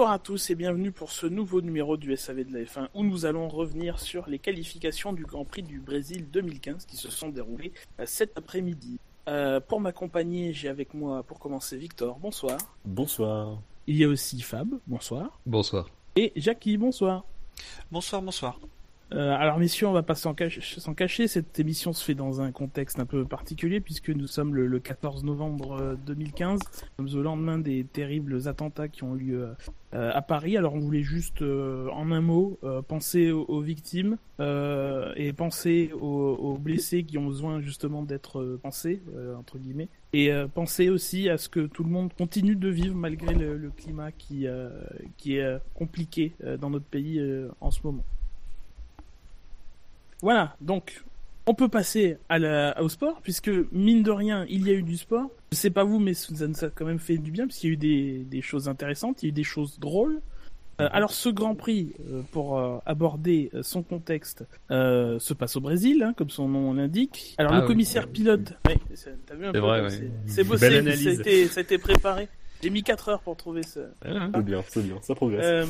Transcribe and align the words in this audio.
Bonsoir 0.00 0.14
à 0.14 0.18
tous 0.18 0.48
et 0.48 0.54
bienvenue 0.54 0.92
pour 0.92 1.10
ce 1.10 1.26
nouveau 1.26 1.60
numéro 1.60 1.98
du 1.98 2.16
SAV 2.16 2.44
de 2.44 2.54
la 2.54 2.64
F1 2.64 2.88
où 2.94 3.04
nous 3.04 3.26
allons 3.26 3.48
revenir 3.48 4.00
sur 4.00 4.26
les 4.30 4.38
qualifications 4.38 5.12
du 5.12 5.26
Grand 5.26 5.44
Prix 5.44 5.62
du 5.62 5.78
Brésil 5.78 6.26
2015 6.30 6.86
qui 6.86 6.96
se 6.96 7.10
sont 7.10 7.28
déroulées 7.28 7.74
cet 8.06 8.38
après-midi. 8.38 8.98
Euh, 9.28 9.60
pour 9.60 9.78
m'accompagner, 9.78 10.54
j'ai 10.54 10.70
avec 10.70 10.94
moi 10.94 11.22
pour 11.22 11.38
commencer 11.38 11.76
Victor, 11.76 12.18
bonsoir. 12.18 12.56
Bonsoir. 12.86 13.60
Il 13.86 13.98
y 13.98 14.04
a 14.04 14.08
aussi 14.08 14.40
Fab, 14.40 14.70
bonsoir. 14.86 15.38
Bonsoir. 15.44 15.90
Et 16.16 16.32
Jackie, 16.34 16.78
bonsoir. 16.78 17.26
Bonsoir, 17.92 18.22
bonsoir. 18.22 18.58
Euh, 19.12 19.34
alors 19.34 19.58
messieurs, 19.58 19.88
on 19.88 19.92
va 19.92 20.02
pas 20.02 20.14
s'en 20.14 20.34
cacher, 20.34 21.26
Cette 21.26 21.58
émission 21.58 21.92
se 21.92 22.04
fait 22.04 22.14
dans 22.14 22.40
un 22.40 22.52
contexte 22.52 23.00
un 23.00 23.06
peu 23.06 23.24
particulier 23.24 23.80
puisque 23.80 24.10
nous 24.10 24.26
sommes 24.26 24.54
le, 24.54 24.78
14 24.78 25.24
novembre 25.24 25.96
2015. 26.06 26.60
Euh, 26.60 26.88
nous 27.00 27.08
sommes 27.08 27.20
au 27.20 27.22
lendemain 27.22 27.58
des 27.58 27.84
terribles 27.84 28.46
attentats 28.46 28.88
qui 28.88 29.02
ont 29.02 29.16
eu 29.16 29.18
lieu 29.18 29.48
euh, 29.94 30.12
à 30.14 30.22
Paris. 30.22 30.56
Alors 30.56 30.74
on 30.74 30.78
voulait 30.78 31.02
juste, 31.02 31.42
en 31.42 32.12
un 32.12 32.20
mot, 32.20 32.58
penser 32.86 33.32
aux, 33.32 33.60
victimes 33.60 34.16
et 34.38 35.32
penser 35.32 35.90
aux, 36.00 36.56
blessés 36.58 37.02
qui 37.02 37.18
ont 37.18 37.26
besoin 37.26 37.60
justement 37.60 38.02
d'être 38.02 38.58
pensés 38.62 39.02
entre 39.36 39.58
guillemets. 39.58 39.88
Et 40.12 40.30
penser 40.54 40.88
aussi 40.88 41.28
à 41.28 41.38
ce 41.38 41.48
que 41.48 41.66
tout 41.66 41.84
le 41.84 41.90
monde 41.90 42.12
continue 42.14 42.56
de 42.56 42.68
vivre 42.68 42.94
malgré 42.94 43.34
le, 43.34 43.70
climat 43.76 44.12
qui 44.12 44.46
est 44.46 45.58
compliqué 45.74 46.32
dans 46.60 46.70
notre 46.70 46.86
pays 46.86 47.20
en 47.60 47.70
ce 47.70 47.80
moment. 47.82 48.04
Voilà, 50.22 50.56
donc 50.60 51.02
on 51.46 51.54
peut 51.54 51.68
passer 51.68 52.18
à 52.28 52.38
la, 52.38 52.80
au 52.82 52.88
sport, 52.88 53.20
puisque 53.22 53.50
mine 53.72 54.02
de 54.02 54.10
rien, 54.10 54.46
il 54.48 54.66
y 54.66 54.70
a 54.70 54.74
eu 54.74 54.82
du 54.82 54.96
sport. 54.96 55.30
Je 55.52 55.56
sais 55.56 55.70
pas 55.70 55.84
vous, 55.84 55.98
mais 55.98 56.14
ça 56.14 56.46
nous 56.46 56.64
a 56.64 56.68
quand 56.68 56.84
même 56.84 56.98
fait 56.98 57.18
du 57.18 57.30
bien, 57.30 57.46
puisqu'il 57.46 57.66
y 57.66 57.70
a 57.70 57.72
eu 57.72 57.76
des, 57.76 58.18
des, 58.24 58.42
choses 58.42 58.68
intéressantes, 58.68 59.22
il 59.22 59.26
y 59.26 59.28
a 59.28 59.30
eu 59.30 59.32
des 59.32 59.44
choses 59.44 59.78
drôles. 59.80 60.20
Euh, 60.80 60.88
alors 60.92 61.12
ce 61.12 61.28
Grand 61.28 61.54
Prix, 61.54 61.92
euh, 62.08 62.22
pour 62.30 62.58
euh, 62.58 62.78
aborder 62.86 63.50
son 63.62 63.82
contexte, 63.82 64.44
se 64.70 65.34
passe 65.34 65.56
au 65.56 65.60
Brésil, 65.60 66.02
hein, 66.02 66.14
comme 66.16 66.30
son 66.30 66.48
nom 66.48 66.72
l'indique. 66.72 67.34
Alors 67.38 67.52
ah 67.52 67.60
le 67.60 67.66
commissaire 67.66 68.08
pilote, 68.08 68.54
t'as 69.26 69.34
vu 69.34 69.46
un 69.46 69.52
peu, 69.52 69.58
vrai, 69.58 69.88
c'est 70.26 70.44
bossé, 70.44 70.82
ça 70.96 71.10
a, 71.10 71.12
été, 71.12 71.46
ça 71.48 71.60
a 71.60 71.62
été 71.62 71.78
préparé. 71.78 72.28
J'ai 72.62 72.70
mis 72.70 72.82
4 72.82 73.08
heures 73.08 73.20
pour 73.20 73.36
trouver 73.36 73.62
ce. 73.62 73.80
C'est 74.02 74.44
bien, 74.44 74.62
c'est 74.68 74.82
bien, 74.82 74.96
ça 75.02 75.14
progresse. 75.14 75.68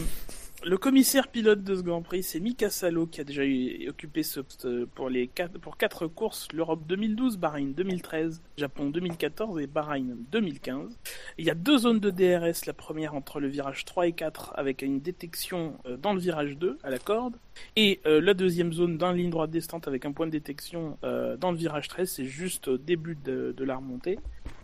Le 0.63 0.77
commissaire 0.77 1.29
pilote 1.29 1.65
de 1.65 1.75
ce 1.75 1.81
Grand 1.81 2.03
Prix, 2.03 2.23
c'est 2.23 2.39
Mika 2.39 2.69
Salo 2.69 3.07
qui 3.07 3.23
a 3.23 3.25
déjà 3.25 3.43
occupé 3.89 4.23
ce 4.23 4.41
pour 4.85 5.09
les 5.09 5.27
quatre, 5.27 5.59
pour 5.59 5.79
quatre 5.79 6.07
courses 6.07 6.49
l'Europe 6.53 6.83
2012, 6.87 7.39
Bahreïn 7.39 7.73
2013, 7.73 8.43
Japon 8.59 8.91
2014 8.91 9.59
et 9.59 9.67
Bahreïn 9.67 10.19
2015. 10.31 10.99
Il 11.39 11.47
y 11.47 11.51
a 11.51 11.55
deux 11.55 11.79
zones 11.79 11.99
de 11.99 12.11
DRS, 12.11 12.67
la 12.67 12.75
première 12.75 13.15
entre 13.15 13.41
le 13.41 13.49
virage 13.49 13.87
3 13.87 14.09
et 14.09 14.13
4 14.13 14.53
avec 14.55 14.83
une 14.83 15.01
détection 15.01 15.79
euh, 15.87 15.97
dans 15.97 16.13
le 16.13 16.21
virage 16.21 16.59
2 16.59 16.77
à 16.83 16.91
la 16.91 16.99
corde 16.99 17.37
et 17.77 18.01
euh, 18.05 18.21
la 18.21 18.35
deuxième 18.35 18.75
zone 18.75 18.99
dans 18.99 19.13
la 19.13 19.17
ligne 19.17 19.31
droite 19.31 19.51
descente 19.51 19.89
avec 19.89 20.05
un 20.05 20.13
point 20.13 20.27
de 20.27 20.33
détection 20.33 20.99
euh, 21.05 21.39
dans 21.39 21.53
le 21.53 21.57
virage 21.57 21.89
13, 21.89 22.11
c'est 22.11 22.27
juste 22.27 22.69
au 22.69 22.77
début 22.77 23.17
de 23.17 23.65
la 23.65 23.77
remontée. 23.77 24.19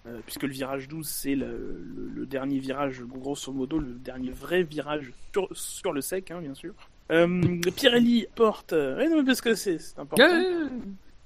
Euh, 0.06 0.20
puisque 0.24 0.44
le 0.44 0.52
virage 0.52 0.86
12 0.86 1.08
c'est 1.08 1.34
le, 1.34 2.26
dernier 2.26 2.58
virage, 2.58 3.02
grosso 3.02 3.52
modo, 3.52 3.78
le 3.78 3.92
dernier 3.92 4.30
vrai 4.30 4.62
virage 4.62 5.12
sur, 5.52 5.92
le 5.92 6.00
sec, 6.00 6.30
hein, 6.30 6.40
bien 6.40 6.54
sûr. 6.54 6.74
Euh, 7.10 7.60
Pirelli 7.74 8.26
porte. 8.34 8.72
Euh, 8.72 9.08
non, 9.08 9.24
parce 9.24 9.40
que 9.40 9.54
c'est 9.54 9.78
important. 9.96 10.24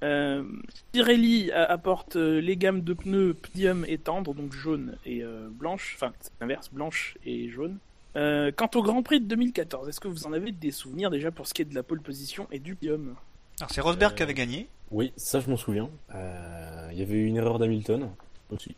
Euh, 0.03 0.43
Pirelli 0.91 1.51
apporte 1.51 2.15
les 2.15 2.57
gammes 2.57 2.81
de 2.81 2.93
pneus 2.93 3.35
Pdium 3.35 3.85
et 3.87 3.99
tendre, 3.99 4.33
donc 4.33 4.51
jaune 4.51 4.97
et 5.05 5.23
blanche, 5.51 5.93
enfin 5.95 6.11
c'est 6.19 6.31
l'inverse, 6.41 6.69
blanche 6.71 7.17
et 7.23 7.49
jaune. 7.49 7.77
quant 8.15 8.69
au 8.73 8.81
Grand 8.81 9.03
Prix 9.03 9.21
de 9.21 9.27
2014, 9.27 9.89
est-ce 9.89 9.99
que 9.99 10.07
vous 10.07 10.25
en 10.25 10.33
avez 10.33 10.51
des 10.51 10.71
souvenirs 10.71 11.11
déjà 11.11 11.29
pour 11.29 11.47
ce 11.47 11.53
qui 11.53 11.61
est 11.61 11.65
de 11.65 11.75
la 11.75 11.83
pole 11.83 12.01
position 12.01 12.47
et 12.51 12.57
du 12.57 12.75
Pdium 12.75 13.15
Alors 13.59 13.69
c'est 13.69 13.81
Rosberg 13.81 14.15
qui 14.15 14.23
avait 14.23 14.33
gagné. 14.33 14.69
Oui, 14.89 15.13
ça 15.17 15.39
je 15.39 15.47
m'en 15.49 15.57
souviens. 15.57 15.89
Il 16.11 16.97
y 16.97 17.03
avait 17.03 17.17
eu 17.17 17.25
une 17.25 17.37
erreur 17.37 17.59
d'Hamilton 17.59 18.09
aussi. 18.51 18.75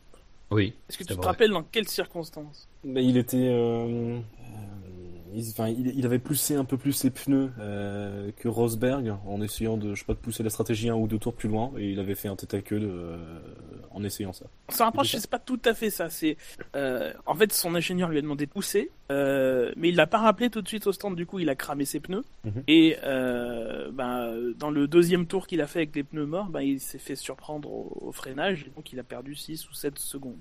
Oui. 0.51 0.73
Est-ce 0.89 0.97
que 0.97 1.03
tu 1.03 1.15
te 1.15 1.25
rappelles 1.25 1.51
dans 1.51 1.63
quelles 1.63 1.87
circonstances? 1.87 2.69
Mais 2.83 3.03
Il 3.03 3.17
était. 3.17 3.49
Euh, 3.49 4.19
il, 5.35 6.05
avait 6.05 6.19
poussé 6.19 6.55
un 6.55 6.65
peu 6.65 6.77
plus 6.77 6.91
ses 6.91 7.09
pneus 7.09 7.51
euh, 7.59 8.31
que 8.37 8.47
Rosberg 8.47 9.15
en 9.25 9.41
essayant 9.41 9.77
de, 9.77 9.95
je 9.95 9.99
sais 9.99 10.05
pas, 10.05 10.13
de 10.13 10.19
pousser 10.19 10.43
la 10.43 10.49
stratégie 10.49 10.89
un 10.89 10.95
ou 10.95 11.07
deux 11.07 11.17
tours 11.17 11.33
plus 11.33 11.49
loin 11.49 11.71
et 11.77 11.91
il 11.91 11.99
avait 11.99 12.15
fait 12.15 12.27
un 12.27 12.35
tête 12.35 12.53
à 12.53 12.61
queue 12.61 12.79
euh, 12.81 13.17
en 13.93 14.03
essayant 14.03 14.33
ça. 14.33 14.45
Ça 14.69 14.85
rapproche, 14.85 15.15
c'est 15.15 15.29
pas 15.29 15.39
tout 15.39 15.61
à 15.65 15.73
fait 15.73 15.89
ça. 15.89 16.09
C'est 16.09 16.37
euh, 16.75 17.13
en 17.25 17.35
fait 17.35 17.51
son 17.53 17.75
ingénieur 17.75 18.09
lui 18.09 18.17
a 18.17 18.21
demandé 18.21 18.45
de 18.45 18.51
pousser, 18.51 18.91
mais 19.09 19.89
il 19.89 19.95
l'a 19.95 20.07
pas 20.07 20.19
rappelé 20.19 20.49
tout 20.49 20.61
de 20.61 20.67
suite 20.67 20.87
au 20.87 20.91
stand. 20.91 21.15
Du 21.15 21.25
coup, 21.25 21.39
il 21.39 21.49
a 21.49 21.55
cramé 21.55 21.85
ses 21.85 21.99
pneus 21.99 22.23
mhm. 22.43 22.63
et 22.67 22.97
bah, 23.93 24.31
dans 24.57 24.71
le 24.71 24.87
deuxième 24.87 25.27
tour 25.27 25.47
qu'il 25.47 25.61
a 25.61 25.67
fait 25.67 25.79
avec 25.79 25.95
les 25.95 26.03
pneus 26.03 26.25
morts, 26.25 26.47
bah, 26.47 26.63
il 26.63 26.79
s'est 26.79 26.97
fait 26.97 27.15
surprendre 27.15 27.71
au, 27.71 28.07
au 28.07 28.11
freinage 28.11 28.65
et 28.67 28.71
donc 28.75 28.91
il 28.91 28.99
a 28.99 29.03
perdu 29.03 29.35
6 29.35 29.69
ou 29.69 29.73
7 29.73 29.99
secondes. 29.99 30.39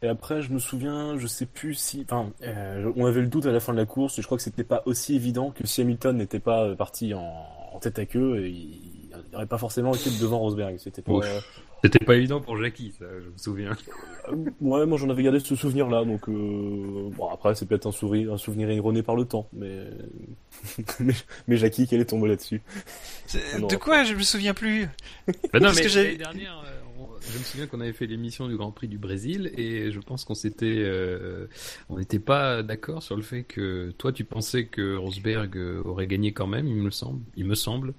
Et 0.00 0.08
après, 0.08 0.42
je 0.42 0.52
me 0.52 0.60
souviens, 0.60 1.18
je 1.18 1.26
sais 1.26 1.46
plus 1.46 1.74
si, 1.74 2.04
enfin, 2.08 2.30
euh, 2.42 2.92
on 2.96 3.06
avait 3.06 3.20
le 3.20 3.26
doute 3.26 3.46
à 3.46 3.50
la 3.50 3.58
fin 3.58 3.72
de 3.72 3.78
la 3.78 3.86
course. 3.86 4.20
Je 4.20 4.26
crois 4.26 4.36
que 4.36 4.44
c'était 4.44 4.64
pas 4.64 4.82
aussi 4.86 5.16
évident 5.16 5.50
que 5.50 5.66
si 5.66 5.80
Hamilton 5.80 6.16
n'était 6.16 6.38
pas 6.38 6.66
euh, 6.66 6.76
parti 6.76 7.14
en, 7.14 7.80
tête 7.80 7.98
à 7.98 8.06
queue, 8.06 8.48
il 8.48 9.10
n'aurait 9.32 9.46
pas 9.46 9.58
forcément 9.58 9.94
été 9.94 10.10
devant 10.20 10.38
Rosberg. 10.38 10.78
C'était 10.78 11.02
pas. 11.02 11.12
C'était 11.82 12.04
pas 12.04 12.16
évident 12.16 12.40
pour 12.40 12.60
Jackie, 12.60 12.92
ça, 12.98 13.04
je 13.22 13.28
me 13.28 13.36
souviens. 13.36 13.76
Euh, 14.28 14.34
ouais, 14.60 14.86
moi 14.86 14.98
j'en 14.98 15.10
avais 15.10 15.22
gardé 15.22 15.40
ce 15.40 15.54
souvenir-là, 15.54 16.04
donc 16.04 16.28
bon 16.28 17.28
après 17.32 17.54
c'est 17.54 17.66
peut-être 17.66 17.86
un, 17.86 17.92
souvenir, 17.92 18.32
un 18.32 18.38
souvenir 18.38 18.70
erroné 18.70 19.02
par 19.02 19.14
le 19.14 19.24
temps, 19.24 19.48
mais 19.52 19.84
mais, 21.46 21.56
Jackie, 21.56 21.86
quel 21.86 22.00
est 22.00 22.06
ton 22.06 22.18
mot 22.18 22.26
là-dessus? 22.26 22.62
De 23.32 23.76
quoi? 23.76 24.04
Je 24.04 24.14
me 24.14 24.22
souviens 24.22 24.54
plus. 24.54 24.88
Bah 25.52 25.60
non, 25.60 25.70
mais 25.74 25.82
que 25.82 25.94
l'année 25.94 26.16
dernière, 26.16 26.64
je 27.32 27.38
me 27.38 27.44
souviens 27.44 27.66
qu'on 27.66 27.80
avait 27.80 27.92
fait 27.92 28.06
l'émission 28.06 28.48
du 28.48 28.56
Grand 28.56 28.70
Prix 28.70 28.88
du 28.88 28.98
Brésil 28.98 29.52
et 29.56 29.90
je 29.90 30.00
pense 30.00 30.24
qu'on 30.24 30.34
s'était, 30.34 30.66
euh, 30.78 31.46
on 31.88 31.98
n'était 31.98 32.18
pas 32.18 32.62
d'accord 32.62 33.02
sur 33.02 33.16
le 33.16 33.22
fait 33.22 33.42
que 33.42 33.92
toi 33.98 34.12
tu 34.12 34.24
pensais 34.24 34.66
que 34.66 34.96
Rosberg 34.96 35.56
euh, 35.56 35.82
aurait 35.84 36.06
gagné 36.06 36.32
quand 36.32 36.46
même, 36.46 36.66
il 36.66 36.76
me 36.76 36.90
semble, 36.90 37.20
il 37.36 37.44
me 37.44 37.54
semble, 37.54 37.94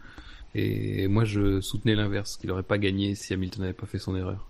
et 0.55 1.07
moi 1.07 1.25
je 1.25 1.61
soutenais 1.61 1.95
l'inverse, 1.95 2.37
qu'il 2.37 2.49
n'aurait 2.49 2.63
pas 2.63 2.77
gagné 2.77 3.15
si 3.15 3.33
Hamilton 3.33 3.61
n'avait 3.61 3.73
pas 3.73 3.85
fait 3.85 3.99
son 3.99 4.15
erreur. 4.15 4.47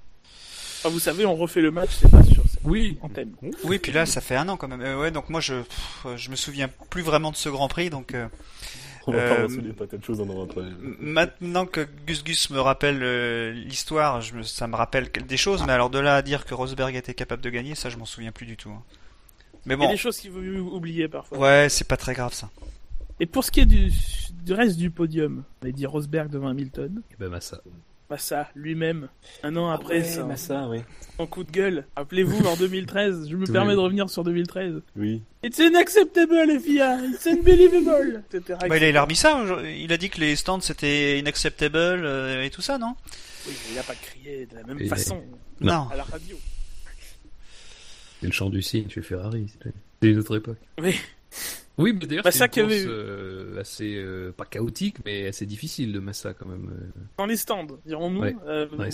Ah, 0.86 0.90
vous 0.90 1.00
savez, 1.00 1.26
on 1.26 1.36
refait 1.36 1.62
le 1.62 1.72
match, 1.72 1.90
c'est 1.92 2.10
pas 2.10 2.24
sûr. 2.24 2.42
Oui. 2.64 2.98
Antenne. 3.02 3.34
Oui, 3.64 3.80
puis 3.80 3.92
là, 3.92 4.06
ça 4.06 4.22
fait 4.22 4.36
un 4.36 4.48
an 4.48 4.56
quand 4.56 4.70
même. 4.70 4.82
Euh, 4.82 5.00
ouais, 5.00 5.12
donc 5.12 5.30
moi, 5.30 5.42
je, 5.42 5.56
je 6.16 6.30
me 6.30 6.36
souviens 6.36 6.70
plus 6.90 7.02
vraiment 7.02 7.32
de 7.32 7.36
ce 7.36 7.50
Grand 7.50 7.68
Prix, 7.68 7.90
donc. 7.90 8.14
Euh, 8.14 8.28
choses 10.04 10.22
Maintenant 11.00 11.66
que 11.66 11.88
Gus 12.06 12.24
Gus 12.24 12.50
me 12.52 12.60
rappelle 12.60 13.00
euh, 13.02 13.52
l'histoire, 13.52 14.22
ça 14.44 14.68
me 14.68 14.76
rappelle 14.76 15.10
des 15.12 15.38
choses, 15.38 15.64
mais 15.66 15.74
alors 15.74 15.90
de 15.90 16.00
là 16.00 16.16
à 16.16 16.22
dire 16.22 16.46
que 16.46 16.54
Rosberg 16.54 16.96
était 16.96 17.14
capable 17.14 17.42
de 17.42 17.50
gagner, 17.50 17.76
ça 17.76 17.90
je 17.90 17.98
m'en 17.98 18.06
souviens 18.06 18.32
plus 18.32 18.46
du 18.46 18.56
tout. 18.56 18.70
Hein. 18.70 18.84
Mais 19.66 19.76
bon. 19.76 19.84
Il 19.84 19.88
y 19.88 19.90
a 19.90 19.94
des 19.94 19.98
choses 19.98 20.18
qu'il 20.20 20.32
faut 20.32 20.40
oublier 20.40 21.08
parfois. 21.08 21.38
Ouais, 21.38 21.68
c'est 21.70 21.88
pas 21.88 21.98
très 21.98 22.14
grave 22.14 22.34
ça. 22.34 22.50
Et 23.20 23.26
pour 23.26 23.44
ce 23.44 23.52
qui 23.52 23.60
est 23.60 23.66
du, 23.66 23.92
du 24.44 24.54
reste 24.54 24.78
du 24.78 24.92
podium, 24.92 25.44
on 25.64 25.68
a 25.68 25.72
dit 25.72 25.86
Rosberg 25.86 26.30
devant 26.30 26.48
Hamilton. 26.48 27.02
Et 27.12 27.16
ben 27.20 27.30
Massa. 27.30 27.62
Massa 28.10 28.50
lui-même, 28.56 29.08
un 29.44 29.56
an 29.56 29.70
après 29.70 30.04
ça. 30.04 30.24
Massa, 30.24 30.68
oui. 30.68 30.80
En 31.20 31.28
coup 31.28 31.44
de 31.44 31.52
gueule. 31.52 31.86
Rappelez-vous, 31.96 32.44
en 32.48 32.56
2013, 32.56 33.30
je 33.30 33.36
me 33.36 33.46
permets 33.46 33.74
de 33.74 33.80
revenir 33.80 34.10
sur 34.10 34.24
2013. 34.24 34.82
Oui. 34.96 35.22
It's 35.44 35.60
unacceptable, 35.60 36.60
FIA. 36.60 37.06
It's 37.06 37.28
unbelievable. 37.28 38.24
Bah, 38.68 38.78
il 38.78 38.98
a 38.98 39.04
remis 39.04 39.16
ça. 39.16 39.46
Il 39.78 39.94
a 39.94 39.98
dit 39.98 40.10
que 40.10 40.20
les 40.22 40.36
stands 40.36 40.60
c'était 40.62 41.20
inacceptable 41.20 41.78
euh, 41.78 42.44
et 42.44 42.50
tout 42.50 42.62
ça, 42.64 42.80
non? 42.80 42.96
Oui, 43.48 43.54
mais 43.54 43.74
il 43.74 43.80
a 43.80 43.84
pas 43.84 43.94
crié 43.96 44.48
de 44.48 44.56
la 44.56 44.64
même 44.64 44.88
façon. 44.88 45.22
Non. 45.62 45.88
À 45.92 45.96
la 45.96 46.04
radio. 46.04 46.36
C'est 48.22 48.26
le 48.26 48.34
chant 48.34 48.50
du 48.50 48.64
cygne 48.64 48.90
chez 48.90 49.04
Ferrari. 49.04 49.46
C'est 50.02 50.10
une 50.10 50.18
autre 50.18 50.36
époque. 50.36 50.58
Oui. 50.82 50.96
Oui, 51.80 51.94
mais 51.94 52.06
d'ailleurs, 52.06 52.26
c'est 52.30 52.58
une 52.58 52.68
course 52.68 52.84
euh, 52.86 53.60
assez, 53.62 53.96
euh, 53.96 54.34
pas 54.36 54.44
chaotique, 54.44 54.98
mais 55.06 55.28
assez 55.28 55.46
difficile 55.46 55.94
de 55.94 56.00
Massa 56.00 56.34
quand 56.34 56.46
même. 56.46 56.70
Euh. 56.70 57.02
Dans 57.18 57.26
les 57.26 57.38
stands, 57.38 57.68
dirons-nous. 57.86 58.22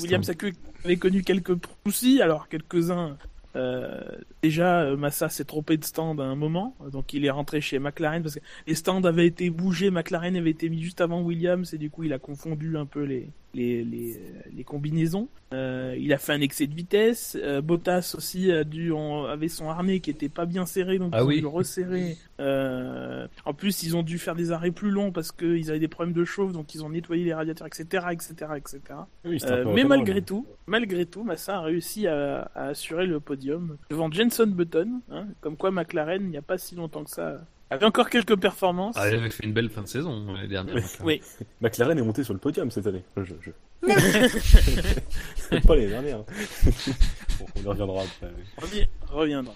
William 0.01 0.23
Saku 0.23 0.51
avait 0.83 0.97
connu 0.97 1.23
quelques 1.23 1.57
soucis, 1.85 2.21
alors 2.21 2.47
quelques-uns. 2.47 3.17
déjà, 4.43 4.95
Massa 4.95 5.29
s'est 5.29 5.45
trompé 5.45 5.77
de 5.77 5.83
stand 5.83 6.21
à 6.21 6.25
un 6.25 6.35
moment, 6.35 6.75
donc 6.91 7.13
il 7.13 7.25
est 7.25 7.31
rentré 7.31 7.59
chez 7.59 7.79
McLaren 7.79 8.21
parce 8.21 8.35
que 8.35 8.41
les 8.67 8.75
stands 8.75 9.03
avaient 9.03 9.27
été 9.27 9.49
bougés, 9.49 9.89
McLaren 9.89 10.35
avait 10.35 10.51
été 10.51 10.69
mis 10.69 10.81
juste 10.81 11.01
avant 11.01 11.21
Williams 11.21 11.73
et 11.73 11.79
du 11.79 11.89
coup 11.89 12.03
il 12.03 12.13
a 12.13 12.19
confondu 12.19 12.77
un 12.77 12.85
peu 12.85 13.01
les, 13.03 13.29
les, 13.55 13.83
les, 13.83 14.19
les 14.53 14.63
combinaisons. 14.63 15.27
Euh, 15.53 15.95
il 15.97 16.11
a 16.11 16.17
fait 16.17 16.33
un 16.33 16.41
excès 16.41 16.67
de 16.67 16.73
vitesse. 16.73 17.37
Euh, 17.41 17.61
Bottas 17.61 18.13
aussi 18.17 18.51
a 18.51 18.63
dû 18.63 18.91
en, 18.91 19.23
avait 19.25 19.47
son 19.47 19.69
harnais 19.69 19.99
qui 20.01 20.09
était 20.09 20.27
pas 20.29 20.45
bien 20.45 20.65
serré, 20.65 20.97
donc 20.99 21.11
Ah 21.13 21.19
ils 21.19 21.23
ont 21.23 21.27
oui. 21.27 21.35
dû 21.37 21.41
le 21.41 21.47
resserrer. 21.47 22.17
Euh, 22.39 23.27
en 23.45 23.53
plus, 23.53 23.83
ils 23.83 23.95
ont 23.95 24.03
dû 24.03 24.17
faire 24.19 24.35
des 24.35 24.51
arrêts 24.51 24.71
plus 24.71 24.89
longs 24.91 25.11
parce 25.11 25.31
qu'ils 25.31 25.69
avaient 25.69 25.79
des 25.79 25.87
problèmes 25.87 26.13
de 26.13 26.25
chauffe, 26.25 26.51
donc 26.51 26.75
ils 26.75 26.83
ont 26.83 26.89
nettoyé 26.89 27.23
les 27.23 27.33
radiateurs, 27.33 27.67
etc., 27.67 28.05
etc., 28.11 28.33
etc. 28.57 28.79
Oui, 29.23 29.37
Euh, 29.45 29.71
mais 29.73 29.83
malgré 29.83 30.21
tout, 30.21 30.45
malgré 30.67 31.05
tout, 31.05 31.23
Massa 31.23 31.57
a 31.57 31.61
réussi 31.61 32.07
à, 32.07 32.49
à 32.55 32.67
assurer 32.67 33.05
le 33.05 33.19
podium 33.19 33.77
devant 33.89 34.11
Jenson 34.11 34.47
Button, 34.47 35.01
hein, 35.11 35.27
comme 35.41 35.55
quoi 35.55 35.71
McLaren, 35.71 36.23
il 36.23 36.29
n'y 36.29 36.37
a 36.37 36.41
pas 36.41 36.57
si 36.57 36.75
longtemps 36.75 37.03
que 37.03 37.11
ça, 37.11 37.45
avait 37.75 37.85
encore 37.85 38.09
quelques 38.09 38.35
performances. 38.37 38.95
Ah, 38.97 39.07
elle 39.07 39.15
avait 39.19 39.29
fait 39.29 39.45
une 39.45 39.53
belle 39.53 39.69
fin 39.69 39.81
de 39.83 39.87
saison 39.87 40.33
l'année 40.33 40.47
dernière. 40.47 40.75
Oui. 41.03 41.21
McLaren. 41.61 41.97
Est 41.97 42.01
monté 42.01 42.23
sur 42.23 42.33
le 42.33 42.39
podium 42.39 42.69
cette 42.71 42.87
année. 42.87 43.03
Je, 43.17 43.33
je... 43.41 43.51
pas 45.67 45.75
l'année 45.75 45.87
dernière. 45.89 46.19
bon, 46.19 47.45
on 47.55 47.61
y 47.61 47.65
reviendra 47.67 48.01
après. 48.03 48.31
mais- 48.31 48.63
On 48.63 48.75
y 48.75 48.87
reviendra. 49.13 49.53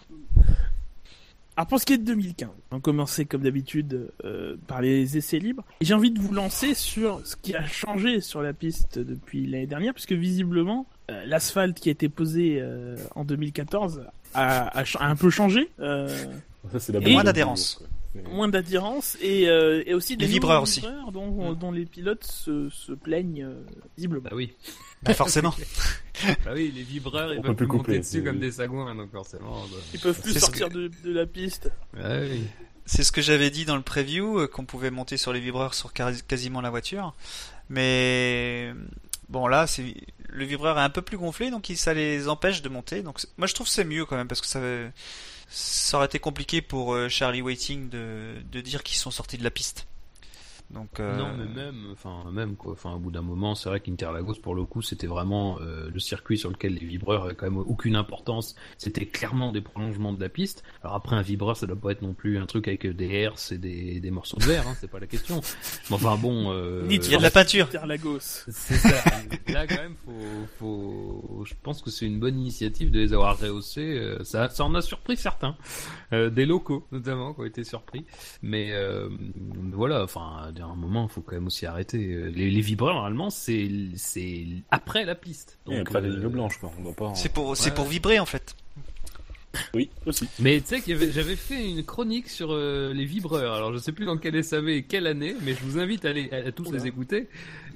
Alors 1.58 1.68
pour 1.68 1.80
ce 1.82 1.86
qui 1.86 1.92
est 1.94 1.98
de 1.98 2.06
2015, 2.06 2.48
on 2.72 2.80
commençait 2.80 3.26
comme 3.26 3.42
d'habitude 3.42 4.12
euh, 4.24 4.56
par 4.68 4.82
les 4.82 5.18
essais 5.18 5.40
libres. 5.40 5.66
J'ai 5.82 5.94
envie 5.94 6.12
de 6.12 6.20
vous 6.22 6.34
lancer 6.34 6.74
sur 6.74 7.20
ce 7.26 7.36
qui 7.36 7.54
a 7.54 7.66
changé 7.68 8.22
sur 8.22 8.42
la 8.42 8.54
piste 8.54 8.98
depuis 8.98 9.46
l'année 9.46 9.68
dernière, 9.68 9.94
puisque 9.94 10.14
visiblement 10.14 10.86
euh, 11.12 11.26
l'asphalte 11.26 11.78
qui 11.78 11.90
a 11.90 11.92
été 11.92 12.08
posé 12.08 12.60
euh, 12.62 12.96
en 13.16 13.26
2014 13.26 14.04
a, 14.36 14.68
a 14.70 14.86
ch- 14.86 14.96
a 15.02 15.08
un 15.08 15.18
peu 15.18 15.30
changé. 15.30 15.70
Euh, 15.82 16.08
Ça, 16.72 16.80
c'est 16.80 16.94
la 16.94 17.00
Et- 17.00 17.04
bonne 17.04 17.14
Moins 17.14 17.24
d'adhérence. 17.26 17.84
Moins 18.16 18.48
d'adhérence 18.48 19.18
et, 19.22 19.48
euh, 19.48 19.84
et 19.86 19.94
aussi 19.94 20.18
des 20.18 20.26
Les 20.26 20.32
vibreurs 20.32 20.64
aussi. 20.64 20.82
dont, 21.14 21.54
dont 21.54 21.72
les 21.72 21.86
pilotes 21.86 22.24
se, 22.26 22.70
se 22.70 22.92
plaignent 22.94 23.44
euh, 23.44 23.62
visiblement. 23.98 24.24
Bah 24.30 24.36
oui. 24.36 24.54
Bah, 25.04 25.14
forcément. 25.14 25.54
Bah 26.44 26.52
oui, 26.54 26.74
les 26.76 26.84
vibreurs, 26.84 27.34
ils 27.34 27.42
peuvent 27.42 27.56
plus 27.56 27.66
monter 27.68 27.78
couper, 27.80 27.98
dessus 28.00 28.18
c'est- 28.18 28.24
comme 28.24 28.40
des 28.40 28.52
sagouins, 28.52 28.94
donc 28.96 29.10
forcément. 29.12 29.62
bah. 29.72 29.78
Ils 29.94 30.00
peuvent 30.02 30.20
plus 30.22 30.38
sortir 30.38 30.68
de, 30.70 30.92
de 31.06 31.12
la 31.14 31.26
piste. 31.26 31.72
Ouais, 31.96 32.28
oui. 32.30 32.44
C'est 32.86 33.04
ce 33.04 33.12
que 33.14 33.22
j'avais 33.22 33.50
dit 33.50 33.64
dans 33.64 33.78
le 33.78 33.82
preview, 33.82 34.40
euh, 34.40 34.48
qu'on 34.48 34.66
pouvait 34.66 34.92
monter 34.92 35.16
sur 35.16 35.32
les 35.32 35.40
vibreurs 35.40 35.74
sur 35.74 35.94
quasi- 35.94 36.22
quasiment 36.28 36.60
la 36.60 36.70
voiture. 36.70 37.14
Mais 37.70 38.74
bon 39.30 39.48
là, 39.48 39.68
c'est 39.68 39.94
le 40.28 40.44
vibreur 40.46 40.78
est 40.78 40.82
un 40.84 40.90
peu 40.90 41.02
plus 41.02 41.18
gonflé, 41.18 41.50
donc 41.52 41.72
ça 41.76 41.94
les 41.94 42.28
empêche 42.28 42.62
de 42.62 42.68
monter. 42.70 43.02
Donc 43.02 43.20
moi 43.38 43.48
je 43.48 43.54
trouve 43.54 43.68
que 43.68 43.74
c'est 43.74 43.86
mieux 43.86 44.06
quand 44.06 44.18
même 44.18 44.28
parce 44.28 44.42
que 44.42 44.48
ça 44.48 44.60
ça 45.50 45.98
aurait 45.98 46.06
été 46.06 46.20
compliqué 46.20 46.62
pour 46.62 46.94
euh, 46.94 47.10
Charlie 47.10 47.42
Waiting 47.42 47.90
de, 47.90 48.36
de 48.52 48.62
dire 48.62 48.84
qu'ils 48.84 48.98
sont 48.98 49.12
sortis 49.12 49.38
de 49.38 49.44
la 49.44 49.52
piste. 49.52 49.89
Donc 50.72 51.00
euh, 51.00 51.18
Non, 51.18 51.30
mais 51.38 51.46
même, 51.46 51.88
enfin, 51.92 52.30
même 52.32 52.56
quoi. 52.56 52.74
Enfin, 52.74 52.94
au 52.94 53.00
bout 53.00 53.10
d'un 53.12 53.22
moment, 53.24 53.56
c'est 53.56 53.70
vrai 53.70 53.80
qu'Interlagos, 53.80 54.36
pour 54.36 54.54
le 54.54 54.66
coup, 54.66 54.82
c'était 54.82 55.08
vraiment 55.08 55.58
euh, 55.62 55.90
le 55.92 56.00
circuit 56.00 56.38
sur 56.38 56.50
lequel 56.52 56.76
les 56.76 56.86
vibreurs 56.86 57.26
avaient 57.26 57.36
quand 57.36 57.50
même 57.50 57.58
aucune 57.58 57.96
importance. 57.96 58.56
C'était 58.78 59.06
clairement 59.08 59.52
des 59.52 59.62
prolongements 59.62 60.14
de 60.14 60.22
la 60.22 60.30
piste. 60.30 60.64
Alors 60.84 60.96
après, 60.96 61.16
un 61.16 61.22
vibreur, 61.24 61.58
ça 61.58 61.66
doit 61.66 61.76
pas 61.76 61.92
être 61.92 62.02
non 62.04 62.14
plus 62.14 62.38
un 62.38 62.46
truc 62.46 62.68
avec 62.68 62.86
des 62.86 63.08
herses 63.10 63.52
et 63.52 63.58
des, 63.58 64.00
des 64.00 64.12
morceaux 64.12 64.38
de 64.38 64.44
verre, 64.46 64.68
hein, 64.68 64.76
c'est 64.80 64.90
pas 64.90 65.00
la 65.00 65.08
question. 65.08 65.42
Mais 65.90 65.96
enfin 65.96 66.16
bon, 66.18 66.52
euh, 66.52 66.86
Need 66.86 67.06
il 67.06 67.12
y 67.12 67.16
a 67.16 67.18
de 67.18 67.24
la 67.24 67.32
peinture. 67.32 67.66
Interlagos. 67.66 68.20
c'est 68.20 68.76
ça. 68.76 69.04
Là, 69.48 69.66
quand 69.66 69.76
même, 69.76 69.96
faut, 70.06 70.14
faut, 70.60 71.44
je 71.46 71.54
pense 71.64 71.82
que 71.82 71.90
c'est 71.90 72.06
une 72.06 72.20
bonne 72.20 72.38
initiative 72.40 72.92
de 72.92 73.00
les 73.00 73.14
avoir 73.14 73.40
rehaussés. 73.40 73.98
euh, 73.98 74.24
Ça, 74.24 74.50
ça 74.50 74.64
en 74.66 74.76
a 74.76 74.82
surpris 74.82 75.18
certains, 75.18 75.56
euh, 76.14 76.30
des 76.30 76.46
locaux 76.46 76.86
notamment, 76.92 77.34
qui 77.34 77.42
ont 77.42 77.46
été 77.46 77.64
surpris. 77.64 78.06
Mais 78.44 78.72
euh, 78.74 79.10
voilà, 79.74 80.04
enfin, 80.04 80.52
à 80.62 80.66
un 80.66 80.76
moment, 80.76 81.08
il 81.10 81.14
faut 81.14 81.22
quand 81.22 81.34
même 81.36 81.48
aussi 81.48 81.66
arrêter. 81.66 81.98
Euh, 82.14 82.30
Les, 82.34 82.50
les 82.50 82.62
vibreurs, 82.62 82.94
normalement, 82.96 83.30
c'est, 83.30 83.70
c'est 83.96 84.46
après 84.72 85.06
la 85.06 85.16
piste. 85.16 85.58
Et 85.70 85.78
après 85.80 86.02
la 86.02 86.08
euh, 86.08 86.18
ligne 86.18 86.28
blanche, 86.28 86.58
quoi. 86.60 86.72
On 86.80 86.84
doit 86.84 86.94
pas. 86.94 87.14
C'est 87.16 87.32
pour 87.32 87.56
c'est 87.58 87.70
Ouais. 87.70 87.76
pour 87.76 87.86
vibrer 87.86 88.20
en 88.20 88.26
fait. 88.26 88.56
Oui, 89.74 89.90
aussi. 90.06 90.28
Mais 90.40 90.62
tu 90.62 90.68
sais 90.68 90.82
qu'il 90.82 90.94
y 90.94 90.96
avait, 90.96 91.12
j'avais 91.12 91.36
fait 91.36 91.68
une 91.70 91.84
chronique 91.84 92.30
sur 92.30 92.50
euh, 92.52 92.94
les 92.94 93.06
vibreurs. 93.06 93.56
Alors 93.56 93.74
je 93.74 93.80
sais 93.80 93.92
plus 93.92 94.06
dans 94.06 94.18
quel 94.18 94.44
SAV 94.44 94.70
et 94.70 94.84
quelle 94.84 95.08
année, 95.08 95.36
mais 95.42 95.54
je 95.56 95.64
vous 95.64 95.80
invite 95.80 96.06
à, 96.06 96.14
les, 96.14 96.30
à, 96.32 96.48
à 96.48 96.52
tous 96.52 96.68
Oula. 96.70 96.78
les 96.78 96.88
écouter 96.88 97.28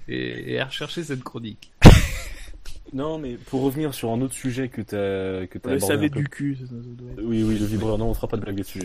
et, 0.07 0.53
et 0.53 0.59
à 0.59 0.65
rechercher 0.65 1.03
cette 1.03 1.23
chronique. 1.23 1.71
Non, 2.93 3.17
mais 3.17 3.33
pour 3.35 3.61
revenir 3.63 3.93
sur 3.93 4.11
un 4.11 4.21
autre 4.21 4.33
sujet 4.35 4.69
que 4.69 4.81
t'as 4.81 5.47
que 5.47 5.57
t'as 5.57 5.71
Le 5.71 5.77
abordé 5.83 6.09
peu- 6.09 6.19
du 6.19 6.27
cul. 6.29 6.57
ça- 6.59 6.67
ça 6.67 6.73
doit 6.75 7.11
être- 7.11 7.23
Oui, 7.23 7.43
oui, 7.43 7.57
le 7.57 7.65
vibreur. 7.65 7.97
Non, 7.97 8.09
on 8.09 8.13
fera 8.13 8.27
pas 8.27 8.37
de 8.37 8.41
blague 8.41 8.57
dessus. 8.57 8.81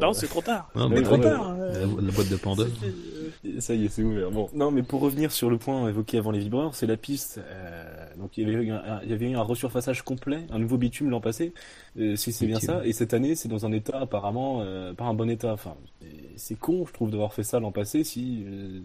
Non, 0.00 0.12
c'est 0.12 0.26
trop 0.28 0.40
tard. 0.40 0.70
Non, 0.74 0.88
mais 0.88 1.02
trop 1.02 1.16
ouais, 1.16 1.20
tard. 1.22 1.54
la, 1.54 1.62
euh, 1.64 1.86
la 2.00 2.12
boîte 2.12 2.28
de 2.30 2.36
Pandore. 2.36 2.66
euh, 2.82 3.60
Ça 3.60 3.74
y 3.74 3.84
est, 3.84 3.88
c'est 3.88 4.02
ouvert. 4.02 4.30
Bon, 4.30 4.48
non, 4.54 4.70
mais 4.70 4.82
pour 4.82 5.00
revenir 5.00 5.32
sur 5.32 5.50
le 5.50 5.58
point 5.58 5.88
évoqué 5.88 6.18
avant 6.18 6.30
les 6.30 6.38
vibreurs, 6.40 6.74
c'est 6.74 6.86
la 6.86 6.96
piste. 6.96 7.38
euh, 7.38 8.06
donc 8.18 8.36
il 8.38 8.48
y 8.48 8.52
avait 8.54 8.64
eu 8.64 8.70
un, 8.70 9.00
il 9.04 9.10
y 9.10 9.12
avait 9.12 9.30
eu 9.30 9.36
un 9.36 9.42
resurfaçage 9.42 10.02
complet, 10.02 10.40
un 10.50 10.58
nouveau 10.58 10.76
bitume 10.78 11.10
l'an 11.10 11.20
passé, 11.20 11.52
euh, 11.98 12.16
si 12.16 12.32
c'est 12.32 12.46
bien 12.46 12.58
ça. 12.60 12.80
Et 12.84 12.92
cette 12.92 13.14
année, 13.14 13.34
c'est 13.34 13.48
dans 13.48 13.66
un 13.66 13.72
état 13.72 14.00
apparemment 14.00 14.60
euh, 14.62 14.92
pas 14.94 15.04
un 15.04 15.14
bon 15.14 15.28
état. 15.30 15.52
Enfin, 15.52 15.74
c'est- 16.00 16.06
c'est 16.36 16.54
con, 16.58 16.84
je 16.86 16.92
trouve, 16.92 17.10
d'avoir 17.10 17.32
fait 17.34 17.42
ça 17.42 17.60
l'an 17.60 17.70
passé, 17.72 18.02
si 18.04 18.44
euh, 18.46 18.80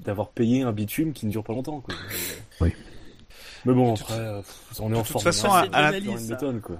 d'avoir 0.00 0.28
payé 0.28 0.62
un 0.62 0.72
bitume 0.72 1.12
qui 1.12 1.26
ne 1.26 1.30
dure 1.30 1.44
pas 1.44 1.52
longtemps. 1.54 1.80
Quoi. 1.80 1.94
Euh, 1.94 2.34
Oui. 2.62 2.72
Mais 3.64 3.74
bon, 3.74 3.94
après, 3.94 4.14
euh, 4.14 4.40
on 4.78 4.92
est 4.92 4.96
en 4.96 5.02
toute 5.02 5.12
forme. 5.12 5.24
façon, 5.24 5.48
hein, 5.52 5.68
à- 5.72 5.88
à 5.88 5.92
méthode, 5.92 6.60
quoi. 6.60 6.76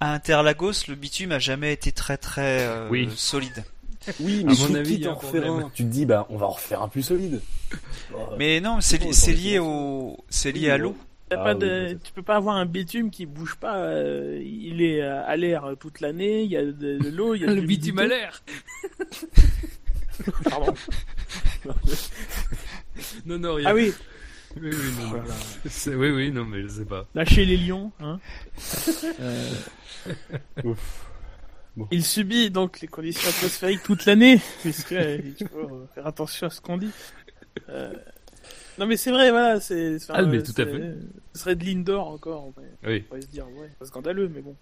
À 0.00 0.14
Interlagos, 0.14 0.72
le 0.88 0.94
bitume 0.94 1.32
a 1.32 1.38
jamais 1.38 1.72
été 1.72 1.92
très 1.92 2.16
très 2.16 2.66
euh, 2.66 2.88
Oui. 2.90 3.08
solide. 3.16 3.64
Oui, 4.20 4.40
À 4.40 4.44
mais 4.46 4.54
mon 4.58 4.66
tout 4.66 4.74
avis, 4.76 5.08
en 5.08 5.14
refaire 5.14 5.52
un. 5.52 5.70
Tu 5.74 5.84
te 5.84 5.88
dis, 5.88 6.06
bah, 6.06 6.26
on 6.30 6.38
va 6.38 6.46
en 6.46 6.50
refaire 6.52 6.80
un 6.80 6.88
plus 6.88 7.02
solide. 7.02 7.40
Mais 8.38 8.60
non, 8.60 8.80
c'est 8.80 8.96
li- 8.96 9.04
lié 9.04 9.10
efficaces. 9.10 9.60
au 9.60 10.24
c'est 10.30 10.52
lié 10.52 10.60
Oui, 10.66 10.70
à 10.70 10.78
l'eau. 10.78 10.96
Ah 11.32 11.36
pas 11.36 11.52
oui, 11.52 11.60
de- 11.60 11.98
tu 12.02 12.10
peux 12.12 12.22
pas 12.22 12.36
avoir 12.36 12.56
un 12.56 12.64
bitume 12.66 13.10
qui 13.10 13.26
bouge 13.26 13.56
pas. 13.56 13.76
euh, 13.76 14.40
il 14.42 14.80
est 14.82 15.02
à 15.02 15.36
l'air 15.36 15.74
toute 15.78 16.00
l'année. 16.00 16.42
Il 16.44 16.50
y 16.50 16.56
a 16.56 16.64
de, 16.64 16.72
de 16.98 17.08
l'eau. 17.10 17.34
Il 17.34 17.42
y 17.42 17.44
a 17.44 17.48
de 17.50 17.54
Le 17.54 17.60
bitume 17.60 17.98
à 17.98 18.06
l'air. 18.06 18.42
Pardon. 20.50 20.74
Non, 23.26 23.38
non, 23.38 23.54
rien. 23.54 23.68
Ah 23.70 23.74
oui. 23.74 23.92
Oui, 24.56 24.70
oui, 24.72 24.92
non. 24.98 25.08
Voilà. 25.10 25.24
C'est- 25.66 25.94
oui, 25.94 26.10
oui, 26.10 26.30
non, 26.32 26.44
mais 26.44 26.62
je 26.62 26.68
sais 26.68 26.84
pas. 26.84 27.06
Lâcher 27.14 27.44
les 27.44 27.56
lions. 27.56 27.92
Hein. 28.00 28.18
Euh, 29.20 29.50
Ouf. 30.64 31.06
Bon. 31.76 31.86
Il 31.90 32.04
subit 32.04 32.50
donc 32.50 32.80
les 32.80 32.88
conditions 32.88 33.28
atmosphériques 33.28 33.82
toute 33.84 34.04
l'année, 34.06 34.40
puisque 34.62 34.92
euh, 34.92 35.18
il 35.38 35.46
faut 35.48 35.58
euh, 35.60 35.86
faire 35.94 36.06
attention 36.06 36.48
à 36.48 36.50
ce 36.50 36.60
qu'on 36.60 36.78
dit. 36.78 36.90
Euh, 37.68 37.92
Non 38.78 38.86
mais 38.86 38.96
c'est 38.96 39.10
vrai, 39.12 39.30
voilà, 39.30 39.60
c'est. 39.60 39.96
enfin, 39.96 40.14
Ah, 40.16 40.22
mais 40.22 40.42
tout 40.42 40.52
à 40.60 40.64
fait. 40.66 40.94
Ce 41.34 41.40
serait 41.42 41.54
de 41.54 41.64
l'indoor 41.64 42.08
encore. 42.08 42.52
mais 42.56 42.88
Oui. 42.88 43.02
On 43.04 43.08
pourrait 43.08 43.20
se 43.22 43.26
dire, 43.28 43.46
ouais, 43.56 43.70
c'est 43.80 43.86
scandaleux, 43.86 44.28
mais 44.34 44.40
bon. 44.40 44.56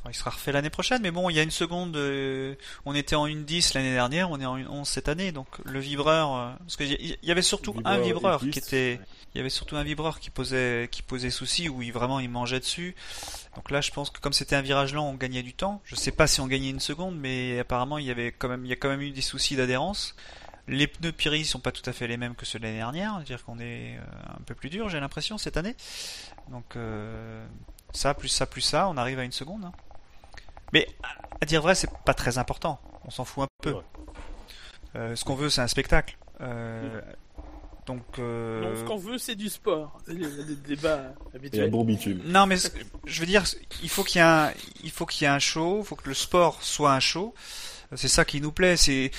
Enfin, 0.00 0.10
il 0.10 0.14
sera 0.14 0.30
refait 0.30 0.52
l'année 0.52 0.70
prochaine, 0.70 1.02
mais 1.02 1.10
bon, 1.10 1.28
il 1.28 1.34
y 1.36 1.40
a 1.40 1.42
une 1.42 1.50
seconde. 1.50 1.96
euh, 1.96 2.54
on 2.86 2.94
était 2.94 3.16
en 3.16 3.26
1.10 3.26 3.74
l'année 3.74 3.92
dernière, 3.92 4.30
on 4.30 4.40
est 4.40 4.46
en 4.46 4.56
1.11 4.56 4.84
cette 4.84 5.08
année, 5.08 5.32
donc 5.32 5.48
le 5.64 5.80
vibreur. 5.80 6.34
euh, 6.34 6.52
parce 6.60 6.76
qu'il 6.76 6.92
y, 6.92 7.18
y 7.22 7.30
avait 7.30 7.42
surtout 7.42 7.74
un 7.84 7.98
Vibreur 7.98 8.40
qui 8.40 8.58
était. 8.58 9.00
Il 9.34 9.38
y 9.38 9.40
avait 9.40 9.50
surtout 9.50 9.76
un 9.76 9.82
vibreur 9.82 10.20
qui 10.20 10.30
posait 10.30 10.88
qui 10.90 11.02
posait 11.02 11.30
souci 11.30 11.68
où 11.68 11.82
il 11.82 11.92
vraiment 11.92 12.18
il 12.18 12.30
mangeait 12.30 12.60
dessus. 12.60 12.94
Donc 13.56 13.70
là, 13.70 13.80
je 13.80 13.90
pense 13.90 14.08
que 14.10 14.20
comme 14.20 14.32
c'était 14.32 14.56
un 14.56 14.62
virage 14.62 14.94
lent, 14.94 15.06
on 15.06 15.14
gagnait 15.14 15.42
du 15.42 15.52
temps. 15.52 15.82
Je 15.84 15.94
sais 15.96 16.12
pas 16.12 16.26
si 16.26 16.40
on 16.40 16.46
gagnait 16.46 16.70
une 16.70 16.80
seconde, 16.80 17.16
mais 17.18 17.58
apparemment 17.58 17.98
il 17.98 18.06
y 18.06 18.10
avait 18.10 18.32
quand 18.32 18.48
même 18.48 18.64
il 18.64 18.68
y 18.68 18.72
a 18.72 18.76
quand 18.76 18.88
même 18.88 19.02
eu 19.02 19.10
des 19.10 19.20
soucis 19.20 19.54
d'adhérence. 19.56 20.14
Les 20.66 20.86
pneus 20.86 21.12
Pirelli 21.12 21.44
sont 21.44 21.60
pas 21.60 21.72
tout 21.72 21.88
à 21.88 21.92
fait 21.92 22.06
les 22.06 22.16
mêmes 22.16 22.34
que 22.34 22.44
ceux 22.46 22.58
de 22.58 22.64
l'année 22.64 22.76
dernière, 22.78 23.14
c'est-à-dire 23.16 23.44
qu'on 23.44 23.58
est 23.58 23.96
euh, 23.96 24.00
un 24.38 24.42
peu 24.44 24.54
plus 24.54 24.70
dur, 24.70 24.88
j'ai 24.88 25.00
l'impression 25.00 25.36
cette 25.38 25.56
année. 25.56 25.74
Donc 26.50 26.76
euh, 26.76 27.46
ça 27.92 28.14
plus 28.14 28.28
ça 28.28 28.46
plus 28.46 28.60
ça, 28.62 28.88
on 28.88 28.96
arrive 28.96 29.18
à 29.18 29.24
une 29.24 29.32
seconde. 29.32 29.64
hein. 29.64 29.72
Mais 30.72 30.86
à- 31.40 31.46
dire 31.46 31.62
vrai, 31.62 31.74
c'est 31.74 31.90
pas 32.04 32.14
très 32.14 32.38
important. 32.38 32.80
On 33.04 33.10
s'en 33.10 33.24
fout 33.24 33.44
un 33.44 33.48
peu. 33.62 33.74
Euh, 34.96 35.14
ce 35.16 35.24
qu'on 35.24 35.34
veut, 35.34 35.50
c'est 35.50 35.60
un 35.60 35.68
spectacle. 35.68 36.16
Euh, 36.40 37.00
donc. 37.86 38.02
euh, 38.18 38.60
Non, 38.62 38.76
ce 38.76 38.84
qu'on 38.84 38.96
veut, 38.96 39.18
c'est 39.18 39.34
du 39.34 39.48
sport. 39.48 39.98
Il 40.08 40.20
y 40.20 40.24
a 40.24 40.44
des 40.44 40.56
débats 40.56 40.96
Et 40.98 41.34
un 41.34 41.36
habituels. 41.36 41.70
bon 41.70 41.84
bitume. 41.84 42.20
Non, 42.24 42.46
mais 42.46 42.56
je 43.06 43.20
veux 43.20 43.26
dire, 43.26 43.44
il 43.82 43.88
faut 43.88 44.04
qu'il 44.04 44.18
y 44.20 44.24
ait 44.24 44.26
un, 44.26 44.52
il 44.82 44.90
faut 44.90 45.06
qu'il 45.06 45.22
y 45.22 45.24
ait 45.30 45.32
un 45.32 45.38
show, 45.38 45.78
il 45.80 45.84
faut 45.86 45.96
que 45.96 46.08
le 46.08 46.14
sport 46.14 46.62
soit 46.62 46.92
un 46.92 47.00
show. 47.00 47.34
C'est 47.94 48.08
ça 48.08 48.24
qui 48.26 48.40
nous 48.42 48.52
plaît. 48.52 48.76
C'est, 48.76 49.10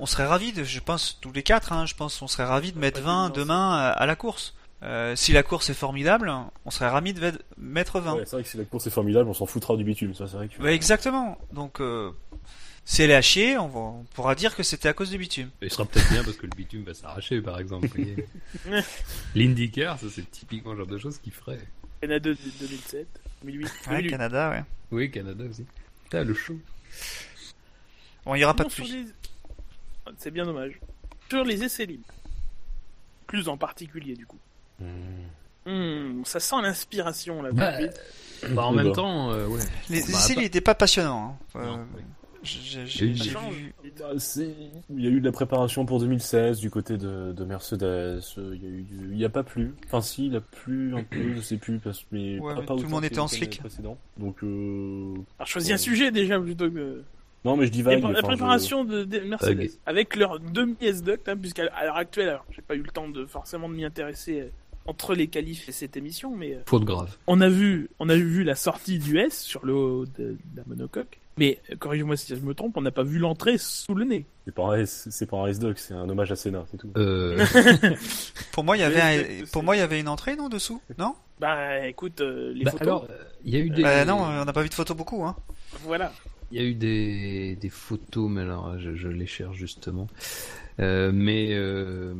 on 0.00 0.06
serait 0.06 0.26
ravis, 0.26 0.52
de, 0.52 0.64
je 0.64 0.80
pense 0.80 1.18
tous 1.20 1.30
les 1.32 1.44
quatre, 1.44 1.72
hein, 1.72 1.86
je 1.86 1.94
pense, 1.94 2.20
on 2.22 2.26
serait 2.26 2.44
ravis 2.44 2.72
de 2.72 2.78
mettre 2.78 3.00
pas 3.00 3.06
20 3.06 3.24
évident, 3.26 3.40
demain 3.40 3.72
à, 3.76 3.88
à 3.90 4.06
la 4.06 4.16
course. 4.16 4.54
Euh, 4.84 5.16
si 5.16 5.32
la 5.32 5.42
course 5.42 5.70
est 5.70 5.74
formidable, 5.74 6.30
on 6.64 6.70
serait 6.70 6.88
ravis 6.88 7.14
de 7.14 7.32
mettre 7.56 8.00
20. 8.00 8.14
Ouais, 8.16 8.22
c'est 8.26 8.32
vrai 8.36 8.42
que 8.42 8.48
si 8.48 8.56
la 8.58 8.64
course 8.64 8.86
est 8.86 8.90
formidable, 8.90 9.28
on 9.30 9.34
s'en 9.34 9.46
foutra 9.46 9.76
du 9.76 9.84
bitume. 9.84 10.14
Ça, 10.14 10.26
c'est 10.28 10.36
vrai 10.36 10.48
que. 10.48 10.60
Ouais, 10.62 10.74
exactement. 10.74 11.38
Donc, 11.52 11.80
euh, 11.80 12.10
si 12.84 13.00
elle 13.02 13.10
est 13.10 13.14
à 13.14 13.22
chier, 13.22 13.56
on, 13.56 13.68
va- 13.68 13.78
on 13.80 14.04
pourra 14.14 14.34
dire 14.34 14.54
que 14.54 14.62
c'était 14.62 14.88
à 14.88 14.92
cause 14.92 15.08
du 15.10 15.16
bitume. 15.16 15.48
Il 15.62 15.70
sera 15.70 15.86
peut-être 15.86 16.10
bien 16.10 16.22
parce 16.22 16.36
que 16.36 16.44
le 16.46 16.54
bitume 16.54 16.82
va 16.84 16.92
s'arracher, 16.92 17.40
par 17.40 17.58
exemple. 17.58 17.88
L'IndyCar, 19.34 19.98
ça 19.98 20.06
c'est 20.10 20.30
typiquement 20.30 20.72
le 20.72 20.78
genre 20.78 20.86
de 20.86 20.98
choses 20.98 21.18
qu'il 21.18 21.32
ferait. 21.32 21.60
Canada 22.00 22.30
de 22.30 22.36
2007, 22.60 23.06
2008. 23.42 23.64
Ouais, 23.64 23.70
2008. 23.96 24.10
Canada, 24.10 24.50
ouais. 24.50 24.64
Oui, 24.90 25.10
Canada 25.10 25.44
aussi. 25.48 25.64
Putain, 26.04 26.24
le 26.24 26.34
show. 26.34 26.58
Bon, 28.26 28.34
il 28.34 28.40
y 28.40 28.44
aura 28.44 28.54
pas 28.54 28.64
de 28.64 28.68
sur 28.70 28.84
les- 28.84 29.06
C'est 30.18 30.30
bien 30.30 30.44
dommage. 30.44 30.78
Sur 31.30 31.44
les 31.44 31.62
essais 31.64 31.86
libres. 31.86 32.04
plus 33.26 33.48
en 33.48 33.56
particulier 33.56 34.14
du 34.14 34.26
coup. 34.26 34.38
Hmm. 35.66 36.22
Ça 36.24 36.40
sent 36.40 36.56
l'inspiration 36.62 37.42
là. 37.42 37.50
Bah. 37.52 37.72
Bah, 38.50 38.64
en 38.66 38.70
Oui, 38.72 38.76
même 38.76 38.86
bah. 38.88 38.92
temps, 38.92 39.30
euh, 39.32 39.46
ouais. 39.46 39.60
Les 39.88 40.00
Bah, 40.00 40.06
essais 40.10 40.34
pas- 40.34 40.40
n'étaient 40.42 40.60
pas 40.60 40.74
passionnants. 40.74 41.38
hein. 41.54 41.58
Euh, 41.60 41.64
Non, 41.64 41.86
oui. 41.96 42.02
j'ai- 42.42 43.06
Il 43.06 43.14
vu. 43.14 43.74
Bah, 43.98 44.10
c'est- 44.18 44.54
il 44.90 45.00
y 45.02 45.06
a 45.06 45.10
eu 45.10 45.20
de 45.20 45.24
la 45.24 45.32
préparation 45.32 45.86
pour 45.86 45.98
2016 46.00 46.58
du 46.60 46.68
côté 46.70 46.98
de, 46.98 47.32
de 47.32 47.44
Mercedes. 47.44 47.82
euh, 47.84 48.20
Il 48.54 48.62
y 48.62 48.66
a 48.66 48.68
eu, 48.68 48.82
du- 48.82 49.08
il 49.12 49.18
y 49.18 49.24
a 49.24 49.30
pas 49.30 49.42
plu. 49.44 49.72
Enfin, 49.86 50.02
si, 50.02 50.26
il 50.26 50.36
a 50.36 50.42
plu 50.42 50.94
un 50.94 51.02
peu, 51.04 51.32
je 51.36 51.40
sais 51.40 51.56
plus, 51.56 51.78
parce 51.78 52.04
mais 52.12 52.38
Ouais, 52.38 52.52
pas, 52.54 52.60
mais 52.60 52.66
pas 52.66 52.74
tout 52.76 52.82
le 52.82 52.88
monde 52.88 53.04
était 53.06 53.18
en 53.20 53.28
slick. 53.28 53.62
Donc, 54.18 54.42
euh... 54.42 55.14
Alors 55.38 55.46
choisis 55.46 55.72
un 55.72 55.78
sujet 55.78 56.10
déjà 56.10 56.38
plutôt 56.38 56.70
que. 56.70 57.02
non, 57.46 57.56
mais 57.56 57.64
je 57.66 57.70
La, 57.70 57.74
divague. 57.76 58.02
la 58.02 58.14
je- 58.20 58.22
préparation 58.22 58.84
de, 58.84 59.04
de 59.04 59.20
Mercedes 59.20 59.70
avec 59.86 60.14
leur 60.16 60.38
demi 60.40 60.76
S-Duct, 60.82 61.26
hein, 61.30 61.36
puisqu'à 61.38 61.62
l'heure 61.64 61.96
actuelle, 61.96 62.38
j'ai 62.50 62.60
pas 62.62 62.74
eu 62.74 62.82
le 62.82 62.90
temps 62.90 63.08
de 63.08 63.24
forcément 63.24 63.70
de 63.70 63.74
m'y 63.74 63.84
intéresser 63.86 64.40
euh, 64.42 64.48
entre 64.86 65.14
les 65.14 65.28
qualifs 65.28 65.68
et 65.68 65.72
cette 65.72 65.96
émission, 65.96 66.34
mais 66.36 66.54
euh, 66.54 66.58
Faute 66.66 66.84
grave. 66.84 67.16
on 67.26 67.40
a 67.40 67.48
vu, 67.48 67.88
on 67.98 68.08
a 68.08 68.16
vu 68.16 68.44
la 68.44 68.54
sortie 68.54 68.98
du 68.98 69.18
S 69.18 69.40
sur 69.42 69.64
le 69.64 69.74
haut 69.74 70.04
de, 70.06 70.12
de 70.32 70.38
la 70.56 70.62
monocoque. 70.66 71.18
Mais 71.36 71.58
euh, 71.72 71.76
corrige-moi 71.76 72.16
si 72.16 72.36
je 72.36 72.40
me 72.40 72.54
trompe, 72.54 72.76
on 72.76 72.82
n'a 72.82 72.92
pas 72.92 73.02
vu 73.02 73.18
l'entrée 73.18 73.58
sous 73.58 73.94
le 73.94 74.04
nez. 74.04 74.24
C'est 74.44 74.54
pas 74.54 74.62
un 74.64 74.74
S, 74.74 75.08
c'est 75.10 75.26
pas 75.28 75.38
un 75.38 75.46
S-Doc, 75.48 75.78
c'est 75.78 75.94
un 75.94 76.08
hommage 76.08 76.30
à 76.30 76.36
Senna, 76.36 76.64
c'est 76.70 76.76
tout. 76.76 76.90
Euh, 76.96 77.44
Pour 78.52 78.62
moi, 78.62 78.76
il 78.76 78.80
y 78.80 78.84
avait, 78.84 79.00
un- 79.42 79.44
pour 79.52 79.62
moi, 79.64 79.74
il 79.74 79.80
y 79.80 79.82
avait 79.82 79.98
une 79.98 80.08
entrée, 80.08 80.36
non, 80.36 80.48
dessous 80.48 80.80
Non? 80.98 81.14
Bah 81.40 81.86
écoute, 81.88 82.20
euh, 82.20 82.52
les 82.54 82.64
bah, 82.64 82.70
photos, 82.70 82.86
alors, 82.86 83.06
euh, 83.10 83.24
il 83.44 83.52
y 83.52 83.56
a 83.56 83.60
eu 83.60 83.70
des. 83.70 83.82
Bah 83.82 84.04
Non, 84.04 84.18
on 84.22 84.44
n'a 84.44 84.52
pas 84.52 84.62
vu 84.62 84.68
de 84.68 84.74
photos 84.74 84.96
beaucoup. 84.96 85.24
Hein. 85.24 85.34
voilà. 85.82 86.12
Il 86.52 86.60
y 86.62 86.64
a 86.64 86.68
eu 86.68 86.74
des, 86.74 87.56
des 87.56 87.68
photos, 87.70 88.30
mais 88.30 88.42
alors 88.42 88.78
je, 88.78 88.94
je 88.94 89.08
les 89.08 89.26
cherche 89.26 89.56
justement. 89.56 90.06
Euh, 90.80 91.12
mais 91.14 91.50
euh, 91.52 92.14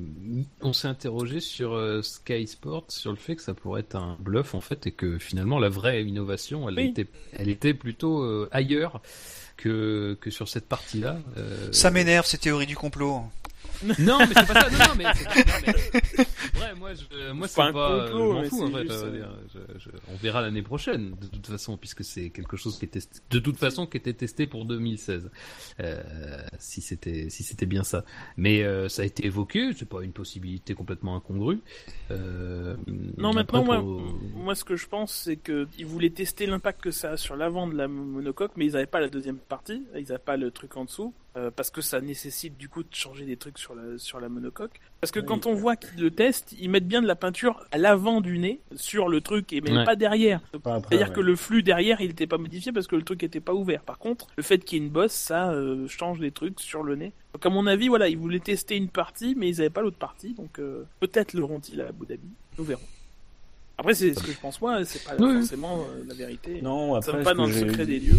on 0.61 0.73
s'est 0.73 0.87
interrogé 0.87 1.40
sur 1.40 1.73
euh, 1.73 2.02
Sky 2.02 2.46
Sports, 2.46 2.84
sur 2.88 3.11
le 3.11 3.16
fait 3.16 3.34
que 3.34 3.42
ça 3.42 3.52
pourrait 3.52 3.80
être 3.80 3.96
un 3.96 4.16
bluff 4.20 4.54
en 4.54 4.61
fait, 4.61 4.87
et 4.87 4.92
que 4.92 5.18
finalement 5.18 5.58
la 5.58 5.68
vraie 5.68 6.04
innovation, 6.04 6.68
elle 6.68 6.76
Oui. 6.76 6.87
était, 6.90 7.06
elle 7.32 7.49
était 7.49 7.75
plutôt 7.75 8.23
euh, 8.23 8.49
ailleurs 8.52 9.00
que 9.56 10.16
que 10.20 10.30
sur 10.30 10.49
cette 10.49 10.66
partie-là. 10.68 11.18
Euh, 11.37 11.73
Ça 11.73 11.90
m'énerve 11.90 12.26
ces 12.26 12.38
théories 12.38 12.66
du 12.66 12.76
complot. 12.76 13.23
Non, 13.99 14.19
mais 14.21 14.26
c'est 14.28 14.47
pas 14.47 14.61
ça. 14.62 14.71
Non, 14.71 14.78
non, 14.78 14.95
mais, 14.97 15.04
c'est- 15.14 16.28
Vrai, 16.54 16.75
moi, 16.78 16.90
je, 16.95 17.33
moi, 17.33 17.49
C'est 17.49 17.57
pas 17.57 17.73
pas. 17.73 17.88
un 17.88 17.93
euh, 17.93 18.04
complot, 18.11 18.31
je 18.31 18.35
m'en 18.37 18.45
fous, 18.45 18.62
en 18.64 18.71
fait. 18.73 18.83
juste, 18.83 18.93
euh, 19.04 19.11
dire, 19.11 19.31
je- 19.54 19.78
je- 19.81 19.90
on 20.12 20.16
verra 20.16 20.40
l'année 20.43 20.62
prochaine, 20.62 21.14
de 21.21 21.26
toute 21.26 21.47
façon, 21.47 21.76
puisque 21.76 22.04
c'est 22.04 22.31
quelque 22.31 22.57
chose 22.57 22.78
qui 22.78 22.85
était, 22.85 23.00
de 23.31 23.38
toute 23.38 23.57
façon, 23.57 23.87
qui 23.87 23.97
était 23.97 24.12
testé 24.12 24.47
pour 24.47 24.64
2016. 24.64 25.31
Euh, 25.81 26.02
si 26.59 26.81
c'était, 26.81 27.28
si 27.31 27.43
c'était 27.43 27.66
bien 27.66 27.83
ça. 27.85 28.04
Mais 28.37 28.62
euh, 28.62 28.88
ça 28.88 29.02
a 29.02 29.04
été 29.04 29.26
évoqué. 29.26 29.73
C'est 29.76 29.88
pas 29.88 30.02
une 30.02 30.12
possibilité 30.12 30.75
complètement 30.75 31.16
incongrue. 31.16 31.61
Euh, 32.11 32.76
Non, 33.19 33.33
maintenant, 33.33 33.64
moi, 33.64 33.81
pour- 33.81 34.00
moi, 34.37 34.54
ce 34.54 34.64
que 34.64 34.76
je 34.76 34.87
pense, 34.87 35.12
c'est 35.12 35.37
que 35.37 35.66
ils 35.78 35.87
voulaient 35.87 36.11
tester 36.11 36.47
l'impact 36.47 36.81
que 36.83 36.90
ça 36.90 37.12
a 37.12 37.16
sur 37.16 37.37
l'avant 37.37 37.66
de 37.66 37.75
la 37.76 37.88
monocoque, 37.88 38.52
mais 38.57 38.66
ils 38.66 38.73
n'avaient 38.73 38.87
pas 38.87 39.00
la 39.00 39.09
deuxième 39.09 39.38
partie, 39.38 39.83
ils 39.95 40.02
n'avaient 40.02 40.19
pas 40.19 40.37
le 40.37 40.50
truc 40.50 40.76
en 40.76 40.85
dessous, 40.85 41.12
euh, 41.36 41.50
parce 41.54 41.70
que 41.70 41.80
ça 41.80 42.00
nécessite 42.00 42.56
du 42.56 42.68
coup 42.68 42.82
de 42.82 42.94
changer 42.94 43.24
des 43.24 43.36
trucs 43.36 43.58
sur 43.58 43.74
la 43.74 43.98
sur 43.98 44.20
la 44.20 44.28
monocoque. 44.28 44.80
Parce 45.00 45.10
que 45.10 45.20
Oui. 45.20 45.26
quand 45.26 45.46
on 45.46 45.54
voit 45.54 45.74
qu'ils 45.76 46.00
le 46.00 46.10
testent, 46.10 46.54
ils 46.60 46.70
mettent 46.70 46.86
bien 46.86 47.02
de 47.02 47.06
la 47.06 47.16
peinture 47.16 47.64
à 47.72 47.78
l'avant 47.78 48.20
du 48.20 48.38
nez 48.38 48.60
sur 48.76 49.08
le 49.08 49.20
truc 49.20 49.52
et 49.52 49.60
même 49.60 49.78
Ouais. 49.78 49.84
pas 49.84 49.96
derrière. 49.96 50.40
Pas 50.62 50.80
C'est-à-dire 50.88 51.08
ouais. 51.08 51.14
que 51.14 51.20
le 51.20 51.34
flux 51.36 51.62
derrière, 51.62 52.00
il 52.00 52.08
n'était 52.08 52.26
pas 52.28 52.38
modifié 52.38 52.70
parce 52.72 52.86
que 52.86 52.96
le 52.96 53.02
truc 53.02 53.22
était 53.22 53.40
pas 53.40 53.52
ouvert. 53.54 53.82
Par 53.82 53.98
contre, 53.98 54.28
le 54.36 54.42
fait 54.42 54.58
qu'il 54.58 54.78
y 54.78 54.80
ait 54.80 54.84
une 54.84 54.92
bosse, 54.92 55.12
ça 55.12 55.50
euh, 55.50 55.88
change 55.88 56.20
des 56.20 56.30
trucs 56.30 56.60
sur 56.60 56.82
le 56.82 56.94
nez. 56.96 57.12
Donc 57.32 57.44
à 57.44 57.50
mon 57.50 57.66
avis, 57.66 57.88
voilà, 57.88 58.08
ils 58.08 58.16
voulaient 58.18 58.38
tester 58.38 58.76
une 58.76 58.88
partie, 58.88 59.34
mais 59.36 59.48
ils 59.50 59.56
n'avaient 59.56 59.70
pas 59.70 59.82
l'autre 59.82 59.98
partie, 59.98 60.34
donc 60.34 60.58
euh, 60.60 60.84
peut-être 61.00 61.32
l'auront-ils 61.34 61.80
à 61.80 61.88
Abu 61.88 62.06
Dhabi. 62.06 62.28
Nous 62.58 62.64
verrons. 62.64 62.80
Après, 63.76 63.92
c'est 63.94 64.14
ce 64.14 64.22
que 64.22 64.30
je 64.30 64.38
pense 64.38 64.60
moi, 64.60 64.84
c'est 64.84 65.02
pas 65.02 65.16
Oui. 65.18 65.40
forcément 65.40 65.80
euh, 65.80 66.04
la 66.06 66.14
vérité. 66.14 66.62
Non, 66.62 66.92
Ça 67.02 67.08
après, 67.10 67.18
me 67.18 67.24
pas 67.24 67.30
ce 67.32 67.36
dans 67.36 67.46
le 67.46 67.52
secret 67.52 67.84
des 67.86 67.98
lieux. 67.98 68.14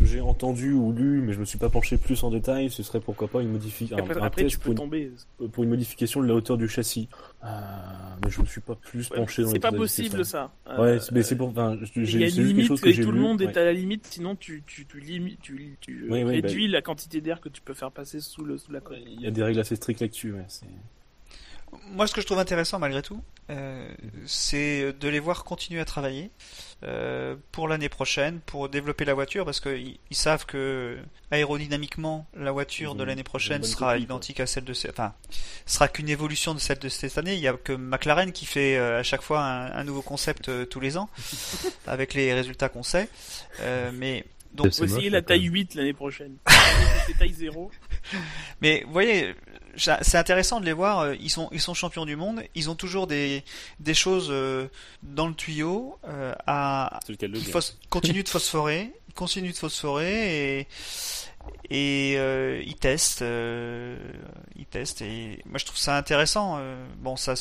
Ce 0.00 0.04
que 0.04 0.10
j'ai 0.10 0.20
entendu 0.20 0.72
ou 0.72 0.92
lu, 0.92 1.20
mais 1.20 1.32
je 1.32 1.40
me 1.40 1.44
suis 1.44 1.58
pas 1.58 1.68
penché 1.68 1.96
plus 1.98 2.22
en 2.24 2.30
détail, 2.30 2.70
ce 2.70 2.82
serait 2.82 3.00
pourquoi 3.00 3.28
pas 3.28 3.42
une 3.42 3.50
modification, 3.52 3.98
Après, 3.98 4.18
un, 4.18 4.22
après, 4.24 4.42
test 4.44 4.54
tu 4.56 4.58
pour 4.60 4.72
une, 4.72 4.78
tomber. 4.78 5.12
pour 5.52 5.62
une 5.64 5.70
modification 5.70 6.22
de 6.22 6.26
la 6.26 6.34
hauteur 6.34 6.56
du 6.56 6.68
châssis. 6.68 7.08
Euh, 7.44 7.48
mais 8.24 8.30
je 8.30 8.40
me 8.40 8.46
suis 8.46 8.60
pas 8.60 8.74
plus 8.76 9.10
Ouais, 9.10 9.16
penché 9.18 9.42
dans 9.42 9.48
les 9.48 9.52
c'est 9.54 9.58
pas 9.60 9.72
possible 9.72 10.24
ça. 10.24 10.52
Ouais, 10.66 10.72
Euh, 10.78 11.00
mais 11.12 11.22
c'est 11.22 11.36
pour, 11.36 11.48
enfin, 11.48 11.76
j'ai- 11.82 11.90
Il 12.02 12.02
y 12.02 12.02
a 12.02 12.04
j'ai- 12.04 12.14
une 12.18 12.20
c'est 12.20 12.24
juste 12.26 12.34
quelque 12.36 12.46
limite 12.48 12.68
chose 12.68 12.80
que 12.80 13.02
tout 13.02 13.10
le 13.12 13.20
monde 13.20 13.40
ouais. 13.42 13.46
est 13.48 13.56
à 13.56 13.64
la 13.64 13.72
limite, 13.72 14.06
sinon 14.06 14.36
tu, 14.36 14.62
tu, 14.66 14.86
tu, 14.86 15.00
réduis 16.10 16.68
la 16.68 16.82
quantité 16.82 17.20
d'air 17.20 17.40
que 17.40 17.48
tu 17.48 17.60
peux 17.60 17.74
faire 17.74 17.90
passer 17.92 18.20
sous, 18.20 18.44
le, 18.44 18.56
sous 18.58 18.72
la 18.72 18.80
coque. 18.80 18.98
Il 19.06 19.20
y 19.20 19.26
a 19.26 19.30
des 19.30 19.42
règles 19.42 19.60
assez 19.60 19.76
strictes 19.76 20.00
là-dessus, 20.00 20.32
ouais. 20.32 20.46
Moi, 21.92 22.06
ce 22.08 22.14
que 22.14 22.20
je 22.20 22.26
trouve 22.26 22.38
intéressant 22.40 22.78
malgré 22.80 23.00
tout, 23.02 23.20
euh, 23.50 23.88
c'est 24.26 24.92
de 24.98 25.08
les 25.08 25.20
voir 25.20 25.44
continuer 25.44 25.80
à 25.80 25.84
travailler 25.84 26.30
euh, 26.82 27.36
pour 27.52 27.68
l'année 27.68 27.88
prochaine, 27.88 28.40
pour 28.40 28.68
développer 28.68 29.04
la 29.04 29.14
voiture, 29.14 29.44
parce 29.44 29.60
qu'ils 29.60 29.98
ils 30.10 30.16
savent 30.16 30.46
que 30.46 30.98
aérodynamiquement, 31.30 32.26
la 32.34 32.52
voiture 32.52 32.94
de 32.94 33.04
l'année 33.04 33.22
prochaine 33.22 33.62
sera 33.62 33.92
copie, 33.92 34.04
identique 34.04 34.40
à 34.40 34.46
celle 34.46 34.64
de 34.64 34.72
cette, 34.72 34.92
enfin, 34.92 35.14
sera 35.66 35.88
qu'une 35.88 36.08
évolution 36.08 36.54
de 36.54 36.58
celle 36.58 36.78
de 36.78 36.88
cette 36.88 37.18
année. 37.18 37.34
Il 37.34 37.40
y 37.40 37.48
a 37.48 37.52
que 37.52 37.72
McLaren 37.72 38.32
qui 38.32 38.46
fait 38.46 38.76
euh, 38.76 39.00
à 39.00 39.02
chaque 39.02 39.22
fois 39.22 39.42
un, 39.42 39.72
un 39.72 39.84
nouveau 39.84 40.02
concept 40.02 40.48
euh, 40.48 40.64
tous 40.64 40.80
les 40.80 40.96
ans, 40.96 41.08
avec 41.86 42.14
les 42.14 42.32
résultats 42.32 42.68
qu'on 42.68 42.82
sait. 42.82 43.08
Euh, 43.60 43.90
mais 43.94 44.24
donc, 44.52 44.72
C'est 44.72 44.82
On 44.82 44.86
va 44.86 44.90
moche, 44.90 44.96
essayer 44.96 45.10
mais 45.10 45.16
la 45.16 45.22
taille 45.22 45.44
même. 45.44 45.52
8 45.54 45.74
l'année 45.76 45.92
prochaine. 45.92 46.36
C'est 47.06 47.16
taille 47.18 47.32
0. 47.32 47.70
Mais 48.60 48.82
vous 48.86 48.92
voyez, 48.92 49.34
c'est 49.76 50.16
intéressant 50.18 50.60
de 50.60 50.66
les 50.66 50.72
voir. 50.72 51.00
euh, 51.00 51.14
Ils 51.20 51.30
sont, 51.30 51.48
ils 51.52 51.60
sont 51.60 51.74
champions 51.74 52.04
du 52.06 52.16
monde. 52.16 52.42
Ils 52.54 52.70
ont 52.70 52.74
toujours 52.74 53.06
des, 53.06 53.44
des 53.78 53.94
choses 53.94 54.28
euh, 54.30 54.68
dans 55.02 55.26
le 55.28 55.34
tuyau 55.34 55.98
euh, 56.08 56.34
à 56.46 57.00
le 57.08 57.16
qui 57.16 57.52
continuent 57.88 58.22
de 58.22 58.28
phosphorer, 58.28 58.92
continuent 59.14 59.52
de 59.52 59.56
phosphorer 59.56 60.58
et 60.60 60.68
et 61.70 62.14
euh, 62.18 62.62
ils 62.66 62.76
testent, 62.76 63.22
euh, 63.22 63.96
ils 64.56 64.66
testent. 64.66 65.02
Et 65.02 65.40
moi, 65.46 65.58
je 65.58 65.64
trouve 65.64 65.78
ça 65.78 65.96
intéressant. 65.96 66.60
bon, 66.98 67.16
ça, 67.16 67.34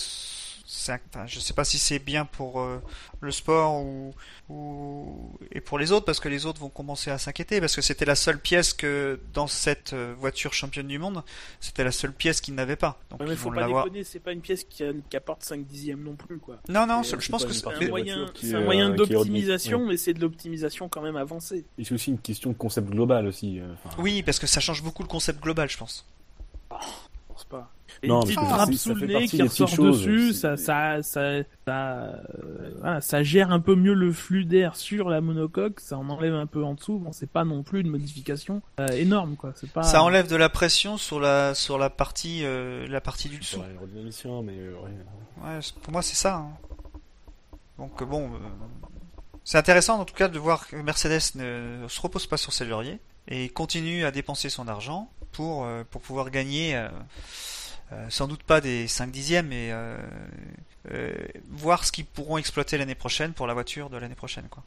enfin, 1.13 1.25
je 1.27 1.39
sais 1.39 1.53
pas 1.53 1.63
si 1.65 1.77
c'est 1.79 2.00
bien 2.00 2.25
pour 2.25 2.59
euh, 2.62 2.81
le 3.21 3.31
sport 3.31 3.81
ou, 3.83 4.13
ou 4.50 5.31
et 5.51 5.62
pour 5.62 5.77
les 5.79 5.91
autres 5.91 6.05
parce 6.05 6.19
que 6.19 6.29
les 6.29 6.45
autres 6.45 6.59
vont 6.59 6.69
commencer 6.69 7.12
à 7.12 7.17
s'inquiéter 7.17 7.59
parce 7.59 7.75
que 7.75 7.81
c'était 7.81 8.05
la 8.05 8.15
seule 8.15 8.39
pièce 8.39 8.74
que 8.74 9.19
dans 9.33 9.48
cette 9.48 9.93
euh, 9.93 10.13
voiture 10.17 10.53
championne 10.53 10.88
du 10.88 11.00
monde, 11.00 11.24
c'était 11.59 11.83
la 11.83 11.91
seule 11.91 12.13
pièce 12.13 12.41
qu'ils 12.41 12.55
n'avaient 12.55 12.75
pas. 12.75 13.00
Donc 13.09 13.19
Ouais, 13.19 13.25
ils 13.25 13.29
mais 13.29 13.36
faut 13.36 13.50
vont 13.50 13.55
pas 13.55 13.62
l'avoir. 13.62 13.83
déconner, 13.86 14.03
c'est 14.03 14.19
pas 14.19 14.31
une 14.31 14.41
pièce 14.41 14.63
qui, 14.63 14.83
a- 14.83 14.93
qui 15.09 15.17
apporte 15.17 15.43
5 15.43 15.65
dixièmes 15.65 16.03
non 16.03 16.15
plus, 16.15 16.38
quoi. 16.39 16.57
Non, 16.69 16.86
non, 16.88 17.03
C'est- 17.03 17.19
je 17.19 17.29
pense 17.29 17.45
que 17.45 17.53
c'est- 17.53 17.67
un 17.67 17.71
un 17.79 17.88
moyen 17.89 18.91
euh, 18.91 18.95
d'optimisation, 18.95 19.86
mais 19.86 19.98
c'est 19.98 20.13
de 20.13 20.21
l'optimisation 20.21 20.89
quand 20.89 21.01
même 21.01 21.15
avancée. 21.17 21.65
Et 21.77 21.83
c'est 21.83 21.93
aussi 21.93 22.12
une 22.12 22.19
question 22.19 22.51
de 22.51 22.55
concept 22.57 22.89
global 22.89 23.27
aussi. 23.27 23.59
euh, 23.59 23.74
enfin, 23.83 23.95
oui, 24.01 24.24
parce 24.24 24.39
que 24.39 24.48
ça 24.48 24.59
change 24.59 24.83
beaucoup 24.83 25.03
le 25.03 25.07
concept 25.07 25.41
global, 25.41 25.69
je 25.69 25.77
pense. 25.77 26.05
Je 26.71 26.75
pense 27.27 27.43
pas. 27.45 27.71
Et 28.01 28.08
Non, 28.08 28.22
une 28.22 28.27
petite 28.27 28.39
fait- 28.68 28.75
sous 28.77 28.89
le 28.96 29.08
nez 29.08 29.27
qui 29.27 29.38
ressort 29.50 29.68
dessus, 29.91 30.34
ça, 30.34 30.56
ça, 30.56 31.03
ça, 31.03 31.44
ça, 31.65 31.74
euh, 31.74 32.22
voilà, 32.79 33.01
ça 33.01 33.24
gère 33.24 33.51
un 33.51 33.60
peu 33.60 33.75
mieux 33.75 33.94
le 33.94 34.13
flux 34.13 34.46
d'air 34.46 34.75
sur 34.77 35.10
la 35.10 35.20
monocoque, 35.20 35.82
ça 35.82 35.98
en 35.98 36.10
enlève 36.10 36.34
un 36.34 36.46
peu 36.46 36.63
en 36.63 36.75
dessous. 36.75 36.98
Bon, 37.00 37.12
c'est 37.12 37.29
pas 37.29 37.44
non 37.44 37.62
plus 37.62 37.82
une 37.82 37.89
modification 37.89 38.62
euh, 38.79 38.88
énorme, 38.89 39.36
quoi. 39.36 39.51
C'est 39.56 39.70
pas. 39.70 39.84
Ça 39.84 40.01
enlève 40.01 40.27
de 40.27 40.36
la 40.38 40.48
pression 40.50 40.96
sur 40.98 41.20
la 41.20 41.53
sur 41.56 41.77
la 41.77 41.89
partie 41.89 42.41
euh, 42.44 42.88
la 42.88 43.01
partie 43.01 43.27
du 43.27 43.38
dessous. 43.38 43.60
mais 43.60 44.53
euh, 44.58 44.74
ouais. 44.82 44.91
Ouais, 45.44 45.60
c'est- 45.62 45.75
pour 45.79 45.91
moi 45.91 46.01
c'est 46.01 46.15
ça. 46.15 46.36
hein. 46.36 46.50
Donc 47.77 48.01
euh, 48.01 48.06
bon, 48.06 48.25
euh, 48.27 48.38
c'est 49.44 49.58
intéressant 49.58 50.00
en 50.00 50.06
tout 50.06 50.13
cas 50.15 50.27
de 50.27 50.39
voir 50.39 50.68
que 50.68 50.75
Mercedes 50.77 51.36
ne 51.36 51.86
se 51.88 52.01
repose 52.01 52.27
pas 52.27 52.38
sur 52.38 52.53
ses 52.53 52.65
lauriers 52.65 53.00
et 53.27 53.50
continue 53.50 54.06
à 54.06 54.12
dépenser 54.12 54.50
son 54.50 54.68
argent 54.68 55.10
pour 55.32 55.65
euh, 55.65 55.84
pour 55.89 56.01
pouvoir 56.01 56.29
gagner. 56.29 56.75
euh, 56.75 56.88
euh, 56.88 56.89
sans 58.10 58.27
doute 58.27 58.43
pas 58.43 58.62
des 58.62 58.88
5 58.88 59.12
dixièmes, 59.12 59.48
mais 59.48 59.69
euh, 59.72 59.98
euh, 60.91 61.13
voir 61.50 61.86
ce 61.86 61.91
qu'ils 61.91 62.05
pourront 62.05 62.38
exploiter 62.38 62.77
l'année 62.77 62.96
prochaine 62.96 63.34
pour 63.34 63.48
la 63.48 63.53
voiture 63.53 63.89
de 63.89 63.98
l'année 63.98 64.15
prochaine. 64.15 64.46
Quoi. 64.50 64.63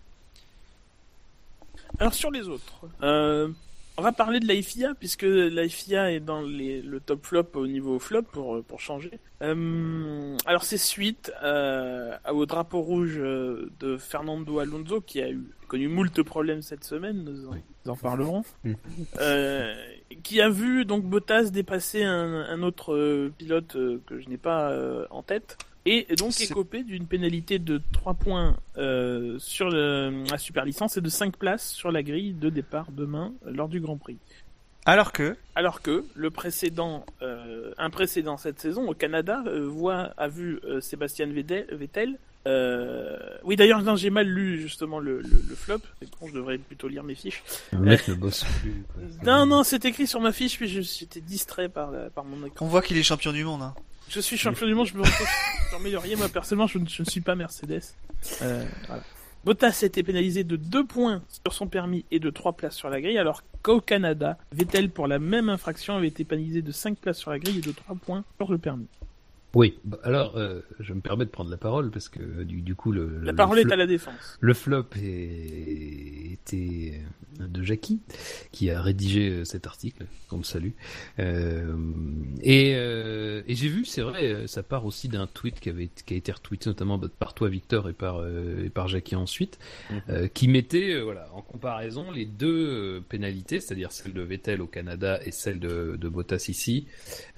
Alors 1.99 2.15
sur 2.15 2.31
les 2.31 2.49
autres, 2.49 2.81
euh, 3.03 3.49
on 3.97 4.03
va 4.03 4.13
parler 4.13 4.41
de 4.41 4.49
la 4.49 4.61
FIA 4.61 4.95
puisque 4.99 5.27
la 5.27 5.69
FIA 5.69 6.13
est 6.13 6.21
dans 6.21 6.41
les, 6.43 6.81
le 6.81 7.01
top 7.01 7.27
flop 7.27 7.49
au 7.55 7.67
niveau 7.67 7.99
flop 7.99 8.23
pour 8.23 8.63
pour 8.65 8.81
changer. 8.81 9.13
Euh, 9.43 10.37
alors 10.47 10.65
c'est 10.65 10.79
suite 10.79 11.33
euh, 11.43 12.17
au 12.31 12.47
drapeau 12.47 12.81
rouge 12.81 13.17
euh, 13.19 13.71
de 13.81 13.99
Fernando 13.99 14.59
Alonso 14.59 15.01
qui 15.01 15.21
a 15.21 15.31
eu 15.31 15.43
connu 15.69 15.89
moult 15.89 16.23
problèmes 16.23 16.63
cette 16.63 16.85
semaine, 16.85 17.25
nous 17.25 17.47
en, 17.49 17.53
Oui. 17.53 17.59
nous 17.85 17.93
en 17.93 17.97
parlerons. 17.97 18.45
Mm. 18.65 18.73
Euh, 19.21 19.75
qui 20.23 20.41
a 20.41 20.49
vu 20.49 20.85
donc 20.85 21.05
Bottas 21.05 21.51
dépasser 21.51 22.03
un, 22.05 22.41
un 22.49 22.63
autre 22.63 22.95
euh, 22.95 23.33
pilote 23.39 23.77
euh, 23.77 24.01
que 24.07 24.19
je 24.21 24.29
n'ai 24.29 24.37
pas 24.37 24.71
euh, 24.71 25.07
en 25.11 25.23
tête. 25.23 25.59
Et 25.85 26.07
donc 26.17 26.33
écopé 26.41 26.85
d'une 26.85 27.07
pénalité 27.07 27.59
de 27.59 27.81
3 27.93 28.15
points 28.15 28.57
sur 29.39 29.69
le- 29.69 30.23
la 30.31 30.39
super 30.39 30.65
licence 30.65 30.97
et 30.97 31.01
de 31.01 31.09
5 31.09 31.37
places 31.37 31.71
sur 31.73 31.91
la 31.91 32.05
grille 32.05 32.35
de 32.35 32.51
départ 32.51 32.93
demain 32.93 33.33
lors 33.45 33.69
du 33.69 33.81
Grand 33.81 33.97
Prix. 33.97 34.19
Alors 34.85 35.11
que 35.13 35.37
Alors 35.57 35.83
que 35.83 36.05
le 36.15 36.31
précédent, 36.31 37.05
un 37.79 37.91
précédent 37.91 38.37
cette 38.37 38.61
saison 38.61 38.89
au 38.89 38.95
Canada 38.95 39.43
voit 39.65 40.13
a 40.17 40.29
vu 40.29 40.61
Sébastien 40.81 41.27
Vettel. 41.27 42.17
Euh, 42.47 43.19
Oui, 43.45 43.57
d'ailleurs, 43.57 43.83
non, 43.83 43.97
j'ai 43.97 44.11
mal 44.11 44.27
lu 44.29 44.61
justement 44.61 44.99
le, 44.99 45.21
le, 45.23 45.29
le 45.49 45.55
flop. 45.55 45.79
C'est 46.01 46.11
con, 46.11 46.27
je 46.29 46.33
devrais 46.35 46.59
plutôt 46.59 46.89
lire 46.89 47.03
mes 47.05 47.15
fiches. 47.15 47.43
Le 47.73 47.79
mec 47.79 48.07
ne 48.09 48.15
bosse 48.15 48.45
plus. 48.61 48.85
quoi. 48.95 49.03
Non, 49.25 49.47
non, 49.47 49.63
c'est 49.65 49.85
écrit 49.85 50.07
sur 50.07 50.21
ma 50.21 50.33
fiche, 50.33 50.57
puis 50.57 50.69
je- 50.69 50.81
j'étais 50.81 51.21
distrait 51.21 51.69
par, 51.69 51.91
la- 51.91 52.11
par 52.11 52.25
mon 52.25 52.45
écran. 52.47 52.65
on 52.67 52.69
voit 52.69 52.83
qu'il 52.83 52.97
est 52.99 53.03
champion 53.03 53.33
du 53.33 53.45
monde. 53.45 53.63
Hein. 53.63 53.75
Je 54.09 54.21
suis 54.21 54.37
champion 54.37 54.67
du 54.67 54.75
monde, 54.75 54.87
je 54.87 54.95
me 54.95 55.03
retrouve 55.03 55.27
sur 55.71 55.81
Moi, 56.19 56.29
personnellement, 56.29 56.67
je 56.67 56.79
ne, 56.79 56.87
je 56.89 57.03
ne 57.03 57.09
suis 57.09 57.21
pas 57.21 57.35
Mercedes. 57.35 57.83
Euh, 58.43 58.65
voilà. 58.87 59.03
Bottas 59.45 59.81
a 59.83 59.87
été 59.87 60.03
pénalisé 60.05 60.45
de 60.45 60.55
2 60.55 60.85
points 60.85 61.23
sur 61.45 61.53
son 61.53 61.67
permis 61.67 62.05
et 62.13 62.21
de 62.21 62.31
3 62.31 62.53
places 62.53 62.77
sur 62.77 62.91
la 62.91 63.01
grille, 63.01 63.19
alors 63.19 63.43
qu'au 63.63 63.81
Canada, 63.81 64.39
Vettel, 64.53 64.89
pour 64.91 65.09
la 65.09 65.19
même 65.19 65.49
infraction, 65.49 65.97
avait 65.97 66.07
été 66.09 66.23
pénalisé 66.25 66.63
de 66.63 66.71
5 66.71 66.97
places 66.99 67.19
sur 67.19 67.31
la 67.33 67.41
grille 67.41 67.59
et 67.59 67.63
de 67.63 67.73
3 67.73 67.97
points 67.97 68.23
sur 68.39 68.53
le 68.53 68.59
permis. 68.59 68.87
Oui, 69.55 69.79
bah, 69.85 69.99
alors 70.03 70.37
euh, 70.37 70.61
je 70.81 70.95
me 70.95 71.01
permets 71.01 71.25
de 71.27 71.31
prendre 71.31 71.51
la 71.51 71.59
parole 71.59 71.91
parce 71.91 72.09
que 72.09 72.43
du, 72.43 72.63
du 72.63 72.75
coup 72.75 72.91
le, 72.91 73.19
La 73.23 73.33
le 73.33 73.37
parole 73.37 73.59
flop- 73.61 73.69
est 73.69 73.73
à 73.73 73.77
la 73.77 73.87
défense. 73.87 74.39
Le 74.41 74.55
flop 74.55 74.87
est- 74.97 76.33
était 76.33 77.01
de 77.39 77.63
Jackie, 77.63 78.01
qui 78.51 78.71
a 78.71 78.81
rédigé 78.81 79.29
euh, 79.31 79.45
cet 79.45 79.67
article, 79.67 80.05
qu'on 80.29 80.39
le 80.39 80.43
salue. 80.45 80.71
Euh, 81.19 81.75
et 82.43 82.75
euh, 82.77 83.43
et 83.47 83.55
j'ai 83.55 83.69
vu, 83.69 83.85
c'est 83.85 84.03
vrai, 84.03 84.25
euh, 84.33 84.47
ça 84.47 84.63
part 84.63 84.85
aussi 84.87 85.09
d'un 85.09 85.27
tweet 85.27 85.61
qui, 85.61 85.69
avait, 85.71 85.89
qui 86.07 86.15
a 86.15 86.17
été 86.17 86.31
retweeté 86.33 86.71
notamment 86.71 86.99
bah, 86.99 87.09
par 87.19 87.35
toi, 87.35 87.49
Victor, 87.49 87.89
et 87.89 87.93
par, 87.95 88.19
euh, 88.21 88.65
et 88.65 88.71
par 88.71 88.89
Jackie 88.89 89.17
ensuite, 89.17 89.59
euh, 90.09 90.29
qui 90.29 90.49
mettait 90.49 90.93
euh, 90.95 91.03
voilà, 91.03 91.29
en 91.35 91.43
comparaison 91.43 92.11
les 92.11 92.27
deux 92.27 92.69
euh, 92.69 93.01
pénalités, 93.07 93.61
c'est-à-dire 93.61 93.93
celle 93.93 94.13
de 94.13 94.23
Vettel 94.23 94.61
au 94.63 94.67
Canada 94.67 95.19
et 95.25 95.31
celle 95.33 95.59
de, 95.59 95.97
de 95.99 96.09
Bottas 96.09 96.47
ici. 96.49 96.87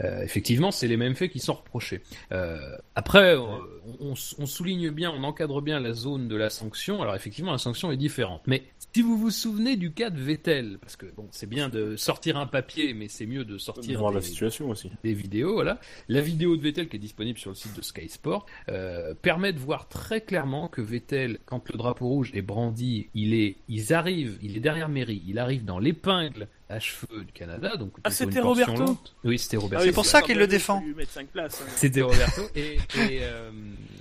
Euh, 0.02 0.23
effectivement, 0.23 0.71
c'est 0.71 0.88
les 0.88 0.97
mêmes 0.97 1.14
faits 1.14 1.30
qui 1.33 1.40
sont 1.40 1.54
reprochés. 1.54 2.00
Euh, 2.32 2.76
après, 2.94 3.37
on, 3.37 3.61
on- 4.00 4.14
on 4.38 4.46
souligne 4.46 4.90
bien, 4.90 5.11
on 5.11 5.25
encadre 5.25 5.61
bien 5.62 5.80
la 5.80 5.92
zone 5.92 6.28
de 6.28 6.37
la 6.37 6.50
sanction. 6.50 7.02
Alors 7.02 7.14
effectivement, 7.14 7.52
la 7.52 7.58
sanction 7.58 7.90
est 7.92 7.96
différente. 7.96 8.42
Mais 8.46 8.62
si 8.94 9.02
vous 9.02 9.16
vous 9.18 9.30
souvenez 9.30 9.76
du 9.76 9.92
cas 9.92 10.11
de 10.11 10.20
Vettel, 10.20 10.78
parce 10.80 10.96
que 10.96 11.06
bon, 11.16 11.26
c'est 11.32 11.49
bien 11.49 11.68
de 11.68 11.96
sortir 11.96 12.37
un 12.37 12.46
papier, 12.46 12.94
mais 12.94 13.08
c'est 13.08 13.26
mieux 13.26 13.44
de 13.44 13.58
sortir 13.58 13.99
voir 13.99 14.12
la 14.12 14.20
des, 14.20 14.26
situation 14.26 14.70
aussi. 14.70 14.90
des 15.02 15.14
vidéos. 15.14 15.54
Voilà, 15.54 15.80
la 16.08 16.20
vidéo 16.20 16.56
de 16.56 16.62
Vettel 16.62 16.88
qui 16.88 16.96
est 16.96 17.00
disponible 17.00 17.38
sur 17.38 17.50
le 17.50 17.56
site 17.56 17.76
de 17.76 17.82
Sky 17.82 18.08
Sport 18.08 18.46
euh, 18.68 19.14
permet 19.14 19.52
de 19.52 19.58
voir 19.58 19.88
très 19.88 20.20
clairement 20.20 20.68
que 20.68 20.80
Vettel, 20.80 21.38
quand 21.44 21.68
le 21.70 21.76
drapeau 21.78 22.06
rouge 22.08 22.30
est 22.34 22.42
brandi, 22.42 23.08
il 23.14 23.34
est, 23.34 23.56
ils 23.68 23.92
arrivent, 23.92 24.38
il 24.42 24.56
est 24.56 24.61
derrière 24.61 24.88
Mairie, 24.88 25.23
il 25.26 25.38
arrive 25.38 25.64
dans 25.64 25.78
l'épingle 25.78 26.49
à 26.68 26.80
cheveux 26.80 27.25
du 27.25 27.33
Canada, 27.33 27.76
donc 27.76 27.92
Ah, 28.04 28.11
c'était 28.11 28.40
Roberto 28.40 28.75
lente. 28.75 29.14
Oui, 29.23 29.38
c'était 29.38 29.56
Roberto. 29.59 29.85
c'est 29.85 29.92
pour 29.92 30.06
ça 30.06 30.23
qu'il 30.23 30.38
le 30.38 30.47
défend. 30.47 30.78
il 30.78 30.83
faut 30.83 30.87
lui 30.88 30.94
mettre 30.94 31.11
5 31.12 31.26
places. 31.28 31.62
hein. 31.62 31.71
C'était 31.76 32.00
Roberto. 32.00 32.42
Et, 32.56 32.76
et, 32.76 33.21
euh, 33.23 33.50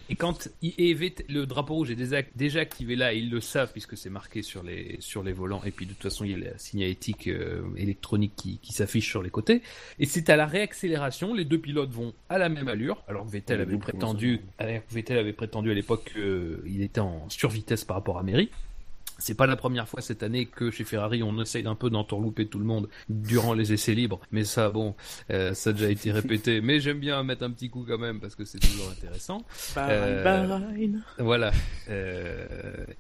et 0.10 0.16
quand 0.16 0.48
il- 0.62 0.74
et 0.78 0.94
Vett- 0.96 1.26
le 1.28 1.46
drapeau 1.46 1.74
rouge 1.76 1.92
est 1.92 1.96
déjà, 1.96 2.22
déjà 2.36 2.62
activé 2.62 2.96
là, 2.96 3.14
ils 3.14 3.30
le 3.30 3.42
savent 3.42 3.72
puisque 3.74 3.98
c'est 3.98 4.10
marqué 4.10 4.42
sur 4.44 4.64
les, 4.64 4.96
sur 5.02 5.24
les 5.24 5.34
volants. 5.34 5.62
Et 5.66 5.72
puis 5.72 5.86
de 5.86 5.92
toute 5.94 6.04
façon, 6.04 6.24
il 6.24 6.32
y 6.32 6.34
a 6.36 6.52
la 6.52 6.58
signalétique 6.58 7.28
euh, 7.28 7.64
électronique 7.76 8.34
qui, 8.38 8.60
qui 8.60 8.72
s'affiche 8.72 9.10
sur 9.10 9.22
les 9.22 9.30
côtés. 9.30 9.62
Et 10.00 10.06
c'est 10.06 10.30
à 10.30 10.36
la 10.38 10.46
réaccélération, 10.46 11.34
les 11.34 11.46
deux 11.46 11.60
pilotes 11.60 11.92
vont 11.92 12.14
à 12.30 12.38
la 12.38 12.48
même 12.50 12.70
allure. 12.70 13.04
Alors 13.10 13.26
que 13.26 13.32
Vettel 13.32 13.58
Oui, 13.60 13.64
avait 13.64 13.78
prétendu, 13.78 14.40
alors 14.58 14.76
que 14.88 14.94
Vettel 14.94 15.18
avait 15.18 15.34
prétendu 15.34 15.70
à 15.70 15.74
l'époque 15.74 16.14
qu'il 16.14 16.82
était 16.82 17.02
en 17.02 17.30
survitesse 17.30 17.84
par 17.84 17.98
rapport 17.98 18.18
à 18.20 18.24
Mary. 18.24 18.50
C'est 19.18 19.36
pas 19.36 19.48
la 19.48 19.56
première 19.56 19.88
fois 19.88 20.02
cette 20.02 20.24
année 20.24 20.46
que 20.46 20.72
chez 20.72 20.84
Ferrari 20.84 21.24
on 21.24 21.40
essaye 21.42 21.66
un 21.68 21.76
peu 21.76 21.90
d'entourlouper 21.90 22.48
tout 22.48 22.60
le 22.60 22.66
monde 22.66 22.90
durant 23.10 23.54
les 23.54 23.74
essais 23.74 23.94
libres, 23.94 24.20
mais 24.32 24.44
ça 24.44 24.70
bon, 24.70 24.96
euh, 25.32 25.54
ça 25.54 25.70
a 25.70 25.74
déjà 25.74 25.90
été 25.90 26.12
répété. 26.12 26.62
Mais 26.62 26.80
j'aime 26.80 27.00
bien 27.00 27.24
mettre 27.24 27.44
un 27.44 27.52
petit 27.52 27.70
coup 27.70 27.86
quand 27.88 27.98
même 27.98 28.20
parce 28.20 28.36
que 28.36 28.46
c'est 28.46 28.60
toujours 28.60 28.90
intéressant. 28.90 29.44
Euh. 29.78 30.24
Voilà. 31.20 31.52
Euh, 31.90 32.46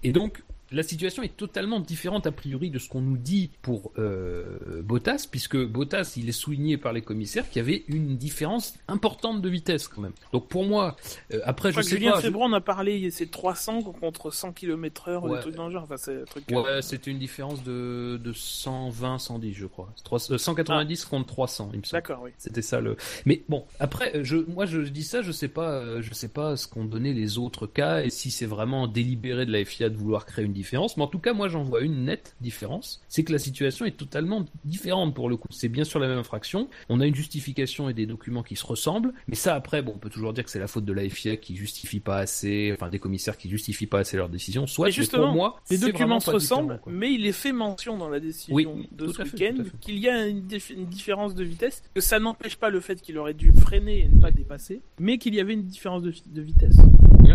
et 0.04 0.12
donc, 0.12 0.44
la 0.74 0.84
situation 0.84 1.24
est 1.24 1.38
totalement 1.38 1.80
différente 1.80 2.28
a 2.28 2.32
priori 2.32 2.70
de 2.70 2.80
ce 2.80 2.90
qu'on 2.90 3.02
nous 3.02 3.18
dit 3.18 3.52
pour 3.62 3.92
euh, 3.98 4.82
Bottas, 4.84 5.28
puisque 5.30 5.58
Bottas, 5.58 6.14
il 6.18 6.28
est 6.30 6.32
souligné 6.34 6.78
par 6.78 6.92
les 6.94 7.02
commissaires 7.02 7.50
qu'il 7.50 7.60
y 7.62 7.66
avait 7.66 7.84
une 7.88 8.18
différence 8.18 8.76
importante 8.88 9.42
de 9.42 9.50
vitesse 9.50 9.88
quand 9.88 10.02
même. 10.02 10.14
Donc 10.32 10.48
pour 10.48 10.66
moi, 10.66 10.96
euh, 11.34 11.40
après 11.46 11.72
Je 11.72 11.82
sais 11.82 11.98
Julien 11.98 12.12
pas. 12.14 12.18
je- 12.18 12.24
Febron 12.24 12.46
en 12.46 12.54
a 12.54 12.62
parlé, 12.62 13.10
c'est 13.12 13.30
300 13.32 13.82
contre 13.84 14.32
100 14.32 14.52
km/h, 14.52 15.22
Ouais. 15.24 15.36
des 15.36 15.42
trucs 15.42 15.56
dans 15.56 15.68
le 15.68 15.72
genre. 15.74 15.84
Enfin, 15.84 15.98
c'est 15.98 16.22
un 16.22 16.26
truc. 16.26 16.44
Ouais, 16.50 16.58
euh, 16.68 16.82
c'était 16.82 17.12
une 17.12 17.20
différence 17.20 17.64
de, 17.64 18.20
de 18.24 18.34
120, 18.34 19.20
110, 19.20 19.54
je 19.54 19.66
crois. 19.68 19.92
C'est 19.96 20.04
trois- 20.04 20.32
euh, 20.32 20.38
190 20.38 21.06
contre 21.06 21.28
300, 21.28 21.70
il 21.74 21.80
me 21.80 21.84
semble. 21.84 22.02
D'accord, 22.02 22.22
oui. 22.24 22.32
C'était 22.38 22.62
ça 22.62 22.82
le. 22.82 22.98
Mais 23.26 23.44
bon, 23.50 23.64
après, 23.80 24.24
je, 24.24 24.38
moi, 24.38 24.66
je 24.66 24.80
dis 24.80 25.04
ça, 25.04 25.22
je 25.22 25.32
sais 25.32 25.48
pas, 25.48 26.02
je 26.02 26.14
sais 26.14 26.28
pas 26.30 26.56
ce 26.58 26.68
qu'ont 26.68 26.86
donné 26.86 27.14
les 27.14 27.38
autres 27.38 27.68
cas 27.68 28.02
et 28.04 28.10
si 28.10 28.32
c'est 28.32 28.46
vraiment 28.46 28.88
délibéré 28.88 29.46
de 29.46 29.52
la 29.52 29.64
FIA 29.64 29.90
de 29.90 29.96
vouloir 29.98 30.26
créer 30.26 30.46
une 30.46 30.54
différence. 30.64 30.98
Mais 30.98 31.04
en 31.04 31.08
tout 31.08 31.20
cas, 31.20 31.34
moi, 31.34 31.48
j'en 31.50 31.64
vois 31.64 31.82
une 31.82 32.06
nette 32.06 32.36
différence. 32.42 33.02
C'est 33.08 33.24
que 33.24 33.32
la 33.32 33.40
situation 33.40 33.86
est 33.86 33.98
totalement 33.98 34.46
différente 34.66 35.14
pour 35.14 35.30
le 35.30 35.38
coup. 35.38 35.48
C'est 35.52 35.70
bien 35.70 35.84
sûr 35.84 36.00
la 36.00 36.08
même 36.08 36.18
infraction. 36.18 36.70
On 36.90 37.00
a 37.02 37.06
une 37.06 37.16
justification 37.16 37.90
et 37.90 37.94
des 37.94 38.06
documents 38.06 38.44
qui 38.44 38.56
se 38.56 38.66
ressemblent. 38.66 39.14
Mais 39.28 39.36
ça, 39.36 39.56
après, 39.56 39.82
bon, 39.82 39.94
on 39.96 40.00
peut 40.00 40.10
toujours 40.10 40.34
dire 40.34 40.44
que 40.44 40.50
c'est 40.50 40.60
la 40.60 40.68
faute 40.68 40.86
de 40.86 40.94
la 40.94 41.08
FIA 41.10 41.36
qui 41.38 41.56
justifie 41.56 42.00
pas 42.00 42.18
assez, 42.18 42.72
enfin, 42.74 42.90
des 42.90 43.00
commissaires 43.00 43.38
qui 43.38 43.50
justifient 43.50 43.88
pas 43.88 44.00
assez 44.00 44.18
leurs 44.18 44.30
décisions. 44.30 44.66
Soit, 44.68 44.88
Mais 44.88 44.92
justement, 44.92 45.26
pour 45.28 45.34
moi, 45.34 45.60
Les 45.70 45.78
documents 45.78 46.20
se 46.20 46.30
ressemblent, 46.32 46.80
mais 46.88 47.14
il 47.14 47.26
est 47.26 47.32
fait 47.34 47.52
mention 47.52 47.98
dans 47.98 48.10
la 48.10 48.20
décision 48.20 48.56
Oui, 48.56 48.68
de 48.92 49.08
ce 49.12 49.22
week-end 49.24 49.64
qu'il 49.82 50.00
y 50.00 50.08
a 50.10 50.28
une, 50.28 50.42
dif- 50.48 50.74
une 50.74 50.86
différence 50.86 51.36
de 51.36 51.44
vitesse, 51.44 51.84
que 51.94 52.02
ça 52.02 52.20
n'empêche 52.20 52.56
pas 52.56 52.70
le 52.70 52.80
fait 52.80 53.02
qu'il 53.02 53.18
aurait 53.18 53.34
dû 53.34 53.52
freiner 53.52 54.02
et 54.02 54.08
ne 54.08 54.22
pas 54.22 54.32
dépasser, 54.32 54.82
mais 55.00 55.18
qu'il 55.18 55.36
y 55.36 55.40
avait 55.40 55.54
une 55.54 55.64
différence 55.66 56.02
de, 56.02 56.14
de 56.28 56.42
vitesse. 56.42 56.78
Ouais. 57.24 57.34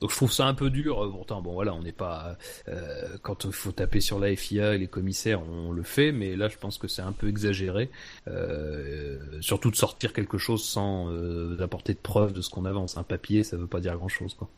Donc 0.00 0.10
je 0.10 0.16
trouve 0.16 0.32
ça 0.32 0.46
un 0.46 0.54
peu 0.54 0.68
dur. 0.70 1.02
euh, 1.04 1.10
Pourtant, 1.10 1.40
bon 1.40 1.54
voilà, 1.54 1.72
on 1.74 1.82
n'est 1.82 1.92
pas 1.92 2.36
euh, 2.68 3.16
quand 3.22 3.44
il 3.44 3.52
faut 3.52 3.72
taper 3.72 4.00
sur 4.00 4.18
la 4.18 4.34
FIA 4.36 4.74
et 4.74 4.78
les 4.78 4.88
commissaires, 4.88 5.40
on 5.48 5.72
le 5.72 5.82
fait, 5.82 6.12
mais 6.12 6.36
là 6.36 6.48
je 6.48 6.56
pense 6.58 6.76
que 6.78 6.86
c'est 6.88 7.02
un 7.02 7.12
peu 7.12 7.28
exagéré. 7.28 7.90
Euh, 8.28 9.18
surtout 9.40 9.70
de 9.70 9.76
sortir 9.76 10.12
quelque 10.12 10.38
chose 10.38 10.64
sans 10.64 11.10
euh, 11.10 11.56
apporter 11.62 11.94
de 11.94 11.98
preuves 11.98 12.32
de 12.32 12.42
ce 12.42 12.50
qu'on 12.50 12.64
avance. 12.66 12.96
Un 12.98 13.02
papier, 13.04 13.42
ça 13.44 13.56
veut 13.56 13.66
pas 13.66 13.80
dire 13.80 13.96
grand 13.96 14.08
chose, 14.08 14.34
quoi. 14.34 14.48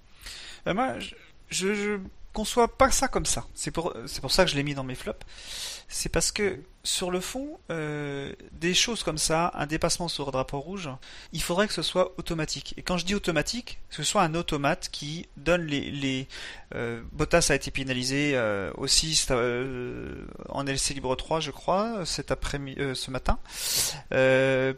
Ben 0.67 0.75
moi, 0.75 0.99
je, 0.99 1.15
je, 1.51 1.75
je 1.75 1.99
conçois 2.33 2.69
pas 2.69 2.91
ça 2.91 3.09
comme 3.09 3.27
ça. 3.27 3.47
C'est 3.55 3.71
pour, 3.71 3.95
c'est 4.07 4.21
pour 4.21 4.33
ça 4.33 4.45
que 4.45 4.51
je 4.51 4.57
l'ai 4.57 4.63
mis 4.65 4.75
dans 4.75 4.85
mes 4.85 4.95
flops. 4.97 5.25
C'est 5.89 6.09
parce 6.11 6.33
que 6.33 6.59
sur 6.85 7.11
le 7.11 7.21
fond, 7.21 7.59
euh, 7.71 8.33
des 8.53 8.73
choses 8.73 9.03
comme 9.03 9.19
ça, 9.19 9.51
un 9.55 9.67
dépassement 9.67 10.09
sur 10.09 10.27
le 10.27 10.33
drapeau 10.33 10.61
rouge, 10.61 10.89
il 11.33 11.43
faudrait 11.43 11.67
que 11.67 11.75
ce 11.75 11.83
soit 11.83 12.15
automatique. 12.19 12.75
Et 12.77 12.83
quand 12.83 12.97
je 12.97 13.05
dis 13.05 13.15
automatique, 13.15 13.81
que 13.91 13.97
ce 13.97 14.03
soit 14.03 14.23
un 14.23 14.35
automate 14.35 14.89
qui 14.91 15.27
donne 15.37 15.67
les, 15.67 15.91
les 15.91 16.29
euh, 16.75 17.03
Bottas 17.13 17.49
a 17.51 17.55
été 17.55 17.71
pénalisé 17.71 18.33
euh, 18.35 18.71
aussi 18.77 19.27
euh, 19.31 20.25
en 20.49 20.65
LC 20.65 20.95
Libre 20.95 21.15
3, 21.17 21.41
je 21.41 21.51
crois, 21.51 22.05
cet 22.05 22.31
après 22.31 22.59
ce 22.59 23.11
matin, 23.11 23.39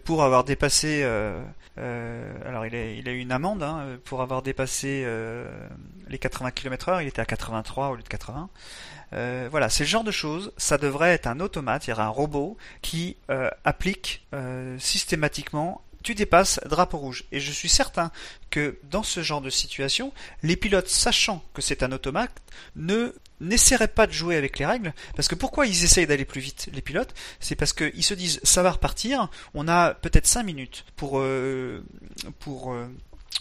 pour 0.04 0.22
avoir 0.24 0.44
dépassé. 0.44 1.02
alors 1.02 2.66
il 2.66 2.74
a, 2.74 3.10
a 3.10 3.12
eu 3.12 3.18
une 3.18 3.32
amende 3.32 3.62
hein, 3.62 3.98
pour 4.04 4.22
avoir 4.22 4.42
dépassé 4.42 5.06
les 6.08 6.18
80 6.18 6.50
km/h. 6.52 7.02
Il 7.02 7.08
était 7.08 7.20
à 7.20 7.26
83 7.26 7.90
au 7.90 7.94
lieu 7.96 8.02
de 8.02 8.08
80. 8.08 8.48
Euh, 9.12 9.48
voilà, 9.50 9.68
c'est 9.68 9.84
le 9.84 9.88
genre 9.88 10.04
de 10.04 10.10
choses. 10.10 10.52
Ça 10.56 10.78
devrait 10.78 11.10
être 11.10 11.26
un 11.26 11.40
automate, 11.40 11.86
il 11.86 11.90
y 11.90 11.92
aura 11.92 12.04
un 12.04 12.08
robot 12.08 12.56
qui 12.82 13.16
euh, 13.30 13.50
applique 13.64 14.26
euh, 14.34 14.78
systématiquement. 14.78 15.82
Tu 16.02 16.14
dépasses 16.14 16.60
drapeau 16.64 16.96
rouge. 16.96 17.24
Et 17.30 17.40
je 17.40 17.52
suis 17.52 17.68
certain 17.68 18.10
que 18.48 18.78
dans 18.84 19.02
ce 19.02 19.22
genre 19.22 19.42
de 19.42 19.50
situation, 19.50 20.12
les 20.42 20.56
pilotes, 20.56 20.88
sachant 20.88 21.44
que 21.52 21.60
c'est 21.60 21.82
un 21.82 21.92
automate, 21.92 22.32
ne 22.74 23.14
n'essaieraient 23.40 23.88
pas 23.88 24.06
de 24.06 24.12
jouer 24.12 24.36
avec 24.36 24.58
les 24.58 24.64
règles. 24.64 24.94
Parce 25.14 25.28
que 25.28 25.34
pourquoi 25.34 25.66
ils 25.66 25.84
essayent 25.84 26.06
d'aller 26.06 26.24
plus 26.24 26.40
vite, 26.40 26.70
les 26.72 26.80
pilotes? 26.80 27.14
C'est 27.38 27.54
parce 27.54 27.74
qu'ils 27.74 28.04
se 28.04 28.14
disent, 28.14 28.40
ça 28.44 28.62
va 28.62 28.70
repartir, 28.70 29.28
on 29.52 29.68
a 29.68 29.92
peut-être 29.92 30.26
5 30.26 30.42
minutes 30.42 30.86
pour, 30.96 31.22
pour 32.38 32.74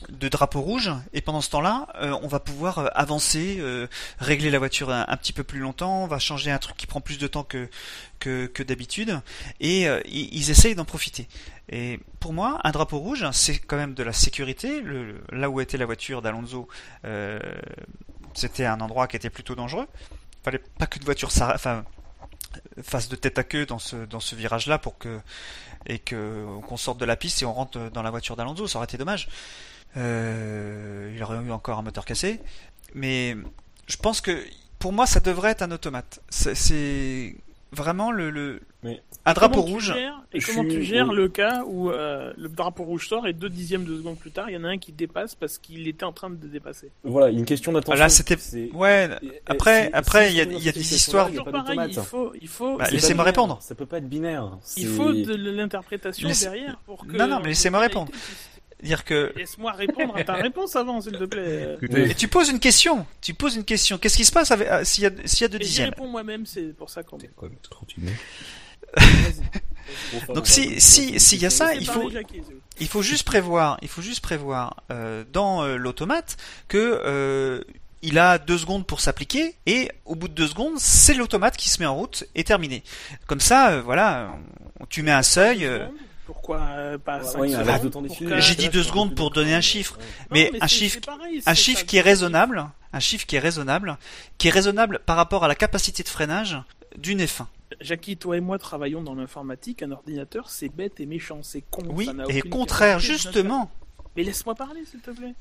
de 0.10 0.30
drapeau 0.30 0.62
rouge. 0.62 0.91
Et 1.13 1.21
pendant 1.21 1.41
ce 1.41 1.49
temps-là 1.49 1.88
euh, 1.95 2.17
on 2.21 2.28
va 2.28 2.39
pouvoir 2.39 2.80
euh, 2.80 2.88
avancer 2.93 3.58
euh, 3.60 3.88
régler 4.19 4.49
la 4.49 4.60
voiture 4.60 4.89
un, 4.89 5.17
petit 5.17 5.34
peu 5.34 5.43
plus 5.43 5.60
longtemps. 5.60 6.04
On 6.04 6.08
va 6.08 6.19
changer 6.19 6.52
un 6.52 6.58
truc 6.58 6.78
qui 6.78 6.88
prend 6.88 7.02
plus 7.02 7.17
de 7.17 7.28
temps 7.28 7.43
que 7.43 7.69
que, 8.19 8.47
que 8.47 8.63
d'habitude. 8.63 9.21
Et 9.60 9.88
euh, 9.88 10.02
ils, 10.06 10.49
essayent 10.49 10.75
d'en 10.75 10.86
profiter. 10.86 11.28
Et 11.69 11.99
pour 12.19 12.34
moi 12.34 12.60
un 12.63 12.71
drapeau 12.71 12.99
rouge 12.99 13.25
c'est 13.34 13.60
quand 13.60 13.78
même 13.78 13.93
de 13.93 14.04
la 14.04 14.13
sécurité. 14.13 14.82
Le, 14.82 15.21
là 15.32 15.49
où 15.49 15.60
était 15.60 15.78
la 15.78 15.86
voiture 15.86 16.21
d'Alonso 16.21 16.67
euh, 17.06 17.39
c'était 18.34 18.65
un 18.65 18.80
endroit 18.80 19.08
qui 19.08 19.17
était 19.17 19.30
plutôt 19.30 19.56
dangereux. 19.56 19.88
Fallait 20.43 20.63
pas 20.78 20.88
qu'une 20.88 21.04
voiture 21.04 21.32
s'arrête 21.32 21.56
enfin 21.56 21.84
fasse 22.82 23.10
de 23.10 23.15
tête 23.15 23.38
à 23.38 23.43
queue 23.43 23.65
dans 23.65 23.80
ce 23.80 23.97
dans 23.97 24.19
ce 24.19 24.36
virage 24.36 24.65
là 24.67 24.80
pour 24.80 24.97
que 24.97 25.19
et 25.86 25.99
que 25.99 26.45
qu'on 26.67 26.78
sorte 26.78 26.99
de 26.99 27.06
la 27.06 27.15
piste 27.15 27.41
et 27.41 27.45
on 27.45 27.54
rentre 27.54 27.91
dans 27.91 28.02
la 28.02 28.12
voiture 28.12 28.36
d'Alonso. 28.38 28.65
Ça 28.65 28.78
aurait 28.78 28.86
été 28.86 28.97
dommage 28.97 29.28
euh, 29.97 31.12
il 31.15 31.23
aurait 31.23 31.38
eu 31.45 31.52
encore 31.52 31.80
un 31.80 31.84
moteur 31.84 32.06
cassé. 32.06 32.39
Mais 32.95 33.36
je 33.88 33.97
pense 33.97 34.21
que 34.21 34.32
pour 34.80 34.93
moi, 34.93 35.06
ça 35.06 35.19
devrait 35.19 35.52
être 35.52 35.62
un 35.62 35.71
automate. 35.71 36.21
C'est- 36.30 37.36
vraiment 37.71 38.12
le, 38.12 38.32
le... 38.32 38.62
Mais- 38.82 38.99
un 39.25 39.34
drapeau 39.34 39.62
rouge. 39.62 39.93
gères- 39.93 40.23
et 40.34 40.39
comment 40.39 40.63
tu 40.63 40.82
gères 40.82 41.10
oui. 41.10 41.15
le 41.15 41.28
cas 41.30 41.63
où 41.67 41.91
euh, 41.91 42.34
le 42.36 42.49
drapeau 42.49 42.84
rouge 42.84 43.08
sort 43.08 43.28
et 43.28 43.34
deux 43.34 43.49
dixièmes 43.49 43.84
de 43.84 43.95
seconde 43.95 44.17
plus 44.17 44.32
tard, 44.32 44.49
il 44.49 44.54
y 44.54 44.58
en 44.58 44.63
a 44.63 44.69
un 44.69 44.80
qui 44.80 44.91
dépasse 44.91 45.36
parce 45.36 45.60
qu'il 45.60 45.88
était 45.88 46.04
en 46.06 46.12
train 46.12 46.32
de 46.32 46.47
dépasser. 46.47 46.89
Voilà, 47.04 47.30
une 47.30 47.45
question 47.45 47.71
d'attention. 47.71 47.99
Là, 47.99 48.10
c'était- 48.10 48.38
Ouais. 48.73 49.08
Après, 49.45 49.91
après, 49.93 50.32
il 50.32 50.38
y 50.38 50.41
a, 50.41 50.45
y 50.45 50.71
des 50.71 50.95
histoires. 50.95 51.30
pareil, 51.52 51.80
il 51.89 51.93
faut, 52.02 52.34
il 52.41 52.47
faut, 52.47 52.78
Bah, 52.78 52.88
laissez-moi 52.89 53.23
répondre. 53.23 53.60
Ça 53.62 53.75
peut 53.75 53.86
pas 53.86 53.97
être 53.99 54.10
binaire. 54.10 54.58
il 54.78 54.88
faut 54.88 55.13
de 55.13 55.36
l'interprétation 55.52 56.28
Laisse- 56.28 56.41
derrière 56.41 56.80
pour 56.88 57.06
que. 57.06 57.15
Non, 57.15 57.28
non, 57.28 57.39
mais 57.41 57.49
laissez-moi 57.49 57.80
la 57.82 57.86
répondre. 57.88 58.12
Dire 58.82 59.04
que. 59.04 59.34
Laisse-moi 59.36 59.72
répondre 59.74 60.15
à 60.15 60.24
ta 60.24 60.34
réponse 60.42 60.76
avant, 60.76 61.02
s'il 61.02 61.12
te 61.13 61.26
plaît. 61.26 61.78
Et 62.10 62.13
tu 62.15 62.28
poses 62.28 62.50
une 62.50 62.60
question. 62.60 63.06
Tu 63.22 63.34
poses 63.34 63.56
une 63.56 63.65
question. 63.65 63.98
Qu'est-ce 63.98 64.18
qui 64.18 64.26
se 64.26 64.32
passe 64.32 64.52
avec, 64.52 64.68
ah, 64.72 64.86
s'il 64.86 65.04
y 65.04 65.08
a, 65.08 65.12
s'il 65.26 65.42
y 65.42 65.46
a 65.46 65.48
deux 65.50 65.58
Et 65.58 65.60
dixièmes 65.60 65.89
réponds 65.89 66.08
moi-même, 66.08 66.46
c'est 66.46 66.76
pour 66.78 66.89
ça 66.89 67.04
qu'on. 67.04 67.18
Bon, 67.18 67.50
Donc 70.36 70.44
on 70.44 70.46
si- 70.46 70.80
s'il 71.20 71.42
y 71.42 71.46
a 71.46 71.50
ça, 71.50 71.74
il 71.76 71.86
faut- 71.86 72.10
Il 72.80 72.88
faut 72.88 73.02
juste 73.02 73.24
prévoir, 73.26 73.78
il 73.82 73.88
faut 73.89 74.02
juste 74.02 74.22
prévoir 74.22 74.84
euh, 74.92 75.24
dans 75.34 75.63
euh, 75.63 75.76
l'automate 75.76 76.38
que 76.70 77.02
euh, 77.06 77.62
il 78.02 78.18
a 78.18 78.38
deux 78.38 78.58
secondes 78.58 78.86
pour 78.88 79.02
s'appliquer 79.02 79.56
et 79.65 79.92
au 80.06 80.15
bout 80.15 80.28
de 80.30 80.34
deux 80.34 80.48
secondes, 80.48 80.76
c'est 80.80 81.13
l'automate 81.13 81.58
qui 81.58 81.70
se 81.70 81.80
met 81.82 81.86
en 81.86 81.96
route 81.96 82.24
et 82.36 82.44
terminé. 82.46 82.84
Comme 83.28 83.42
ça, 83.42 83.72
euh, 83.72 83.82
voilà, 83.82 84.32
on- 84.80 84.86
tu 84.86 85.02
mets 85.04 85.12
un 85.12 85.24
seuil. 85.24 85.70
Euh, 86.30 86.34
Pourquoi 86.34 86.60
euh, 86.62 86.98
pas 86.98 87.20
Ouais, 87.20 87.24
5 87.24 87.39
ouais, 87.39 88.42
J'ai 88.42 88.56
dit 88.56 88.65
Là, 88.65 88.70
deux 88.70 88.80
je 88.80 88.80
suis 88.80 88.80
un 88.80 88.84
secondes 88.84 89.15
pour 89.15 89.32
donner 89.32 89.54
un 89.54 89.62
chiffre. 89.62 89.98
Ouais. 89.98 90.06
mais 90.32 90.52
Non, 90.54 90.60
un 90.62 90.68
chiffre- 90.68 91.00
pareil, 91.02 91.42
un 91.46 91.54
chiffre 91.54 91.86
qui 91.86 91.98
est 91.98 92.02
raisonnable, 92.02 92.68
un 92.94 93.00
chiffre 93.00 93.26
qui 93.26 93.36
est 93.36 93.39
raisonnable, 93.39 93.98
qui 94.38 94.48
est 94.48 94.52
raisonnable 94.52 95.00
par 95.06 95.15
rapport 95.15 95.44
à 95.44 95.48
la 95.48 95.56
capacité 95.56 96.04
de 96.04 96.10
freinage 96.10 96.58
d'une 96.98 97.20
F1. 97.22 97.46
Jackie, 97.82 98.18
toi 98.18 98.38
et 98.38 98.42
moi 98.42 98.58
travaillons 98.58 99.04
dans 99.04 99.15
l'informatique. 99.15 99.84
Un 99.84 99.92
ordinateur, 99.92 100.50
c'est 100.50 100.70
bête 100.70 101.00
et 101.00 101.06
méchant, 101.06 101.42
c'est 101.44 101.62
con. 101.62 101.84
Oui, 101.89 102.06
ça 102.06 102.13
n'a 102.13 102.26
et 102.28 102.42
contraire, 102.42 102.98
capacité 102.98 103.13
justement. 103.13 103.72
Mais 104.15 104.24
laisse-moi 104.24 104.56
parler, 104.56 104.84
s'il 104.86 105.02
te 105.02 105.12
plaît. 105.12 105.36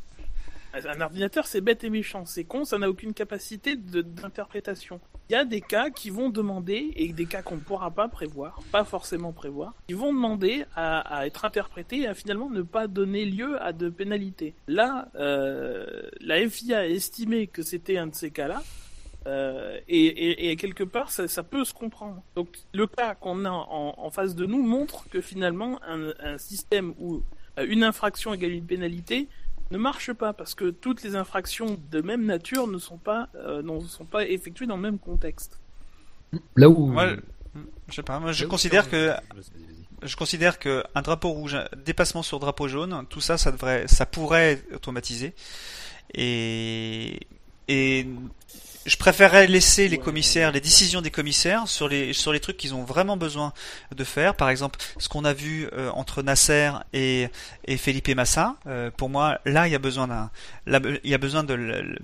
Un 0.75 1.01
ordinateur, 1.01 1.47
c'est 1.47 1.63
bête 1.63 1.85
et 1.85 1.91
méchant, 1.91 2.25
c'est 2.27 2.45
con, 2.45 2.65
ça 2.65 2.79
n'a 2.79 2.91
aucune 2.91 3.15
capacité 3.15 3.77
d'interprétation. 3.77 5.01
Il 5.31 5.35
y 5.35 5.37
a 5.37 5.45
des 5.45 5.61
cas 5.61 5.91
qui 5.91 6.09
vont 6.09 6.31
demander, 6.31 6.91
et 6.97 7.13
des 7.13 7.27
cas 7.27 7.43
qu'on 7.43 7.57
ne 7.57 7.61
pourra 7.61 7.91
pas 7.91 8.09
prévoir, 8.09 8.61
pas 8.73 8.85
forcément 8.85 9.33
prévoir, 9.33 9.75
qui 9.87 9.93
vont 9.93 10.13
demander 10.13 10.65
à, 10.75 11.27
être 11.27 11.45
interprétés 11.45 12.01
et 12.01 12.07
à 12.07 12.15
finalement 12.15 12.49
ne 12.49 12.63
pas 12.63 12.87
donner 12.87 13.27
lieu 13.27 13.61
à 13.63 13.75
de 13.75 13.91
pénalités. 13.91 14.55
Là, 14.69 15.11
euh, 15.17 16.09
la 16.23 16.49
FIA 16.49 16.79
a 16.79 16.87
estimé 16.87 17.47
que 17.47 17.61
c'était 17.61 17.99
un 17.99 18.07
de 18.07 18.15
ces 18.15 18.31
cas-là, 18.31 18.63
euh, 19.27 19.79
et, 19.87 20.51
et- 20.51 20.57
quelque 20.57 20.85
part, 20.85 21.11
ça, 21.11 21.43
peut 21.43 21.65
se 21.65 21.75
comprendre. 21.75 22.23
Donc, 22.35 22.49
le 22.73 22.87
cas 22.87 23.15
qu'on 23.15 23.45
a 23.45 23.51
en, 23.51 24.11
face 24.11 24.35
de 24.35 24.47
nous 24.47 24.63
montre 24.63 25.11
que 25.11 25.21
finalement, 25.21 25.79
un, 25.87 26.15
un 26.21 26.39
système 26.39 26.95
où 26.99 27.23
euh, 27.59 27.67
une 27.69 27.85
infraction 27.85 28.33
égale 28.33 28.53
une 28.53 28.67
pénalité 28.67 29.29
ne 29.71 29.79
marche 29.79 30.13
pas 30.13 30.33
parce 30.33 30.55
que 30.55 30.71
toutes 30.71 31.03
les 31.03 31.17
infractions 31.17 31.79
de 31.91 32.01
même 32.01 32.25
nature 32.25 32.67
ne 32.67 32.79
sont 32.79 32.99
pas, 32.99 33.29
euh, 33.35 33.63
ne 33.63 33.81
sont 33.87 34.05
pas 34.05 34.27
effectuées 34.27 34.67
dans 34.67 34.77
le 34.77 34.83
même 34.83 34.99
contexte. 34.99 35.59
Là 36.57 36.69
où. 36.69 36.87
Moi, 36.87 37.17
je 37.89 37.95
sais 37.95 38.03
pas, 38.03 38.19
moi 38.21 38.33
je 38.33 38.45
considère 38.45 38.89
que 38.89 39.13
je 40.03 40.17
considère 40.17 40.59
que 40.59 40.85
un 40.95 41.03
drapeau 41.03 41.31
rouge, 41.31 41.55
un 41.55 41.67
dépassement 41.85 42.23
sur 42.23 42.39
drapeau 42.39 42.69
jaune, 42.69 43.05
tout 43.09 43.21
ça, 43.21 43.37
ça 43.37 43.51
devrait, 43.51 43.89
ça 43.89 44.07
pourrait 44.07 44.53
être 44.53 44.75
automatisé. 44.75 45.35
Et 46.15 47.21
et 47.69 48.07
je 48.87 48.97
préférerais 48.97 49.47
laisser 49.47 49.89
les 49.89 49.99
commissaires, 49.99 50.53
les 50.53 50.61
décisions 50.61 51.03
des 51.03 51.11
commissaires 51.11 51.69
sur 51.69 51.89
les 51.89 52.13
sur 52.13 52.33
les 52.33 52.41
trucs 52.41 52.57
qu'ils 52.57 52.75
ont 52.75 52.85
vraiment 52.85 53.17
besoin 53.17 53.53
de 53.95 54.05
faire. 54.05 54.35
Par 54.35 54.49
exemple, 54.49 54.79
ce 54.99 55.09
qu'on 55.09 55.25
a 55.25 55.33
vu 55.33 55.69
euh, 55.73 55.91
entre 55.91 56.23
Nasser 56.23 56.71
et 56.93 57.29
et 57.67 57.77
Felipe 57.77 58.09
Massa. 58.15 58.57
euh, 58.67 58.91
pour 58.97 59.11
moi, 59.11 59.41
là, 59.45 59.69
il 59.69 59.73
y 59.73 59.77
a 59.77 59.79
besoin 59.79 60.09
d'un, 60.09 60.31
il 60.67 61.11
y 61.11 61.15
a 61.15 61.19
besoin 61.19 61.45
de 61.45 61.99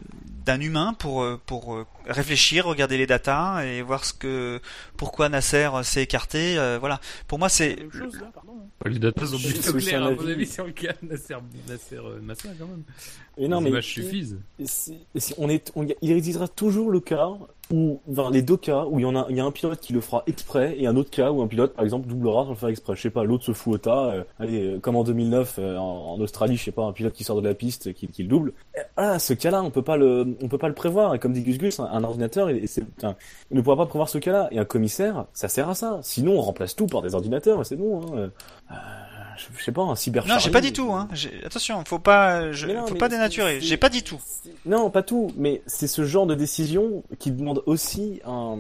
d'un 0.45 0.61
humain 0.61 0.95
pour 0.99 1.23
euh, 1.23 1.41
pour 1.47 1.75
euh, 1.75 1.87
réfléchir, 2.07 2.67
regarder 2.67 2.97
les 2.99 3.07
datas 3.07 3.65
et 3.65 3.83
voir 3.83 4.05
ce 4.05 4.13
que 4.13 4.61
pourquoi 4.97 5.29
Nasser 5.29 5.69
s'est 5.83 6.03
écarté. 6.03 6.59
euh, 6.59 6.79
voilà. 6.79 7.01
Pour 7.29 7.39
moi, 7.39 7.49
c'est 7.49 7.77
là, 7.77 8.31
pardon. 8.35 8.53
Les 8.87 8.99
datas 8.99 9.27
sont 9.27 9.39
plutôt 9.39 9.73
claires, 9.75 10.03
un 10.03 10.07
à 10.09 10.11
mon 10.15 10.29
avis. 10.29 10.47
sur 10.47 10.67
le 10.67 10.73
cas 10.73 10.93
de 11.03 11.09
Nasser, 11.09 11.37
Nasser 11.69 11.97
euh, 11.97 12.21
Massa, 12.21 12.49
quand 12.59 12.67
même. 12.67 12.83
Et 13.39 13.49
non, 13.49 13.59
Les 13.59 13.65
mais 13.65 13.71
images 13.71 13.87
suffisent. 13.87 14.39
On 15.39 15.49
est, 15.49 15.73
on- 15.75 15.87
il 16.03 16.13
existera 16.13 16.47
toujours 16.49 16.91
le 16.91 17.01
cas 17.01 17.31
où, 17.73 18.01
enfin, 18.11 18.31
les 18.31 18.43
deux 18.43 18.57
cas 18.57 18.85
où 18.85 18.99
il 18.99 19.03
y 19.03 19.07
en 19.07 19.17
a, 19.17 19.27
il 19.31 19.37
y 19.37 19.41
a 19.41 19.45
un 19.45 19.51
pilote 19.51 19.81
qui 19.81 19.93
le 19.95 20.01
fera 20.01 20.23
exprès 20.27 20.77
et 20.79 20.87
un 20.87 20.97
autre 20.97 21.11
cas 21.11 21.31
où 21.31 21.41
un 21.43 21.47
pilote, 21.47 21.73
par 21.75 21.85
exemple, 21.85 22.07
doublera 22.07 22.45
sans 22.45 22.51
le 22.51 22.55
faire 22.57 22.69
exprès. 22.69 22.95
Je 22.95 23.01
sais 23.03 23.11
pas, 23.11 23.25
l'autre 23.25 23.45
se 23.45 23.53
fout 23.53 23.75
au 23.75 23.79
tas. 23.79 24.07
euh, 24.13 24.25
allez, 24.39 24.75
euh, 24.75 24.79
comme 24.79 24.97
en 24.97 25.05
2009 25.05 25.57
euh, 25.59 25.77
en, 25.79 26.21
Australie, 26.21 26.57
je 26.57 26.65
sais 26.65 26.73
pas, 26.73 26.83
un 26.85 26.93
pilote 26.93 27.15
qui 27.15 27.25
sort 27.25 27.41
de 27.41 27.49
la 27.49 27.55
piste 27.55 27.93
qui, 27.95 28.07
qui 28.09 28.23
le 28.23 28.29
double. 28.29 28.53
Et 28.77 28.81
Voilà, 28.97 29.19
ce 29.19 29.33
cas-là, 29.33 29.63
on 29.63 29.71
peut 29.71 29.83
pas 29.83 29.97
le, 29.97 30.37
on 30.43 30.49
peut 30.49 30.59
pas 30.59 30.69
le 30.69 30.75
prévoir. 30.75 31.15
Et 31.15 31.19
comme 31.19 31.33
dit 31.33 31.43
Gus 31.43 31.59
Gus, 31.59 31.81
un, 31.81 31.85
un 31.87 32.05
ordinateur, 32.05 32.51
c'est, 32.67 32.85
un- 33.05 33.17
il 33.51 33.57
ne 33.57 33.63
pourra 33.63 33.77
pas 33.77 33.87
prévoir 33.87 34.09
ce 34.09 34.19
cas-là. 34.19 34.49
Et 34.51 34.59
un 34.59 34.65
commissaire, 34.67 35.25
ça 35.33 35.49
sert 35.49 35.69
à 35.69 35.75
ça. 35.75 36.01
Sinon, 36.03 36.33
on 36.39 36.41
remplace 36.43 36.77
tout 36.77 36.87
par 36.87 37.01
des 37.03 37.15
ordinateurs 37.15 37.61
et 37.61 37.65
c'est 37.65 37.77
bon. 37.77 38.01
Hein. 38.03 38.07
Euh, 38.17 38.29
euh, 38.73 38.75
je, 39.37 39.59
je 39.59 39.65
sais 39.65 39.73
pas, 39.73 39.83
un 39.83 39.97
cyber. 39.97 40.27
non, 40.27 40.39
j'ai 40.39 40.51
pas 40.51 40.61
dit 40.61 40.73
tout. 40.73 40.93
Hein. 40.93 41.09
Attention, 41.45 41.83
faut 41.85 41.99
pas, 41.99 42.53
je, 42.53 42.67
Mais 42.67 42.75
non, 42.75 42.87
faut 42.87 42.95
pas 42.95 43.09
dénaturer. 43.09 43.61
J'ai 43.61 43.77
pas 43.77 43.89
dit 43.89 44.03
tout. 44.03 44.21
Non, 44.67 44.91
pas 44.91 45.03
tout, 45.03 45.33
mais 45.37 45.63
c'est 45.67 45.87
ce 45.87 46.05
genre 46.05 46.27
de 46.27 46.35
décision 46.35 47.03
qui 47.19 47.31
demande 47.31 47.63
aussi 47.67 48.21
un... 48.27 48.57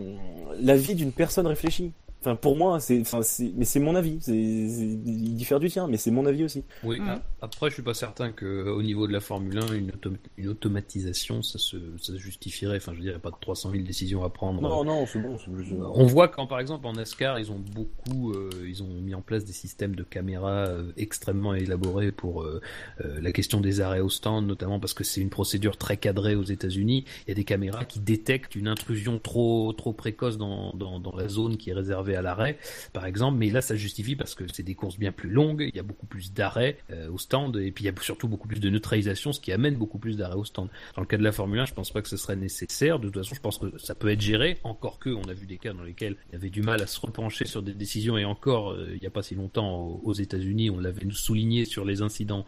l'avis 0.61 0.95
d'une 0.95 1.13
personne 1.13 1.47
réfléchie. 1.47 1.93
Enfin, 2.25 2.37
pour 2.37 2.57
moi, 2.57 2.81
c'est, 2.81 2.99
enfin, 3.03 3.21
c'est, 3.23 3.53
mais 3.55 3.67
c'est 3.67 3.81
mon 3.81 3.95
avis. 3.95 4.17
C'est, 4.21 4.33
c'est- 4.33 4.99
il 5.05 5.35
diffère 5.37 5.61
du 5.61 5.69
tien, 5.69 5.87
mais 5.89 5.99
c'est 5.99 6.11
mon 6.11 6.25
avis 6.25 6.43
aussi. 6.45 6.65
Oui, 6.83 6.99
a- 7.01 7.23
après, 7.43 7.69
je 7.69 7.75
suis 7.75 7.83
pas 7.83 7.93
certain 7.93 8.33
que 8.33 8.67
au 8.71 8.83
niveau 8.83 9.07
de 9.07 9.13
la 9.13 9.21
Formule 9.21 9.59
1, 9.59 9.75
une, 9.75 9.91
autom- 9.91 10.17
une 10.39 10.49
automatisation, 10.49 11.43
ça 11.43 11.59
se, 11.59 11.77
ça 11.99 12.15
se 12.15 12.19
justifierait. 12.19 12.79
Enfin, 12.79 12.93
je 12.99 13.11
a 13.11 13.19
pas 13.19 13.31
de 13.31 13.37
300 13.41 13.71
000 13.73 13.85
décisions 13.85 14.25
à 14.25 14.31
prendre. 14.31 14.63
Non, 14.63 14.85
non, 14.85 15.05
c'est 15.07 15.21
bon. 15.21 15.37
C'est, 15.39 15.51
c'est- 15.69 15.75
On 15.75 16.07
voit 16.07 16.29
quand, 16.29 16.47
par 16.47 16.61
exemple, 16.61 16.87
en 16.87 16.95
NASCAR, 16.95 17.39
ils 17.39 17.51
ont 17.53 17.61
beaucoup, 17.75 18.33
euh, 18.33 18.49
ils 18.67 18.83
ont 18.83 18.89
mis 18.89 19.15
en 19.15 19.21
place 19.21 19.45
des 19.45 19.53
systèmes 19.53 19.95
de 19.95 20.03
caméras 20.03 20.67
euh, 20.69 20.93
extrêmement 20.97 21.55
élaborés 21.55 22.11
pour 22.13 22.43
euh, 22.43 22.61
euh, 23.05 23.21
la 23.21 23.33
question 23.33 23.61
des 23.61 23.81
arrêts 23.83 24.01
au 24.01 24.09
stand, 24.09 24.47
notamment 24.47 24.81
parce 24.81 24.95
que 24.95 25.05
c'est 25.05 25.21
une 25.21 25.31
procédure 25.31 25.77
très 25.77 25.99
cadrée 25.99 26.35
aux 26.37 26.43
États-Unis. 26.45 27.05
Il 27.27 27.29
y 27.29 27.33
a 27.33 27.35
des 27.35 27.45
caméras 27.45 27.85
qui 27.85 28.01
détectent 28.01 28.55
une 28.55 28.69
intrusion 28.69 29.19
trop, 29.19 29.73
trop 29.75 29.93
précoce 29.93 30.39
dans, 30.39 30.73
dans, 30.75 30.99
dans 31.01 31.15
la 31.15 31.29
zone 31.29 31.57
qui 31.57 31.71
est 31.71 31.75
réservée 31.75 32.14
à 32.15 32.23
l'arrêt, 32.23 32.59
par 32.93 33.07
exemple. 33.07 33.39
Mais 33.39 33.51
là, 33.51 33.61
ça 33.61 33.77
justifie 33.77 34.17
parce 34.17 34.35
que 34.35 34.45
c'est 34.53 34.63
des 34.63 34.75
courses 34.75 34.99
bien 34.99 35.13
plus 35.13 35.31
longues, 35.31 35.69
il 35.73 35.77
y 35.77 35.81
a 35.81 35.83
beaucoup 35.83 36.07
plus 36.07 36.33
d'arrêts 36.33 36.79
euh, 36.91 37.11
au 37.11 37.19
stand, 37.19 37.57
et 37.57 37.71
puis 37.71 37.85
il 37.85 37.87
y 37.87 37.91
a 37.91 37.95
surtout 38.01 38.29
beaucoup 38.29 38.49
plus 38.49 38.61
de 38.61 38.71
neutralisation, 38.71 39.33
ce 39.33 39.41
qui 39.41 39.53
amène 39.53 39.77
beaucoup 39.77 39.99
plus 39.99 40.17
d'arrêts 40.17 40.37
au 40.37 40.45
stand. 40.45 40.69
Dans 40.95 41.03
le 41.03 41.07
cas 41.07 41.17
de 41.17 41.23
la 41.23 41.33
Formule 41.33 41.61
1, 41.61 41.67
je 41.67 41.75
pense 41.75 41.91
pas 41.91 42.03
que 42.03 42.09
ce 42.09 42.17
serait 42.17 42.37
nécessaire. 42.37 42.99
De 42.99 43.09
toute 43.09 43.23
façon, 43.23 43.35
je 43.35 43.41
pense 43.41 43.59
que 43.59 43.79
ça 43.79 43.95
peut 43.95 44.09
être 44.11 44.21
géré. 44.21 44.59
Encore 44.65 44.99
que, 44.99 45.11
on 45.11 45.25
a 45.25 45.33
vu 45.33 45.47
des 45.47 45.59
cas 45.59 45.73
dans 45.73 45.83
lesquels 45.83 46.17
il 46.29 46.33
y 46.33 46.37
avait 46.37 46.51
du 46.51 46.63
mal 46.63 46.83
à 46.83 46.87
se 46.87 47.01
repencher 47.01 47.47
sur 47.47 47.63
des 47.63 47.75
décisions. 47.75 48.17
Et 48.19 48.25
encore, 48.25 48.73
euh, 48.73 48.89
il 48.93 49.01
n'y 49.01 49.07
a 49.07 49.11
pas 49.11 49.23
si 49.23 49.35
longtemps 49.35 50.01
aux, 50.03 50.13
États-Unis, 50.15 50.71
on 50.71 50.79
l'avait 50.79 51.07
souligné 51.11 51.65
sur 51.65 51.85
les 51.85 52.03
incidents 52.03 52.47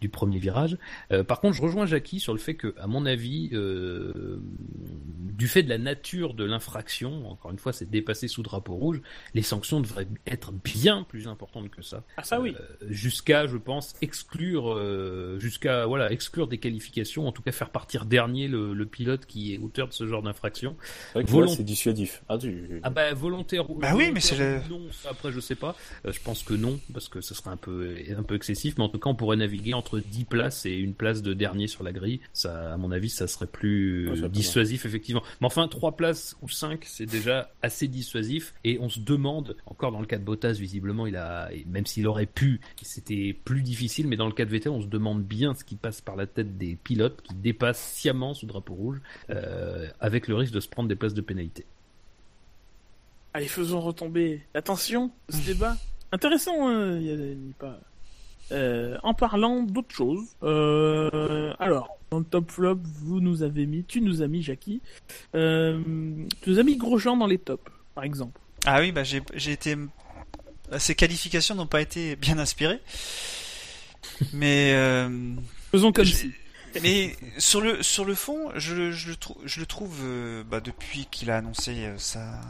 du 0.00 0.08
premier 0.08 0.38
virage. 0.38 0.78
Euh, 1.12 1.24
par 1.24 1.40
contre, 1.40 1.56
je 1.56 1.62
rejoins 1.62 1.86
Jackie 1.86 2.20
sur 2.20 2.32
le 2.32 2.38
fait 2.38 2.54
que, 2.54 2.74
à 2.78 2.86
mon 2.86 3.04
avis, 3.06 3.50
du 3.50 5.48
fait 5.48 5.62
de 5.62 5.68
la 5.68 5.78
nature 5.78 6.34
de 6.34 6.44
l'infraction, 6.44 7.30
encore 7.30 7.50
une 7.50 7.58
fois, 7.58 7.72
c'est 7.72 7.90
dépassé 7.90 8.28
sous 8.28 8.42
drapeau 8.42 8.74
rouge, 8.74 8.99
les 9.34 9.42
sanctions 9.42 9.80
devraient 9.80 10.08
être 10.26 10.52
bien 10.52 11.04
plus 11.04 11.28
importantes 11.28 11.70
que 11.70 11.82
ça. 11.82 12.02
Ah 12.16 12.22
ça 12.22 12.40
oui. 12.40 12.54
Euh, 12.58 12.86
jusqu'à, 12.88 13.46
je 13.46 13.56
pense, 13.56 13.94
exclure, 14.02 14.72
euh, 14.76 15.38
jusqu'à 15.38 15.86
voilà, 15.86 16.10
exclure 16.12 16.46
des 16.48 16.58
qualifications, 16.58 17.26
en 17.26 17.32
tout 17.32 17.42
cas 17.42 17.52
faire 17.52 17.70
partir 17.70 18.04
dernier 18.04 18.48
le, 18.48 18.74
le 18.74 18.86
pilote 18.86 19.26
qui 19.26 19.54
est 19.54 19.58
auteur 19.58 19.88
de 19.88 19.92
ce 19.92 20.06
genre 20.06 20.22
d'infraction. 20.22 20.76
C'est 21.14 21.28
Volont- 21.28 21.54
dissuasif. 21.62 22.22
Ah, 22.28 22.38
tu... 22.38 22.80
Ah 22.82 22.90
bah 22.90 23.12
volontaire. 23.14 23.70
ou- 23.70 23.76
Bah 23.76 23.92
oui, 23.94 24.10
mais 24.12 24.20
c'est 24.20 24.36
le- 24.36 24.60
Non, 24.68 24.82
après 25.08 25.32
je 25.32 25.40
sais 25.40 25.54
pas. 25.54 25.74
Euh, 26.04 26.12
je 26.12 26.20
pense 26.20 26.42
que 26.42 26.54
non, 26.54 26.78
parce 26.92 27.08
que 27.08 27.20
ce 27.20 27.34
serait 27.34 27.50
un 27.50 27.56
peu 27.56 27.94
un 28.16 28.22
peu 28.22 28.34
excessif. 28.34 28.74
Mais 28.78 28.84
en 28.84 28.88
tout 28.88 28.98
cas, 28.98 29.10
on 29.10 29.14
pourrait 29.14 29.36
naviguer 29.36 29.74
entre 29.74 29.98
10 30.00 30.24
places 30.24 30.66
et 30.66 30.72
une 30.76 30.94
place 30.94 31.22
de 31.22 31.32
dernier 31.34 31.66
sur 31.66 31.82
la 31.84 31.92
grille. 31.92 32.20
Ça, 32.32 32.74
à 32.74 32.76
mon 32.76 32.90
avis, 32.92 33.08
ça 33.08 33.26
serait 33.26 33.46
plus 33.46 34.10
Ouais, 34.10 34.28
dissuasif 34.28 34.84
effectivement. 34.84 35.22
Mais 35.40 35.46
enfin, 35.46 35.66
trois 35.68 35.96
places 35.96 36.36
ou 36.42 36.48
5 36.48 36.84
c'est 36.84 37.06
déjà 37.06 37.50
assez 37.62 37.88
dissuasif. 37.88 38.52
Et 38.64 38.78
on 38.80 38.88
se 38.90 39.00
demande, 39.00 39.56
encore 39.66 39.92
dans 39.92 40.00
le 40.00 40.06
cas 40.06 40.18
de 40.18 40.24
Bottas, 40.24 40.52
visiblement, 40.52 41.06
il 41.06 41.16
a, 41.16 41.48
même 41.66 41.86
s'il 41.86 42.06
aurait 42.06 42.26
pu, 42.26 42.60
c'était 42.82 43.34
plus 43.44 43.62
difficile. 43.62 44.06
Mais 44.08 44.16
dans 44.16 44.26
le 44.26 44.32
cas 44.32 44.44
de 44.44 44.50
Vettel, 44.50 44.72
on 44.72 44.82
se 44.82 44.86
demande 44.86 45.22
bien 45.22 45.54
ce 45.54 45.64
qui 45.64 45.76
passe 45.76 46.00
par 46.02 46.16
la 46.16 46.26
tête 46.26 46.58
des 46.58 46.74
pilotes 46.76 47.22
qui 47.22 47.34
dépassent 47.34 47.80
sciemment 47.94 48.34
sous 48.34 48.46
drapeau 48.46 48.74
rouge, 48.74 49.00
euh, 49.30 49.88
avec 50.00 50.28
le 50.28 50.34
risque 50.34 50.52
de 50.52 50.60
se 50.60 50.68
prendre 50.68 50.88
des 50.88 50.96
places 50.96 51.14
de 51.14 51.20
pénalité. 51.22 51.64
Allez, 53.32 53.46
faisons 53.46 53.80
retomber 53.80 54.42
l'attention 54.54 55.10
de 55.28 55.34
ce 55.36 55.46
débat. 55.46 55.76
Intéressant, 56.12 56.68
hein, 56.68 56.96
il 56.96 57.02
y 57.06 57.10
a- 57.10 57.14
il 57.14 57.46
y 57.46 57.50
a 57.50 57.54
pas. 57.58 57.78
Euh, 58.52 58.98
en 59.04 59.14
parlant 59.14 59.62
d'autre 59.62 59.94
chose, 59.94 60.24
euh, 60.42 61.52
alors, 61.60 61.96
dans 62.10 62.18
le 62.18 62.24
top 62.24 62.50
flop, 62.50 62.80
vous 62.82 63.20
nous 63.20 63.44
avez 63.44 63.64
mis, 63.64 63.84
tu 63.84 64.00
nous 64.00 64.22
as 64.22 64.26
mis, 64.26 64.42
Jackie, 64.42 64.80
euh, 65.36 65.80
tu 66.42 66.50
nous 66.50 66.58
as 66.58 66.64
mis 66.64 66.76
Grosjean 66.76 67.16
dans 67.16 67.28
les 67.28 67.38
tops, 67.38 67.62
par 67.94 68.02
exemple. 68.02 68.40
Ah 68.66 68.80
oui, 68.80 68.92
bah 68.92 69.02
j'ai 69.04 69.52
été. 69.52 69.76
Ces 70.78 70.94
qualifications 70.94 71.54
n'ont 71.54 71.66
pas 71.66 71.80
été 71.80 72.16
bien 72.16 72.38
inspirées. 72.38 72.80
Mais. 74.32 74.72
Euh... 74.74 75.34
Faisons 75.70 75.92
comme 75.92 76.04
si. 76.04 76.32
Mais 76.82 77.16
sur 77.38 77.60
le 77.60 77.82
sur 77.82 78.04
le 78.04 78.14
fond, 78.14 78.50
je, 78.54 78.92
je, 78.92 79.12
je 79.44 79.60
le 79.60 79.66
trouve 79.66 79.98
euh, 80.02 80.44
bah, 80.44 80.60
depuis 80.60 81.06
qu'il 81.10 81.30
a 81.30 81.38
annoncé 81.38 81.72
euh, 81.84 81.98
sa 81.98 82.40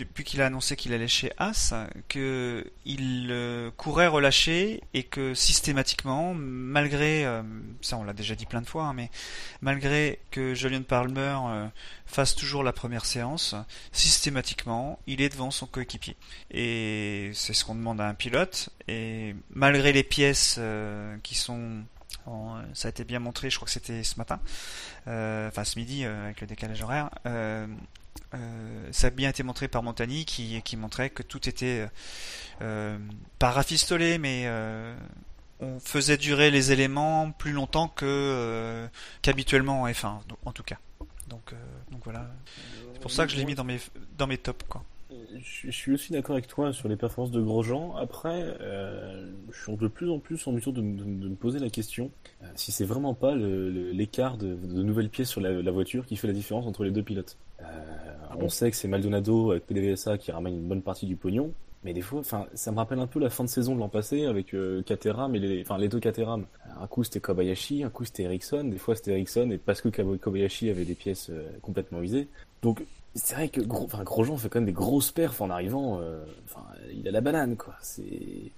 depuis 0.00 0.24
qu'il 0.24 0.40
a 0.40 0.46
annoncé 0.46 0.76
qu'il 0.76 0.94
allait 0.94 1.08
chez 1.08 1.30
As, 1.36 1.74
que 2.08 2.66
il 2.86 3.28
euh, 3.30 3.70
courait 3.76 4.06
relâché 4.06 4.82
et 4.94 5.02
que 5.02 5.34
systématiquement, 5.34 6.32
malgré, 6.34 7.26
euh, 7.26 7.42
ça 7.82 7.98
on 7.98 8.04
l'a 8.04 8.14
déjà 8.14 8.34
dit 8.34 8.46
plein 8.46 8.62
de 8.62 8.66
fois, 8.66 8.84
hein, 8.84 8.94
mais 8.94 9.10
malgré 9.60 10.20
que 10.30 10.54
Julian 10.54 10.82
Palmer 10.82 11.36
euh, 11.44 11.66
fasse 12.06 12.34
toujours 12.34 12.62
la 12.62 12.72
première 12.72 13.04
séance, 13.04 13.54
systématiquement, 13.92 14.98
il 15.06 15.20
est 15.20 15.28
devant 15.28 15.50
son 15.50 15.66
coéquipier. 15.66 16.16
Et 16.50 17.30
c'est 17.34 17.52
ce 17.52 17.64
qu'on 17.64 17.74
demande 17.74 18.00
à 18.00 18.08
un 18.08 18.14
pilote. 18.14 18.70
Et 18.88 19.34
malgré 19.50 19.92
les 19.92 20.02
pièces 20.02 20.58
qui 21.22 21.34
sont 21.34 21.84
ça 22.74 22.86
a 22.86 22.90
été 22.90 23.02
bien 23.02 23.18
montré, 23.18 23.50
je 23.50 23.56
crois 23.56 23.66
que 23.66 23.72
c'était 23.72 24.04
ce 24.04 24.16
matin, 24.16 24.40
enfin 25.06 25.64
ce 25.64 25.78
midi 25.78 26.04
avec 26.04 26.40
le 26.40 26.46
décalage 26.46 26.80
horaire. 26.82 27.10
Euh, 27.26 27.66
ça 28.92 29.08
a 29.08 29.10
bien 29.10 29.30
été 29.30 29.42
montré 29.42 29.68
par 29.68 29.82
Montagny 29.82 30.24
qui, 30.24 30.76
montrait 30.76 31.10
que 31.10 31.22
tout 31.22 31.48
était 31.48 31.88
euh, 32.62 32.98
pas 33.38 33.50
rafistolé, 33.50 34.18
mais 34.18 34.42
euh, 34.46 34.94
on 35.60 35.80
faisait 35.80 36.16
durer 36.16 36.50
les 36.50 36.72
éléments 36.72 37.30
plus 37.32 37.52
longtemps 37.52 37.92
qu'habituellement 39.22 39.82
en 39.82 39.88
F1, 39.88 40.20
en 40.44 40.52
tout 40.52 40.62
cas. 40.62 40.78
Donc, 41.28 41.54
voilà. 42.04 42.28
C'est 42.92 43.00
pour 43.00 43.10
ça 43.10 43.26
que 43.26 43.32
je 43.32 43.36
l'ai 43.36 43.44
mis 43.44 43.54
dans 43.54 43.64
mes 44.26 44.38
tops. 44.38 44.64
Je 45.64 45.70
suis 45.70 45.92
aussi 45.92 46.12
d'accord 46.12 46.34
avec 46.34 46.46
toi 46.46 46.72
sur 46.72 46.88
les 46.88 46.96
performances 46.96 47.32
de 47.32 47.40
Grosjean. 47.40 47.96
Après, 47.96 48.56
je 48.60 49.62
suis 49.62 49.76
de 49.76 49.88
plus 49.88 50.10
en 50.10 50.18
plus 50.18 50.46
en 50.46 50.52
mesure 50.52 50.72
de, 50.72 50.82
me 50.82 51.34
poser 51.34 51.58
la 51.58 51.70
question 51.70 52.10
si 52.54 52.72
c'est 52.72 52.84
vraiment 52.84 53.14
pas 53.14 53.34
l'écart 53.34 54.36
de, 54.38 54.54
nouvelles 54.54 55.08
pièces 55.08 55.28
sur 55.28 55.40
la, 55.40 55.70
voiture 55.70 56.06
qui 56.06 56.16
fait 56.16 56.26
la 56.26 56.32
différence 56.32 56.66
entre 56.66 56.84
les 56.84 56.90
deux 56.90 57.02
pilotes. 57.02 57.36
On 58.38 58.48
sait 58.48 58.70
que 58.70 58.76
c'est 58.76 58.88
Maldonado 58.88 59.52
avec 59.52 59.66
PDVSA 59.66 60.18
qui 60.18 60.32
ramène 60.32 60.54
une 60.54 60.68
bonne 60.68 60.82
partie 60.82 61.06
du 61.06 61.16
pognon, 61.16 61.52
mais 61.82 61.94
des 61.94 62.02
fois, 62.02 62.20
enfin, 62.20 62.46
ça 62.54 62.72
me 62.72 62.76
rappelle 62.76 62.98
un 62.98 63.06
peu 63.06 63.18
la 63.18 63.30
fin 63.30 63.42
de 63.42 63.48
saison 63.48 63.74
de 63.74 63.80
l'an 63.80 63.88
passé 63.88 64.26
avec 64.26 64.52
euh, 64.54 64.82
Caterham 64.82 65.34
et 65.34 65.38
les, 65.38 65.62
enfin, 65.62 65.78
les 65.78 65.88
deux 65.88 66.00
Caterham. 66.00 66.44
Un 66.78 66.86
coup 66.86 67.04
c'était 67.04 67.20
Kobayashi, 67.20 67.84
un 67.84 67.90
coup 67.90 68.04
c'était 68.04 68.24
Ericsson, 68.24 68.64
des 68.64 68.78
fois 68.78 68.94
c'était 68.94 69.12
Ericsson 69.12 69.50
et 69.50 69.58
parce 69.58 69.80
que 69.80 69.88
Kobayashi 69.88 70.68
avait 70.68 70.84
des 70.84 70.94
pièces 70.94 71.30
euh, 71.30 71.48
complètement 71.62 72.02
usées. 72.02 72.28
Donc 72.60 72.84
c'est 73.14 73.34
vrai 73.34 73.48
que 73.48 73.62
gros, 73.62 73.88
Grosjean 74.04 74.36
fait 74.36 74.48
quand 74.50 74.60
même 74.60 74.66
des 74.66 74.72
grosses 74.72 75.10
perfs 75.10 75.40
en 75.40 75.48
arrivant. 75.48 75.98
Euh, 76.00 76.22
enfin, 76.44 76.66
il 76.92 77.08
a 77.08 77.10
la 77.10 77.22
banane 77.22 77.56
quoi. 77.56 77.74
C'est 77.80 78.52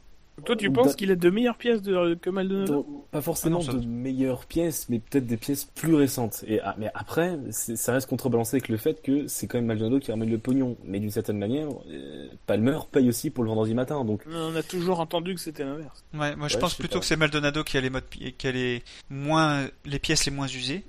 toi, 0.45 0.57
tu 0.57 0.71
penses 0.71 0.97
qu'il 0.97 1.11
a 1.11 1.17
de 1.17 1.31
meilleures 1.31 1.57
pièces 1.57 1.83
de, 1.83 2.15
que 2.15 2.31
Maldonado 2.31 3.07
Pas 3.11 3.21
forcément 3.21 3.61
ah 3.69 3.73
de 3.73 3.87
meilleures 3.87 4.47
pièces, 4.47 4.89
mais 4.89 4.99
peut-être 4.99 5.27
des 5.27 5.37
pièces 5.37 5.65
plus 5.65 5.95
récentes. 5.95 6.45
Et, 6.47 6.61
ah, 6.61 6.75
mais 6.79 6.91
après, 6.95 7.39
ça 7.51 7.93
reste 7.93 8.09
contrebalancé 8.09 8.57
avec 8.57 8.69
le 8.69 8.79
fait 8.79 9.03
que 9.03 9.27
c'est 9.27 9.47
quand 9.47 9.59
même 9.59 9.67
Maldonado 9.67 10.01
qui 10.01 10.11
ramène 10.11 10.31
le 10.31 10.39
pognon. 10.39 10.77
Mais 10.85 11.01
d'une 11.01 11.11
certaine 11.11 11.39
manière, 11.39 11.69
euh, 11.91 12.29
Palmer 12.47 12.79
paye 12.91 13.09
aussi 13.09 13.31
pour 13.31 13.45
le 13.45 13.51
vendredi 13.51 13.75
matin. 13.75 14.05
Donc... 14.05 14.23
On 14.27 14.57
a 14.57 14.63
toujours 14.63 15.01
entendu 15.01 15.35
que 15.35 15.41
c'était 15.41 15.65
l'inverse. 15.65 16.05
Ouais, 16.15 16.35
moi 16.35 16.49
je 16.49 16.57
pense 16.57 16.75
plutôt 16.75 16.99
que 16.99 17.07
c'est 17.07 17.17
Maldonado 17.17 17.63
qui 17.63 17.77
a 17.77 17.81
les 17.81 17.91
modes, 17.91 18.09
qui 18.09 18.47
a 18.47 18.53
les 18.53 18.83
moins, 19.11 19.67
les 19.85 19.99
pièces 19.99 20.25
les 20.25 20.33
moins 20.33 20.49
usées. 20.49 20.85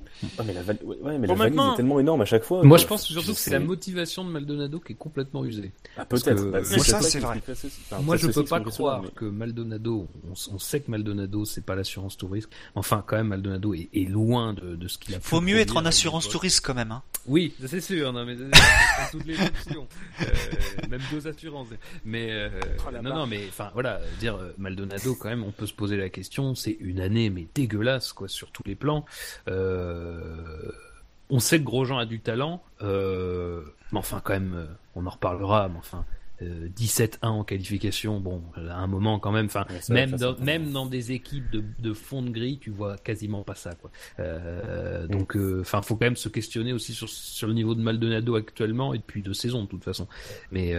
Mais 0.46 0.54
la, 0.54 0.62
ouais, 0.62 1.18
mais 1.18 1.28
la 1.28 1.34
valise 1.34 1.60
est 1.60 1.76
tellement 1.76 2.00
énorme 2.00 2.22
à 2.22 2.26
chaque 2.26 2.44
fois. 2.44 2.64
Moi 2.64 2.78
je 2.78 2.86
pense 2.88 3.04
surtout 3.04 3.34
que 3.34 3.38
c'est 3.38 3.52
la 3.52 3.60
motivation 3.60 4.24
de 4.24 4.30
Maldonado 4.30 4.80
qui 4.80 4.94
est 4.94 4.96
complètement 4.96 5.46
usée. 5.46 5.72
Ah, 5.98 6.06
peut-être. 6.06 6.52
Bah, 6.52 6.64
ça, 6.64 7.02
c'est 7.02 7.20
vrai. 7.20 7.42
Moi 8.02 8.18
je 8.18 8.28
peux 8.28 8.44
pas 8.44 8.60
croire 8.60 9.04
que 9.16 9.26
Maldonado, 9.26 10.08
on, 10.30 10.60
sait 10.60 10.82
que 10.82 10.92
Maldonado 10.92 11.46
c'est 11.46 11.66
pas 11.66 11.76
l'assurance 11.76 12.18
tout 12.18 12.28
risque. 12.28 12.50
Enfin 12.76 13.04
quand 13.06 13.18
même 13.18 13.28
Maldonado 13.28 13.74
est, 13.74 14.10
loin 14.10 14.54
de, 14.54 14.88
ce 14.88 14.98
qu'il 14.98 15.16
a. 15.16 15.20
Faut 15.20 15.42
mieux 15.42 15.58
être 15.58 15.78
en 15.78 15.86
assurance 15.86 16.30
tout 16.30 16.40
risque 16.40 16.66
quand 16.66 16.74
même. 16.74 16.92
Hein. 16.92 17.04
Oui, 17.26 17.54
c'est 17.66 17.82
sûr. 17.82 18.12
Non 18.14 18.26
mais 18.26 18.36
toutes 19.12 19.26
les 19.26 19.40
options, 19.40 19.88
euh, 20.22 20.26
même 20.90 21.02
deux 21.12 21.28
assurances. 21.28 21.68
Mais 22.06 22.30
euh, 22.32 22.50
oh 22.88 22.92
non 23.02 23.16
non 23.16 23.28
mais 23.28 23.46
enfin 23.48 23.70
voilà 23.74 24.02
dire 24.20 24.36
euh, 24.36 24.54
Maldonado 24.58 25.16
quand 25.16 25.30
même 25.30 25.44
on 25.44 25.52
peut 25.52 25.68
se 25.68 25.74
poser 25.74 25.98
la 25.98 26.10
question. 26.10 26.56
C'est 26.56 26.78
une 26.80 27.00
année 27.00 27.30
mais 27.30 27.48
dégueulasse 27.54 28.14
quoi 28.14 28.28
sur 28.28 28.52
tous 28.52 28.64
les 28.66 28.76
plans. 28.76 29.06
On 31.30 31.40
sait 31.40 31.60
que 31.60 31.64
Grosjean 31.64 31.98
a 31.98 32.06
du 32.06 32.20
talent, 32.20 32.64
mais 32.82 32.88
enfin 33.94 34.22
quand 34.24 34.34
même 34.34 34.68
on 34.96 35.06
en 35.06 35.10
reparlera. 35.10 35.70
Mais 35.70 35.78
enfin 35.78 36.06
17-1 36.42 37.18
euh, 37.24 37.28
en 37.28 37.44
qualification, 37.44 38.20
bon, 38.20 38.42
à 38.56 38.78
un 38.78 38.88
moment 38.88 39.20
quand 39.20 39.32
même, 39.32 39.46
enfin, 39.46 39.66
même 39.90 40.12
dans, 40.12 40.38
même 40.40 40.72
dans 40.72 40.86
des 40.86 41.12
équipes 41.12 41.50
de, 41.52 41.64
de, 41.80 41.94
fond 41.94 42.22
de 42.22 42.30
grille, 42.30 42.58
tu 42.60 42.72
vois 42.72 42.98
quasiment 42.98 43.44
pas 43.44 43.56
ça, 43.56 43.76
quoi. 43.76 43.92
Euh, 44.20 45.08
donc, 45.08 45.36
euh, 45.36 45.62
enfin, 45.62 45.82
faut 45.82 45.96
quand 45.96 46.06
même 46.06 46.16
se 46.16 46.30
questionner 46.30 46.74
aussi 46.74 46.94
sur, 46.94 47.10
sur 47.10 47.48
le 47.48 47.54
niveau 47.54 47.76
de 47.76 47.82
Maldonado 47.82 48.36
actuellement 48.36 48.94
et 48.94 48.98
depuis 48.98 49.22
deux 49.22 49.34
saisons 49.34 49.64
de 49.64 49.68
toute 49.68 49.84
façon. 49.84 50.08
Mais 50.52 50.74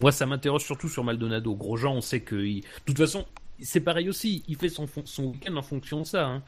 moi, 0.00 0.12
ça 0.12 0.26
m'interroge 0.26 0.64
surtout 0.64 0.88
sur 0.88 1.04
Maldonado. 1.04 1.54
Grosjean, 1.54 1.94
on 1.94 2.00
sait 2.00 2.20
que, 2.20 2.36
de 2.36 2.62
toute 2.84 2.98
façon, 2.98 3.24
c'est 3.60 3.80
pareil 3.80 4.08
aussi. 4.08 4.42
Il 4.48 4.56
fait 4.56 4.68
son, 4.68 4.86
son 5.04 5.24
week-end 5.26 5.56
en 5.56 5.62
fonction 5.62 6.00
de 6.00 6.06
ça, 6.06 6.26
hein, 6.26 6.42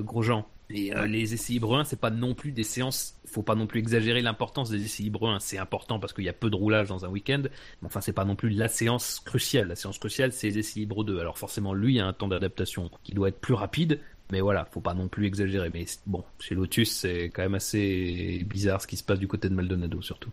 Grosjean. 0.00 0.46
Et 0.70 0.94
euh, 0.94 1.06
les 1.06 1.32
essais 1.32 1.54
libres 1.54 1.78
1, 1.78 1.84
c'est 1.84 1.98
pas 1.98 2.10
non 2.10 2.34
plus 2.34 2.52
des 2.52 2.62
séances. 2.62 3.18
Faut 3.24 3.42
pas 3.42 3.54
non 3.54 3.66
plus 3.66 3.80
exagérer 3.80 4.20
l'importance 4.20 4.68
des 4.68 4.84
essais 4.84 5.02
libres 5.02 5.28
1. 5.28 5.40
C'est 5.40 5.58
important 5.58 5.98
parce 5.98 6.12
qu'il 6.12 6.24
y 6.24 6.28
a 6.28 6.34
peu 6.34 6.50
de 6.50 6.56
roulage 6.56 6.88
dans 6.88 7.04
un 7.04 7.08
week-end. 7.08 7.42
Mais 7.80 7.86
enfin, 7.86 8.00
c'est 8.00 8.12
pas 8.12 8.24
non 8.24 8.36
plus 8.36 8.50
la 8.50 8.68
séance 8.68 9.20
cruciale. 9.20 9.68
La 9.68 9.76
séance 9.76 9.98
cruciale, 9.98 10.32
c'est 10.32 10.48
les 10.48 10.58
essais 10.58 10.80
libres 10.80 11.04
2. 11.04 11.20
Alors 11.20 11.38
forcément, 11.38 11.72
lui, 11.72 11.94
il 11.94 11.96
y 11.96 12.00
a 12.00 12.06
un 12.06 12.12
temps 12.12 12.28
d'adaptation 12.28 12.90
qui 13.02 13.14
doit 13.14 13.28
être 13.28 13.40
plus 13.40 13.54
rapide. 13.54 14.00
Mais 14.30 14.42
voilà, 14.42 14.66
faut 14.66 14.82
pas 14.82 14.92
non 14.92 15.08
plus 15.08 15.26
exagérer. 15.26 15.70
Mais 15.72 15.86
bon, 16.06 16.22
chez 16.38 16.54
Lotus, 16.54 16.92
c'est 16.92 17.30
quand 17.30 17.42
même 17.42 17.54
assez 17.54 18.44
bizarre 18.46 18.82
ce 18.82 18.86
qui 18.86 18.98
se 18.98 19.04
passe 19.04 19.18
du 19.18 19.26
côté 19.26 19.48
de 19.48 19.54
Maldonado, 19.54 20.02
surtout. 20.02 20.30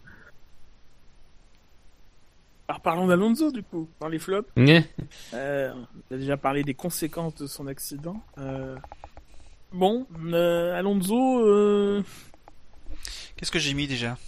Alors 2.67 2.81
parlons 2.81 3.07
d'Alonso 3.07 3.51
du 3.51 3.61
coup, 3.61 3.87
dans 3.99 4.07
les 4.07 4.17
flops. 4.17 4.49
Euh, 5.33 5.73
on 5.73 6.15
a 6.15 6.17
déjà 6.17 6.35
parlé 6.35 6.63
des 6.63 6.73
conséquences 6.73 7.35
de 7.35 7.47
son 7.47 7.67
accident. 7.67 8.21
Euh, 8.39 8.75
Bon, 9.75 10.07
euh, 10.31 10.73
Alonso. 10.73 11.45
Euh... 11.45 12.01
Qu'est-ce 13.35 13.51
que 13.51 13.59
j'ai 13.59 13.73
mis 13.73 13.87
déjà? 13.87 14.17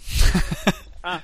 Ah, 1.04 1.22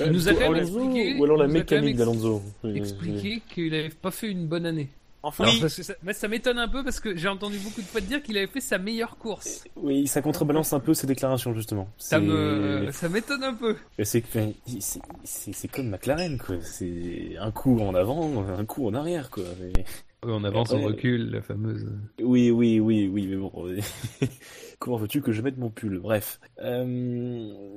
il 0.00 0.10
nous 0.10 0.28
a 0.28 0.34
quand 0.34 0.50
même 0.50 0.60
expliqué, 0.60 1.16
ou 1.16 1.24
alors 1.24 1.36
la 1.36 1.46
mécanique 1.46 1.96
d'Alonso. 1.96 2.42
Expliqué 2.74 3.40
qu'il 3.48 3.70
n'avait 3.70 3.88
pas 3.88 4.10
fait 4.10 4.28
une 4.28 4.48
bonne 4.48 4.66
année. 4.66 4.88
Enfin, 5.22 5.44
oui. 5.46 5.70
ça, 5.70 5.94
mais 6.02 6.12
ça 6.12 6.26
m'étonne 6.28 6.58
un 6.58 6.68
peu 6.68 6.82
parce 6.82 6.98
que 7.00 7.16
j'ai 7.16 7.28
entendu 7.28 7.58
beaucoup 7.58 7.80
de 7.80 7.86
fois 7.86 8.02
dire 8.02 8.22
qu'il 8.22 8.36
avait 8.36 8.48
fait 8.48 8.60
sa 8.60 8.76
meilleure 8.76 9.16
course. 9.16 9.64
Oui, 9.76 10.08
ça 10.08 10.20
contrebalance 10.20 10.72
un 10.74 10.80
peu 10.80 10.92
ses 10.92 11.06
déclarations 11.06 11.54
justement. 11.54 11.88
Ça 11.96 12.18
me, 12.18 12.90
ça 12.92 13.08
m'étonne 13.08 13.44
un 13.44 13.54
peu. 13.54 13.76
C'est 14.02 14.24
c'est 15.24 15.68
comme 15.68 15.88
McLaren 15.88 16.36
quoi. 16.36 16.56
C'est 16.60 17.36
un 17.38 17.52
coup 17.52 17.80
en 17.80 17.94
avant, 17.94 18.44
un 18.46 18.64
coup 18.66 18.86
en 18.86 18.94
arrière 18.94 19.30
quoi. 19.30 19.44
On 20.26 20.44
avance, 20.44 20.72
on 20.72 20.82
recule, 20.82 21.30
la 21.30 21.42
fameuse. 21.42 21.86
Oui, 22.20 22.50
oui, 22.50 22.80
oui, 22.80 23.08
oui, 23.08 23.26
mais 23.26 23.36
bon. 23.36 23.52
Comment 24.78 24.96
veux-tu 24.96 25.22
que 25.22 25.32
je 25.32 25.40
mette 25.42 25.56
mon 25.56 25.70
pull? 25.70 25.98
Bref. 25.98 26.40
Euh... 26.58 27.74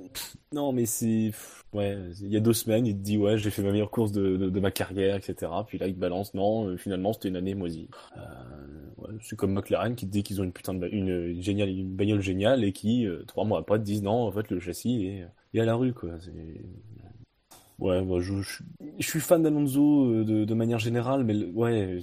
Non, 0.52 0.72
mais 0.72 0.86
c'est. 0.86 1.32
Ouais, 1.74 1.98
il 2.22 2.32
y 2.32 2.38
a 2.38 2.40
deux 2.40 2.54
semaines, 2.54 2.86
il 2.86 2.96
te 2.96 3.02
dit, 3.02 3.18
ouais, 3.18 3.38
j'ai 3.38 3.50
fait 3.50 3.62
ma 3.62 3.72
meilleure 3.72 3.92
course 3.92 4.12
de, 4.12 4.38
de, 4.38 4.60
ma 4.60 4.72
carrière, 4.72 5.16
etc. 5.16 5.52
Puis 5.68 5.78
là, 5.78 5.88
il 5.88 5.94
te 5.94 6.00
balance, 6.00 6.34
non, 6.34 6.68
euh, 6.68 6.78
finalement, 6.78 7.14
c'était 7.14 7.30
une 7.30 7.36
année 7.36 7.56
moisie. 7.56 7.90
Euh... 8.18 8.22
Ouais, 8.98 9.14
c'est 9.22 9.36
comme 9.36 9.54
McLaren 9.54 9.96
qui 9.96 10.08
te 10.08 10.12
dit 10.12 10.24
qu'ils 10.24 10.42
ont 10.42 10.44
une 10.44 10.54
putain 10.54 10.74
de. 10.74 10.88
Une, 10.88 11.42
géniale, 11.42 11.70
une 11.70 11.96
bagnole 11.96 12.22
géniale 12.22 12.64
et 12.64 12.72
qui, 12.72 13.06
euh, 13.06 13.24
trois 13.28 13.46
mois 13.46 13.60
après, 13.60 13.78
te 13.80 13.84
disent, 13.84 14.04
non, 14.04 14.28
en 14.28 14.32
fait, 14.32 14.50
le 14.50 14.60
châssis 14.60 15.06
est, 15.06 15.28
est 15.54 15.62
à 15.62 15.66
la 15.66 15.76
rue, 15.76 15.94
quoi. 15.94 16.12
C'est 16.20 16.32
Ouais, 17.80 18.02
moi, 18.02 18.20
je, 18.22 18.34
je, 18.98 19.08
suis 19.08 19.20
fan 19.20 19.44
d'Alonso 19.44 20.06
euh, 20.06 20.24
de, 20.24 20.46
de, 20.46 20.54
manière 20.56 20.80
générale, 20.80 21.24
mais 21.24 21.36
ouais, 21.54 22.00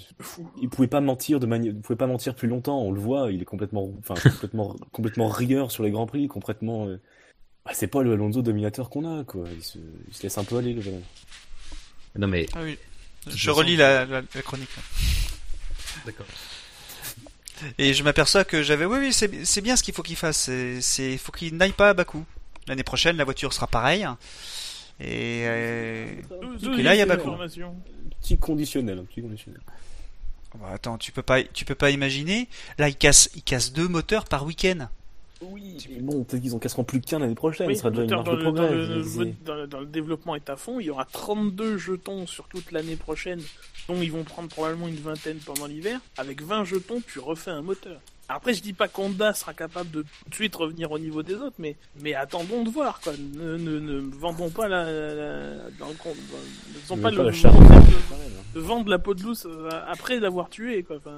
il 0.62 0.68
pouvait 0.68 0.86
pas 0.86 1.00
mentir 1.00 1.40
de 1.40 1.46
manière, 1.46 1.72
il 1.72 1.80
pouvait 1.80 1.96
pas 1.96 2.06
mentir 2.06 2.36
plus 2.36 2.46
longtemps. 2.46 2.80
On 2.80 2.92
le 2.92 3.00
voit, 3.00 3.32
il 3.32 3.42
est 3.42 3.44
complètement, 3.44 3.92
enfin, 3.98 4.14
complètement, 4.30 4.76
complètement 4.92 5.28
rigueur 5.28 5.72
sur 5.72 5.82
les 5.82 5.90
grands 5.90 6.06
prix, 6.06 6.28
complètement. 6.28 6.86
Euh... 6.86 7.00
Bah, 7.64 7.72
c'est 7.74 7.88
pas 7.88 8.02
le 8.02 8.12
Alonso 8.12 8.40
dominateur 8.40 8.88
qu'on 8.88 9.20
a, 9.20 9.24
quoi. 9.24 9.46
Il 9.52 9.64
se, 9.64 9.78
il 10.06 10.14
se, 10.14 10.22
laisse 10.22 10.38
un 10.38 10.44
peu 10.44 10.58
aller, 10.58 10.74
le 10.74 10.80
jeune. 10.80 11.02
Non 12.16 12.28
mais. 12.28 12.46
Ah 12.54 12.60
oui. 12.62 12.78
Je, 13.26 13.50
relis 13.50 13.76
la, 13.76 14.04
la, 14.04 14.22
la, 14.32 14.42
chronique. 14.42 14.68
D'accord. 16.06 16.26
Et 17.78 17.94
je 17.94 18.04
m'aperçois 18.04 18.44
que 18.44 18.62
j'avais, 18.62 18.84
oui, 18.84 18.98
oui, 19.00 19.12
c'est 19.12 19.60
bien 19.60 19.74
ce 19.74 19.82
qu'il 19.82 19.94
faut 19.94 20.02
qu'il 20.02 20.16
fasse. 20.16 20.50
C'est, 20.80 21.18
faut 21.18 21.32
qu'il 21.32 21.56
n'aille 21.56 21.72
pas 21.72 21.88
à 21.88 21.94
Bakou. 21.94 22.24
L'année 22.68 22.84
prochaine, 22.84 23.16
la 23.16 23.24
voiture 23.24 23.52
sera 23.52 23.66
pareille. 23.66 24.06
Et, 25.00 25.42
euh, 25.46 26.06
là, 26.82 26.94
il 26.94 26.98
y 26.98 27.00
a 27.02 27.06
Bakou. 27.06 27.30
Petit 28.20 28.38
conditionnel, 28.38 29.02
petit 29.04 29.22
conditionnel. 29.22 29.60
attends, 30.72 30.98
tu 30.98 31.10
peux 31.12 31.22
pas, 31.22 31.42
tu 31.42 31.64
peux 31.64 31.74
pas 31.74 31.90
imaginer. 31.90 32.48
Là, 32.78 32.88
il 32.88 32.96
casse, 32.96 33.28
il 33.34 33.42
casse 33.42 33.72
deux 33.72 33.88
moteurs 33.88 34.24
par 34.24 34.44
week-end. 34.46 34.88
Oui, 35.42 35.76
mais 35.90 36.00
bon, 36.00 36.22
peut-être 36.24 36.40
qu'ils 36.42 36.54
en 36.54 36.58
casseront 36.58 36.84
plus 36.84 37.00
qu'un 37.02 37.18
l'année 37.18 37.34
prochaine, 37.34 37.66
Oui, 37.66 37.74
ce 37.74 37.80
sera 37.82 37.90
déjà 37.90 38.04
une 38.04 38.10
marge 38.10 38.24
de 38.24 38.30
dans, 38.30 38.36
le, 38.36 38.42
progrès. 38.44 38.68
dans 38.68 38.74
le- 38.74 39.02
C'est- 39.02 39.44
dans 39.44 39.54
le- 39.56 39.66
dans 39.66 39.80
le 39.80 39.86
développement 39.86 40.36
est 40.36 40.48
à 40.48 40.56
fond. 40.56 40.80
Il 40.80 40.86
y 40.86 40.90
aura 40.90 41.04
32 41.04 41.76
jetons 41.76 42.26
sur 42.26 42.48
toute 42.48 42.70
l'année 42.72 42.96
prochaine, 42.96 43.42
dont 43.88 44.00
ils 44.00 44.12
vont 44.12 44.22
prendre 44.22 44.48
probablement 44.48 44.88
une 44.88 44.94
vingtaine 44.96 45.38
pendant 45.44 45.66
l'hiver. 45.66 46.00
Avec 46.16 46.40
20 46.40 46.64
jetons, 46.64 47.02
tu 47.06 47.18
refais 47.18 47.50
un 47.50 47.60
moteur. 47.62 48.00
Après, 48.28 48.54
je 48.54 48.62
dis 48.62 48.72
pas 48.72 48.88
qu'Honda 48.88 49.34
sera 49.34 49.52
capable 49.52 49.90
de 49.90 50.02
tout 50.02 50.30
de 50.30 50.34
suite 50.34 50.54
revenir 50.56 50.90
au 50.90 50.98
niveau 50.98 51.22
des 51.22 51.34
autres, 51.34 51.56
mais, 51.58 51.76
mais 52.00 52.14
attendons 52.14 52.62
de 52.64 52.70
voir, 52.70 53.00
quoi. 53.00 53.12
Ne, 53.18 53.56
ne, 53.58 53.78
ne 53.78 54.00
vendons 54.00 54.48
pas 54.50 54.66
la, 54.66 54.84
la- 54.84 55.70
dans 55.78 55.88
le 55.88 55.94
compte. 55.94 56.16
Ne 56.16 56.78
faisons 56.80 56.96
pas 56.96 57.02
pas 57.02 57.10
le 57.10 57.22
la 57.24 57.32
charge. 57.32 57.58
de, 57.58 58.54
de 58.54 58.60
vendre 58.60 58.88
la 58.88 58.98
peau 58.98 59.12
de 59.14 59.22
lousse 59.22 59.44
euh, 59.46 59.68
après 59.86 60.18
l'avoir 60.20 60.48
tué, 60.48 60.82
quoi. 60.82 60.96
Enfin, 60.96 61.10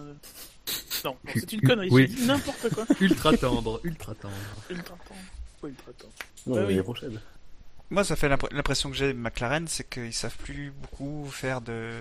non, 1.04 1.10
non, 1.12 1.16
c'est 1.32 1.52
une 1.52 1.60
connerie. 1.68 1.88
Oui. 1.92 2.08
Je 2.10 2.16
dis 2.16 2.26
n'importe 2.26 2.70
quoi. 2.74 2.84
Ultra 3.00 3.36
tendre, 3.36 3.80
ultra 3.84 4.14
tendre. 4.16 4.34
Ultra. 4.68 4.96
Pas 5.62 5.68
ultra 5.68 5.92
temps. 5.92 6.08
Non, 6.48 6.56
Bah 6.56 6.64
oui. 6.66 6.82
prochaine. 6.82 7.20
Moi, 7.88 8.02
ça 8.02 8.16
fait 8.16 8.28
l'impr- 8.28 8.52
l'impression 8.52 8.90
que 8.90 8.96
j'ai 8.96 9.12
de 9.12 9.18
McLaren, 9.18 9.68
c'est 9.68 9.88
qu'ils 9.88 10.12
savent 10.12 10.36
plus 10.38 10.72
beaucoup 10.82 11.24
faire 11.30 11.60
de, 11.60 11.92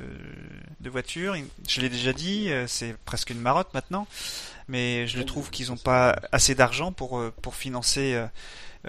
de 0.82 0.90
voitures. 0.90 1.36
Je 1.70 1.80
l'ai 1.80 1.90
déjà 1.90 2.12
dit, 2.12 2.50
euh, 2.50 2.66
c'est 2.66 2.96
presque 3.06 3.30
une 3.30 3.40
marotte 3.40 3.72
maintenant, 3.76 4.08
mais 4.68 5.08
je 5.08 5.18
le 5.18 5.26
trouve 5.26 5.50
qu'ils 5.50 5.68
n'ont 5.70 5.78
pas 5.78 6.16
assez 6.32 6.56
d'argent 6.56 6.92
pour 6.92 7.20
euh, 7.20 7.34
pour 7.42 7.56
financer 7.56 8.14
euh, 8.16 8.26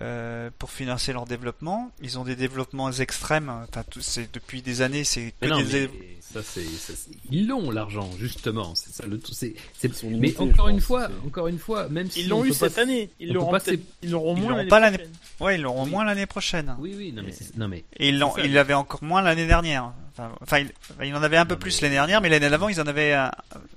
euh, 0.02 0.50
pour 0.58 0.70
financer 0.70 1.12
leur 1.14 1.24
développement. 1.24 1.90
Ils 2.02 2.18
ont 2.18 2.24
des 2.24 2.36
développements 2.36 2.90
extrêmes. 2.92 3.50
Enfin, 3.68 3.82
tout- 3.90 4.02
c'est 4.02 4.30
depuis 4.32 4.60
des 4.60 4.82
années, 4.82 5.04
c'est 5.04 5.30
que 5.30 5.34
Mais 5.42 5.48
non, 5.48 5.58
des 5.62 5.88
mais 5.88 5.90
ça 6.20 6.42
c'est, 6.42 6.64
ça, 6.64 6.92
c'est- 6.94 7.16
ils 7.30 7.46
l'ont 7.46 7.70
l'argent 7.70 8.10
justement. 8.18 8.74
C'est 8.74 8.92
ça 8.92 9.06
le 9.06 9.18
tout. 9.18 9.32
C'est, 9.32 9.54
Ils 9.82 9.90
mais 10.04 10.10
limités, 10.10 10.40
encore 10.40 10.68
une 10.68 10.76
pense, 10.76 10.84
fois, 10.84 11.08
c'est- 11.08 11.26
encore 11.26 11.48
une 11.48 11.58
fois, 11.58 11.88
même 11.88 12.10
si 12.10 12.20
Ils 12.20 12.28
l'ont 12.28 12.40
on 12.40 12.44
eu 12.44 12.48
pas- 12.50 12.54
cette 12.68 12.76
année. 12.78 13.08
Ils 13.20 13.30
on 13.30 13.34
l'auront 13.34 13.50
pas 13.52 13.60
peut-être- 13.60 13.80
ils 14.02 14.10
l'auront 14.10 14.36
ils 14.36 14.40
moins 14.42 14.48
l'auront 14.50 14.56
l'année 14.58 14.68
pas 14.68 14.80
l'année- 14.80 14.98
prochaine. 14.98 15.14
Ouais, 15.40 15.54
ils 15.56 15.62
l'auront 15.62 15.84
Oui. 15.84 15.90
moins 15.90 16.04
l'année 16.04 16.26
prochaine. 16.26 16.76
Oui, 16.78 16.94
oui, 16.94 17.12
non 17.12 17.22
mais, 17.24 17.32
c'est- 17.32 17.56
non 17.56 17.68
mais 17.68 17.84
Et 17.98 18.10
ils 18.10 18.18
l'ont, 18.18 18.36
ils 18.36 18.52
l'avaient 18.52 18.74
encore 18.74 19.02
moins 19.02 19.22
l'année 19.22 19.46
dernière. 19.46 19.92
Enfin, 20.18 20.32
enfin, 20.40 20.64
il, 21.04 21.14
en 21.14 21.22
avait 21.22 21.36
un 21.36 21.44
peu 21.44 21.54
Non, 21.54 21.60
plus 21.60 21.76
mais- 21.76 21.82
l'année 21.88 21.96
dernière, 21.96 22.20
mais 22.22 22.28
l'année 22.30 22.48
d'avant, 22.48 22.68
ils 22.70 22.80
en 22.80 22.86
avaient, 22.86 23.12
un- 23.12 23.30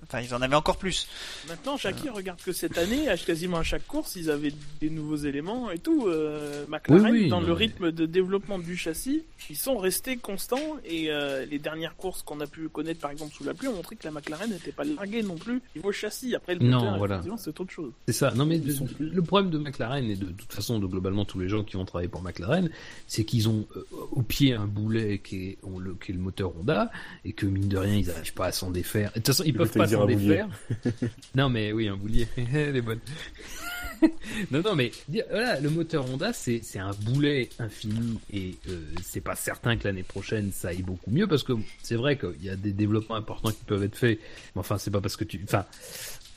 enfin, 0.03 0.21
ils 0.21 0.33
en 0.33 0.41
avaient 0.41 0.55
encore 0.55 0.77
plus. 0.77 1.07
Maintenant, 1.49 1.75
Jackie 1.75 2.07
regarde 2.07 2.39
que 2.41 2.53
cette 2.53 2.77
année, 2.77 3.09
à 3.09 3.17
quasiment 3.29 3.57
à 3.57 3.63
chaque 3.63 3.85
course, 3.87 4.15
ils 4.15 4.29
avaient 4.31 4.53
des 4.79 4.89
nouveaux 4.89 5.17
éléments 5.17 5.69
et 5.69 5.79
tout. 5.79 6.07
Euh, 6.07 6.65
McLaren, 6.69 7.11
Oui, 7.11 7.23
oui, 7.23 7.29
dans 7.29 7.41
le 7.41 7.47
mais- 7.47 7.53
rythme 7.53 7.91
de 7.91 8.05
développement 8.05 8.57
du 8.57 8.77
châssis, 8.77 9.23
ils 9.49 9.57
sont 9.57 9.77
restés 9.77 10.15
constants. 10.15 10.77
Et 10.85 11.11
euh, 11.11 11.45
les 11.45 11.59
dernières 11.59 11.95
courses 11.97 12.21
qu'on 12.21 12.39
a 12.39 12.47
pu 12.47 12.69
connaître, 12.69 13.01
par 13.01 13.11
exemple 13.11 13.33
sous 13.33 13.43
la 13.43 13.53
pluie, 13.53 13.67
ont 13.67 13.75
montré 13.75 13.97
que 13.97 14.05
la 14.05 14.11
McLaren 14.11 14.49
n'était 14.49 14.71
pas 14.71 14.85
larguée 14.85 15.23
non 15.23 15.35
plus 15.35 15.61
niveau 15.75 15.91
châssis. 15.91 16.35
Après, 16.35 16.55
le 16.55 16.65
Non, 16.65 16.79
moteur, 16.79 16.97
voilà. 16.97 17.21
c'est 17.37 17.59
autre 17.59 17.71
chose. 17.71 17.91
C'est 18.07 18.13
ça. 18.13 18.31
Non, 18.31 18.45
mais 18.45 18.57
le, 18.59 18.71
sont 18.73 18.85
plus- 18.85 19.09
le 19.09 19.21
problème 19.21 19.51
de 19.51 19.57
McLaren 19.57 20.05
et 20.09 20.15
de, 20.15 20.25
de 20.25 20.31
toute 20.31 20.53
façon 20.53 20.79
de 20.79 20.87
globalement 20.87 21.25
tous 21.25 21.39
les 21.39 21.49
gens 21.49 21.63
qui 21.65 21.75
vont 21.75 21.83
travailler 21.85 22.07
pour 22.09 22.21
McLaren, 22.21 22.69
c'est 23.07 23.25
qu'ils 23.25 23.49
ont 23.49 23.67
euh, 23.75 23.85
au 24.11 24.21
pied 24.21 24.53
un 24.53 24.65
boulet 24.67 25.19
qui 25.19 25.49
est, 25.49 25.57
on 25.63 25.79
le, 25.79 25.95
qui 25.95 26.11
est 26.11 26.15
le 26.15 26.21
moteur 26.29 26.55
Honda 26.55 26.91
et 27.25 27.33
que 27.33 27.45
mine 27.45 27.67
de 27.67 27.77
rien 27.77 27.95
ils 27.95 28.07
n'arrivent 28.07 28.33
pas 28.33 28.47
à 28.47 28.51
s'en 28.51 28.71
défaire. 28.71 29.09
De 29.09 29.15
toute 29.15 29.27
façon, 29.27 29.43
ils 29.45 29.53
peuvent 29.53 29.71
pas 29.71 29.87
s'en 29.87 30.05
défaire. 30.05 30.47
non, 31.35 31.49
mais 31.49 31.71
oui, 31.71 31.87
un 31.87 31.97
boulier. 31.97 32.27
Elle 32.37 32.77
est 32.77 32.81
bonne. 32.81 32.99
non, 34.51 34.61
non, 34.63 34.75
mais 34.75 34.91
voilà, 35.29 35.59
le 35.59 35.69
moteur 35.69 36.09
Honda, 36.09 36.31
c'est 36.31 36.61
c'est 36.63 36.79
un 36.79 36.91
boulet 37.01 37.49
infini 37.59 38.19
et 38.31 38.55
euh, 38.69 38.81
c'est 39.03 39.21
pas 39.21 39.35
certain 39.35 39.75
que 39.75 39.85
l'année 39.85 40.03
prochaine 40.03 40.51
ça 40.53 40.69
aille 40.69 40.83
beaucoup 40.83 41.11
mieux 41.11 41.27
parce 41.27 41.43
que 41.43 41.53
c'est 41.81 41.95
vrai 41.95 42.17
qu'il 42.17 42.43
y 42.43 42.49
a 42.49 42.55
des 42.55 42.71
développements 42.71 43.15
importants 43.15 43.51
qui 43.51 43.63
peuvent 43.65 43.83
être 43.83 43.97
faits. 43.97 44.19
Mais 44.55 44.59
enfin, 44.59 44.77
c'est 44.77 44.91
pas 44.91 45.01
parce 45.01 45.17
que 45.17 45.25
tu, 45.25 45.41
enfin, 45.43 45.65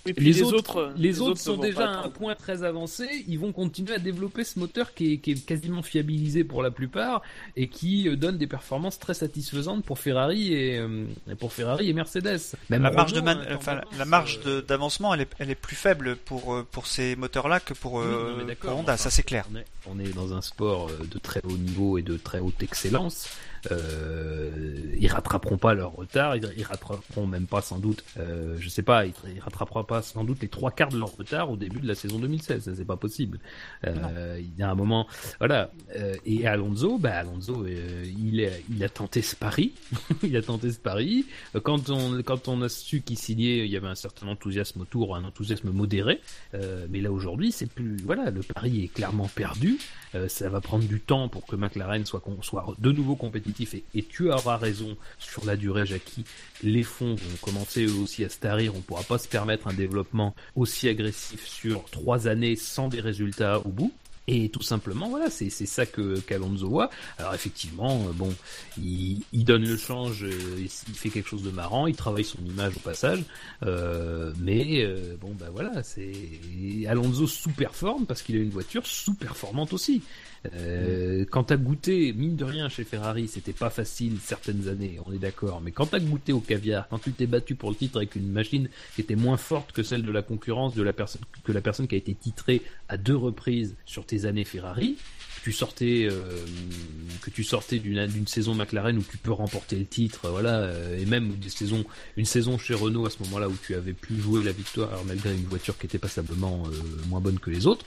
Et 0.05 0.15
puis 0.15 0.25
les, 0.27 0.33
les, 0.33 0.43
autres, 0.43 0.57
autres, 0.57 0.93
les 0.97 1.21
autres 1.21 1.39
sont 1.39 1.57
déjà 1.57 1.89
à 1.91 2.05
un 2.05 2.09
point 2.09 2.35
très 2.35 2.65
avancé. 2.65 3.25
Ils 3.29 3.39
vont 3.39 3.53
continuer 3.53 3.95
à 3.95 3.99
développer 3.99 4.43
ce 4.43 4.59
moteur 4.59 4.95
qui 4.95 5.13
est, 5.13 5.17
qui 5.19 5.31
est 5.33 5.47
quasiment 5.47 5.83
fiabilisé 5.83 6.43
pour 6.43 6.63
la 6.63 6.73
plupart 6.73 7.23
et 7.57 7.69
qui 7.69 8.09
euh, 8.09 8.17
donne 8.17 8.37
des 8.37 8.49
performances 8.49 8.99
très 8.99 9.15
satisfaisantes 9.15 9.85
pour 9.85 9.99
Ferrari 10.01 10.53
et 10.55 10.79
euh, 10.79 11.05
pour 11.39 11.53
Ferrari 11.53 11.89
et 11.89 11.93
Mercedes. 11.93 12.41
Même 12.69 12.83
La 12.83 12.91
marge 12.91 13.13
de, 13.13 13.21
man- 13.21 13.45
hein, 13.49 13.55
enfin, 13.57 13.81
la 13.97 14.05
marge 14.05 14.41
euh, 14.47 14.57
de- 14.61 14.67
d'avancement, 14.67 15.15
elle 15.15 15.21
est, 15.21 15.31
elle 15.39 15.51
est 15.51 15.55
plus 15.55 15.77
faible 15.77 16.17
pour 16.17 16.65
pour 16.73 16.87
ces 16.89 17.15
moteurs-là 17.17 17.61
que 17.61 17.75
pour, 17.75 17.95
oui, 17.95 18.05
euh, 18.07 18.31
non, 18.33 18.37
mais 18.39 18.45
d'accord, 18.45 18.71
pour 18.71 18.81
Honda, 18.81 18.95
enfin, 18.95 19.03
ça 19.05 19.11
c'est 19.11 19.23
clair. 19.23 19.47
On 19.53 19.57
est, 19.57 19.65
on 19.87 19.99
est 20.01 20.13
dans 20.15 20.35
un 20.35 20.43
sport 20.43 20.91
de 20.91 21.19
très 21.19 21.41
haut 21.45 21.57
niveau 21.57 21.99
et 21.99 22.03
de 22.03 22.17
très 22.17 22.41
haute 22.41 22.61
excellence. 22.63 23.29
Euh, 23.71 24.51
ils 24.99 25.09
rattraperont 25.09 25.59
pas 25.59 25.75
leur 25.75 25.93
retard, 25.93 26.37
ils, 26.37 26.49
ils 26.57 26.65
rattraperont 26.65 27.27
même 27.27 27.47
pas 27.47 27.61
sans 27.61 27.79
doute, 27.79 28.05
euh, 28.19 28.57
je 28.59 28.69
sais 28.69 28.83
pas, 28.83 29.07
ils, 29.07 29.15
ils 29.35 29.41
rattraperont 29.41 29.85
pas 29.85 30.03
sans 30.03 30.25
doute 30.25 30.41
les 30.43 30.49
trois 30.49 30.71
quarts 30.71 30.91
de 30.91 30.99
leur 30.99 31.17
retard 31.17 31.51
au 31.51 31.57
début 31.57 31.81
de 31.81 31.89
la 31.89 31.95
saison 31.95 32.19
2016, 32.19 32.65
ça 32.65 32.75
c'est 32.75 32.85
pas 32.85 32.97
possible. 32.97 33.39
Euh, 33.87 34.41
il 34.41 34.59
y 34.59 34.63
a 34.63 34.71
un 34.71 34.75
moment, 34.75 35.07
voilà. 35.39 35.71
Euh, 35.97 36.17
et 36.25 36.47
Alonso, 36.47 36.99
bah 36.99 37.15
Alonso, 37.17 37.67
il, 37.67 38.41
est, 38.41 38.65
il 38.71 38.83
a 38.85 38.89
tenté 38.89 39.23
ce 39.23 39.37
pari, 39.37 39.73
il 40.23 40.37
a 40.37 40.43
tenté 40.43 40.71
ce 40.71 40.79
pari. 40.79 41.27
Quand 41.63 41.91
on 41.91 42.23
quand 42.23 42.49
on 42.49 42.63
a 42.63 42.69
su 42.69 43.03
qu'il 43.03 43.19
signait, 43.19 43.59
il 43.65 43.71
y 43.71 43.77
avait 43.77 43.89
un 43.89 43.95
certain 43.95 44.29
enthousiasme 44.29 44.81
autour, 44.83 45.17
un 45.17 45.25
enthousiasme 45.25 45.71
modéré. 45.71 46.21
Euh, 46.55 46.87
mais 46.91 47.01
là 47.01 47.13
aujourd'hui, 47.13 47.53
c'est 47.53 47.67
plus 47.67 47.97
voilà, 48.05 48.31
le 48.31 48.43
pari 48.43 48.85
est 48.85 48.89
clairement 48.89 49.29
perdu. 49.29 49.79
Euh, 50.15 50.29
ça 50.29 50.49
va 50.49 50.61
prendre 50.61 50.85
du 50.85 51.01
temps 51.01 51.29
pour 51.29 51.47
que 51.47 51.57
McLaren 51.57 52.05
soit 52.05 52.23
de 52.79 52.93
nouveau 52.93 53.17
compétitif 53.17 53.75
et, 53.75 53.85
et 53.95 54.03
tu 54.03 54.31
auras 54.31 54.57
raison 54.57 54.97
sur 55.19 55.45
la 55.45 55.57
durée, 55.57 55.87
Jackie. 55.87 56.25
Les 56.63 56.83
fonds 56.83 57.15
vont 57.15 57.37
commencer 57.41 57.87
eux 57.87 57.95
aussi 58.03 58.25
à 58.25 58.29
se 58.29 58.39
tarir. 58.39 58.75
On 58.77 58.81
pourra 58.81 59.03
pas 59.03 59.19
se 59.19 59.29
permettre 59.29 59.69
un 59.69 59.75
développement 59.75 60.35
aussi 60.57 60.89
agressif 60.89 61.47
sur 61.47 61.85
trois 61.91 62.29
années 62.29 62.57
sans 62.57 62.89
des 62.89 63.01
résultats 63.01 63.61
au 63.61 63.71
bout. 63.71 63.93
Et 64.29 64.51
tout 64.51 64.63
simplement, 64.63 65.09
voilà, 65.09 65.31
c'est 65.31 65.51
ça 65.51 65.85
que 65.85 66.21
qu'Alonso 66.21 66.69
voit. 66.69 66.91
Alors 67.19 67.35
effectivement, 67.35 68.07
euh, 68.07 68.13
bon, 68.13 68.33
il, 68.79 69.45
donne 69.45 69.65
le 69.67 69.77
change, 69.77 70.25
euh, 70.25 70.59
il, 70.59 70.69
fait 70.69 71.11
quelque 71.11 71.29
chose 71.29 71.43
de 71.43 71.51
marrant, 71.51 71.89
il 71.89 71.97
travaille 71.97 72.25
son 72.25 72.39
image 72.45 72.77
au 72.77 72.81
passage, 72.81 73.25
euh, 73.65 74.33
mais 74.39 74.87
bon, 75.21 75.35
bah 75.39 75.49
voilà, 75.53 75.83
c'est 75.83 76.13
Alonso 76.87 77.27
sous-performe 77.27 78.07
parce 78.07 78.23
qu'il 78.23 78.37
a 78.37 78.41
une 78.41 78.51
voiture 78.51 78.87
sous-performante 78.87 79.73
aussi. 79.73 80.03
Euh, 80.55 81.25
quand 81.31 81.45
t'as 81.45 81.57
goûté, 81.57 82.13
mine 82.13 82.37
de 82.37 82.45
rien, 82.45 82.69
chez 82.69 82.85
Ferrari, 82.85 83.29
c'était 83.29 83.53
pas 83.53 83.71
facile 83.71 84.19
certaines 84.21 84.69
années, 84.69 84.99
on 85.07 85.13
est 85.13 85.19
d'accord. 85.19 85.61
Mais 85.61 85.71
quand 85.71 85.87
t'as 85.87 86.01
goûté 86.01 86.33
au 86.33 86.41
caviar, 86.41 86.89
quand 86.89 86.99
tu 86.99 87.13
t'es 87.13 87.27
battu 87.27 87.55
pour 87.55 87.71
le 87.71 87.77
titre 87.77 87.99
avec 87.99 88.17
une 88.17 88.31
machine 88.31 88.69
qui 88.95 89.01
était 89.01 89.15
moins 89.15 89.37
forte 89.37 89.73
que 89.73 89.83
celle 89.83 90.03
de 90.03 90.11
la 90.11 90.23
concurrence 90.23 90.75
de 90.75 90.83
la 90.83 90.93
personne 90.93 91.23
que 91.45 91.53
la 91.53 91.61
personne 91.61 91.87
qui 91.87 91.95
a 91.95 91.99
été 91.99 92.15
titrée 92.15 92.63
à 92.89 92.97
deux 92.97 93.17
reprises 93.17 93.75
sur 93.87 94.05
tes 94.05 94.25
années 94.25 94.45
Ferrari, 94.45 94.97
tu 95.43 95.53
sortais 95.53 96.09
euh, 96.11 96.21
que 97.21 97.31
tu 97.31 97.45
sortais 97.45 97.79
d'une 97.79 98.27
saison 98.27 98.55
McLaren 98.55 98.97
où 98.99 99.03
tu 99.03 99.17
peux 99.17 99.33
remporter 99.33 99.77
le 99.77 99.87
titre, 99.87 100.29
voilà, 100.29 100.61
euh, 100.61 100.99
et 100.99 101.07
même 101.07 101.35
des 101.37 101.49
saisons, 101.49 101.85
une 102.17 102.25
saison 102.25 102.59
chez 102.59 102.75
Renault 102.75 103.07
à 103.07 103.11
ce 103.11 103.23
moment-là 103.25 103.49
où 103.49 103.57
tu 103.65 103.75
avais 103.75 103.93
pu 103.93 104.21
jouer 104.21 104.43
la 104.45 104.53
victoire 104.53 104.91
malgré 105.07 105.35
une 105.35 105.45
voiture 105.45 105.77
qui 105.79 105.87
était 105.87 105.99
passablement 105.99 106.65
euh, 106.67 107.09
moins 107.09 107.21
bonne 107.21 107.39
que 107.39 107.51
les 107.51 107.67
autres. 107.67 107.85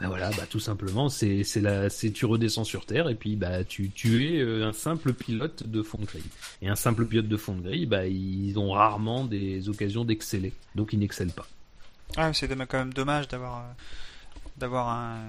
Ben 0.00 0.08
voilà, 0.08 0.30
bah 0.30 0.46
tout 0.50 0.58
simplement, 0.58 1.08
c'est 1.08 1.44
c'est 1.44 1.60
la, 1.60 1.88
c'est 1.88 2.10
tu 2.10 2.26
redescends 2.26 2.64
sur 2.64 2.86
terre 2.86 3.08
et 3.08 3.14
puis 3.14 3.36
bah 3.36 3.62
tu 3.62 3.90
tu 3.90 4.26
es 4.26 4.40
euh, 4.40 4.66
un 4.66 4.72
simple 4.72 5.12
pilote 5.12 5.68
de 5.68 5.80
fond 5.82 5.98
de 5.98 6.06
grille. 6.06 6.22
Et 6.60 6.68
un 6.68 6.74
simple 6.74 7.06
pilote 7.06 7.28
de 7.28 7.36
fond 7.36 7.54
de 7.54 7.62
grille, 7.62 7.86
bah 7.86 8.06
ils 8.06 8.58
ont 8.58 8.72
rarement 8.72 9.24
des 9.24 9.68
occasions 9.68 10.04
d'exceller, 10.04 10.52
donc 10.74 10.92
ils 10.92 10.98
n'excellent 10.98 11.32
pas. 11.32 11.46
Ah, 12.16 12.32
c'est 12.32 12.48
quand 12.48 12.78
même 12.78 12.92
dommage 12.92 13.28
d'avoir 13.28 13.58
euh, 13.58 13.72
d'avoir 14.56 14.88
un, 14.88 15.20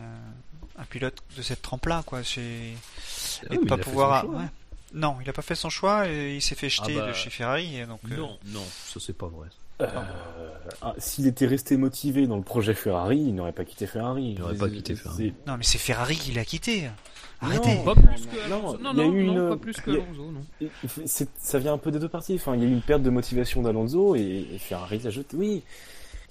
un 0.77 0.83
pilote 0.85 1.17
de 1.37 1.41
cette 1.41 1.61
trempe-là, 1.61 2.03
quoi. 2.05 2.23
chez- 2.23 2.41
Et 2.41 2.75
Ah 3.43 3.47
oui, 3.51 3.57
de 3.59 3.65
pas 3.65 3.75
il 3.75 3.81
a 3.81 3.83
fait 3.83 3.83
pouvoir. 3.83 4.21
son 4.21 4.27
choix, 4.31 4.39
ouais. 4.39 4.47
Non, 4.95 5.15
il 5.23 5.29
a 5.29 5.33
pas 5.33 5.41
fait 5.41 5.55
son 5.55 5.69
choix 5.69 6.07
et 6.07 6.35
il 6.35 6.41
s'est 6.41 6.55
fait 6.55 6.69
jeter 6.69 6.95
bah, 6.95 7.07
de 7.07 7.13
chez 7.13 7.29
Ferrari. 7.29 7.77
et 7.77 7.85
donc, 7.85 7.99
euh, 8.11 8.15
Non, 8.17 8.37
non, 8.47 8.63
ça 8.85 8.99
c'est 8.99 9.17
pas 9.17 9.27
vrai. 9.27 9.47
Euh, 9.81 9.87
ah, 10.83 10.93
S'il 10.99 11.25
était 11.27 11.47
resté 11.47 11.77
motivé 11.77 12.27
dans 12.27 12.37
le 12.37 12.43
projet 12.43 12.73
Ferrari, 12.75 13.17
il 13.17 13.33
n'aurait 13.35 13.51
pas 13.53 13.65
quitté 13.65 13.87
Ferrari. 13.87 14.31
Il 14.33 14.39
n'aurait 14.39 14.55
pas 14.55 14.69
quitté 14.69 14.95
Ferrari. 14.95 15.33
Non, 15.47 15.57
mais 15.57 15.63
c'est 15.63 15.79
Ferrari 15.79 16.15
qui 16.15 16.31
l'a 16.31 16.45
quitté. 16.45 16.89
Arrêtez. 17.41 17.75
Non. 17.75 17.83
Pas 17.83 17.95
plus 17.95 18.25
que 18.27 18.49
Non, 18.49 18.69
Alonso. 18.69 18.77
Non, 18.77 18.91
il 18.93 18.97
y 18.97 19.01
a 19.01 19.03
non, 19.05 19.13
eu 19.13 19.23
non, 19.25 19.33
une- 19.33 19.49
pas 19.49 19.57
plus 19.57 19.73
que 19.81 19.91
Alonso, 19.91 20.31
non. 20.31 20.69
c'est- 21.07 21.27
Ça 21.39 21.57
vient 21.59 21.73
un 21.73 21.77
peu 21.79 21.91
des 21.91 21.99
deux 21.99 22.07
parties. 22.07 22.35
Enfin, 22.35 22.55
il 22.55 22.61
y 22.61 22.65
a 22.65 22.69
eu 22.69 22.71
une 22.71 22.81
perte 22.81 23.01
de 23.01 23.09
motivation 23.09 23.61
d'Alonso 23.63 24.15
et, 24.15 24.47
et 24.53 24.59
Ferrari 24.59 24.99
l'a 24.99 25.09
jeté. 25.09 25.35
Oui, 25.35 25.63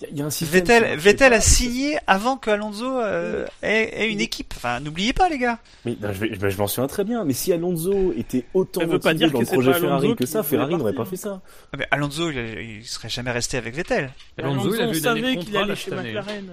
il 0.02 0.04
y 0.04 0.06
a- 0.06 0.08
il 0.10 0.18
y, 0.18 0.22
a 0.22 0.26
un 0.26 0.30
système. 0.30 0.64
qui 0.64 0.96
Vettel, 0.96 1.32
a 1.32 1.40
signé 1.40 1.98
avant 2.06 2.36
que 2.36 2.50
Alonso 2.50 2.98
euh, 2.98 3.46
ait, 3.62 3.90
ait 4.04 4.10
une 4.10 4.20
équipe. 4.20 4.52
Enfin, 4.56 4.80
n'oubliez 4.80 5.12
pas, 5.12 5.28
les 5.28 5.38
gars. 5.38 5.58
Mais 5.84 5.96
non, 6.00 6.12
je, 6.12 6.26
ben, 6.26 6.48
je 6.50 6.58
m'en 6.58 6.66
souviens 6.66 6.88
très 6.88 7.04
bien. 7.04 7.24
Mais 7.24 7.32
si 7.32 7.52
Alonso 7.52 8.12
était 8.16 8.44
autant 8.54 8.80
Ça 8.80 8.86
veut 8.86 8.98
pas 8.98 9.10
motivé 9.12 9.14
dire 9.18 9.32
dans 9.32 9.38
que 9.38 9.44
le 9.44 9.46
c'est 9.46 9.52
projet 9.54 9.70
Alonso 9.70 9.86
Ferrari 9.86 10.16
que 10.16 10.26
ça, 10.26 10.42
Ferrari 10.42 10.74
n'aurait 10.76 10.92
pas 10.94 11.04
fait 11.04 11.16
ça. 11.16 11.40
Ah, 11.72 11.76
mais 11.78 11.86
Alonso, 11.90 12.30
il, 12.30 12.36
il 12.80 12.84
serait 12.86 13.08
jamais 13.08 13.30
resté 13.30 13.56
avec 13.58 13.74
Vettel. 13.74 14.10
Alonso, 14.38 14.74
il 14.74 14.80
a 14.80 14.84
on 14.86 14.90
vu 14.92 14.98
une 14.98 15.06
année 15.06 15.20
savait 15.22 15.36
de 15.36 15.40
qu'il 15.42 15.56
allait 15.56 15.76
chez. 15.76 15.90
McLaren. 15.90 16.50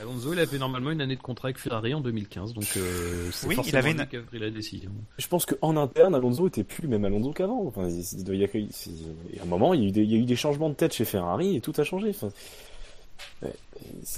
Alonso, 0.00 0.32
il 0.32 0.38
avait 0.38 0.58
normalement 0.58 0.90
une 0.90 1.00
année 1.02 1.16
de 1.16 1.20
contrat 1.20 1.48
avec 1.48 1.58
Ferrari 1.58 1.92
en 1.92 2.00
2015, 2.00 2.54
donc 2.54 2.64
euh, 2.76 3.28
c'est 3.32 3.46
Oui, 3.46 3.56
il 3.66 3.76
avait 3.76 3.92
lui 3.92 4.00
une- 4.00 4.06
qui 4.06 4.16
a 4.16 4.20
pris 4.22 4.38
la 4.38 4.50
décision. 4.50 4.90
Je 5.18 5.26
pense 5.26 5.44
qu'en 5.44 5.76
interne, 5.76 6.14
Alonso 6.14 6.46
était 6.48 6.64
plus 6.64 6.82
le 6.82 6.88
même 6.88 7.04
Alonso 7.04 7.32
qu'avant. 7.32 7.64
Enfin, 7.66 7.86
il, 7.88 8.00
il 8.32 9.38
à 9.38 9.42
un 9.42 9.46
moment, 9.46 9.74
il 9.74 9.82
y, 9.82 9.84
a 9.84 9.88
eu 9.88 9.92
des, 9.92 10.02
il 10.02 10.10
y 10.12 10.14
a 10.14 10.18
eu 10.18 10.24
des 10.24 10.36
changements 10.36 10.70
de 10.70 10.74
tête 10.74 10.94
chez 10.94 11.04
Ferrari 11.04 11.56
et 11.56 11.60
tout 11.60 11.72
a 11.76 11.84
changé. 11.84 12.08
Enfin, 12.10 12.30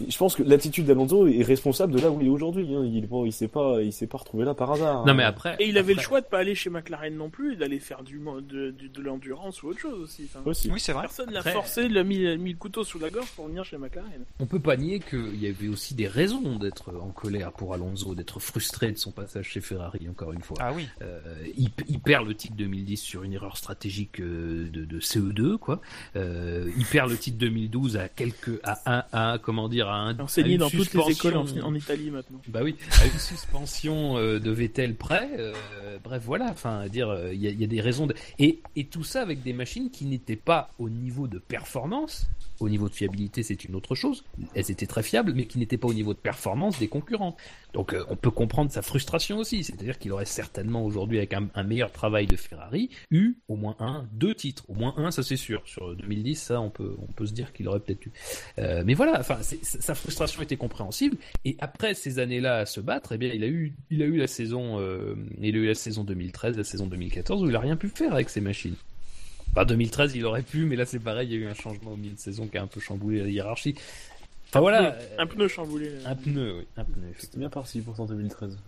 Je 0.08 0.16
pense 0.18 0.34
que 0.34 0.42
l'attitude 0.42 0.86
d'Alonso 0.86 1.26
est 1.28 1.42
responsable 1.42 1.92
de 1.92 2.00
là 2.00 2.10
où 2.10 2.20
il 2.20 2.26
est 2.26 2.30
aujourd'hui. 2.30 2.74
Hein. 2.74 2.84
Il, 2.84 3.06
bon, 3.06 3.24
il 3.24 3.32
s'est 3.32 3.48
pas, 3.48 3.80
il 3.80 3.92
s'est 3.92 4.06
pas 4.08 4.18
retrouvé 4.18 4.44
là 4.44 4.54
par 4.54 4.72
hasard. 4.72 5.04
Non 5.06 5.12
hein. 5.12 5.14
mais 5.14 5.22
après. 5.22 5.56
Et 5.60 5.68
il 5.68 5.78
avait 5.78 5.92
après- 5.92 6.02
le 6.02 6.06
choix 6.06 6.20
de 6.20 6.26
pas 6.26 6.38
aller 6.38 6.54
chez 6.54 6.68
McLaren 6.70 7.14
non 7.16 7.30
plus, 7.30 7.52
et 7.52 7.56
d'aller 7.56 7.78
faire 7.78 8.02
du, 8.02 8.18
de, 8.18 8.70
de, 8.70 8.88
de 8.88 9.00
l'endurance 9.02 9.62
ou 9.62 9.68
autre 9.68 9.78
chose 9.78 10.00
aussi. 10.00 10.24
Enfin, 10.34 10.40
Aussi. 10.48 10.70
Oui, 10.70 10.80
c'est 10.80 10.92
vrai. 10.92 11.02
Personne 11.02 11.30
l'a 11.30 11.40
Après- 11.40 11.52
forcé, 11.52 11.84
il 11.84 11.96
a 11.96 12.02
mis, 12.04 12.36
mis 12.38 12.50
le 12.52 12.56
couteau 12.58 12.82
sous 12.84 12.98
la 12.98 13.10
gorge 13.10 13.30
pour 13.36 13.46
venir 13.46 13.64
chez 13.64 13.78
McLaren. 13.78 14.24
On 14.40 14.46
peut 14.46 14.58
pas 14.60 14.76
nier 14.76 14.98
qu'il 15.00 15.40
y 15.40 15.46
avait 15.46 15.68
aussi 15.68 15.94
des 15.94 16.08
raisons 16.08 16.56
d'être 16.58 16.92
en 17.00 17.10
colère 17.10 17.52
pour 17.52 17.72
Alonso, 17.74 18.14
d'être 18.16 18.40
frustré 18.40 18.90
de 18.92 18.98
son 18.98 19.12
passage 19.12 19.46
chez 19.50 19.60
Ferrari, 19.60 20.08
encore 20.08 20.32
une 20.32 20.42
fois. 20.42 20.56
Ah 20.60 20.72
oui. 20.74 20.88
Euh, 21.02 21.20
il, 21.56 21.70
il 21.88 22.00
perd 22.00 22.26
le 22.26 22.34
titre 22.34 22.54
2010 22.56 22.96
sur 22.96 23.22
une 23.22 23.32
erreur 23.32 23.56
stratégique 23.56 24.20
euh, 24.20 24.68
de, 24.70 24.84
de 24.84 25.00
CE2, 25.00 25.56
quoi. 25.58 25.80
Euh, 26.16 26.68
il 26.76 26.84
perd 26.84 27.10
le 27.10 27.16
titre 27.16 27.38
2012 27.38 27.96
à 27.96 28.08
quelques, 28.08 28.58
à 28.64 28.91
à 29.12 29.32
un, 29.32 29.38
comment 29.38 29.68
dire, 29.68 29.88
à 29.88 29.96
un. 29.96 30.18
à 30.18 30.22
Enseigné 30.22 30.58
dans 30.58 30.68
toutes 30.70 30.94
les 30.94 31.12
écoles 31.12 31.36
en, 31.36 31.74
Italie 31.74 32.10
maintenant. 32.10 32.40
Bah 32.48 32.60
oui, 32.62 32.76
à 33.00 33.06
une 33.06 33.18
suspension 33.18 34.16
euh, 34.18 34.38
de 34.38 34.50
Vettel 34.50 34.94
près. 34.94 35.30
euh, 35.38 35.52
bref, 36.04 36.22
voilà. 36.24 36.46
Enfin, 36.50 36.80
à 36.80 36.88
dire, 36.88 37.08
euh, 37.08 37.32
il 37.32 37.40
y, 37.40 37.46
a- 37.46 37.50
il 37.50 37.60
y 37.60 37.64
a 37.64 37.66
des 37.68 37.80
raisons 37.80 38.06
de... 38.06 38.14
et, 38.38 38.60
et 38.76 38.84
tout 38.84 39.04
ça 39.04 39.22
avec 39.22 39.42
des 39.42 39.52
machines 39.52 39.90
qui 39.90 40.04
n'étaient 40.04 40.36
pas 40.36 40.70
au 40.78 40.88
niveau 40.88 41.26
de 41.28 41.38
performance. 41.38 42.26
Au 42.60 42.68
niveau 42.68 42.88
de 42.88 42.94
fiabilité, 42.94 43.42
c'est 43.42 43.64
une 43.64 43.74
autre 43.74 43.96
chose. 43.96 44.22
Elles 44.54 44.70
étaient 44.70 44.86
très 44.86 45.02
fiables, 45.02 45.32
mais 45.34 45.46
qui 45.46 45.58
n'étaient 45.58 45.78
pas 45.78 45.88
au 45.88 45.94
niveau 45.94 46.14
de 46.14 46.18
performance 46.18 46.78
des 46.78 46.86
concurrents. 46.86 47.36
Donc, 47.74 47.92
euh, 47.92 48.04
on 48.08 48.14
peut 48.14 48.30
comprendre 48.30 48.70
sa 48.70 48.82
frustration 48.82 49.38
aussi. 49.38 49.64
C'est-à-dire 49.64 49.98
qu'il 49.98 50.12
aurait 50.12 50.26
certainement 50.26 50.84
aujourd'hui, 50.84 51.18
avec 51.18 51.32
un, 51.32 51.48
un 51.56 51.62
meilleur 51.64 51.90
travail 51.90 52.28
de 52.28 52.36
Ferrari, 52.36 52.88
eu 53.10 53.34
au 53.48 53.56
moins 53.56 53.74
un, 53.80 54.04
deux 54.12 54.34
titres. 54.36 54.64
Au 54.68 54.74
moins 54.74 54.94
un, 54.96 55.10
ça 55.10 55.24
c'est 55.24 55.36
sûr. 55.36 55.62
Sur 55.64 55.96
2010, 55.96 56.36
ça, 56.40 56.60
on 56.60 56.70
peut, 56.70 56.94
on 57.02 57.10
peut 57.12 57.26
se 57.26 57.32
dire 57.32 57.52
qu'il 57.52 57.66
aurait 57.66 57.80
peut-être 57.80 58.06
eu. 58.06 58.12
Euh, 58.82 58.84
mais 58.86 58.94
voilà. 58.94 59.18
Enfin, 59.20 59.38
sa 59.62 59.94
frustration 59.94 60.42
était 60.42 60.56
compréhensible. 60.56 61.16
Et 61.44 61.56
après 61.60 61.94
ces 61.94 62.18
années-là 62.18 62.58
à 62.58 62.66
se 62.66 62.80
battre, 62.80 63.12
eh 63.12 63.18
bien, 63.18 63.30
il 63.32 63.44
a 63.44 63.48
eu, 63.48 63.74
il 63.90 64.02
a 64.02 64.06
eu 64.06 64.16
la 64.16 64.26
saison, 64.26 64.78
euh, 64.80 65.14
il 65.40 65.54
a 65.54 65.58
eu 65.58 65.66
la 65.66 65.74
saison 65.74 66.04
2013, 66.04 66.56
la 66.56 66.64
saison 66.64 66.86
2014 66.86 67.42
où 67.42 67.48
il 67.48 67.56
a 67.56 67.60
rien 67.60 67.76
pu 67.76 67.88
faire 67.88 68.12
avec 68.12 68.28
ses 68.28 68.40
machines. 68.40 68.76
Enfin, 69.52 69.64
2013, 69.64 70.14
il 70.16 70.24
aurait 70.24 70.42
pu, 70.42 70.64
mais 70.64 70.76
là 70.76 70.86
c'est 70.86 70.98
pareil, 70.98 71.28
il 71.28 71.32
y 71.32 71.36
a 71.36 71.40
eu 71.40 71.46
un 71.46 71.54
changement 71.54 71.92
au 71.92 71.96
milieu 71.96 72.14
de 72.14 72.18
saison 72.18 72.46
qui 72.46 72.56
a 72.58 72.62
un 72.62 72.66
peu 72.66 72.80
chamboulé 72.80 73.20
la 73.20 73.28
hiérarchie. 73.28 73.74
Enfin 74.48 74.60
voilà, 74.60 74.96
Un 75.18 75.26
pneu 75.26 75.48
chamboulé. 75.48 75.90
un 76.04 76.14
pneu, 76.14 76.56
oui, 76.58 76.66
un 76.76 76.84
pneu. 76.84 77.08
C'était 77.18 77.38
bien 77.38 77.48
parti 77.50 77.80
pour 77.80 77.98
en 78.00 78.06
2013. 78.06 78.58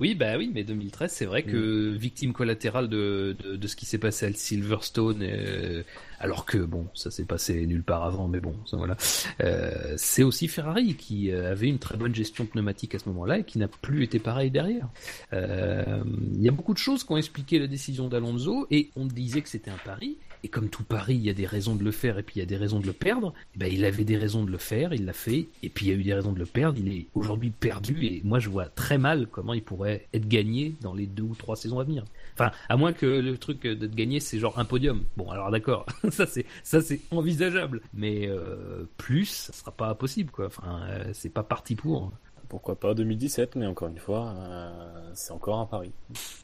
Oui, 0.00 0.14
bah 0.14 0.36
oui, 0.38 0.48
mais 0.54 0.62
2013, 0.62 1.10
c'est 1.10 1.24
vrai 1.26 1.42
que 1.42 1.90
victime 1.90 2.32
collatérale 2.32 2.88
de, 2.88 3.36
de, 3.42 3.56
de 3.56 3.66
ce 3.66 3.74
qui 3.74 3.84
s'est 3.84 3.98
passé 3.98 4.26
à 4.26 4.32
Silverstone, 4.32 5.22
euh, 5.22 5.82
alors 6.20 6.46
que 6.46 6.58
bon, 6.58 6.86
ça 6.94 7.10
s'est 7.10 7.24
passé 7.24 7.66
nulle 7.66 7.82
part 7.82 8.04
avant, 8.04 8.28
mais 8.28 8.38
bon, 8.38 8.54
ça, 8.64 8.76
voilà. 8.76 8.96
Euh, 9.40 9.94
c'est 9.96 10.22
aussi 10.22 10.46
Ferrari 10.46 10.94
qui 10.94 11.32
euh, 11.32 11.50
avait 11.50 11.66
une 11.66 11.80
très 11.80 11.96
bonne 11.96 12.14
gestion 12.14 12.46
pneumatique 12.46 12.94
à 12.94 13.00
ce 13.00 13.08
moment-là 13.08 13.38
et 13.38 13.44
qui 13.44 13.58
n'a 13.58 13.66
plus 13.66 14.04
été 14.04 14.20
pareil 14.20 14.52
derrière. 14.52 14.88
Euh, 15.32 16.04
Il 16.34 16.42
y 16.42 16.48
a 16.48 16.52
beaucoup 16.52 16.74
de 16.74 16.78
choses 16.78 17.02
qui 17.02 17.10
ont 17.12 17.16
expliqué 17.16 17.58
la 17.58 17.66
décision 17.66 18.06
d'Alonso 18.08 18.68
et 18.70 18.90
on 18.94 19.04
disait 19.04 19.42
que 19.42 19.48
c'était 19.48 19.72
un 19.72 19.78
pari. 19.78 20.16
Et 20.44 20.48
comme 20.48 20.68
tout 20.68 20.84
pari, 20.84 21.14
il 21.14 21.22
y 21.22 21.30
a 21.30 21.34
des 21.34 21.46
raisons 21.46 21.74
de 21.74 21.84
le 21.84 21.90
faire 21.90 22.18
et 22.18 22.22
puis 22.22 22.36
il 22.36 22.38
y 22.40 22.42
a 22.42 22.46
des 22.46 22.56
raisons 22.56 22.80
de 22.80 22.86
le 22.86 22.92
perdre. 22.92 23.34
Eh 23.54 23.58
ben, 23.58 23.72
il 23.72 23.84
avait 23.84 24.04
des 24.04 24.16
raisons 24.16 24.44
de 24.44 24.50
le 24.50 24.58
faire, 24.58 24.92
il 24.94 25.04
l'a 25.04 25.12
fait, 25.12 25.48
et 25.62 25.68
puis 25.68 25.86
il 25.86 25.88
y 25.88 25.92
a 25.92 25.94
eu 25.96 26.02
des 26.02 26.14
raisons 26.14 26.32
de 26.32 26.38
le 26.38 26.46
perdre. 26.46 26.78
Il 26.78 26.92
est 26.92 27.06
aujourd'hui 27.14 27.50
perdu 27.50 28.04
et 28.04 28.20
moi 28.24 28.38
je 28.38 28.48
vois 28.48 28.66
très 28.66 28.98
mal 28.98 29.26
comment 29.30 29.54
il 29.54 29.62
pourrait 29.62 30.06
être 30.12 30.28
gagné 30.28 30.74
dans 30.80 30.94
les 30.94 31.06
deux 31.06 31.24
ou 31.24 31.34
trois 31.34 31.56
saisons 31.56 31.80
à 31.80 31.84
venir. 31.84 32.04
Enfin, 32.34 32.52
à 32.68 32.76
moins 32.76 32.92
que 32.92 33.06
le 33.06 33.36
truc 33.38 33.62
d'être 33.62 33.94
gagné 33.94 34.20
c'est 34.20 34.38
genre 34.38 34.58
un 34.58 34.64
podium. 34.64 35.04
Bon, 35.16 35.30
alors 35.30 35.50
d'accord, 35.50 35.86
ça 36.10 36.26
c'est 36.26 36.46
ça 36.62 36.80
c'est 36.80 37.00
envisageable, 37.10 37.80
mais 37.94 38.28
euh, 38.28 38.84
plus, 38.96 39.26
ça 39.26 39.52
sera 39.52 39.70
pas 39.70 39.94
possible 39.94 40.30
quoi. 40.30 40.46
Enfin, 40.46 40.82
euh, 40.88 41.10
c'est 41.12 41.32
pas 41.32 41.42
parti 41.42 41.74
pour. 41.74 42.12
Pourquoi 42.48 42.80
pas 42.80 42.94
2017, 42.94 43.56
mais 43.56 43.66
encore 43.66 43.88
une 43.88 43.98
fois, 43.98 44.34
euh, 44.34 45.10
c'est 45.12 45.32
encore 45.32 45.58
un 45.58 45.66
pari. 45.66 45.92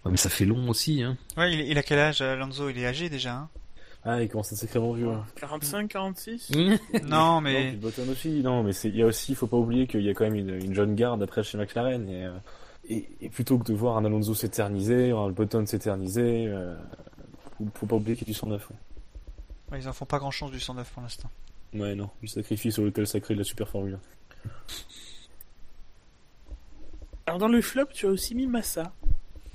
Ouais, 0.05 0.11
mais 0.11 0.18
ça 0.18 0.28
fait 0.28 0.45
long 0.45 0.68
aussi, 0.68 1.03
hein. 1.03 1.16
Ouais, 1.38 1.51
il, 1.55 1.61
il 1.61 1.78
a 1.78 1.82
quel 1.82 1.99
âge, 1.99 2.20
Alonso 2.20 2.68
Il 2.68 2.76
est 2.76 2.84
âgé 2.84 3.09
déjà. 3.09 3.34
Hein? 3.36 3.49
Ah, 4.07 4.22
il 4.22 4.28
commence 4.28 4.52
à 4.52 4.55
être 4.55 4.61
sacrément 4.61 4.92
vieux. 4.92 5.09
hein. 5.11 5.24
45, 5.36 5.88
46 5.88 6.50
non, 6.55 6.78
Non, 7.05 7.40
mais 7.40 7.70
puis 7.70 7.76
Button 7.78 8.09
aussi. 8.11 8.42
Non, 8.42 8.62
mais 8.62 8.72
il 8.84 8.96
y 8.96 9.02
a 9.02 9.07
aussi, 9.07 9.32
il 9.32 9.34
faut 9.34 9.46
pas 9.46 9.57
oublier 9.57 9.86
qu'il 9.86 10.02
y 10.02 10.11
a 10.11 10.14
quand 10.14 10.24
même 10.24 10.34
une, 10.34 10.50
une 10.62 10.74
jeune 10.74 10.94
garde 10.94 11.22
après 11.22 11.42
chez 11.42 11.57
McLaren. 11.57 12.07
Et, 12.09 12.26
euh, 12.26 12.32
et, 12.88 13.09
et 13.22 13.28
plutôt 13.30 13.57
que 13.59 13.64
de 13.64 13.72
voir 13.72 13.96
un 13.96 14.05
Alonso 14.05 14.34
s'éterniser, 14.34 15.11
un 15.12 15.30
Button 15.30 15.64
s'éterniser, 15.64 16.48
euh, 16.48 16.76
faut, 17.57 17.66
faut 17.74 17.86
pas 17.86 17.96
oublier 17.96 18.14
qu'il 18.14 18.26
y 18.28 18.30
a 18.30 18.34
du 18.34 18.38
109. 18.38 18.68
Ouais. 18.68 18.76
ouais, 19.72 19.80
ils 19.80 19.88
en 19.88 19.94
font 19.94 20.05
pas 20.05 20.18
grand 20.18 20.30
chose 20.30 20.50
du 20.50 20.61
109 20.61 20.90
pour 20.92 21.02
l'instant. 21.02 21.30
ouais, 21.72 21.94
non, 21.94 22.11
du 22.20 22.28
sacrifice 22.28 22.74
sur 22.74 22.82
l'hôtel 22.82 23.07
sacré 23.07 23.32
de 23.32 23.38
la 23.38 23.44
Super 23.44 23.68
Formule. 23.70 23.98
Alors 27.26 27.38
dans 27.38 27.48
le 27.48 27.62
flop, 27.62 27.86
tu 27.92 28.07
as 28.07 28.11
aussi 28.11 28.34
mis 28.34 28.46
Massa. 28.46 28.92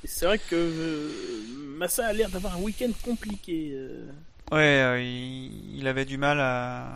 C'est 0.04 0.26
vrai 0.26 0.40
que 0.40 0.56
euh, 0.56 1.12
Massa 1.78 2.08
a 2.08 2.14
l'air 2.14 2.30
d'avoir 2.30 2.56
un 2.58 2.62
week-end 2.62 2.90
compliqué. 3.06 3.72
euh. 3.74 4.08
Ouais, 4.52 4.58
euh, 4.82 5.02
il, 5.02 5.78
il 5.80 5.88
avait 5.88 6.06
du 6.06 6.18
mal 6.18 6.40
à. 6.40 6.88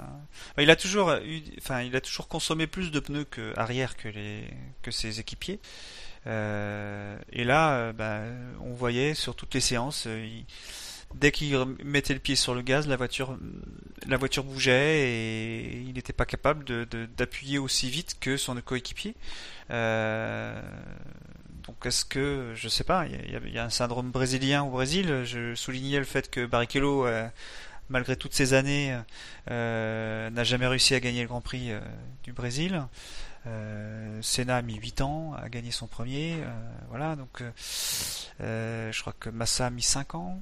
Il 0.57 0.69
a 0.71 0.75
toujours 0.75 1.11
eu, 1.23 1.41
enfin, 1.59 1.81
il 1.83 1.95
a 1.95 2.01
toujours 2.01 2.27
consommé 2.27 2.65
plus 2.67 2.91
de 2.91 2.99
pneus 2.99 3.25
que 3.25 3.53
arrière 3.57 3.95
que 3.95 4.07
les 4.07 4.43
que 4.81 4.91
ses 4.91 5.19
équipiers. 5.19 5.59
Euh, 6.27 7.17
et 7.31 7.43
là, 7.43 7.75
euh, 7.75 7.93
bah, 7.93 8.21
on 8.61 8.73
voyait 8.73 9.13
sur 9.13 9.35
toutes 9.35 9.53
les 9.53 9.59
séances, 9.61 10.05
euh, 10.07 10.25
dès 11.15 11.31
qu'il 11.31 11.57
mettait 11.83 12.13
le 12.13 12.19
pied 12.19 12.35
sur 12.35 12.55
le 12.55 12.61
gaz, 12.61 12.87
la 12.87 12.95
voiture, 12.95 13.37
la 14.07 14.17
voiture 14.17 14.43
bougeait 14.43 15.01
et 15.09 15.81
il 15.87 15.93
n'était 15.93 16.13
pas 16.13 16.25
capable 16.25 16.63
de- 16.63 16.87
de- 16.89 17.05
d'appuyer 17.17 17.59
aussi 17.59 17.89
vite 17.89 18.15
que 18.19 18.37
son 18.37 18.55
coéquipier. 18.61 19.15
Donc 21.65 21.85
est-ce 21.85 22.03
que, 22.03 22.51
je 22.55 22.67
sais 22.67 22.83
pas, 22.83 23.05
il 23.07 23.13
y, 23.31 23.35
a- 23.35 23.39
il 23.45 23.53
y 23.53 23.57
a 23.59 23.63
un 23.63 23.69
syndrome 23.69 24.11
brésilien 24.11 24.63
au 24.63 24.69
Brésil. 24.69 25.23
Je 25.25 25.55
soulignais 25.55 25.99
le 25.99 26.03
fait 26.05 26.29
que 26.29 26.45
Barrichello, 26.45 27.05
euh, 27.07 27.27
malgré 27.89 28.15
toutes 28.17 28.33
ces 28.33 28.53
années, 28.53 28.97
euh, 29.49 30.29
n'a 30.29 30.43
jamais 30.43 30.67
réussi 30.67 30.93
à 30.95 30.99
gagner 30.99 31.21
le 31.21 31.27
Grand 31.27 31.41
Prix 31.41 31.71
euh, 31.71 31.79
du 32.23 32.33
Brésil. 32.33 32.83
Senna 34.21 34.55
a 34.57 34.61
mis 34.61 34.75
8 34.75 35.01
ans 35.01 35.33
à 35.33 35.49
gagner 35.49 35.71
son 35.71 35.85
premier. 35.87 36.37
voilà, 36.89 37.17
donc 37.17 37.43
je 38.39 39.01
crois 39.01 39.13
que 39.19 39.29
Massa 39.29 39.65
a 39.65 39.69
mis 39.69 39.81
5 39.81 40.15
ans 40.15 40.41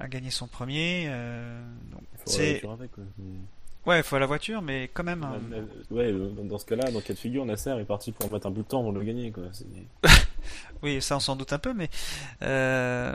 à 0.00 0.08
gagner 0.08 0.30
son 0.32 0.48
premier. 0.48 1.06
donc, 1.92 2.02
C'est- 2.26 2.42
avec, 2.72 2.90
quoi. 2.90 3.04
Ouais, 3.88 3.98
il 3.98 4.02
faut 4.04 4.18
la 4.18 4.26
voiture, 4.26 4.62
mais 4.62 4.90
quand 4.94 5.04
même. 5.04 5.24
hein. 5.24 5.40
Euh, 5.52 5.62
Ouais, 5.90 6.12
euh, 6.12 6.28
dans 6.44 6.58
ce 6.58 6.66
cas-là, 6.66 6.90
dans 6.90 6.98
le 6.98 7.04
cas 7.04 7.14
de 7.14 7.18
figure, 7.18 7.44
Nasser 7.44 7.70
est 7.80 7.84
parti 7.84 8.12
pour 8.12 8.30
mettre 8.32 8.46
un 8.46 8.50
bout 8.50 8.62
de 8.62 8.68
temps 8.68 8.80
avant 8.80 8.92
de 8.92 8.98
le 9.00 9.04
gagner, 9.04 9.30
quoi. 9.32 9.44
Oui, 10.82 11.02
ça 11.02 11.16
on 11.16 11.20
s'en 11.20 11.34
doute 11.34 11.52
un 11.52 11.58
peu, 11.58 11.74
mais 11.74 11.90
euh, 12.42 13.14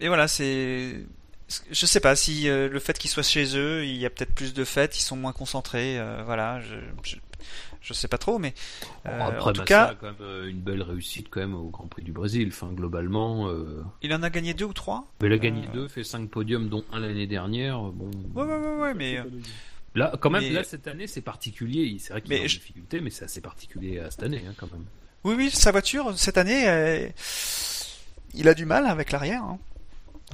et 0.00 0.08
voilà, 0.08 0.28
c'est 0.28 1.04
je 1.70 1.86
sais 1.86 2.00
pas 2.00 2.14
si 2.14 2.48
euh, 2.48 2.68
le 2.68 2.78
fait 2.78 2.98
qu'ils 2.98 3.08
soient 3.10 3.22
chez 3.22 3.56
eux, 3.56 3.84
il 3.86 3.96
y 3.96 4.04
a 4.04 4.10
peut-être 4.10 4.34
plus 4.34 4.52
de 4.52 4.62
fêtes, 4.64 4.98
ils 4.98 5.02
sont 5.02 5.16
moins 5.16 5.32
concentrés, 5.32 5.98
euh, 5.98 6.22
voilà, 6.26 6.60
je, 6.60 6.74
je 7.02 7.16
je 7.80 7.94
sais 7.94 8.08
pas 8.08 8.18
trop, 8.18 8.38
mais 8.38 8.52
euh, 9.06 9.20
Après, 9.28 9.50
en 9.50 9.52
tout 9.54 9.60
Massa 9.60 9.64
cas, 9.64 9.84
a 9.86 9.94
quand 9.94 10.12
même 10.20 10.48
une 10.48 10.60
belle 10.60 10.82
réussite 10.82 11.28
quand 11.30 11.40
même 11.40 11.54
au 11.54 11.70
Grand 11.70 11.86
Prix 11.86 12.02
du 12.02 12.12
Brésil. 12.12 12.48
Enfin, 12.52 12.70
globalement, 12.74 13.48
euh, 13.48 13.82
il 14.02 14.12
en 14.12 14.22
a 14.22 14.28
gagné 14.30 14.52
deux 14.52 14.66
ou 14.66 14.72
trois. 14.74 15.06
mais 15.22 15.28
il 15.28 15.32
a 15.32 15.38
gagné 15.38 15.62
Euh. 15.68 15.72
deux, 15.72 15.88
fait 15.88 16.04
cinq 16.04 16.28
podiums, 16.28 16.68
dont 16.68 16.84
un 16.92 16.98
l'année 17.00 17.26
dernière. 17.28 17.78
Bon, 17.80 18.10
Ouais, 18.34 18.42
ouais, 18.42 18.58
ouais, 18.58 18.76
ouais, 18.82 18.94
mais 18.94 19.18
euh, 19.18 19.22
là, 19.94 20.12
quand 20.20 20.30
même, 20.30 20.42
Mais- 20.42 20.50
là 20.50 20.64
cette 20.64 20.86
année, 20.86 21.06
c'est 21.06 21.20
particulier. 21.22 21.96
C'est 21.98 22.12
vrai 22.12 22.20
qu'il 22.22 22.30
Mais 22.30 22.40
a 22.40 22.42
une 22.42 22.48
je- 22.48 22.58
difficulté, 22.58 23.00
mais 23.00 23.10
c'est 23.10 23.24
assez 23.24 23.40
particulier 23.40 23.98
à 24.00 24.10
cette 24.10 24.22
année, 24.22 24.42
hein, 24.48 24.54
quand 24.56 24.70
même. 24.72 24.84
oui, 25.24 25.34
oui, 25.36 25.50
sa 25.50 25.70
voiture 25.72 26.16
cette 26.18 26.38
année, 26.38 26.68
euh, 26.68 27.08
il 28.34 28.48
a 28.48 28.54
du 28.54 28.64
mal 28.64 28.86
avec 28.86 29.12
l'arrière. 29.12 29.42
hein. 29.42 29.58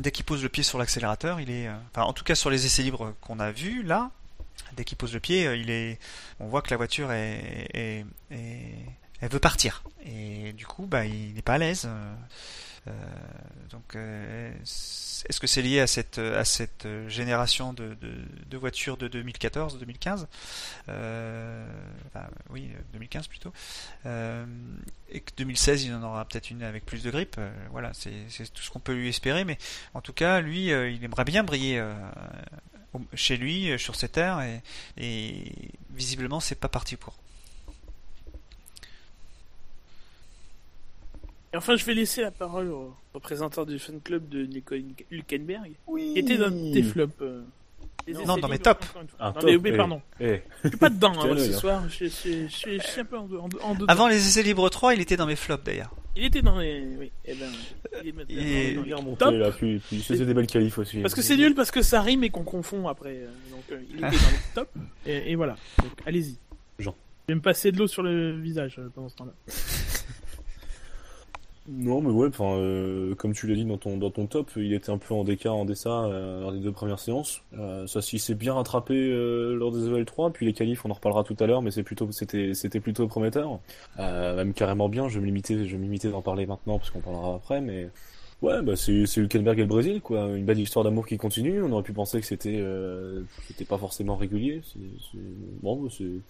Dès 0.00 0.10
qu'il 0.10 0.24
pose 0.24 0.42
le 0.42 0.48
pied 0.48 0.64
sur 0.64 0.78
l'accélérateur, 0.78 1.40
il 1.40 1.50
est, 1.50 1.68
euh, 1.68 1.74
enfin, 1.92 2.02
en 2.02 2.12
tout 2.12 2.24
cas 2.24 2.34
sur 2.34 2.50
les 2.50 2.66
essais 2.66 2.82
libres 2.82 3.14
qu'on 3.20 3.38
a 3.38 3.52
vus 3.52 3.82
là, 3.84 4.10
dès 4.76 4.84
qu'il 4.84 4.98
pose 4.98 5.14
le 5.14 5.20
pied, 5.20 5.46
euh, 5.46 5.56
il 5.56 5.70
est, 5.70 6.00
on 6.40 6.48
voit 6.48 6.62
que 6.62 6.70
la 6.70 6.76
voiture 6.76 7.12
est, 7.12 7.68
est- 7.72 8.04
est- 8.32 8.74
elle 9.20 9.28
veut 9.30 9.38
partir. 9.38 9.84
Et 10.04 10.52
du 10.54 10.66
coup, 10.66 10.86
bah, 10.86 11.06
il 11.06 11.32
n'est 11.34 11.42
pas 11.42 11.54
à 11.54 11.58
l'aise. 11.58 11.88
Euh, 13.64 13.66
euh, 13.66 13.68
donc, 13.70 13.96
euh, 13.96 14.52
est-ce 14.62 15.40
que 15.40 15.46
c'est 15.46 15.62
lié 15.62 15.80
à 15.80 15.86
cette, 15.86 16.18
à 16.18 16.44
cette 16.44 16.86
génération 17.08 17.72
de, 17.72 17.96
de, 18.00 18.56
voitures 18.56 18.96
de 18.96 19.08
2014-2015 19.08 20.26
euh, 20.88 21.66
enfin, 22.06 22.26
Oui, 22.50 22.70
2015 22.92 23.26
plutôt. 23.28 23.52
Euh, 24.06 24.44
et 25.10 25.20
que 25.20 25.32
2016, 25.36 25.84
il 25.84 25.94
en 25.94 26.02
aura 26.02 26.24
peut-être 26.24 26.50
une 26.50 26.62
avec 26.62 26.84
plus 26.84 27.02
de 27.02 27.10
grippe. 27.10 27.36
euh, 27.38 27.50
voilà, 27.70 27.92
c'est 27.94 28.52
tout 28.52 28.62
ce 28.62 28.70
qu'on 28.70 28.80
peut 28.80 28.94
lui 28.94 29.08
espérer. 29.08 29.44
Mais 29.44 29.58
en 29.94 30.00
tout 30.00 30.12
cas, 30.12 30.40
lui, 30.40 30.72
euh, 30.72 30.90
il 30.90 31.02
aimerait 31.04 31.24
bien 31.24 31.44
briller 31.44 31.78
euh, 31.78 31.94
chez 33.14 33.36
lui, 33.36 33.70
euh, 33.70 33.78
sur 33.78 33.96
ses 33.96 34.08
terres, 34.08 34.40
et, 34.40 34.62
et 34.96 35.52
visiblement, 35.90 36.40
c'est 36.40 36.54
pas 36.54 36.68
parti 36.68 36.96
pour. 36.96 37.14
Et 41.54 41.56
enfin, 41.56 41.76
je 41.76 41.84
vais 41.84 41.94
laisser 41.94 42.20
la 42.20 42.32
parole 42.32 42.68
au 42.72 42.92
représentant 43.14 43.64
du 43.64 43.78
fan 43.78 44.00
club 44.02 44.28
de 44.28 44.44
Nico 44.44 44.74
Hülkenberg, 45.12 45.70
Oui. 45.86 46.10
qui 46.12 46.18
était 46.18 46.36
dans 46.36 46.50
tes 46.50 46.82
flops. 46.82 47.14
euh. 47.22 47.42
Non, 48.26 48.36
dans 48.36 48.48
mes 48.48 48.58
tops. 48.58 48.84
Non, 49.20 49.32
top, 49.32 49.44
mais, 49.44 49.56
mais 49.58 49.70
eh. 49.70 49.76
pardon. 49.76 50.02
Eh, 50.20 50.42
Je 50.64 50.68
suis 50.68 50.76
pas 50.76 50.90
dedans 50.90 51.12
hein, 51.22 51.36
ce 51.38 51.50
hein. 51.50 51.52
soir. 51.58 51.88
Je, 51.88 52.06
je- 52.06 52.48
je- 52.48 52.78
je 52.78 52.82
suis, 52.86 53.00
un 53.00 53.04
peu 53.04 53.16
en, 53.16 53.22
en, 53.32 53.48
en 53.62 53.74
dedans. 53.74 53.86
Avant 53.86 54.08
les 54.08 54.16
essais 54.16 54.42
libres 54.42 54.68
3, 54.68 54.94
il 54.94 55.00
était 55.00 55.16
dans 55.16 55.26
mes 55.26 55.36
flops 55.36 55.62
d'ailleurs. 55.64 55.94
Il 56.16 56.24
était 56.24 56.42
dans 56.42 56.58
les. 56.58 56.84
Oui, 56.98 57.12
eh 57.24 57.34
ben, 57.34 57.48
il 58.02 58.08
est 58.08 58.12
maintenant 58.12 58.36
Et- 58.36 58.74
dans 58.74 58.82
il 58.82 58.88
les 58.88 58.94
remonté 58.94 59.30
là, 59.30 59.50
puis, 59.52 59.78
puis 59.78 59.96
il 59.96 60.02
faisait 60.02 60.26
des 60.26 60.34
belles 60.34 60.46
qualifs 60.48 60.76
aussi. 60.76 60.98
Parce 61.02 61.14
que 61.14 61.22
c'est 61.22 61.36
nul, 61.36 61.54
parce 61.54 61.70
que 61.70 61.82
ça 61.82 62.02
rime 62.02 62.24
et 62.24 62.30
qu'on 62.30 62.44
confond 62.44 62.88
après. 62.88 63.10
euh, 63.22 63.28
Donc 63.52 63.62
euh, 63.70 63.78
il 63.88 63.96
était 63.96 64.02
dans 64.02 64.10
les 64.10 64.54
tops. 64.54 64.70
Et, 65.06 65.30
et 65.30 65.34
voilà. 65.36 65.56
Donc 65.78 65.92
allez-y. 66.04 66.36
Jean. 66.80 66.96
Je 67.28 67.32
vais 67.32 67.36
me 67.36 67.42
passer 67.42 67.70
de 67.72 67.78
l'eau 67.78 67.86
sur 67.86 68.02
le 68.02 68.38
visage 68.38 68.78
pendant 68.94 69.08
ce 69.08 69.14
temps-là. 69.16 69.32
Non, 71.66 72.02
mais 72.02 72.10
ouais, 72.10 72.28
enfin, 72.28 72.58
euh, 72.58 73.14
comme 73.14 73.32
tu 73.32 73.46
l'as 73.46 73.54
dit 73.54 73.64
dans 73.64 73.78
ton, 73.78 73.96
dans 73.96 74.10
ton 74.10 74.26
top, 74.26 74.50
il 74.56 74.74
était 74.74 74.90
un 74.90 74.98
peu 74.98 75.14
en 75.14 75.24
déca, 75.24 75.50
en 75.50 75.64
DSA 75.64 75.88
euh, 76.04 76.40
lors 76.42 76.52
des 76.52 76.58
deux 76.58 76.72
premières 76.72 76.98
séances. 76.98 77.42
Euh, 77.54 77.86
ça 77.86 78.02
s'il 78.02 78.20
s'est 78.20 78.34
bien 78.34 78.52
rattrapé 78.52 78.92
euh, 78.94 79.54
lors 79.54 79.72
des 79.72 79.88
EL3, 79.88 80.30
puis 80.32 80.44
les 80.44 80.52
qualifs, 80.52 80.84
on 80.84 80.90
en 80.90 80.94
reparlera 80.94 81.24
tout 81.24 81.36
à 81.40 81.46
l'heure, 81.46 81.62
mais 81.62 81.70
c'est 81.70 81.82
plutôt, 81.82 82.12
c'était, 82.12 82.52
c'était 82.52 82.80
plutôt 82.80 83.08
prometteur. 83.08 83.60
Euh, 83.98 84.36
même 84.36 84.52
carrément 84.52 84.90
bien, 84.90 85.08
je 85.08 85.14
vais 85.14 85.20
me 85.22 85.26
limiter, 85.26 85.66
je 85.66 85.76
limiter 85.78 86.10
d'en 86.10 86.20
parler 86.20 86.44
maintenant, 86.44 86.76
parce 86.78 86.90
qu'on 86.90 87.00
parlera 87.00 87.34
après, 87.36 87.62
mais 87.62 87.88
ouais, 88.42 88.62
bah 88.62 88.76
c'est, 88.76 89.06
c'est 89.06 89.20
Hülkenberg 89.20 89.58
et 89.58 89.62
le 89.62 89.68
Brésil, 89.68 90.00
quoi. 90.02 90.26
Une 90.36 90.44
belle 90.44 90.60
histoire 90.60 90.84
d'amour 90.84 91.06
qui 91.06 91.16
continue. 91.16 91.62
On 91.62 91.72
aurait 91.72 91.82
pu 91.82 91.92
penser 91.94 92.20
que 92.20 92.26
c'était, 92.26 92.58
euh, 92.60 93.22
c'était 93.46 93.64
pas 93.64 93.78
forcément 93.78 94.16
régulier. 94.16 94.60
C'est, 94.64 94.78
c'est... 95.12 95.18
Bon, 95.62 95.76
bah, 95.82 95.88
c'est, 95.96 96.20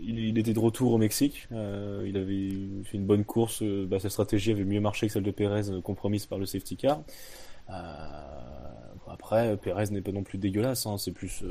il, 0.00 0.38
était 0.38 0.52
de 0.52 0.58
retour 0.58 0.92
au 0.92 0.98
Mexique. 0.98 1.48
Euh, 1.52 2.04
il 2.06 2.16
avait 2.16 2.84
fait 2.84 2.96
une 2.96 3.06
bonne 3.06 3.24
course. 3.24 3.62
euh, 3.62 3.86
bah, 3.86 3.98
sa 4.00 4.10
stratégie 4.10 4.50
avait 4.50 4.64
mieux 4.64 4.80
marché 4.80 5.06
que 5.06 5.12
celle 5.12 5.22
de 5.22 5.30
Pérez, 5.30 5.68
euh, 5.68 5.80
compromise 5.80 6.26
par 6.26 6.38
le 6.38 6.46
safety 6.46 6.76
car. 6.76 7.02
Après, 9.08 9.56
Pérez 9.58 9.90
n'est 9.90 10.00
pas 10.00 10.12
non 10.12 10.22
plus 10.22 10.38
dégueulasse. 10.38 10.86
Hein, 10.86 10.96
c'est 10.98 11.12
plus, 11.12 11.42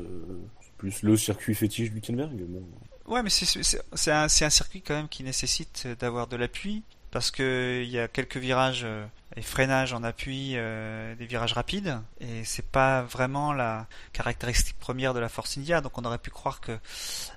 le 1.02 1.16
circuit 1.16 1.54
fétiche 1.54 1.90
du 1.90 1.98
Hülkenberg. 1.98 2.34
Bon. 2.34 2.64
Ouais, 3.06 3.22
mais 3.22 3.30
c'est 3.30 4.10
un, 4.10 4.24
un 4.24 4.28
circuit 4.28 4.82
quand 4.82 4.94
même 4.94 5.08
qui 5.08 5.22
nécessite 5.22 5.86
d'avoir 5.98 6.26
de 6.26 6.36
l'appui 6.36 6.82
parce 7.12 7.30
que 7.30 7.82
il 7.84 7.90
y 7.90 7.98
a 7.98 8.08
quelques 8.08 8.38
virages 8.38 8.82
euh, 8.84 9.04
et 9.36 9.42
freinages 9.42 9.92
en 9.92 10.02
appui, 10.02 10.52
euh, 10.54 11.14
des 11.14 11.26
virages 11.26 11.52
rapides 11.52 12.00
et 12.20 12.44
c'est 12.44 12.66
pas 12.66 13.02
vraiment 13.02 13.52
la 13.52 13.86
caractéristique 14.12 14.78
première 14.78 15.14
de 15.14 15.20
la 15.20 15.28
Force 15.28 15.56
India. 15.58 15.80
Donc 15.80 15.98
on 15.98 16.04
aurait 16.04 16.18
pu 16.18 16.30
croire 16.30 16.60
que 16.60 16.76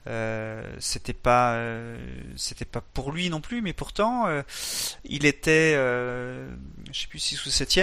euh, 0.07 0.75
c'était 0.79 1.13
pas 1.13 1.59
c'était 2.35 2.65
pas 2.65 2.81
pour 2.81 3.11
lui 3.11 3.29
non 3.29 3.41
plus, 3.41 3.61
mais 3.61 3.73
pourtant 3.73 4.27
il 5.03 5.25
était 5.25 5.73
je 5.73 6.99
sais 6.99 7.07
plus 7.07 7.19
6 7.19 7.45
ou 7.45 7.49
7 7.49 7.79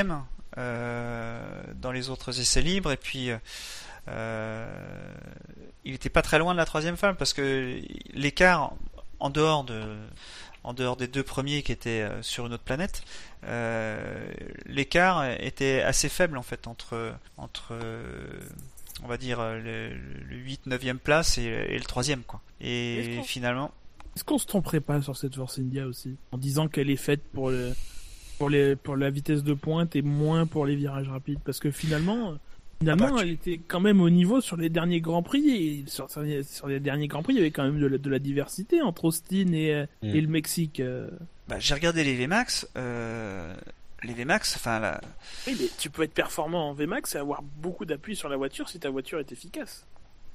euh, 0.59 1.63
dans 1.77 1.93
les 1.93 2.11
autres 2.11 2.41
essais 2.41 2.63
libres 2.63 2.93
et 2.93 2.97
puis 2.97 3.31
il 5.85 5.95
était 5.95 6.11
pas 6.11 6.23
très 6.23 6.39
loin 6.39 6.53
de 6.53 6.59
la 6.59 6.67
troisième 6.67 6.97
femme 6.97 7.17
parce 7.17 7.33
que 7.33 7.81
l'écart 8.13 8.73
en 9.21 9.31
dehors 9.31 9.65
de 9.65 9.97
en 10.65 10.75
dehors 10.75 10.97
des 10.97 11.09
deux 11.09 11.23
premiers 11.23 11.63
qui 11.63 11.73
étaient 11.73 12.03
euh, 12.03 12.23
sur 12.23 12.47
une 12.47 12.53
autre 12.53 12.63
planète, 12.63 13.03
euh, 13.45 14.25
l'écart 14.67 15.25
était 15.41 15.83
assez 15.83 16.09
faible 16.09 16.39
en 16.39 16.43
fait 16.43 16.67
entre 16.67 17.13
entre 17.37 17.75
on 19.03 19.09
va 19.09 19.17
dire 19.17 19.41
euh, 19.41 19.59
le, 19.59 19.95
le 20.29 20.37
8 20.37 20.67
9e 20.69 20.99
place 20.99 21.39
et, 21.39 21.43
et 21.43 21.77
le 21.79 21.85
troisième 21.85 22.23
quoi. 22.23 22.41
Est-ce 22.61 23.09
Et 23.09 23.17
qu'on- 23.17 23.23
finalement 23.25 23.73
Est-ce 24.15 24.25
qu'on 24.25 24.39
se 24.39 24.47
tromperait 24.47 24.81
pas 24.81 25.03
sur 25.03 25.17
cette 25.17 25.35
Force 25.35 25.59
India 25.59 25.87
aussi 25.87 26.17
En 26.31 26.39
disant 26.39 26.69
qu'elle 26.69 26.91
est 26.91 26.97
faite 26.97 27.23
pour 27.33 27.51
le. 27.51 27.73
Pour, 28.39 28.51
les, 28.51 28.75
pour 28.75 28.97
la 28.97 29.09
vitesse 29.11 29.45
de 29.45 29.55
pointe 29.55 29.95
et 29.95 30.03
moins 30.03 30.47
pour 30.47 30.67
les 30.67 30.75
virages 30.75 31.09
rapides? 31.09 31.39
Parce 31.45 31.61
que 31.61 31.71
finalement 31.71 32.35
finalement 32.83 33.07
Ah 33.09 33.11
bah, 33.13 33.17
tu- 33.19 33.23
elle 33.25 33.33
était 33.33 33.61
quand 33.67 33.81
même 33.81 34.01
au 34.01 34.11
niveau 34.11 34.41
sur 34.41 34.57
les 34.57 34.69
derniers 34.69 35.01
grands 35.01 35.23
prix 35.23 35.49
et 35.51 35.85
sur, 35.87 36.11
sur 36.11 36.23
les- 36.69 36.81
derniers 36.81 37.09
grands 37.09 37.23
prix 37.23 37.33
il 37.35 37.39
y 37.39 37.41
avait 37.41 37.51
quand 37.51 37.65
même 37.65 37.81
de 37.81 37.87
la, 37.87 37.99
de 37.99 38.11
la 38.11 38.19
diversité 38.19 38.83
entre 38.83 39.05
Austin 39.07 39.53
et, 39.53 39.73
euh, 39.75 39.87
Mm. 40.03 40.07
et 40.09 40.21
le 40.21 40.29
Mexique 40.29 40.81
euh. 40.81 41.09
bah, 41.49 41.59
j'ai 41.59 41.75
regardé 41.75 42.05
les 42.05 42.15
VMAX 42.15 42.69
euh, 42.77 43.55
les 44.05 44.13
VMAX 44.15 44.57
enfin 44.57 44.81
la, 44.81 45.01
Oui, 45.47 45.57
mais 45.61 45.67
tu 45.79 45.89
peux 45.91 46.03
être 46.03 46.15
performant 46.15 46.71
en 46.71 46.75
VMAX 46.75 47.15
et 47.15 47.19
avoir 47.19 47.43
beaucoup 47.43 47.85
d'appui 47.85 48.17
sur 48.17 48.29
la 48.29 48.37
voiture 48.37 48.69
si 48.69 48.79
ta 48.81 48.91
voiture 48.91 49.19
est 49.21 49.31
efficace. 49.33 49.87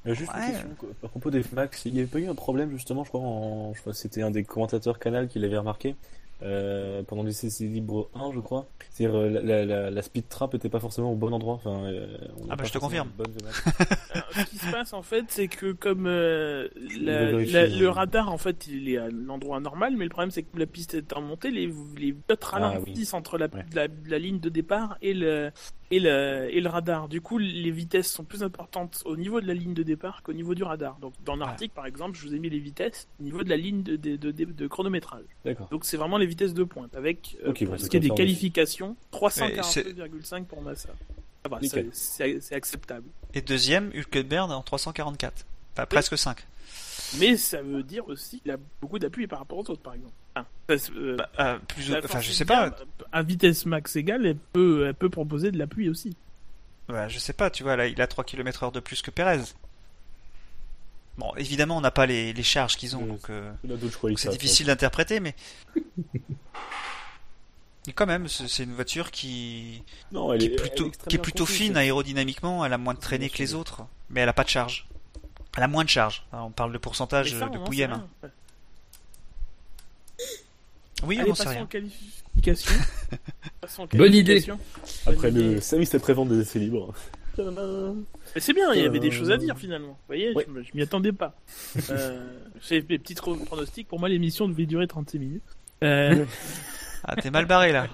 Euh, 0.06 0.14
Juste 0.14 0.32
une 0.38 0.52
question 0.52 0.70
à 1.04 1.08
propos 1.10 1.30
des 1.32 1.42
Max, 1.54 1.84
il 1.86 1.94
n'y 1.94 2.00
avait 2.00 2.08
pas 2.08 2.20
eu 2.20 2.28
un 2.30 2.36
problème 2.36 2.72
justement, 2.72 3.04
je 3.04 3.10
crois, 3.10 3.20
en... 3.20 3.74
je 3.74 3.82
crois 3.82 3.92
que 3.92 4.00
c'était 4.00 4.22
un 4.22 4.32
des 4.32 4.44
commentateurs 4.46 5.00
Canal 5.00 5.28
qui 5.28 5.38
l'avait 5.40 5.58
remarqué 5.58 5.96
euh, 6.44 7.02
pendant 7.04 7.24
les 7.24 7.32
CC 7.34 7.66
Libre 7.66 8.10
1, 8.14 8.32
je 8.34 8.40
crois. 8.40 8.68
C'est-à-dire 8.92 9.18
euh, 9.18 9.30
la, 9.30 9.66
la, 9.66 9.90
la, 9.92 10.02
speed 10.02 10.28
trap 10.30 10.54
était 10.56 10.70
pas 10.70 10.80
forcément 10.80 11.12
au 11.12 11.16
bon 11.16 11.34
endroit. 11.34 11.56
Enfin, 11.56 11.84
euh, 11.86 12.18
on 12.40 12.44
a 12.44 12.48
Ah 12.52 12.56
bah, 12.56 12.64
je 12.64 12.72
te 12.72 12.78
confirme. 12.78 13.10
Alors, 14.14 14.28
ce 14.34 14.46
qui 14.50 14.58
se 14.58 14.72
passe 14.72 14.94
en 14.94 15.02
fait, 15.02 15.26
c'est 15.30 15.48
que 15.48 15.72
comme 15.72 16.06
euh, 16.08 16.68
la- 17.02 17.30
hein. 17.30 17.68
le 17.80 17.88
radar 17.88 18.32
en 18.32 18.38
fait 18.38 18.68
il 18.68 18.90
est 18.90 18.98
à 18.98 19.10
l'endroit 19.10 19.60
normal, 19.60 19.96
mais 19.98 20.04
le 20.06 20.10
problème 20.10 20.32
c'est 20.32 20.44
que 20.44 20.58
la 20.60 20.66
piste 20.66 20.94
est 20.94 21.12
remontée, 21.12 21.52
les 21.52 21.68
les 21.98 22.14
pilotes 22.14 22.44
ralentissent 22.44 23.14
entre 23.14 23.38
la, 23.38 23.48
Ouais. 23.48 23.66
la, 23.74 23.88
la 24.08 24.20
ligne 24.20 24.40
de 24.40 24.50
départ 24.50 24.98
et 25.02 25.14
le 25.14 25.52
et 25.92 26.00
le 26.00 26.48
et 26.52 26.62
le 26.62 26.70
radar. 26.70 27.08
Du 27.08 27.22
coup, 27.22 27.38
les 27.38 27.72
vitesses 27.72 28.12
sont 28.12 28.24
plus 28.24 28.44
importantes 28.44 29.02
au 29.06 29.16
niveau 29.16 29.42
de 29.42 29.48
la 29.48 29.54
ligne 29.54 29.74
de 29.74 29.84
départ 29.84 30.24
qu'au 30.24 30.34
niveau 30.34 30.56
du 30.56 30.64
radar. 30.64 30.98
Donc 31.00 31.14
dans 31.24 31.36
l'article 31.36 31.74
par 31.74 31.86
exemple, 31.86 32.18
je 32.18 32.28
vous 32.28 32.36
ai 32.36 32.40
mis 32.40 32.50
les 32.50 32.60
vitesses 32.60 33.08
au 33.20 33.24
niveau 33.24 33.44
de 33.44 33.50
la 33.50 33.58
ligne 33.58 33.84
de 33.84 33.96
de, 33.96 34.16
de, 34.32 34.68
chronométrage. 34.68 35.26
D'accord. 35.46 35.68
Donc 35.70 35.86
c'est 35.86 35.98
vraiment 35.98 36.18
les 36.18 36.26
vitesses 36.26 36.54
de 36.54 36.64
pointe 36.64 36.96
avec 36.96 37.38
euh, 37.44 37.50
Ok, 37.50 37.64
pour 37.64 37.74
ouais, 37.74 37.80
ce 37.80 37.90
qui 37.90 37.98
est 37.98 38.02
des 38.02 38.10
qualifications 38.10 38.96
342,5 39.14 40.46
pour 40.46 40.62
Massa. 40.62 40.90
Va, 41.50 41.60
Nickel. 41.62 41.90
c'est 41.94 42.54
acceptable. 42.54 43.08
et 43.34 43.42
deuxième 43.42 43.90
Hülkenberg 43.94 44.52
en 44.52 44.62
344 44.62 45.46
enfin 45.74 45.86
presque 45.86 46.18
5 46.18 46.46
Mais 47.20 47.38
ça 47.38 47.62
veut 47.62 47.84
dire 47.84 48.06
aussi 48.10 48.42
qu'il 48.42 48.52
a 48.52 48.58
beaucoup 48.82 49.00
d'appui 49.00 49.28
par 49.28 49.40
rapport 49.40 49.60
aux 49.60 49.70
autres, 49.70 49.82
par 49.82 49.94
exemple. 49.94 50.14
Se- 50.70 50.92
euh, 50.92 51.16
Bah, 51.18 51.30
euh, 51.40 51.58
plus 51.68 51.90
la 51.90 52.00
enfin 52.04 52.20
je 52.20 52.32
sais 52.32 52.44
pas 52.46 52.76
À 53.12 53.24
vitesse 53.24 53.66
max 53.66 53.96
égale, 53.96 54.26
elle 54.26 54.38
peut, 54.38 54.86
elle 54.88 54.94
peut 54.94 55.10
proposer 55.10 55.52
de 55.52 55.58
l'appui 55.58 55.88
aussi. 55.90 56.16
Ouais, 56.90 57.10
je 57.10 57.20
sais 57.20 57.34
pas, 57.34 57.50
tu 57.50 57.64
vois, 57.64 57.76
là, 57.76 57.88
il 57.88 58.02
a 58.02 58.08
3 58.08 58.24
km 58.24 58.64
heure 58.64 58.72
de 58.72 58.80
plus 58.80 59.02
que 59.02 59.12
Perez. 59.12 59.42
Bon, 61.18 61.34
évidemment, 61.36 61.78
on 61.78 61.82
n'a 61.82 61.92
pas 61.92 62.06
les, 62.06 62.32
les 62.34 62.44
charges 62.44 62.76
qu'ils 62.78 62.96
ont, 62.96 63.02
Oui, 63.02 63.08
donc 63.10 63.30
euh, 63.30 63.52
donc 63.64 64.20
c'est 64.20 64.30
difficile 64.30 64.68
d'interpréter, 64.68 65.20
mais... 65.20 65.36
mais 67.88 67.94
quand 67.94 68.06
même, 68.06 68.28
c'est 68.28 68.64
une 68.64 68.74
voiture 68.74 69.12
qui, 69.12 69.84
Non, 70.12 70.34
elle 70.34 70.40
qui 70.40 70.46
est, 70.48 70.54
est 70.54 70.56
plutôt, 70.56 70.84
elle 70.84 70.88
extrêmement 70.90 71.10
qui 71.10 71.16
est 71.16 71.20
plutôt 71.20 71.46
conçue, 71.46 71.54
fine 71.64 71.78
aérodynamiquement, 71.78 72.66
elle 72.66 72.74
a 72.74 72.78
moins 72.78 72.94
de 72.94 73.00
traînée 73.00 73.30
que 73.30 73.38
les 73.38 73.54
autres, 73.54 73.84
mais 74.10 74.22
elle 74.22 74.30
a 74.30 74.34
pas 74.34 74.44
de 74.44 74.50
charge. 74.50 74.88
Elle 75.56 75.64
a 75.64 75.68
moins 75.68 75.84
de 75.86 75.90
charge. 75.90 76.24
Alors, 76.32 76.46
on 76.48 76.52
parle 76.52 76.72
de 76.72 76.78
pourcentage 76.78 77.34
ça, 77.34 77.48
de 77.50 77.58
pouillem. 77.58 77.92
hein. 77.94 78.08
Oui, 81.04 81.20
Allez, 81.20 81.32
on 81.32 81.36
sait 81.36 81.44
passons 81.44 81.56
rien. 81.56 81.64
en 81.64 81.68
qualification. 81.68 82.72
Passons 83.62 83.84
en 83.84 83.88
Bonne 83.98 84.14
idée. 84.14 84.42
qualification. 84.42 84.60
Après 85.06 85.32
Bonne 85.32 85.42
le 85.44 85.52
idée. 85.52 85.62
service 85.62 85.94
après-vente 85.96 86.30
des 86.30 86.40
essais 86.42 86.60
libres. 86.60 86.94
Mais 87.38 88.42
c'est 88.42 88.54
bien, 88.54 88.74
il 88.74 88.82
y 88.82 88.86
avait 88.86 89.00
des 89.00 89.12
choses 89.12 89.30
à 89.32 89.38
dire 89.38 89.58
finalement. 89.58 89.90
Vous 89.90 90.08
voyez, 90.08 90.34
Ouais. 90.34 90.46
je, 90.48 90.76
m'y 90.76 90.82
attendais 90.82 91.12
pas. 91.12 91.36
euh, 91.92 92.26
c'est 92.62 92.78
mes 92.90 92.98
petits 92.98 93.14
pronostics. 93.16 93.88
Pour 93.88 94.00
moi, 94.00 94.10
l'émission 94.10 94.48
devait 94.48 94.66
durer 94.66 94.88
36 94.88 95.20
minutes. 95.20 95.44
Euh, 95.84 96.26
Ah, 97.04 97.16
t'es 97.16 97.30
mal 97.30 97.46
barré, 97.46 97.72
là. 97.72 97.88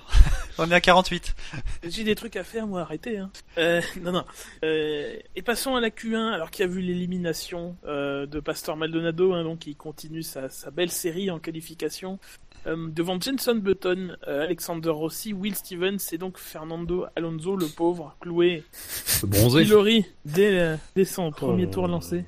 on 0.57 0.71
est 0.71 0.73
à 0.73 0.79
48. 0.81 1.35
J'ai 1.83 2.03
des 2.05 2.15
trucs 2.15 2.35
à 2.37 2.43
faire, 2.43 2.65
moi, 2.67 2.81
arrêtez. 2.81 3.17
Hein. 3.17 3.29
Euh, 3.57 3.81
non, 4.01 4.11
non. 4.13 4.23
Euh, 4.63 5.17
et 5.35 5.41
passons 5.41 5.75
à 5.75 5.81
la 5.81 5.89
Q1, 5.89 6.31
alors 6.31 6.49
qu'il 6.49 6.65
y 6.65 6.69
a 6.69 6.71
vu 6.71 6.79
l'élimination 6.81 7.75
euh, 7.85 8.25
de 8.25 8.39
Pastor 8.39 8.77
Maldonado, 8.77 9.33
hein, 9.33 9.43
donc 9.43 9.59
qui 9.59 9.75
continue 9.75 10.23
sa, 10.23 10.49
sa 10.49 10.71
belle 10.71 10.89
série 10.89 11.29
en 11.29 11.37
qualification. 11.39 12.17
Euh, 12.65 12.87
devant 12.89 13.19
Jenson 13.19 13.55
Button, 13.55 14.15
euh, 14.27 14.43
Alexander 14.43 14.89
Rossi, 14.89 15.33
Will 15.33 15.53
Stevens 15.55 15.97
et 16.13 16.17
donc 16.17 16.37
Fernando 16.37 17.05
Alonso, 17.15 17.55
le 17.57 17.65
pauvre, 17.67 18.15
cloué, 18.21 18.63
Bronzé. 19.23 19.63
pilori 19.63 20.05
dès, 20.23 20.59
euh, 20.59 20.75
dès 20.95 21.03
son 21.05 21.31
premier 21.31 21.65
Oh. 21.67 21.71
tour 21.71 21.87
lancé. 21.87 22.23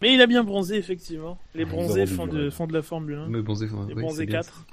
Mais 0.00 0.14
il 0.14 0.20
a 0.22 0.26
bien 0.26 0.44
bronzé, 0.44 0.76
effectivement. 0.76 1.38
Les 1.54 1.64
bronzés 1.64 2.06
font 2.06 2.26
de, 2.26 2.50
font 2.50 2.66
de 2.66 2.72
la 2.72 2.82
Formule 2.82 3.18
1. 3.18 3.28
Mais 3.28 3.42
bronzé, 3.42 3.66
ouais, 3.66 3.88
Les 3.88 3.94
bronzés 3.94 4.16
c'est 4.22 4.26
bien. 4.26 4.40
4. 4.40 4.64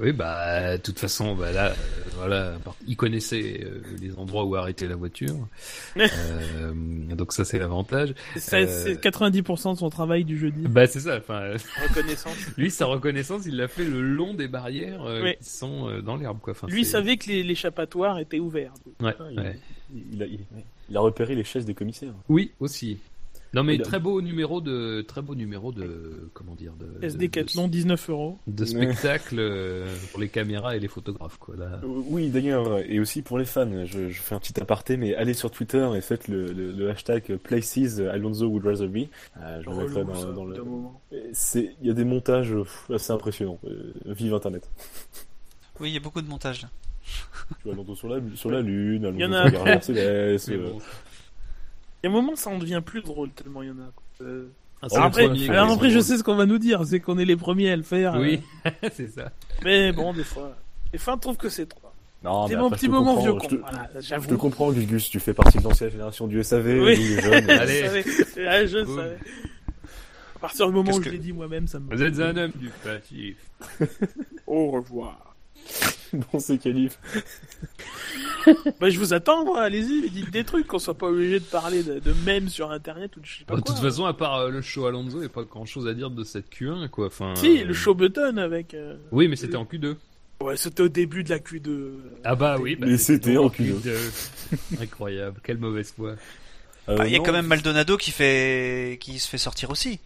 Oui, 0.00 0.12
bah, 0.12 0.78
de 0.78 0.82
toute 0.82 0.98
façon, 0.98 1.34
bah 1.34 1.52
là, 1.52 1.66
euh, 1.70 1.74
voilà, 2.16 2.54
il 2.86 2.96
connaissait 2.96 3.60
euh, 3.62 3.82
les 4.00 4.16
endroits 4.16 4.44
où 4.44 4.56
arrêter 4.56 4.86
la 4.88 4.96
voiture. 4.96 5.36
Euh, 5.96 6.72
donc 7.14 7.32
ça, 7.32 7.44
c'est 7.44 7.58
l'avantage. 7.58 8.10
Euh. 8.10 8.38
C'est 8.38 8.94
90% 9.02 9.74
de 9.74 9.78
son 9.78 9.90
travail 9.90 10.24
du 10.24 10.38
jeudi. 10.38 10.62
Bah, 10.62 10.86
c'est 10.86 11.00
ça. 11.00 11.18
Enfin, 11.18 11.52
Reconnaissance. 11.88 12.36
lui, 12.56 12.70
sa 12.70 12.86
reconnaissance, 12.86 13.42
il 13.46 13.56
l'a 13.56 13.68
fait 13.68 13.84
le 13.84 14.00
long 14.00 14.34
des 14.34 14.48
barrières 14.48 15.02
euh, 15.04 15.22
Oui. 15.22 15.36
qui 15.40 15.48
sont 15.50 15.88
euh, 15.88 16.00
dans 16.00 16.16
l'herbe, 16.16 16.38
quoi. 16.40 16.52
Enfin, 16.52 16.66
Lui 16.68 16.84
savait 16.84 17.16
que 17.18 17.28
les- 17.28 17.42
l'échappatoire 17.42 18.18
était 18.18 18.38
ouvert. 18.38 18.72
Ouais, 19.00 19.14
il, 19.30 19.40
ouais. 19.40 19.58
il 20.12 20.22
a, 20.22 20.26
il, 20.26 20.40
il 20.88 20.96
a 20.96 21.00
repéré 21.00 21.34
les 21.34 21.44
chaises 21.44 21.64
des 21.66 21.74
commissaires. 21.74 22.14
Oui, 22.28 22.52
aussi. 22.60 22.98
Non 23.54 23.62
mais 23.64 23.76
très 23.78 24.00
beau 24.00 24.22
numéro 24.22 24.60
de 24.62 25.02
très 25.02 25.20
beau 25.20 25.34
numéro 25.34 25.72
de 25.72 26.30
comment 26.32 26.54
dire 26.54 26.72
de 26.74 27.04
SD 27.04 27.28
de- 27.28 27.32
Decathlon, 27.32 27.68
19 27.68 28.08
euros. 28.10 28.38
de, 28.46 28.64
spectacle 28.64 29.36
euh, 29.38 29.86
pour 30.10 30.20
les 30.20 30.28
caméras 30.30 30.74
et 30.74 30.80
les 30.80 30.88
photographes 30.88 31.36
quoi 31.38 31.56
là. 31.56 31.80
Euh, 31.84 32.02
Oui, 32.08 32.30
d'ailleurs, 32.30 32.78
et 32.78 32.98
aussi 32.98 33.20
pour 33.20 33.38
les 33.38 33.44
fans, 33.44 33.84
je, 33.84 34.08
je 34.08 34.20
fais 34.22 34.34
un 34.34 34.38
petit 34.38 34.58
aparté, 34.60 34.96
mais 34.96 35.14
allez 35.14 35.34
sur 35.34 35.50
Twitter 35.50 35.86
et 35.94 36.00
faites 36.00 36.28
le, 36.28 36.46
le, 36.46 36.72
le 36.72 36.90
hashtag 36.90 37.36
Places 37.36 37.98
Alonso 37.98 38.46
Would 38.46 38.64
Rather 38.64 38.88
Be. 38.88 39.08
Euh, 39.38 39.60
je 39.62 39.68
mettrai 39.70 40.04
dans, 40.04 40.14
ça, 40.14 40.32
dans 40.32 40.44
le. 40.46 40.56
C'est, 41.34 41.76
il 41.82 41.88
y 41.88 41.90
a 41.90 41.94
des 41.94 42.04
montages 42.04 42.54
assez 42.92 43.12
impressionnants. 43.12 43.58
Euh, 43.66 43.92
vive 44.06 44.34
Internet. 44.34 44.68
Oui, 45.80 45.90
il 45.90 45.94
y 45.94 45.96
a 45.96 46.00
beaucoup 46.00 46.20
de 46.22 46.28
montage 46.28 46.62
là. 46.62 46.68
Tu 47.58 47.64
vois, 47.64 47.72
Alonso 47.72 47.94
sur 47.96 48.08
la, 48.08 48.20
sur 48.36 48.50
la 48.50 48.60
lune, 48.60 49.04
Alonso 49.06 49.18
Il 49.18 49.22
y 49.22 49.24
en 49.24 49.30
sur 49.80 49.94
a- 49.94 49.94
la 49.94 50.00
euh, 50.00 50.38
bon. 50.70 50.78
Il 52.02 52.06
y 52.10 52.12
a 52.12 52.16
un 52.16 52.20
moment, 52.20 52.34
ça 52.36 52.50
en 52.50 52.58
devient 52.58 52.82
plus 52.84 53.02
drôle 53.02 53.30
tellement 53.30 53.62
il 53.62 53.68
y 53.68 53.70
en 53.70 53.74
a. 53.74 53.90
quoi. 53.94 54.26
Euh, 54.26 54.48
Ah, 54.82 55.04
après, 55.04 55.26
premier, 55.28 55.48
alors 55.50 55.70
après, 55.72 55.90
je 55.90 56.00
sais 56.00 56.18
ce 56.18 56.24
qu'on 56.24 56.34
va 56.34 56.46
nous 56.46 56.58
dire, 56.58 56.84
c'est 56.84 56.98
qu'on 57.00 57.16
est 57.18 57.24
les 57.24 57.36
premiers 57.36 57.70
à 57.70 57.76
le 57.76 57.82
faire. 57.84 58.14
Oui, 58.18 58.40
euh, 58.66 58.70
c'est 58.92 59.08
ça. 59.08 59.30
Mais 59.64 59.92
bon, 59.92 60.12
des 60.12 60.24
fois, 60.24 60.56
des 60.92 60.98
fois, 60.98 61.14
on 61.14 61.18
trouve 61.18 61.36
que 61.36 61.48
c'est 61.48 61.66
trop. 61.66 61.78
Non, 62.24 62.46
c'est 62.48 62.56
mon 62.56 62.66
après, 62.66 62.76
petit 62.78 62.88
moment 62.88 63.20
vieux 63.20 63.32
je 63.34 63.38
con. 63.38 63.46
te- 63.48 63.54
Voilà, 63.56 63.88
Je 64.00 64.28
te 64.28 64.34
comprends, 64.34 64.70
Gugus, 64.72 65.08
tu 65.10 65.18
fais 65.20 65.34
partie 65.34 65.58
de 65.58 65.62
l'ancienne 65.64 65.90
génération 65.90 66.26
du 66.28 66.42
SAV, 66.42 66.66
Oui. 66.66 66.98
nous 66.98 67.16
les 67.16 67.20
jeunes. 67.22 67.50
Allez. 67.50 67.82
Je 67.82 68.24
savais. 68.24 68.66
Je 68.68 68.84
Boum. 68.84 68.96
savais. 68.96 69.18
À 70.36 70.38
partir 70.40 70.66
du 70.66 70.72
moment 70.72 70.86
Qu'est-ce 70.86 70.98
où 70.98 71.00
que- 71.02 71.06
je 71.06 71.12
l'ai 71.14 71.18
dit 71.20 71.32
moi-même, 71.32 71.66
ça 71.68 71.78
me. 71.78 71.94
Vous 71.94 72.02
êtes 72.02 72.18
un 72.20 72.36
homme 72.36 72.52
du 72.56 72.70
passif. 72.84 73.36
Au 74.46 74.70
revoir. 74.72 75.31
dans 76.32 76.38
ces 76.40 76.58
qualifs. 76.58 76.98
Bah, 78.80 78.90
je 78.90 78.98
vous 78.98 79.12
attends, 79.14 79.44
moi, 79.44 79.60
allez-y, 79.62 80.10
dites 80.10 80.30
des 80.32 80.42
trucs, 80.42 80.66
qu'on 80.66 80.80
soit 80.80 80.98
pas 80.98 81.06
obligé 81.06 81.38
de 81.38 81.44
parler 81.44 81.84
de, 81.84 82.00
de 82.00 82.12
mèmes 82.26 82.48
sur 82.48 82.72
internet 82.72 83.16
ou 83.16 83.20
de 83.20 83.24
je 83.26 83.38
sais 83.38 83.44
pas 83.44 83.54
De 83.54 83.60
quoi. 83.60 83.72
toute 83.72 83.80
façon, 83.82 84.04
à 84.04 84.14
part 84.14 84.36
euh, 84.38 84.50
le 84.50 84.60
show 84.62 84.84
Alonso, 84.86 85.18
il 85.18 85.20
n'y 85.20 85.26
a 85.26 85.28
pas 85.28 85.44
grand 85.44 85.64
chose 85.64 85.86
à 85.86 85.94
dire 85.94 86.10
de 86.10 86.24
cette 86.24 86.52
Q1 86.52 86.88
quoi. 86.88 87.06
Enfin. 87.06 87.34
Si, 87.36 87.60
euh, 87.60 87.64
le 87.66 87.72
show 87.72 87.94
button 87.94 88.38
avec. 88.38 88.74
euh, 88.74 88.96
Oui, 89.12 89.28
mais 89.28 89.36
c'était 89.36 89.54
en 89.56 89.64
Q2. 89.64 89.94
Ouais, 90.40 90.56
c'était 90.56 90.82
au 90.82 90.88
début 90.88 91.22
de 91.22 91.30
la 91.30 91.38
Q2. 91.38 91.90
Ah 92.24 92.34
bah 92.34 92.56
oui. 92.60 92.74
Bah, 92.74 92.86
Mais 92.88 92.98
c'était 92.98 93.36
en 93.36 93.46
Q2. 93.48 93.92
Incroyable. 94.80 95.40
Quelle 95.44 95.58
mauvaise 95.58 95.92
foi. 95.96 96.16
Euh, 96.88 96.96
Ah, 96.98 97.06
Il 97.06 97.12
y 97.12 97.16
a 97.16 97.20
quand 97.20 97.32
même 97.32 97.46
Maldonado 97.46 97.96
qui 97.96 98.10
fait 98.10 98.98
qui 99.00 99.20
se 99.20 99.28
fait 99.28 99.38
sortir 99.38 99.70
aussi. 99.70 100.00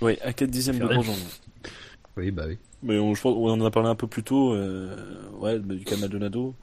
Ouais, 0.00 0.18
à 0.22 0.32
4 0.32 0.48
dixièmes 0.50 0.78
de. 0.78 0.86
Grosjean. 0.86 1.14
Oui, 2.16 2.30
bah 2.30 2.44
oui. 2.48 2.56
Mais 2.82 2.98
on, 2.98 3.14
je 3.14 3.20
pense, 3.22 3.34
on 3.36 3.48
en 3.50 3.64
a 3.64 3.70
parlé 3.70 3.88
un 3.88 3.94
peu 3.94 4.06
plus 4.06 4.22
tôt, 4.22 4.54
euh, 4.54 4.96
ouais, 5.38 5.58
bah, 5.58 5.74
du 5.74 5.84
cas 5.84 5.96
Maldonado. 5.96 6.54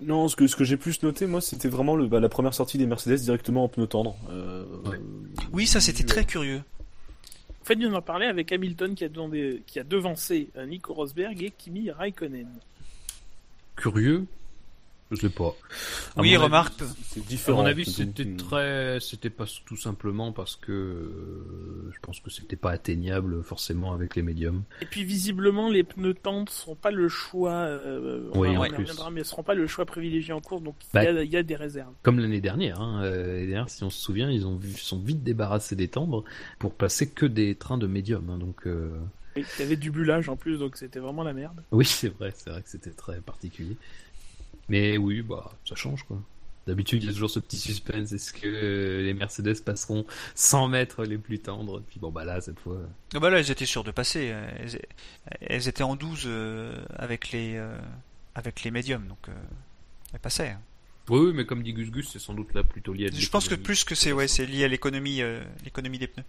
Non, 0.00 0.28
ce 0.28 0.36
que, 0.36 0.46
ce 0.46 0.56
que 0.56 0.64
j'ai 0.64 0.76
plus 0.76 1.02
noté, 1.02 1.26
moi, 1.26 1.40
c'était 1.40 1.68
vraiment 1.68 1.94
le, 1.96 2.06
bah, 2.06 2.20
la 2.20 2.28
première 2.28 2.54
sortie 2.54 2.78
des 2.78 2.86
Mercedes 2.86 3.20
directement 3.20 3.64
en 3.64 3.68
pneu 3.68 3.86
tendre. 3.86 4.16
Euh, 4.30 4.64
Ouais. 4.84 5.00
Oui, 5.52 5.66
ça 5.66 5.80
c'était 5.80 6.04
très 6.04 6.24
curieux. 6.24 6.62
En 7.60 7.64
fait, 7.64 7.78
on 7.84 7.94
en 7.94 8.02
parlait 8.02 8.26
avec 8.26 8.50
Hamilton 8.50 8.94
qui 8.96 9.04
a, 9.04 9.08
demandé, 9.08 9.62
qui 9.66 9.78
a 9.78 9.84
devancé 9.84 10.48
euh, 10.56 10.66
Nico 10.66 10.94
Rosberg 10.94 11.40
et 11.42 11.52
Kimi 11.56 11.90
Raikkonen. 11.90 12.48
Curieux? 13.76 14.26
Je 15.12 15.16
sais 15.16 15.28
pas. 15.28 15.54
À 16.16 16.20
Oui, 16.22 16.34
remarque. 16.36 16.82
C'est 17.04 17.20
À 17.20 17.22
différent. 17.24 17.58
mon 17.62 17.66
avis, 17.68 17.84
c'était 17.84 18.24
très, 18.34 18.98
c'était 19.00 19.30
pas 19.30 19.44
tout 19.66 19.76
simplement 19.76 20.32
parce 20.32 20.56
que 20.56 20.72
euh, 20.72 21.90
je 21.92 21.98
pense 22.00 22.18
que 22.20 22.30
c'était 22.30 22.56
pas 22.56 22.70
atteignable 22.70 23.42
forcément 23.42 23.92
avec 23.92 24.16
les 24.16 24.22
médiums. 24.22 24.62
Et 24.80 24.86
puis 24.86 25.04
visiblement, 25.04 25.68
les 25.68 25.84
pneus 25.84 26.14
tendres 26.14 26.50
seront 26.50 26.74
pas 26.76 26.90
le 26.90 27.08
choix. 27.08 27.52
Euh, 27.52 28.30
Oui, 28.34 28.56
en 28.56 28.60
on 28.60 28.64
y 28.64 28.68
plus. 28.68 28.78
reviendra, 28.78 29.10
mais 29.10 29.22
seront 29.24 29.42
pas 29.42 29.54
le 29.54 29.66
choix 29.66 29.84
privilégié 29.84 30.32
en 30.32 30.40
course. 30.40 30.62
Donc 30.62 30.76
il 30.82 30.88
Bah, 30.94 31.04
y, 31.22 31.28
y 31.28 31.36
a 31.36 31.42
des 31.42 31.56
réserves. 31.56 31.92
Comme 32.02 32.18
l'année 32.18 32.40
dernière. 32.40 32.80
Hein. 32.80 33.02
euh, 33.04 33.38
dernière, 33.46 33.68
si 33.68 33.84
on 33.84 33.90
se 33.90 34.00
souvient, 34.00 34.30
ils 34.30 34.46
ont 34.46 34.56
vu, 34.56 34.72
sont 34.78 34.98
vite 34.98 35.22
débarrassés 35.22 35.76
des 35.76 35.88
tendres 35.88 36.24
pour 36.58 36.74
passer 36.74 37.08
que 37.10 37.26
des 37.26 37.54
trains 37.54 37.78
de 37.78 37.86
médium. 37.86 38.30
hein, 38.30 38.38
donc 38.38 38.66
euh, 38.66 38.88
Il 39.36 39.44
y 39.58 39.62
avait 39.62 39.76
du 39.76 39.90
bullage 39.90 40.28
en 40.28 40.36
plus, 40.36 40.58
donc 40.58 40.76
c'était 40.76 41.00
vraiment 41.00 41.22
la 41.22 41.32
merde. 41.34 41.62
oui, 41.70 41.84
c'est 41.86 42.08
vrai, 42.08 42.32
c'est 42.34 42.48
vrai 42.50 42.62
que 42.62 42.68
c'était 42.70 42.90
très 42.92 43.20
particulier. 43.20 43.76
Mais 44.72 44.96
oui, 44.96 45.20
bah 45.20 45.52
ça 45.68 45.74
change 45.74 46.02
quoi. 46.04 46.18
D'habitude, 46.66 47.02
il 47.02 47.06
y 47.06 47.08
a 47.10 47.12
toujours 47.12 47.28
ce 47.28 47.40
petit 47.40 47.58
suspense. 47.58 48.12
Est-ce 48.12 48.32
que 48.32 48.46
euh, 48.46 49.02
les 49.02 49.14
Mercedes 49.14 49.62
passeront 49.64 50.06
100 50.36 50.68
mètres 50.68 51.04
les 51.04 51.18
plus 51.18 51.40
tendres? 51.40 51.82
Puis 51.90 51.98
bon, 52.00 52.10
bah 52.10 52.24
là, 52.24 52.40
cette 52.40 52.58
fois. 52.60 52.78
Ah 53.14 53.18
bah 53.20 53.30
là, 53.30 53.40
elles 53.40 53.50
étaient 53.50 53.66
sûres 53.66 53.84
de 53.84 53.90
passer. 53.90 54.30
euh, 54.32 54.48
Elles, 54.60 54.80
elles 55.40 55.68
étaient 55.68 55.82
en 55.82 55.94
12 55.96 56.22
euh, 56.26 56.74
avec 56.96 57.32
les 57.32 57.56
euh, 57.56 57.76
avec 58.34 58.62
les 58.62 58.70
médiums, 58.70 59.06
donc 59.08 59.18
euh, 59.28 59.32
elles 60.14 60.20
passaient. 60.20 60.50
hein. 60.50 60.60
Oui, 61.10 61.18
oui, 61.26 61.32
mais 61.34 61.44
comme 61.44 61.62
dit 61.64 61.72
Gus 61.74 61.90
Gus, 61.90 62.08
c'est 62.12 62.20
sans 62.20 62.32
doute 62.32 62.54
là 62.54 62.62
plutôt 62.62 62.92
lié 62.94 63.08
à 63.08 63.10
Je 63.12 63.28
pense 63.28 63.48
que 63.48 63.56
plus 63.56 63.82
que 63.84 63.94
c'est 63.96 64.12
ouais, 64.12 64.28
c'est 64.28 64.46
lié 64.46 64.64
à 64.64 64.68
l'économie 64.68 65.20
euh, 65.20 65.42
l'économie 65.64 65.98
des 65.98 66.06
pneus. 66.06 66.24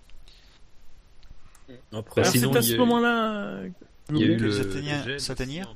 Après, 1.93 2.21
Alors 2.21 2.33
sinon, 2.33 2.51
c'est 2.53 2.57
à 2.57 2.61
ce 2.63 2.73
a- 2.73 2.77
moment-là. 2.77 3.61
Euh, 4.12 4.16
Il 4.16 4.20
y 4.20 4.24
a 4.24 4.34
eu 4.34 4.38
que 4.38 4.43
le 4.43 5.18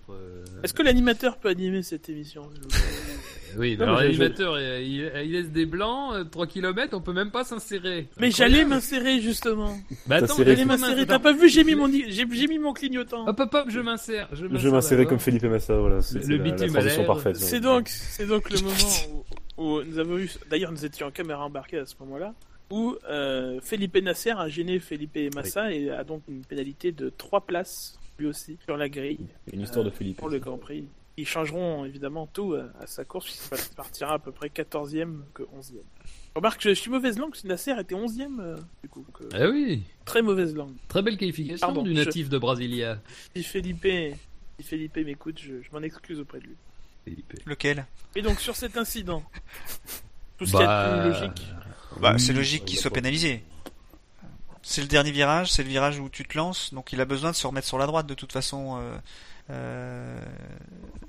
euh, 0.10 0.46
Est-ce 0.64 0.74
que 0.74 0.84
l'animateur 0.84 1.38
peut 1.38 1.50
animer 1.50 1.84
cette 1.84 2.10
émission 2.10 2.50
Oui, 3.58 3.78
Non, 3.78 3.84
alors 3.86 4.02
l'animateur, 4.02 4.60
il, 4.60 5.10
laisse 5.32 5.50
des 5.50 5.66
blancs, 5.66 6.30
3 6.30 6.48
km, 6.48 6.96
on 6.96 7.02
peut 7.02 7.14
même 7.14 7.32
pas 7.32 7.44
s'insérer. 7.44 8.08
Mais 8.20 8.30
j'allais 8.30 8.66
m'insérer 8.66 9.22
justement. 9.22 9.78
Bah 10.06 10.18
attends, 10.18 10.36
J'allais 10.38 10.66
m'insérer. 10.66 11.06
T'as 11.06 11.20
pas 11.20 11.32
vu 11.32 11.50
J'ai 11.50 11.64
mis 11.64 11.76
mon 11.76 11.90
j'ai 11.90 12.26
j'ai 12.30 12.48
mis 12.48 12.60
mon 12.60 12.74
clignotant. 12.74 13.28
Hop 13.28 13.40
hop 13.40 13.54
hop, 13.54 13.66
je 13.70 13.80
m'insère. 13.80 14.28
Je 14.34 14.70
m'insérais 14.70 15.06
comme 15.06 15.20
Felipe 15.20 15.44
Massa, 15.44 15.76
voilà. 15.78 16.02
C'est 16.02 16.26
Le- 16.26 16.38
bitume 16.38 16.74
la 16.74 17.04
parfaite. 17.06 17.38
C'est 17.38 17.62
donc, 17.62 17.88
c'est 17.88 18.28
donc 18.28 18.50
le 18.50 18.60
moment 18.60 19.24
où, 19.58 19.64
où 19.64 19.84
nous 19.84 20.00
avons 20.00 20.18
eu, 20.18 20.30
d'ailleurs 20.50 20.72
nous 20.72 20.86
étions 20.86 21.08
en 21.08 21.12
caméra 21.12 21.46
embarquée 21.46 21.80
à 21.80 21.86
ce 21.86 21.96
moment-là, 22.02 22.34
où 22.70 22.96
euh, 23.10 23.60
Felipe 23.62 23.98
Nasser 23.98 24.32
a 24.32 24.48
gêné 24.50 24.80
Felipe 24.80 25.18
Massa 25.34 25.72
et 25.72 25.90
a 25.90 26.04
donc 26.04 26.24
une 26.28 26.44
pénalité 26.44 26.92
de 26.92 27.10
3 27.10 27.46
places, 27.46 27.98
lui 28.20 28.28
aussi, 28.28 28.57
sur 28.65 28.78
la 28.78 28.89
grille 28.89 29.28
Une 29.53 29.61
histoire 29.61 29.84
de 29.86 29.89
euh, 29.89 29.93
Felipe. 29.93 30.18
pour 30.18 30.30
le 30.30 30.39
Grand 30.39 30.57
Prix. 30.57 30.88
Ils 31.20 31.28
changeront 31.28 31.84
évidemment 31.86 32.28
tout 32.32 32.53
à, 32.53 32.70
à 32.84 32.86
sa 32.88 33.03
course, 33.03 33.26
puisqu'il 33.49 33.76
partira 33.76 34.13
à 34.13 34.20
peu 34.20 34.32
près 34.32 34.49
14e 34.49 35.22
que 35.34 35.43
11e. 35.43 35.82
Remarque, 36.36 36.61
je 36.61 36.70
suis 36.76 36.91
mauvaise 36.91 37.18
langue, 37.18 37.34
Nasser 37.45 37.74
était 37.80 37.95
11e, 37.95 38.39
euh, 38.39 38.55
du 38.84 38.89
coup. 38.89 39.03
donc, 39.03 39.22
euh, 39.22 39.30
Ah 39.45 39.49
oui, 39.49 39.82
très 40.05 40.22
mauvaise 40.22 40.53
langue. 40.55 40.76
très 40.88 41.01
belle 41.01 41.18
qualification 41.18 41.65
Pardon, 41.65 41.82
du 41.82 41.89
je- 41.91 41.95
natif 41.95 42.30
de 42.30 42.38
Brasilia. 42.38 43.01
Si 43.36 43.41
Felipe, 43.43 43.88
si 44.59 44.63
Felipe 44.63 44.95
m'écoute, 44.97 45.39
je, 45.39 45.61
je 45.63 45.70
m'en 45.72 45.82
excuse 45.82 46.20
auprès 46.20 46.39
de 46.39 46.45
lui. 46.45 46.55
Felipe. 47.05 47.34
Lequel? 47.45 47.86
Et 48.15 48.22
donc 48.22 48.39
sur 48.39 48.55
cet 48.55 48.78
incident, 48.78 49.24
tout 50.38 50.45
ce 50.45 50.51
qui 50.51 50.57
est 50.61 50.65
Bah, 50.65 50.99
plus 51.01 51.09
logique. 51.09 51.47
Bah, 51.99 52.11
oui, 52.13 52.20
c'est 52.20 52.34
logique 52.34 52.65
qu'il 52.65 52.78
soit 52.78 52.91
pénalisé. 52.91 53.41
C'est 54.70 54.82
le 54.82 54.88
dernier 54.89 55.11
virage, 55.11 55.49
c'est 55.49 55.63
le 55.63 55.70
virage 55.70 55.97
où 55.97 56.09
tu 56.09 56.26
te 56.26 56.38
lances, 56.38 56.74
donc 56.74 56.91
il 56.91 56.99
a 56.99 57.05
besoin 57.05 57.32
de 57.32 57.38
se 57.38 57.47
remettre 57.47 57.65
sur 57.65 57.78
la 57.78 57.86
droite 57.86 58.05
de 58.05 58.13
toute 58.13 58.34
façon. 58.34 58.78
Euh, 58.78 58.97
euh, 59.49 60.20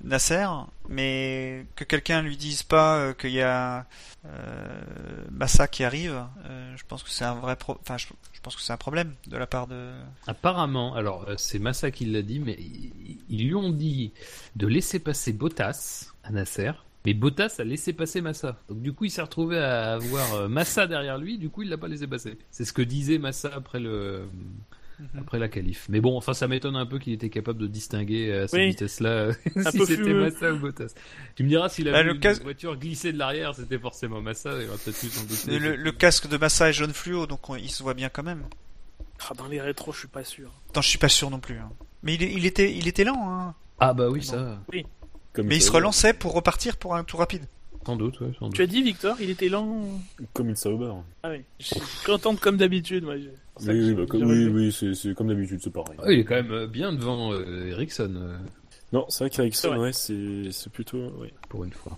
Nasser, 0.01 0.47
mais 0.87 1.65
que 1.75 1.83
quelqu'un 1.83 2.21
lui 2.21 2.37
dise 2.37 2.63
pas 2.63 2.95
euh, 2.95 3.13
qu'il 3.13 3.31
y 3.31 3.41
a 3.41 3.85
Massa 5.29 5.67
qui 5.67 5.83
arrive, 5.83 6.23
je 6.77 6.83
pense 6.87 7.03
que 7.03 7.09
c'est 7.09 7.25
un 7.25 7.35
vrai 7.35 7.57
problème 8.77 9.13
de 9.27 9.35
la 9.35 9.45
part 9.45 9.67
de 9.67 9.91
Apparemment, 10.25 10.95
alors 10.95 11.27
c'est 11.35 11.59
Massa 11.59 11.91
qui 11.91 12.05
l'a 12.05 12.21
dit, 12.21 12.39
mais 12.39 12.57
ils 13.29 13.45
lui 13.45 13.55
ont 13.55 13.71
dit 13.71 14.13
de 14.55 14.67
laisser 14.67 14.99
passer 14.99 15.33
Bottas 15.33 16.13
à 16.23 16.31
Nasser, 16.31 16.71
mais 17.05 17.13
Bottas 17.13 17.55
a 17.59 17.63
laissé 17.63 17.93
passer 17.93 18.21
Massa. 18.21 18.57
Donc 18.69 18.81
du 18.81 18.93
coup, 18.93 19.05
il 19.05 19.11
s'est 19.11 19.21
retrouvé 19.21 19.57
à 19.57 19.93
avoir 19.93 20.33
euh, 20.33 20.47
Massa 20.47 20.85
derrière 20.87 21.17
lui, 21.17 21.37
du 21.37 21.49
coup, 21.49 21.61
il 21.63 21.69
l'a 21.69 21.77
pas 21.77 21.87
laissé 21.87 22.07
passer. 22.07 22.37
C'est 22.51 22.65
ce 22.65 22.73
que 22.73 22.81
disait 22.81 23.17
Massa 23.17 23.49
après 23.53 23.79
le 23.79 24.23
Mhm. 24.99 25.19
après 25.21 25.39
la 25.39 25.47
qualif. 25.47 25.85
Mais 25.87 26.01
bon, 26.01 26.17
enfin, 26.17 26.33
ça 26.33 26.49
m'étonne 26.49 26.75
un 26.75 26.85
peu 26.85 26.99
qu'il 26.99 27.13
était 27.13 27.29
capable 27.29 27.57
de 27.57 27.67
distinguer 27.67 28.33
à 28.33 28.47
cette 28.49 28.59
Oui. 28.59 28.67
vitesse-là 28.71 29.31
si 29.71 29.85
c'était. 29.85 30.13
Massa 30.13 30.51
ou 30.53 30.59
Bottas. 30.59 30.93
Tu 31.37 31.43
me 31.43 31.47
diras 31.47 31.69
s'il 31.69 31.87
a 31.87 31.93
Bah, 31.93 32.03
le 32.03 32.15
une 32.15 32.33
voiture 32.43 32.75
glisser 32.77 33.13
de 33.13 33.17
l'arrière, 33.17 33.55
c'était 33.55 33.79
forcément 33.79 34.21
Massa. 34.21 34.51
Il 34.61 34.67
douter. 34.67 35.57
le, 35.57 35.77
le 35.77 35.91
casque 35.93 36.27
de 36.27 36.35
Massa 36.35 36.67
est 36.69 36.73
jaune 36.73 36.91
fluo, 36.91 37.27
donc 37.27 37.49
on- 37.49 37.55
il 37.55 37.69
se 37.71 37.81
voit 37.81 37.93
bien 37.93 38.09
quand 38.09 38.23
même. 38.23 38.43
Ah, 39.29 39.33
dans 39.37 39.47
les 39.47 39.61
rétros, 39.61 39.93
je 39.93 39.99
suis 39.99 40.07
pas 40.09 40.25
sûr. 40.25 40.51
Attends, 40.69 40.81
je 40.81 40.89
suis 40.89 40.97
pas 40.97 41.07
sûr 41.07 41.29
non 41.29 41.39
plus. 41.39 41.55
hein. 41.59 41.71
Mais 42.03 42.15
il, 42.15 42.45
était 42.45 42.73
il 42.75 42.85
était 42.89 43.05
lent, 43.05 43.21
hein. 43.31 43.55
Ah 43.79 43.93
bah 43.93 44.09
oui, 44.09 44.21
ça. 44.21 44.59
Comme 45.33 45.47
mais 45.47 45.57
il 45.57 45.61
se 45.61 45.71
relançait 45.71 46.13
pour 46.13 46.33
repartir 46.33 46.77
pour 46.77 46.95
un 46.95 47.03
tour 47.03 47.19
rapide. 47.19 47.43
Sans 47.85 47.95
doute, 47.95 48.19
ouais, 48.19 48.31
sans 48.37 48.47
doute. 48.47 48.55
Tu 48.55 48.61
as 48.61 48.67
dit 48.67 48.83
Victor, 48.83 49.15
il 49.19 49.29
était 49.29 49.49
lent. 49.49 49.83
Comme 50.33 50.49
une 50.49 50.55
Sauber. 50.55 50.91
Ah 51.23 51.29
oui, 51.31 51.43
je 51.59 51.65
suis 51.65 51.79
contente 52.05 52.39
comme 52.39 52.57
d'habitude, 52.57 53.03
moi. 53.03 53.17
je- 53.17 53.29
Oui, 53.67 53.67
oui, 53.89 53.93
bah, 53.93 54.03
comme- 54.07 54.23
oui, 54.23 54.71
c'est 54.71 54.93
c'est 54.93 55.13
comme 55.15 55.27
d'habitude, 55.27 55.59
c'est 55.63 55.71
pareil. 55.73 55.97
Ah, 56.03 56.11
il 56.11 56.19
est 56.19 56.23
quand 56.25 56.35
même 56.35 56.51
euh, 56.51 56.67
bien 56.67 56.93
devant 56.93 57.31
euh, 57.33 57.67
Ericsson 57.71 58.13
euh, 58.15 58.37
Non, 58.93 59.05
c'est 59.09 59.23
vrai 59.23 59.29
C'est 59.31 59.37
qu'Ericsson, 59.37 59.77
ouais, 59.77 59.93
c'est 59.93 60.51
c'est 60.51 60.71
plutôt. 60.71 60.97
Ouais. 61.19 61.33
pour 61.47 61.63
une 61.63 61.73
fois. 61.73 61.97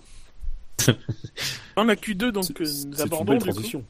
Dans 1.76 1.84
la 1.84 1.94
Q2, 1.96 2.30
donc, 2.32 2.52
que 2.52 2.64
c'est 2.64 2.86
nous 2.86 2.94
une 2.96 3.00
abordons, 3.00 3.24
belle 3.32 3.38
du 3.38 3.44
coup, 3.48 3.52
transition. 3.52 3.84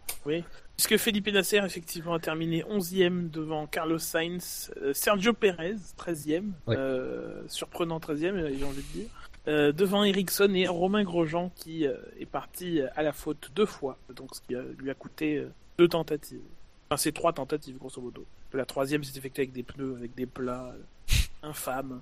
puisque 0.76 0.96
Felipe 0.98 1.28
Nasser, 1.32 1.58
effectivement, 1.64 2.14
a 2.14 2.18
terminé 2.18 2.64
11e 2.68 3.30
devant 3.30 3.66
Carlos 3.66 3.98
Sainz, 3.98 4.70
euh, 4.82 4.92
Sergio 4.92 5.32
Perez, 5.32 5.76
13e, 5.96 6.52
Ouais. 6.66 6.76
euh, 6.76 7.42
surprenant 7.48 7.98
13e, 7.98 8.36
euh, 8.36 8.50
j'ai 8.58 8.64
envie 8.64 8.82
de 8.82 9.00
dire, 9.00 9.08
euh, 9.48 9.72
devant 9.72 10.04
Ericsson 10.04 10.52
et 10.54 10.66
Romain 10.68 11.02
Grosjean, 11.04 11.50
qui 11.56 11.86
euh, 11.86 11.94
est 12.20 12.26
parti 12.26 12.80
à 12.94 13.02
la 13.02 13.12
faute 13.12 13.50
deux 13.54 13.66
fois, 13.66 13.98
donc 14.14 14.34
ce 14.34 14.40
qui 14.40 14.54
euh, 14.54 14.62
lui 14.78 14.90
a 14.90 14.94
coûté 14.94 15.36
euh, 15.38 15.52
deux 15.78 15.88
tentatives. 15.88 16.40
Enfin, 16.88 16.96
c'est 16.96 17.12
trois 17.12 17.32
tentatives, 17.32 17.76
grosso 17.78 18.00
modo. 18.00 18.26
La 18.52 18.66
troisième 18.66 19.02
s'est 19.02 19.16
effectuée 19.18 19.42
avec 19.42 19.52
des 19.52 19.62
pneus, 19.62 19.96
avec 19.96 20.14
des 20.14 20.26
plats 20.26 20.74
euh, 20.74 21.14
infâmes. 21.42 22.00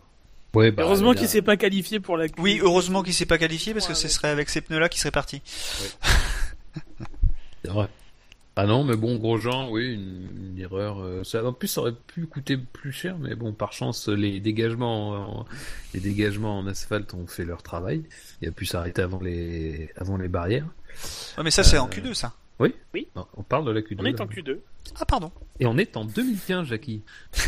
Ouais, 0.55 0.73
bah, 0.73 0.83
heureusement 0.83 1.15
qu'il 1.15 1.29
s'est 1.29 1.43
pas 1.43 1.57
qualifié 1.57 2.01
pour 2.01 2.17
la 2.17 2.27
Oui, 2.39 2.59
heureusement 2.61 3.05
qu'il 3.05 3.15
s'est 3.15 3.25
pas 3.27 3.39
qualifié 3.39 3.73
parce 3.73 3.87
que 3.87 3.93
Ouais, 3.93 3.99
ce 3.99 4.09
serait 4.09 4.31
avec 4.31 4.49
ces 4.49 4.61
pneus-là 4.61 4.89
qu'il 4.89 4.99
serait 5.01 5.13
parti. 5.13 5.43
C'est 7.65 7.71
vrai. 7.71 7.89
Ah 8.63 8.67
non, 8.67 8.85
mais 8.85 8.95
bon, 8.95 9.17
Grosjean, 9.17 9.71
oui, 9.71 9.95
une, 9.95 10.29
une 10.53 10.59
erreur. 10.59 11.01
euh, 11.01 11.25
ça, 11.25 11.43
en 11.43 11.55
plus, 11.55 11.69
ça 11.69 11.81
aurait 11.81 11.95
pu 11.95 12.27
coûter 12.27 12.59
plus 12.59 12.93
cher, 12.93 13.17
mais 13.19 13.35
bon, 13.35 13.55
par 13.55 13.73
chance, 13.73 14.07
les 14.09 14.39
dégagements, 14.39 15.41
en, 15.41 15.47
les 15.95 16.01
dégagements 16.01 16.59
en 16.59 16.67
asphalte 16.67 17.15
ont 17.15 17.27
fait 17.27 17.47
leur 17.47 17.63
travail. 17.63 18.03
Il 18.43 18.49
a 18.49 18.53
pu 18.53 18.67
s'arrêter 18.67 19.01
avant 19.01 19.21
les, 19.21 19.91
avant 19.97 20.19
les 20.19 20.29
barrières. 20.29 20.67
Ouais, 21.39 21.45
mais 21.45 21.51
ça, 21.51 21.65
c'est 21.65 21.79
en 21.79 21.87
Euh, 21.87 21.91
Q2, 21.91 22.13
ça. 22.13 22.35
Non, 23.17 23.27
On 23.35 23.43
parle 23.43 23.65
de 23.65 23.71
la 23.71 23.81
Q2. 23.81 23.97
On 23.99 24.05
est 24.05 24.13
là. 24.19 24.25
en 24.25 24.27
Q2. 24.27 24.59
Ah, 25.01 25.07
pardon. 25.07 25.33
Et 25.59 25.65
on 25.65 25.79
est 25.79 25.97
en 25.97 26.05
2015, 26.05 26.67
Jackie. 26.69 27.03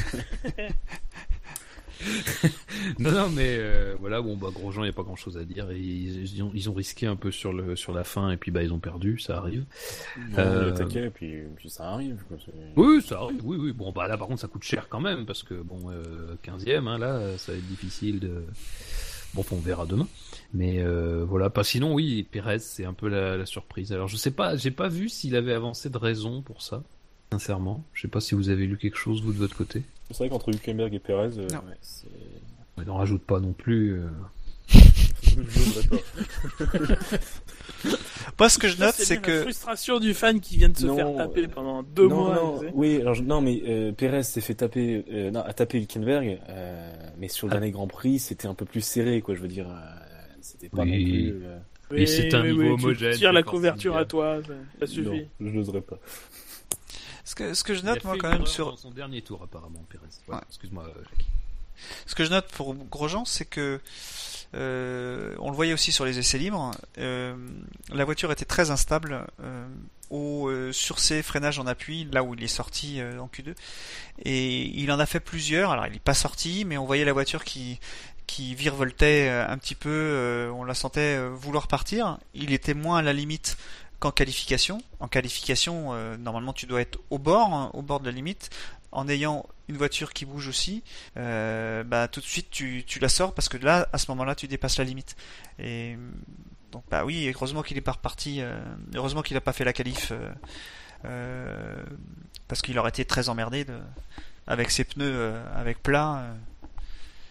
non, 2.98 3.12
non, 3.12 3.30
mais 3.30 3.56
euh, 3.58 3.94
voilà, 4.00 4.20
bon, 4.20 4.36
bah, 4.36 4.48
Grosjean, 4.52 4.82
il 4.82 4.86
n'y 4.86 4.90
a 4.90 4.92
pas 4.92 5.02
grand 5.02 5.16
chose 5.16 5.36
à 5.36 5.44
dire. 5.44 5.70
Ils, 5.72 6.34
ils 6.34 6.42
ont, 6.42 6.50
ils 6.54 6.70
ont 6.70 6.74
risqué 6.74 7.06
un 7.06 7.16
peu 7.16 7.30
sur, 7.30 7.52
le, 7.52 7.76
sur 7.76 7.92
la 7.92 8.04
fin, 8.04 8.30
et 8.30 8.36
puis 8.36 8.50
bah, 8.50 8.62
ils 8.62 8.72
ont 8.72 8.78
perdu, 8.78 9.18
ça 9.18 9.38
arrive. 9.38 9.64
Euh, 10.38 11.10
puis, 11.14 11.42
puis 11.56 11.70
ça 11.70 11.90
arrive. 11.90 12.22
Quoi. 12.28 12.36
Oui, 12.76 13.02
ça 13.02 13.18
arrive, 13.20 13.40
oui, 13.44 13.56
oui. 13.60 13.72
Bon, 13.72 13.92
bah 13.92 14.08
là, 14.08 14.16
par 14.16 14.28
contre, 14.28 14.40
ça 14.40 14.48
coûte 14.48 14.64
cher 14.64 14.88
quand 14.88 15.00
même, 15.00 15.26
parce 15.26 15.42
que, 15.42 15.54
bon, 15.54 15.90
euh, 15.90 16.36
15ème, 16.44 16.88
hein, 16.88 16.98
là, 16.98 17.38
ça 17.38 17.52
va 17.52 17.58
être 17.58 17.68
difficile 17.68 18.20
de. 18.20 18.44
Bon, 19.34 19.44
on 19.50 19.56
verra 19.56 19.86
demain. 19.86 20.06
Mais 20.52 20.80
euh, 20.80 21.24
voilà, 21.26 21.48
pas 21.48 21.64
sinon, 21.64 21.94
oui, 21.94 22.26
Pérez, 22.30 22.58
c'est 22.58 22.84
un 22.84 22.92
peu 22.92 23.08
la, 23.08 23.36
la 23.36 23.46
surprise. 23.46 23.92
Alors, 23.92 24.08
je 24.08 24.16
sais 24.16 24.30
pas, 24.30 24.56
j'ai 24.56 24.70
pas 24.70 24.88
vu 24.88 25.08
s'il 25.08 25.36
avait 25.36 25.54
avancé 25.54 25.88
de 25.88 25.96
raison 25.96 26.42
pour 26.42 26.60
ça, 26.60 26.82
sincèrement. 27.32 27.84
Je 27.94 28.02
sais 28.02 28.08
pas 28.08 28.20
si 28.20 28.34
vous 28.34 28.50
avez 28.50 28.66
lu 28.66 28.76
quelque 28.76 28.98
chose, 28.98 29.22
vous, 29.22 29.32
de 29.32 29.38
votre 29.38 29.56
côté. 29.56 29.82
C'est 30.10 30.18
vrai 30.18 30.28
qu'entre 30.28 30.50
Hülkenberg 30.50 30.92
et 30.94 30.98
Perez, 30.98 31.38
euh, 31.38 31.48
Non. 31.50 31.58
ouais, 31.58 31.76
c'est- 31.80 32.06
Mais 32.78 32.84
n'en 32.84 32.96
rajoute 32.96 33.22
pas 33.22 33.40
non 33.40 33.52
plus. 33.52 33.94
euh. 33.94 34.08
je 35.22 35.40
n'oserais 35.40 35.88
pas. 35.88 35.96
Moi, 38.38 38.48
ce 38.48 38.58
que 38.58 38.68
je 38.68 38.78
note, 38.78 38.94
c'est 38.96 39.16
la 39.16 39.20
que 39.20 39.40
frustration 39.42 39.98
du 40.00 40.14
fan 40.14 40.40
qui 40.40 40.56
vient 40.56 40.68
de 40.68 40.76
se 40.76 40.86
Non, 40.86 40.96
faire 40.96 41.14
taper 41.16 41.44
euh, 41.44 41.48
pendant 41.48 41.82
deux 41.82 42.08
non, 42.08 42.16
mois. 42.26 42.34
non, 42.34 42.58
tu 42.58 42.66
sais. 42.66 42.72
oui, 42.74 43.00
alors 43.00 43.14
je- 43.14 43.22
non, 43.22 43.40
mais 43.40 43.62
euh, 43.66 43.92
Perez 43.92 44.22
s'est 44.22 44.40
fait 44.40 44.54
taper, 44.54 45.04
euh, 45.10 45.30
non, 45.30 45.40
a 45.40 45.52
tapé 45.52 45.78
Hülkenberg, 45.78 46.40
euh, 46.48 46.92
mais 47.18 47.28
sur 47.28 47.46
le 47.46 47.52
Ah. 47.52 47.56
dernier 47.58 47.70
Grand 47.72 47.86
Prix, 47.86 48.18
c'était 48.18 48.46
un 48.48 48.54
peu 48.54 48.64
plus 48.64 48.80
serré, 48.80 49.20
quoi. 49.20 49.34
Je 49.34 49.40
veux 49.40 49.48
dire, 49.48 49.68
euh, 49.68 49.74
c'était 50.40 50.68
pas 50.68 50.82
Oui. 50.82 50.90
non 50.90 51.10
plus. 51.10 51.44
euh, 51.44 51.58
Et 51.94 52.06
c'est 52.06 52.32
un 52.34 52.42
niveau 52.44 52.62
tu 52.62 52.84
homogène, 52.84 53.14
Tire 53.14 53.32
la 53.32 53.40
c'est 53.40 53.46
couverture 53.46 53.92
forcément 53.94 54.36
à 54.36 54.40
toi, 54.40 54.46
ça, 54.46 54.54
ça 54.80 54.86
suffit. 54.86 55.26
non, 55.40 55.50
je 55.52 55.56
n'oserais 55.58 55.82
pas. 55.82 55.98
Ce 57.24 57.34
que, 57.34 57.54
ce 57.54 57.62
que 57.64 57.74
je 57.74 57.82
note, 57.84 58.02
moi, 58.04 58.16
quand 58.18 58.30
même, 58.30 58.46
sur, 58.46 58.78
son 58.78 58.90
dernier 58.90 59.22
tour, 59.22 59.40
apparemment, 59.42 59.84
Pérez. 59.88 60.04
Ouais, 60.28 60.34
Ouais. 60.36 60.40
Excuse-moi, 60.48 60.84
euh, 60.84 61.02
Jackie. 61.10 61.26
Ce 62.06 62.14
que 62.14 62.24
je 62.24 62.30
note 62.30 62.48
pour 62.52 62.74
Grosjean, 62.74 63.24
c'est 63.24 63.44
que 63.44 63.80
euh, 64.54 65.34
on 65.38 65.50
le 65.50 65.56
voyait 65.56 65.72
aussi 65.72 65.92
sur 65.92 66.04
les 66.04 66.18
essais 66.18 66.38
libres. 66.38 66.70
euh, 66.98 67.34
la 67.92 68.04
voiture 68.04 68.30
était 68.30 68.44
très 68.44 68.70
instable 68.70 69.26
euh, 69.42 69.66
au 70.10 70.48
euh, 70.48 70.70
sur 70.72 70.98
ses 70.98 71.22
freinages 71.22 71.58
en 71.58 71.66
appui, 71.66 72.06
là 72.12 72.22
où 72.22 72.34
il 72.34 72.42
est 72.44 72.48
sorti 72.48 73.00
euh, 73.00 73.18
en 73.18 73.26
Q2, 73.28 73.54
et 74.24 74.62
il 74.78 74.92
en 74.92 74.98
a 75.00 75.06
fait 75.06 75.20
plusieurs. 75.20 75.70
Alors 75.72 75.86
il 75.86 75.92
n'est 75.94 75.98
pas 75.98 76.14
sorti, 76.14 76.64
mais 76.64 76.76
on 76.76 76.84
voyait 76.86 77.04
la 77.04 77.12
voiture 77.14 77.44
qui 77.44 77.80
qui 78.26 78.54
virevoltait 78.54 79.28
un 79.28 79.58
petit 79.58 79.74
peu. 79.74 79.88
euh, 79.90 80.50
on 80.50 80.64
la 80.64 80.74
sentait 80.74 81.26
vouloir 81.28 81.66
partir. 81.66 82.18
Il 82.34 82.52
était 82.52 82.74
moins 82.74 82.98
à 82.98 83.02
la 83.02 83.12
limite 83.12 83.56
qu'en 84.02 84.10
qualification. 84.10 84.82
En 84.98 85.06
qualification, 85.06 85.92
euh, 85.92 86.16
normalement, 86.16 86.52
tu 86.52 86.66
dois 86.66 86.80
être 86.80 86.98
au 87.10 87.18
bord, 87.18 87.54
hein, 87.54 87.70
au 87.72 87.82
bord 87.82 88.00
de 88.00 88.06
la 88.06 88.10
limite, 88.10 88.50
en 88.90 89.08
ayant 89.08 89.46
une 89.68 89.76
voiture 89.76 90.12
qui 90.12 90.26
bouge 90.26 90.48
aussi 90.48 90.82
euh, 91.16 91.82
bah 91.82 92.08
tout 92.08 92.20
de 92.20 92.26
suite 92.26 92.50
tu, 92.50 92.84
la 93.00 93.08
sors 93.08 93.32
parce 93.32 93.48
que 93.48 93.56
là 93.56 93.88
à 93.90 93.96
ce 93.96 94.10
moment-là 94.10 94.34
tu 94.34 94.48
dépasses 94.48 94.76
la 94.76 94.84
limite. 94.84 95.16
Donc 96.72 96.84
bah 96.90 97.06
oui 97.06 97.32
heureusement 97.34 97.62
qu'il 97.62 97.78
est 97.78 97.80
pas 97.80 97.92
reparti 97.92 98.42
euh, 98.42 98.60
heureusement 98.94 99.22
qu'il 99.22 99.34
a 99.38 99.40
pas 99.40 99.54
fait 99.54 99.64
la 99.64 99.72
qualif 99.72 100.12
parce 101.02 102.60
qu'il 102.60 102.78
aurait 102.78 102.90
été 102.90 103.06
très 103.06 103.30
emmerdé 103.30 103.64
avec 104.46 104.70
ses 104.70 104.84
pneus 104.84 105.32
avec 105.54 105.82
plat 105.82 106.26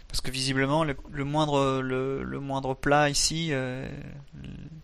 parce 0.08 0.22
que 0.22 0.32
visiblement 0.32 0.84
le, 0.84 1.24
moindre 1.24 1.80
le, 1.82 2.40
moindre 2.40 2.74
plat 2.74 3.08
ici 3.08 3.52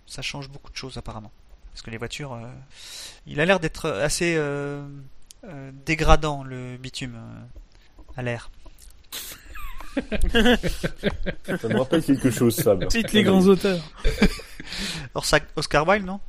ça 0.05 0.21
change 0.21 0.47
beaucoup 0.49 0.69
de 0.69 0.77
choses 0.77 0.97
apparemment 0.97 1.31
parce 1.77 1.83
que 1.83 1.91
les 1.91 1.97
voitures 1.97 2.33
euh, 2.33 2.47
il 3.27 3.39
a 3.39 3.45
l'air 3.45 3.59
d'être 3.59 3.87
assez 3.87 4.33
euh, 4.35 4.81
euh, 5.43 5.71
dégradant 5.85 6.43
le 6.43 6.75
bitume 6.77 7.13
euh, 7.15 7.43
à 8.17 8.23
l'air 8.23 8.49
Ça 10.01 11.67
me 11.69 11.77
rappelle 11.77 12.03
quelque 12.03 12.29
chose, 12.31 12.55
ça. 12.55 12.75
Cite 12.89 13.13
les 13.13 13.23
grands 13.23 13.45
auteurs. 13.47 13.81
Orsa- 15.15 15.41
Oscar 15.55 15.87
Wilde, 15.87 16.05
non? 16.05 16.19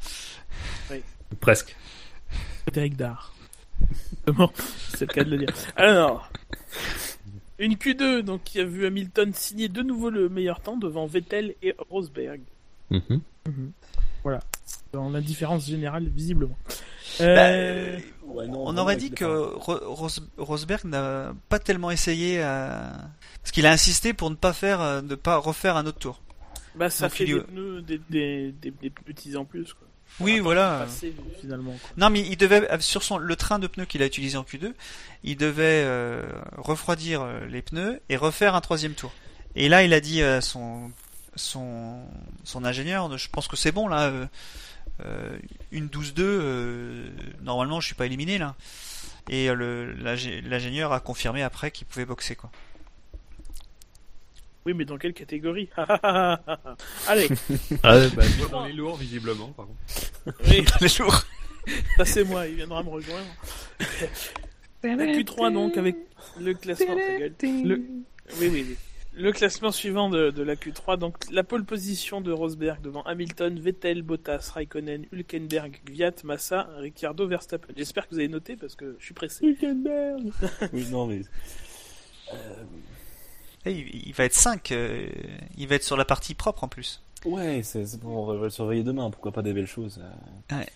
Presque. 1.41 1.77
Frédéric 2.63 2.97
Dard. 2.97 3.35
Comment 4.27 4.51
C'est 4.95 5.07
le 5.09 5.13
cas 5.15 5.25
de 5.25 5.31
le 5.31 5.39
dire. 5.39 5.49
Alors, 5.77 6.31
une 7.59 7.75
Q2 7.75 8.21
donc 8.23 8.43
qui 8.45 8.59
a 8.61 8.65
vu 8.65 8.87
Hamilton 8.87 9.33
signer 9.35 9.69
de 9.69 9.83
nouveau 9.83 10.09
le 10.11 10.29
meilleur 10.31 10.61
temps 10.61 10.77
devant 10.79 11.07
Vettel 11.07 11.55
et 11.63 11.75
Rosberg. 11.91 12.41
Mhm. 12.91 13.21
Voilà. 14.23 14.41
Dans 14.93 15.11
l'indifférence 15.11 15.67
générale, 15.67 16.09
visiblement. 16.09 16.57
Bah, 17.19 17.25
Euh, 17.51 17.99
Ouais, 18.27 18.47
non, 18.47 18.63
On 18.67 18.77
aurait 18.77 18.97
dit 18.97 19.11
que 19.11 19.25
Ros- 19.25 20.11
Rosberg 20.37 20.85
n'a 20.85 21.33
pas 21.49 21.59
tellement 21.59 21.91
essayé 21.91 22.43
à... 22.43 22.93
parce 23.43 23.53
qu'il 23.53 23.65
a 23.65 23.73
insisté 23.73 24.13
pour 24.13 24.29
ne 24.29 24.35
pas 24.35 24.53
faire, 24.53 24.83
euh, 24.83 25.01
ne 25.01 25.15
pas 25.15 25.39
refaire 25.39 25.77
un 25.79 25.87
autre 25.87 25.99
tour. 25.99 26.21
bah, 26.75 26.91
ça 26.91 27.07
donc 27.09 27.17
fait 27.17 27.25
il 27.25 27.35
des 27.35 27.41
a- 27.41 27.45
pneus, 27.45 27.83
des, 27.83 27.99
des, 28.11 28.53
des, 28.53 28.71
des 28.71 28.91
petits 28.91 29.35
en 29.37 29.47
plus. 29.47 29.73
Quoi. 29.73 29.89
Oui, 30.21 30.41
voilà. 30.41 30.81
Passer, 30.85 31.15
finalement. 31.41 31.73
Quoi. 31.81 31.91
Non, 31.97 32.11
mais 32.11 32.21
il 32.21 32.37
devait 32.37 32.69
sur 32.81 33.03
son 33.03 33.17
le 33.17 33.35
train 33.35 33.59
de 33.59 33.67
pneus 33.67 33.87
qu'il 33.87 34.03
a 34.03 34.07
utilisé 34.07 34.37
en 34.37 34.43
Q2, 34.43 34.75
il 35.25 35.37
devait 35.39 35.83
euh, 35.87 36.23
refroidir 36.59 37.23
euh, 37.23 37.47
les 37.47 37.63
pneus 37.63 38.01
et 38.11 38.17
refaire 38.19 38.55
un 38.57 38.61
troisième 38.61 38.93
tour. 38.93 39.13
Et 39.57 39.71
là, 39.71 39.85
il 39.85 39.95
a 39.95 40.01
dit 40.01 40.23
à 40.23 40.43
son 40.43 40.91
son 41.35 42.03
son 42.45 42.65
ingénieur, 42.65 43.17
je 43.17 43.29
pense 43.31 43.49
que 43.49 43.57
c'est 43.57 43.73
bon 43.73 43.89
là. 43.89 44.03
euh, 44.09 44.11
euh, 44.25 44.27
une 45.71 45.87
12-2, 45.89 46.21
euh, 46.21 47.09
normalement, 47.43 47.81
je 47.81 47.87
suis 47.87 47.95
pas 47.95 48.07
éliminé 48.07 48.39
là. 48.39 48.55
Et 49.29 49.49
euh, 49.51 49.95
l'ingénieur 50.45 50.93
a 50.93 51.01
confirmé 51.01 51.43
après 51.43 51.71
qu'il 51.71 51.87
pouvait 51.87 52.07
boxer 52.07 52.35
quoi. 52.35 52.51
Oui, 54.67 54.75
mais 54.75 54.85
dans 54.85 54.99
quelle 54.99 55.15
catégorie? 55.15 55.69
Allez, 55.77 57.29
Ah, 57.83 58.01
bah, 58.15 58.25
vois 58.39 58.49
dans 58.51 58.67
les 58.67 58.73
lourds, 58.73 58.97
visiblement, 58.97 59.49
par 59.49 59.67
contre. 59.67 60.39
oui, 60.51 60.65
Les 60.81 60.89
jours. 60.89 61.23
ça 61.97 62.05
c'est 62.05 62.25
moi, 62.25 62.47
il 62.47 62.57
viendra 62.57 62.83
me 62.83 62.91
rejoindre. 62.91 63.29
La 64.83 64.95
Q3 64.95 65.53
donc 65.53 65.77
avec 65.77 65.97
le 66.39 66.55
classement. 66.55 66.97
ta 66.97 67.19
gueule. 67.19 67.35
Le... 67.43 67.83
Oui, 68.39 68.49
oui, 68.51 68.67
oui. 68.69 68.77
Le 69.19 69.33
classement 69.33 69.73
suivant 69.73 70.09
de, 70.11 70.31
de 70.31 70.43
la 70.45 70.55
Q3, 70.55 70.97
donc 70.97 71.17
la 71.33 71.43
pole 71.43 71.65
position 71.65 72.21
de 72.21 72.31
Rosberg 72.31 72.81
devant 72.81 73.03
Hamilton, 73.03 73.59
Vettel, 73.59 74.03
Bottas, 74.03 74.53
Raikkonen, 74.55 75.07
Hülkenberg, 75.13 75.81
Gviat, 75.85 76.13
Massa, 76.23 76.69
Ricciardo, 76.77 77.27
Verstappen. 77.27 77.75
J'espère 77.77 78.07
que 78.07 78.15
vous 78.15 78.21
avez 78.21 78.29
noté 78.29 78.55
parce 78.57 78.77
que 78.77 78.97
je 79.01 79.05
suis 79.05 79.15
pressé. 79.15 79.45
Hülkenberg 79.45 80.31
Oui, 80.73 80.87
non, 80.91 81.07
mais. 81.07 81.23
euh, 82.33 82.65
il, 83.67 84.07
il 84.07 84.13
va 84.15 84.25
être 84.25 84.35
5, 84.35 84.71
il 84.71 85.67
va 85.67 85.75
être 85.75 85.85
sur 85.85 85.97
la 85.97 86.05
partie 86.05 86.35
propre 86.35 86.63
en 86.65 86.69
plus. 86.69 87.03
Ouais, 87.25 87.63
c'est 87.65 87.85
c'est 87.85 87.99
bon, 88.01 88.17
on 88.29 88.35
va 88.37 88.45
le 88.45 88.51
surveiller 88.51 88.85
demain, 88.85 89.11
pourquoi 89.11 89.33
pas 89.33 89.43
des 89.43 89.53
belles 89.53 89.67
choses. 89.67 90.01
euh. 90.01 90.57
Ouais. 90.59 90.69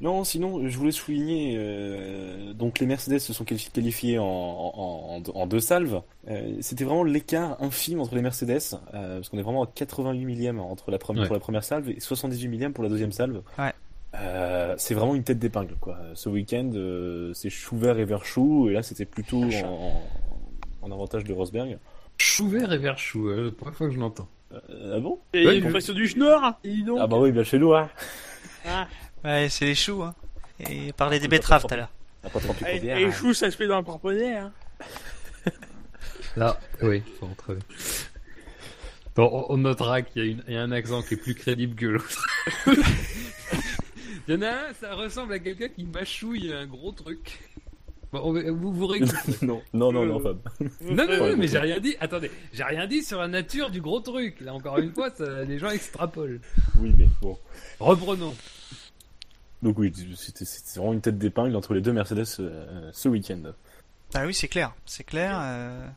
Non, 0.00 0.24
sinon, 0.24 0.68
je 0.68 0.76
voulais 0.76 0.90
souligner, 0.92 1.54
euh, 1.56 2.52
donc 2.52 2.80
les 2.80 2.86
Mercedes 2.86 3.20
se 3.20 3.32
sont 3.32 3.44
qualifi- 3.44 3.70
qualifiés 3.70 4.18
en, 4.18 4.24
en, 4.24 5.22
en- 5.24 5.40
en 5.40 5.46
deux 5.46 5.60
salves. 5.60 6.02
Euh, 6.28 6.56
C'était 6.60 6.84
vraiment 6.84 7.04
l'écart 7.04 7.56
infime 7.62 8.00
entre 8.00 8.14
les 8.16 8.22
Mercedes, 8.22 8.58
euh, 8.92 9.16
parce 9.16 9.28
qu'on 9.28 9.38
est 9.38 9.42
vraiment 9.42 9.62
à 9.62 9.68
88 9.72 10.24
millièmes 10.24 10.58
entre 10.58 10.90
la 10.90 10.98
première, 10.98 11.22
Ouais. 11.22 11.28
pour 11.28 11.34
la 11.36 11.40
première 11.40 11.62
salve 11.64 11.88
et 11.90 12.00
78 12.00 12.48
millièmes 12.48 12.72
pour 12.72 12.82
la 12.82 12.90
deuxième 12.90 13.12
salve. 13.12 13.40
Ouais. 13.58 13.72
Euh, 14.16 14.74
c'est 14.78 14.94
vraiment 14.94 15.14
une 15.14 15.22
tête 15.24 15.38
d'épingle, 15.38 15.74
quoi. 15.80 15.96
Ce 16.14 16.28
week-end, 16.28 16.70
euh, 16.74 17.32
c'est 17.34 17.50
chou 17.50 17.76
vert 17.76 17.98
et 17.98 18.04
vert 18.04 18.24
chou, 18.24 18.68
et 18.68 18.72
là, 18.72 18.82
c'était 18.82 19.04
plutôt 19.06 19.42
en, 19.44 20.02
en 20.82 20.90
avantage 20.92 21.22
de 21.24 21.32
Rosberg. 21.32 21.78
Chou 22.18 22.48
vert 22.48 22.72
et 22.72 22.78
vert 22.78 22.98
chou, 22.98 23.28
euh, 23.28 23.46
la 23.46 23.50
première 23.52 23.74
fois 23.74 23.86
que 23.88 23.92
je 23.94 23.98
l'entends. 24.00 24.28
Euh, 24.52 24.94
ah 24.96 25.00
bon? 25.00 25.18
Et 25.32 25.46
Ouais, 25.46 25.60
pression 25.60 25.94
du 25.94 26.06
schnorr? 26.08 26.58
Ah 27.00 27.06
bah 27.06 27.18
oui, 27.18 27.32
bien 27.32 27.42
chez 27.44 27.58
nous, 27.58 27.74
hein. 27.74 27.88
Ah, 28.66 28.86
Ouais, 29.24 29.48
c'est 29.48 29.64
les 29.64 29.74
choux, 29.74 30.02
hein. 30.02 30.14
Et 30.60 30.92
parler 30.92 31.18
des 31.18 31.28
betteraves 31.28 31.62
tout 31.66 31.74
à 31.74 31.76
l'heure. 31.76 31.90
Et, 32.66 32.86
et 32.86 32.92
hein. 33.04 33.10
chou, 33.10 33.34
ça 33.34 33.50
se 33.50 33.56
fait 33.56 33.66
dans 33.66 33.78
le 33.78 33.84
porte-monnaie. 33.84 34.36
Hein. 34.36 34.52
Là, 36.36 36.58
oui, 36.82 37.02
faut 37.18 37.26
rentrer. 37.26 37.56
Bon, 39.16 39.46
on- 39.48 39.56
notera 39.56 40.02
qu'il 40.02 40.24
y, 40.24 40.28
a 40.28 40.30
une- 40.30 40.44
il 40.48 40.54
y 40.54 40.56
a 40.56 40.62
un 40.62 40.72
accent 40.72 41.02
qui 41.02 41.14
est 41.14 41.16
plus 41.16 41.34
crédible 41.34 41.74
que 41.76 41.86
l'autre. 41.86 42.26
Il 44.26 44.34
y 44.34 44.38
en 44.38 44.42
a 44.42 44.48
un, 44.48 44.72
ça 44.80 44.94
ressemble 44.94 45.34
à 45.34 45.38
quelqu'un 45.38 45.68
qui 45.68 45.84
mâchouille 45.84 46.50
un 46.50 46.66
gros 46.66 46.92
truc. 46.92 47.40
Bon, 48.10 48.32
vous 48.32 48.72
vous 48.72 48.86
réécoutez. 48.86 49.14
non, 49.42 49.60
non, 49.74 49.92
non, 49.92 50.06
non, 50.06 50.18
Fab. 50.20 50.38
Non, 50.80 51.06
non, 51.06 51.28
non, 51.28 51.36
mais 51.36 51.46
j'ai 51.46 51.58
rien 51.58 51.78
dit. 51.78 51.94
Attendez, 52.00 52.30
j'ai 52.52 52.64
rien 52.64 52.86
dit 52.86 53.02
sur 53.02 53.20
la 53.20 53.28
nature 53.28 53.70
du 53.70 53.82
gros 53.82 54.00
truc. 54.00 54.40
Là, 54.40 54.54
encore 54.54 54.78
une 54.78 54.92
fois, 54.94 55.10
ça, 55.10 55.44
les 55.44 55.58
gens 55.58 55.68
extrapolent. 55.68 56.40
Oui, 56.80 56.94
mais 56.96 57.06
bon. 57.20 57.38
Reprenons. 57.80 58.34
Donc 59.64 59.78
oui, 59.78 59.92
c'était 60.16 60.44
vraiment 60.76 60.92
une 60.92 61.00
tête 61.00 61.18
d'épingle 61.18 61.56
entre 61.56 61.74
les 61.74 61.80
deux 61.80 61.92
Mercedes 61.92 62.26
euh, 62.38 62.90
ce 62.92 63.08
week-end. 63.08 63.42
Ah 64.14 64.26
oui, 64.26 64.34
c'est 64.34 64.46
clair, 64.46 64.72
c'est 64.86 65.02
clair. 65.04 65.36
euh, 65.42 65.88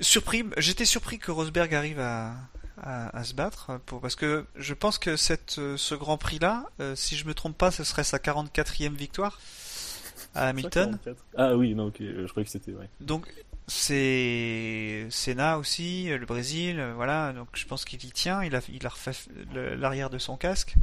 Surpris, 0.00 0.44
j'étais 0.56 0.86
surpris 0.86 1.18
que 1.18 1.30
Rosberg 1.30 1.74
arrive 1.74 2.00
à, 2.00 2.34
à, 2.80 3.16
à 3.16 3.24
se 3.24 3.34
battre 3.34 3.80
pour 3.84 4.00
parce 4.00 4.16
que 4.16 4.46
je 4.56 4.74
pense 4.74 4.98
que 4.98 5.16
cette 5.16 5.56
euh, 5.58 5.76
ce 5.76 5.94
Grand 5.94 6.16
Prix 6.18 6.38
là, 6.38 6.64
si 6.94 7.16
je 7.16 7.26
me 7.26 7.34
trompe 7.34 7.58
pas, 7.58 7.70
ce 7.70 7.84
serait 7.84 8.04
sa 8.04 8.18
44e 8.18 8.94
victoire 8.94 9.40
à 10.34 10.48
Hamilton. 10.48 10.98
44. 11.04 11.24
Ah 11.36 11.56
oui, 11.56 11.74
non, 11.74 11.86
ok, 11.88 12.00
euh, 12.00 12.26
je 12.26 12.30
croyais 12.30 12.44
que 12.44 12.50
c'était 12.50 12.72
ouais. 12.72 12.88
Donc 13.00 13.26
c'est 13.66 15.06
Senna 15.10 15.58
aussi, 15.58 16.08
le 16.08 16.26
Brésil, 16.26 16.84
voilà. 16.96 17.32
Donc 17.32 17.48
je 17.54 17.66
pense 17.66 17.84
qu'il 17.84 18.04
y 18.04 18.10
tient. 18.12 18.42
Il 18.44 18.54
a 18.54 18.60
il 18.72 18.86
a 18.86 18.88
refait 18.88 19.12
l'arrière 19.76 20.10
de 20.10 20.18
son 20.18 20.36
casque. 20.36 20.74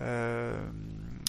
Euh, 0.00 0.58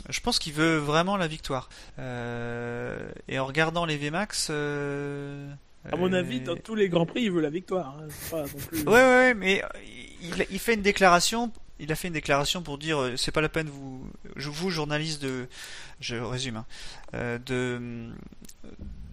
je 0.10 0.20
pense 0.22 0.40
qu'il 0.40 0.54
veut 0.54 0.78
vraiment 0.78 1.18
la 1.18 1.28
victoire. 1.28 1.70
Euh, 2.00 3.10
et 3.28 3.40
en 3.40 3.46
regardant 3.46 3.86
les 3.86 3.98
VMAX, 3.98 4.48
euh, 4.50 5.50
À 5.92 5.96
mon 5.96 6.12
avis, 6.14 6.42
dans 6.42 6.56
tous 6.56 6.76
les 6.76 6.90
grands 6.90 7.06
prix, 7.06 7.24
il 7.24 7.32
veut 7.32 7.42
la 7.42 7.50
victoire. 7.50 7.98
hein. 8.00 8.08
C'est 8.10 8.32
pas 8.32 8.42
non 8.44 8.48
plus- 8.68 8.84
Ouais, 8.84 8.92
ouais, 8.94 9.34
mais 9.34 9.64
il, 10.22 10.46
il 10.50 10.60
fait 10.60 10.74
une 10.76 10.82
déclaration. 10.82 11.52
Il 11.80 11.92
a 11.92 11.96
fait 11.96 12.08
une 12.10 12.14
déclaration 12.14 12.62
pour 12.62 12.78
dire 12.78 13.14
c'est 13.18 13.32
pas 13.32 13.42
la 13.42 13.50
peine 13.50 13.68
vous, 13.68 14.08
vous 14.36 14.70
journaliste 14.70 15.22
de, 15.24 15.48
je 16.00 16.16
résume, 16.16 16.58
hein, 17.14 17.40
de 17.46 18.10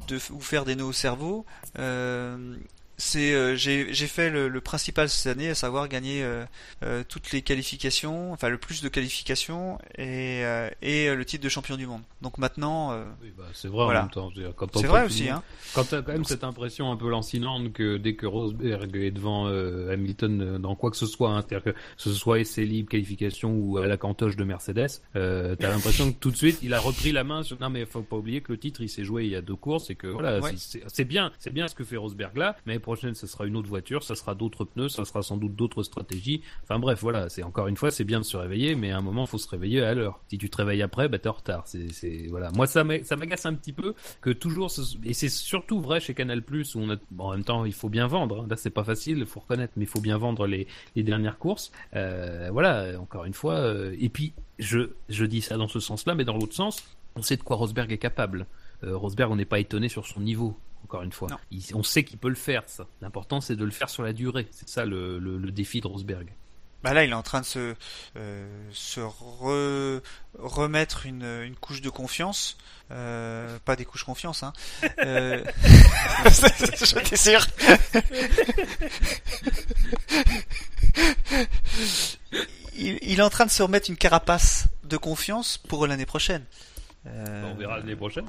de 0.09 0.17
vous 0.31 0.41
faire 0.41 0.65
des 0.65 0.75
nœuds 0.77 0.85
au 0.85 0.93
cerveau. 0.93 1.45
Euh, 1.79 2.57
c'est 2.99 3.33
euh, 3.33 3.57
j'ai 3.57 3.93
j'ai 3.95 4.07
fait 4.07 4.29
le, 4.29 4.49
le 4.49 4.61
principal 4.61 5.09
cette 5.09 5.33
année, 5.35 5.49
à 5.49 5.55
savoir 5.55 5.89
gagner 5.89 6.23
euh, 6.23 6.45
euh, 6.83 7.03
toutes 7.09 7.33
les 7.33 7.43
qualifications, 7.43 8.33
enfin 8.33 8.49
le 8.49 8.59
plus 8.59 8.83
de 8.83 8.89
qualifications 8.89 9.79
et 9.97 10.45
euh, 10.45 10.69
et 10.83 11.09
euh, 11.09 11.15
le 11.15 11.25
titre 11.25 11.45
de 11.45 11.49
champion 11.49 11.77
du 11.77 11.87
monde. 11.87 12.03
Donc 12.23 12.39
maintenant, 12.39 12.93
euh, 12.93 13.05
Oui, 13.23 13.33
bah, 13.37 13.45
c'est 13.55 13.69
vrai 13.69 13.85
Voilà. 13.85 14.01
en 14.01 14.03
même 14.05 14.11
temps. 14.11 14.31
c'est 14.75 14.87
vrai 14.87 15.05
aussi, 15.07 15.25
monde- 15.25 15.33
hein. 15.35 15.43
Quand 15.75 15.85
t'as 15.85 16.03
quand 16.03 16.13
même 16.13 16.25
cette 16.25 16.45
impression 16.45 16.91
un 16.93 16.97
peu 16.97 17.09
lancinante 17.09 17.73
que 17.73 17.97
dès 17.97 18.15
que 18.17 18.27
Rosberg 18.27 18.95
est 18.97 19.11
devant 19.13 19.47
euh, 19.49 19.93
Hamilton 19.93 20.59
dans 20.59 20.75
quoi 20.75 20.91
que 20.91 20.97
ce 20.97 21.07
soit, 21.07 21.31
hein, 21.31 21.45
c'est-à-dire 21.49 21.73
que 21.73 21.79
ce 21.97 22.13
soit 22.13 22.41
essai 22.41 22.65
libre, 22.65 22.91
qualification 22.91 23.53
ou 23.53 23.79
à 23.79 23.87
la 23.87 23.97
cantoche 23.97 24.37
de 24.37 24.45
Mercedes, 24.45 24.89
euh, 25.17 25.55
t'as 25.57 25.69
l'impression 25.71 26.13
que 26.13 26.19
tout 26.19 26.31
de 26.31 26.37
suite 26.37 26.59
il 26.63 26.75
a 26.75 26.81
repris 26.81 27.13
la 27.13 27.23
main. 27.25 27.43
Sur... 27.45 27.61
Non 27.61 27.71
mais 27.71 27.87
faut 27.87 28.03
pas 28.03 28.17
oublier 28.17 28.41
que 28.41 28.53
le 28.53 28.59
titre 28.59 28.81
il 28.81 28.89
s'est 28.89 29.05
joué 29.05 29.25
il 29.25 29.31
y 29.31 29.37
a 29.37 29.41
deux 29.43 29.55
courses 29.57 29.91
et 29.91 29.95
que 29.95 30.09
voilà, 30.09 30.41
Ouais. 30.41 30.53
c'est- 30.57 31.05
bien, 31.05 31.33
c'est 31.39 31.53
bien 31.53 31.69
ce 31.69 31.75
que 31.75 31.85
fait 31.85 31.97
Rosberg 31.97 32.37
là. 32.37 32.57
Mais 32.67 32.79
prochaine 32.89 33.15
ce 33.15 33.27
sera 33.27 33.45
une 33.47 33.57
autre 33.57 33.69
voiture, 33.69 34.03
ça 34.03 34.15
sera 34.15 34.35
d'autres 34.35 34.65
pneus, 34.65 34.89
ça 34.89 35.05
sera 35.05 35.23
sans 35.23 35.37
doute 35.37 35.55
d'autres 35.55 35.83
stratégies. 35.83 36.41
Enfin 36.65 36.79
bref, 36.79 36.99
voilà, 37.03 37.29
c'est 37.29 37.43
encore 37.43 37.69
une 37.69 37.77
fois 37.77 37.91
c'est 37.91 38.05
bien 38.05 38.21
de 38.21 38.25
se 38.25 38.37
réveiller, 38.37 38.75
mais 38.75 38.91
à 38.93 38.99
un 38.99 39.03
moment 39.03 39.27
faut 39.27 39.39
se 39.39 39.49
réveiller 39.49 39.83
à 39.83 39.93
l'heure. 39.95 40.21
Si 40.31 40.39
tu 40.39 40.49
te 40.51 40.57
réveilles 40.57 40.83
après, 40.83 41.09
bah 41.09 41.19
t'es 41.19 41.29
en 41.29 41.33
retard. 41.43 41.63
C'est 41.67 42.27
voilà. 42.31 42.51
Moi 42.57 42.67
ça 42.67 42.85
m'a- 42.85 43.03
ça 43.05 43.17
m'agace 43.17 43.45
un 43.47 43.55
petit 43.55 43.73
peu 43.75 43.95
que 44.21 44.31
toujours 44.31 44.71
et 45.05 45.15
c'est 45.15 45.29
surtout 45.29 45.81
vrai 45.81 46.01
chez 46.01 46.15
Canal 46.15 46.43
Plus 46.43 46.75
où 46.75 46.81
on 46.81 46.91
a 46.91 46.97
en 47.19 47.31
même 47.33 47.45
temps 47.45 47.65
il 47.65 47.73
faut 47.75 47.89
bien 47.91 48.07
vendre 48.07 48.43
hein. 48.43 48.47
là 48.49 48.57
c'est 48.57 48.71
pas 48.71 48.85
facile 48.85 49.19
il 49.19 49.27
faut 49.27 49.41
reconnaître 49.41 49.73
mais 49.77 49.85
il 49.85 49.89
faut 49.89 50.01
bien 50.01 50.17
vendre 50.19 50.47
les, 50.47 50.67
les 50.97 51.03
dernières 51.03 51.39
courses 51.39 51.71
Euh, 51.95 52.49
voilà 52.53 52.99
encore 53.01 53.25
une 53.25 53.35
fois 53.35 53.55
euh, 53.55 53.95
et 54.01 54.09
puis 54.09 54.33
je 54.59 54.91
je 55.09 55.25
dis 55.25 55.41
ça 55.43 55.57
dans 55.57 55.69
ce 55.69 55.81
sens 55.81 56.07
là 56.07 56.15
mais 56.15 56.25
dans 56.25 56.37
l'autre 56.39 56.55
sens 56.55 56.83
on 57.17 57.23
sait 57.23 57.37
de 57.37 57.43
quoi 57.43 57.57
Rosberg 57.57 57.91
est 57.93 57.99
capable 58.09 58.47
Euh, 58.85 58.97
Rosberg 58.97 59.31
on 59.33 59.37
n'est 59.37 59.45
pas 59.55 59.59
étonné 59.59 59.89
sur 59.89 60.07
son 60.07 60.21
niveau 60.21 60.57
encore 60.89 61.03
une 61.03 61.13
fois. 61.13 61.29
Il- 61.51 61.63
on 61.75 61.83
sait 61.83 62.03
qu'il 62.05 62.19
peut 62.19 62.29
le 62.31 62.35
faire 62.35 62.63
ça 62.67 62.87
l'important 63.03 63.41
c'est 63.43 63.57
de 63.57 63.65
le 63.65 63.71
faire 63.71 63.91
sur 63.91 64.03
la 64.03 64.13
durée 64.15 64.49
c'est 64.51 64.69
ça 64.69 64.85
le, 64.87 65.19
le, 65.19 65.37
le 65.39 65.51
défi 65.53 65.81
de 65.81 65.87
Rosberg 65.87 66.33
Bah 66.83 66.95
là, 66.95 67.03
il 67.05 67.11
est 67.11 67.15
en 67.15 67.23
train 67.25 67.41
de 67.41 67.45
se, 67.47 67.75
euh, 68.17 68.71
se 68.73 69.01
re- 69.01 70.01
remettre 70.39 71.07
une, 71.07 71.25
une 71.25 71.57
couche 71.57 71.81
de 71.83 71.91
confiance. 71.91 72.57
Euh, 72.93 73.59
pas 73.65 73.75
des 73.77 73.85
couches 73.85 74.05
confiance, 74.05 74.45
hein. 74.45 74.53
Euh... 75.05 75.43
J'étais 76.81 77.17
sûr. 77.17 77.45
il, 82.77 82.99
il 83.03 83.19
est 83.19 83.23
en 83.23 83.31
train 83.31 83.47
de 83.47 83.51
se 83.51 83.63
remettre 83.63 83.91
une 83.91 83.97
carapace 83.97 84.67
de 84.85 84.97
confiance 84.97 85.59
pour 85.59 85.87
l'année 85.87 86.07
prochaine. 86.07 86.45
Euh, 87.07 87.51
on 87.53 87.57
verra 87.57 87.79
l'année 87.79 87.97
prochaine 87.97 88.27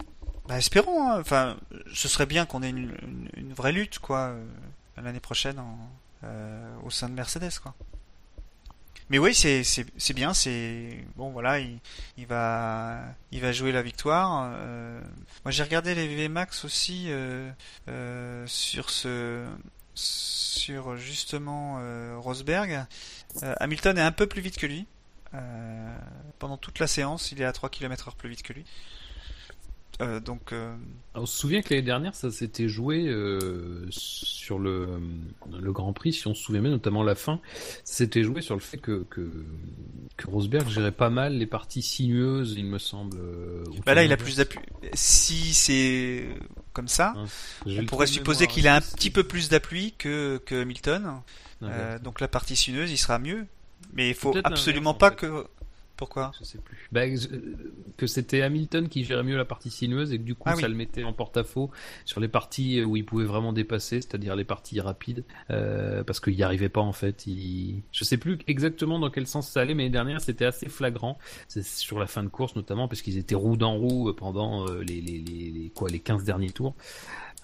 Bah, 0.50 0.58
espérons. 0.58 1.10
hein. 1.10 1.20
Enfin, 1.22 1.58
ce 1.94 2.08
serait 2.10 2.26
bien 2.26 2.46
qu'on 2.46 2.62
ait 2.64 2.70
une, 2.70 2.96
une- 3.02 3.30
une 3.38 3.54
vraie 3.54 3.72
lutte, 3.72 4.00
quoi, 4.00 4.30
euh, 4.30 4.44
l'année 5.02 5.20
prochaine 5.22 5.62
euh, 6.26 6.76
au 6.84 6.90
sein 6.90 7.08
de 7.08 7.14
Mercedes, 7.14 7.60
quoi. 7.64 7.74
Mais 9.12 9.18
oui, 9.18 9.34
c'est 9.34 9.64
c'est 9.64 10.14
bien. 10.14 10.36
C'est 10.36 11.04
bon, 11.16 11.32
voilà, 11.32 11.60
il, 11.60 11.80
il 12.18 12.28
va 12.28 13.00
il 13.32 13.42
va 13.42 13.52
jouer 13.52 13.72
la 13.72 13.82
victoire. 13.82 14.52
euh. 14.54 15.02
moi, 15.46 15.52
j'ai 15.52 15.64
regardé 15.64 15.96
les 15.96 16.28
VMAX 16.28 16.64
aussi 16.66 17.06
euh, 17.08 17.50
euh, 17.88 18.46
sur 18.46 18.92
ce 18.92 19.48
sur 19.96 20.96
justement 20.98 21.78
euh, 21.80 22.18
Rosberg. 22.20 22.86
Euh, 23.44 23.56
Hamilton 23.60 23.98
est 23.98 24.02
un 24.02 24.12
peu 24.12 24.28
plus 24.28 24.42
vite 24.42 24.58
que 24.58 24.68
lui. 24.68 24.86
Pendant 26.40 26.58
toute 26.58 26.80
la 26.80 26.88
séance, 26.88 27.32
il 27.32 27.42
est 27.42 27.46
à 27.46 27.52
3 27.52 27.70
km/h 27.70 28.16
plus 28.16 28.30
vite 28.30 28.44
que 28.44 28.54
lui. 28.54 28.66
Euh, 30.02 30.22
donc, 30.22 30.54
euh, 30.54 30.74
on 31.14 31.26
se 31.26 31.38
souvient 31.38 31.62
que 31.62 31.74
l'année 31.74 31.86
dernière, 31.86 32.16
ça 32.16 32.32
s'était 32.32 32.70
joué 32.70 33.08
euh, 33.08 33.86
sur 33.90 34.58
le, 34.58 34.88
le 35.60 35.72
Grand 35.74 35.92
Prix, 35.92 36.14
si 36.14 36.28
on 36.28 36.34
se 36.34 36.42
souvient 36.42 36.62
bien, 36.62 36.72
notamment 36.72 37.04
la 37.04 37.16
fin, 37.16 37.42
ça 37.84 37.96
s'était 37.98 38.24
joué 38.24 38.42
sur 38.42 38.56
le 38.56 38.62
fait 38.62 38.78
que, 38.78 39.06
que, 39.10 39.30
que 40.16 40.28
Rosberg 40.28 40.70
gérait 40.70 40.94
pas 40.94 41.10
mal 41.10 41.38
les 41.38 41.46
parties 41.46 41.82
sinueuses, 41.82 42.56
il 42.58 42.66
me 42.66 42.78
semble. 42.80 43.18
bah 43.86 43.94
là, 43.94 44.04
il 44.06 44.14
a 44.14 44.18
plus 44.18 44.38
d'appui. 44.38 44.60
Si 44.94 45.54
c'est 45.54 46.30
comme 46.72 46.88
ça, 46.88 47.14
Hein, 47.18 47.26
on 47.66 47.86
pourrait 47.86 48.08
supposer 48.08 48.48
qu'il 48.48 48.68
a 48.68 48.76
un 48.76 48.80
est-ce 48.80 48.92
que 48.92 48.96
petit 48.96 49.10
peu 49.10 49.24
plus 49.24 49.50
d'appui 49.50 49.94
que, 49.98 50.42
que 50.46 50.62
Hamilton. 50.62 51.22
donc 52.02 52.22
la 52.22 52.30
partie 52.30 52.56
sinueuse, 52.56 52.90
il 52.92 52.98
sera 52.98 53.20
mieux. 53.20 53.46
Mais 53.94 54.10
il 54.10 54.16
faut 54.16 54.36
absolument 54.44 54.94
pas 54.94 55.08
en 55.08 55.10
fait. 55.12 55.16
que. 55.18 55.48
Pourquoi 56.00 56.32
Je 56.40 56.46
sais 56.46 56.58
plus. 56.60 56.88
Bah, 56.94 57.14
je- 57.14 57.28
que 57.98 58.08
c'était 58.08 58.42
Hamilton 58.42 58.88
qui 58.88 59.04
gérait 59.04 59.24
mieux 59.24 59.36
la 59.36 59.44
partie 59.44 59.70
sinueuse 59.70 60.14
et 60.14 60.18
que 60.18 60.24
du 60.24 60.34
coup 60.34 60.44
Ah 60.46 60.56
ça 60.56 60.62
oui. 60.64 60.70
le 60.72 60.76
mettait 60.78 61.04
en 61.04 61.12
porte-à-faux 61.12 61.70
sur 62.06 62.22
les 62.22 62.30
parties 62.30 62.82
où 62.84 62.96
il 62.96 63.06
pouvait 63.06 63.26
vraiment 63.26 63.52
dépasser, 63.52 64.00
c'est-à-dire 64.02 64.38
les 64.38 64.46
parties 64.46 64.80
rapides, 64.80 65.26
euh, 65.52 66.02
parce 66.06 66.22
qu'il 66.22 66.36
n'y 66.36 66.44
arrivait 66.44 66.70
pas 66.70 66.80
en 66.80 66.94
fait. 66.94 67.28
Il... 67.28 67.84
Je 67.92 68.06
sais 68.06 68.16
plus 68.18 68.40
exactement 68.48 68.98
dans 68.98 69.10
quel 69.10 69.28
sens 69.28 69.50
ça 69.50 69.60
allait, 69.60 69.74
mais 69.74 69.84
l'année 69.84 69.92
dernière 69.94 70.22
c'était 70.22 70.46
assez 70.46 70.70
flagrant. 70.70 71.18
C'est 71.50 71.66
sur 71.66 72.00
la 72.00 72.08
fin 72.08 72.24
de 72.24 72.30
course 72.30 72.56
notamment 72.56 72.88
parce 72.88 73.02
qu'ils 73.02 73.18
étaient 73.18 73.36
roue 73.36 73.58
dans 73.58 73.76
roue 73.76 74.14
pendant 74.14 74.68
euh, 74.70 74.82
les, 74.82 75.02
les, 75.02 75.18
les, 75.20 75.52
les- 75.52 75.70
quoi 75.70 75.90
les 75.90 76.00
15 76.00 76.24
derniers 76.24 76.52
tours. 76.52 76.76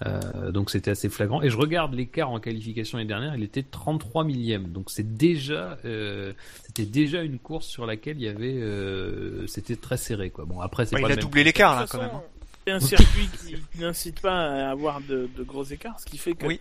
Euh, 0.04 0.50
donc 0.50 0.70
c'était 0.70 0.90
assez 0.90 1.08
flagrant. 1.08 1.40
Et 1.42 1.48
je 1.48 1.56
regarde 1.56 1.94
l'écart 1.94 2.30
en 2.30 2.38
qualification 2.38 2.98
l'année 2.98 3.08
dernière, 3.08 3.34
il 3.34 3.42
était 3.42 3.62
33 3.62 4.24
millième. 4.24 4.68
Donc 4.68 4.90
c'est 4.90 5.16
déjà, 5.16 5.78
euh, 5.86 6.32
c'était 6.66 6.84
déjà 6.84 7.22
une 7.22 7.38
course 7.38 7.66
sur 7.66 7.86
laquelle 7.86 8.18
il 8.18 8.24
y 8.24 8.28
avait, 8.28 8.54
euh, 8.60 9.46
c'était 9.46 9.76
très 9.76 9.96
serré 9.96 10.28
quoi. 10.30 10.44
Bon 10.44 10.60
après 10.60 10.84
c'est 10.86 10.96
Ouais, 10.96 11.02
pas 11.02 11.08
Il 11.08 11.12
a 11.12 11.16
doublé 11.16 11.44
l'écart 11.44 11.80
là 11.80 11.86
quand 11.88 11.98
même. 11.98 12.10
hein. 12.12 12.22
C'est 12.66 12.72
un 12.72 12.80
circuit 12.80 13.28
qui 13.72 13.80
n'incite 13.80 14.20
pas 14.20 14.34
à 14.66 14.70
avoir 14.70 15.00
de, 15.00 15.30
de 15.34 15.42
gros 15.44 15.64
écarts, 15.64 15.98
ce 16.00 16.04
qui 16.06 16.18
fait 16.18 16.34
que 16.34 16.46
Oui. 16.46 16.60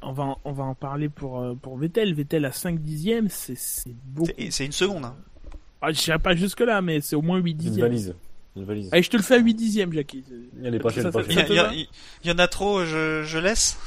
on 0.00 0.12
va 0.12 0.22
en- 0.24 0.38
on 0.44 0.52
va 0.52 0.64
en 0.64 0.74
parler 0.74 1.08
pour 1.10 1.54
pour 1.60 1.76
Vettel. 1.76 2.14
Vettel 2.14 2.44
à 2.46 2.52
5 2.52 2.80
dixièmes, 2.80 3.28
c'est 3.28 3.58
c'est 3.58 3.94
beaucoup. 4.06 4.30
C'est- 4.50 4.64
une 4.64 4.72
seconde. 4.72 5.04
hein. 5.04 5.16
Ah, 5.82 5.92
je 5.92 6.00
dirais 6.02 6.18
pas 6.18 6.34
jusque 6.34 6.60
là, 6.60 6.80
mais 6.82 7.00
c'est 7.00 7.16
au 7.16 7.22
moins 7.22 7.38
8 7.38 7.50
Une 7.52 7.56
dixièmes. 7.58 7.80
valise. 7.86 8.14
Une 8.56 8.64
valise. 8.64 8.88
Allez, 8.92 9.02
je 9.02 9.10
te 9.10 9.16
le 9.16 9.22
fais 9.22 9.34
à 9.34 9.38
8 9.38 9.54
dixièmes, 9.54 9.92
Jackie. 9.92 10.24
Il 10.60 11.54
y, 11.54 11.58
a- 11.58 11.72
il 12.24 12.30
en 12.32 12.38
a 12.38 12.48
trop, 12.48 12.84
je, 12.84 13.22
je 13.24 13.38
laisse. 13.38 13.78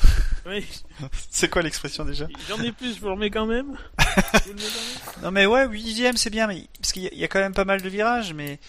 Oui. 0.45 0.65
C'est 1.29 1.49
quoi 1.49 1.61
l'expression 1.61 2.05
déjà? 2.05 2.27
J'en 2.47 2.61
ai 2.61 2.71
plus, 2.71 2.95
je 2.95 2.99
vous 2.99 3.07
le 3.07 3.11
remets 3.13 3.29
quand 3.29 3.45
même. 3.45 3.77
Je 3.99 4.39
vous 4.45 4.49
le 4.49 4.55
mets 4.55 4.61
quand 4.61 5.11
même. 5.15 5.23
Non 5.23 5.31
mais 5.31 5.45
ouais, 5.45 5.67
8 5.67 5.83
dixièmes 5.83 6.17
c'est 6.17 6.29
bien, 6.29 6.47
mais 6.47 6.65
parce 6.79 6.93
qu'il 6.93 7.03
y, 7.03 7.07
a- 7.07 7.13
il 7.13 7.19
y 7.19 7.23
a 7.23 7.27
quand 7.27 7.39
même 7.39 7.53
pas 7.53 7.65
mal 7.65 7.81
de 7.81 7.89
virages, 7.89 8.33
mais 8.33 8.59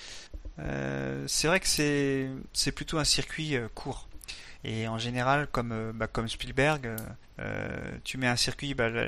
euh, 0.61 1.25
c'est 1.29 1.47
vrai 1.49 1.61
que 1.61 1.69
c'est 1.69 2.29
c'est 2.53 2.73
plutôt 2.73 2.99
un 2.99 3.05
circuit 3.05 3.57
euh, 3.57 3.69
court. 3.75 4.09
Et 4.65 4.89
en 4.89 4.97
général, 4.99 5.47
comme 5.53 5.73
euh, 5.73 5.93
bah, 5.95 6.07
comme 6.07 6.27
Spielberg, 6.29 6.87
euh, 6.87 6.97
euh, 7.41 7.99
tu 8.05 8.17
mets 8.19 8.27
un 8.29 8.37
circuit, 8.37 8.73
bah, 8.75 8.89
le, 8.89 9.05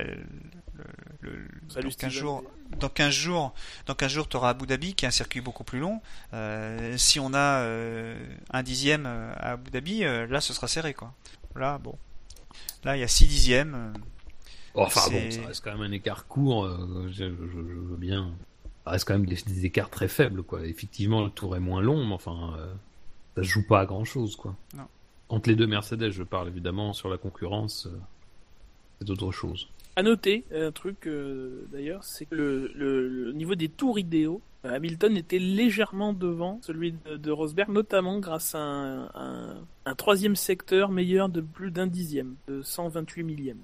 le- 0.75 0.85
le- 1.21 1.49
Salut, 1.69 1.85
dans 1.85 1.89
15 1.89 1.93
Steven. 1.93 2.11
jours, 2.11 2.45
dans 2.79 2.89
15 2.91 3.11
jours, 3.13 3.55
dans 3.87 3.95
15 3.95 4.11
jours, 4.13 4.29
tu 4.29 4.37
auras 4.37 4.51
Abu 4.51 4.67
Dhabi, 4.67 4.95
qui 4.95 5.05
est 5.05 5.09
un 5.09 5.13
circuit 5.13 5.41
beaucoup 5.41 5.65
plus 5.65 5.79
long. 5.79 6.01
Euh, 6.35 6.97
si 6.99 7.19
on 7.21 7.33
a 7.33 7.61
euh, 7.63 8.17
un 8.51 8.63
dixième 8.63 9.07
à 9.07 9.33
Abu 9.53 9.71
Dhabi, 9.71 10.05
euh, 10.05 10.27
là, 10.27 10.41
ce 10.43 10.53
sera 10.53 10.69
serré, 10.69 10.93
quoi. 10.93 11.15
Là, 11.55 11.79
bon, 11.79 11.97
là, 12.85 12.97
il 12.97 13.01
y 13.01 13.05
a 13.05 13.09
6 13.09 13.27
dixièmes. 13.27 13.75
euh, 13.75 13.99
Enfin 14.79 15.01
bon, 15.11 15.17
C'est- 15.31 15.31
ça 15.41 15.47
reste 15.47 15.65
quand 15.65 15.73
même 15.73 15.91
un 15.91 15.93
écart 15.93 16.27
court. 16.27 16.67
euh, 16.67 17.07
je, 17.09 17.25
je- 17.25 17.31
je 17.31 17.79
veux 17.81 17.97
bien. 17.97 18.31
ça 18.85 18.91
reste 18.91 19.07
quand 19.09 19.15
même 19.15 19.25
des, 19.27 19.65
écarts 19.65 19.89
très 19.89 20.07
faibles, 20.09 20.43
quoi. 20.43 20.67
Effectivement, 20.67 21.25
le 21.25 21.31
tour 21.31 21.57
est 21.57 21.61
moins 21.61 21.81
long, 21.81 22.05
mais 22.07 22.13
enfin, 22.15 22.55
euh, 22.59 22.75
ça 23.37 23.43
se 23.43 23.49
joue 23.49 23.67
pas 23.67 23.81
à 23.81 23.87
grand 23.87 24.05
chose, 24.05 24.37
quoi. 24.37 24.55
Non. 24.77 24.87
Entre 25.29 25.49
les 25.49 25.57
deux 25.57 25.67
Mercedes, 25.67 26.11
je 26.11 26.23
parle 26.23 26.49
évidemment 26.49 26.93
sur 26.93 27.09
la 27.09 27.19
concurrence, 27.19 27.87
euh, 27.87 27.99
c'est 29.01 29.11
autre 29.11 29.33
chose. 29.33 29.69
À 29.97 30.03
noter, 30.03 30.45
un 30.55 30.73
truc 30.73 31.07
euh, 31.07 31.67
d'ailleurs, 31.73 32.05
c'est 32.05 32.27
que 32.27 32.35
le, 32.35 33.33
niveau 33.33 33.55
des 33.55 33.69
tours 33.69 33.99
idéaux, 33.99 34.41
euh, 34.65 34.75
Hamilton 34.75 35.17
était 35.17 35.39
légèrement 35.39 36.13
devant 36.13 36.61
celui 36.63 36.95
de, 37.19 37.31
Rosberg, 37.31 37.71
notamment 37.71 38.19
grâce 38.19 38.55
à 38.55 38.59
un, 38.61 39.65
un- 39.87 39.95
troisième 39.97 40.37
secteur 40.37 40.91
meilleur 40.91 41.29
de 41.29 41.41
plus 41.41 41.71
d'un 41.71 41.87
dixième, 41.87 42.37
de 42.47 42.63
128 42.63 43.23
millièmes. 43.25 43.61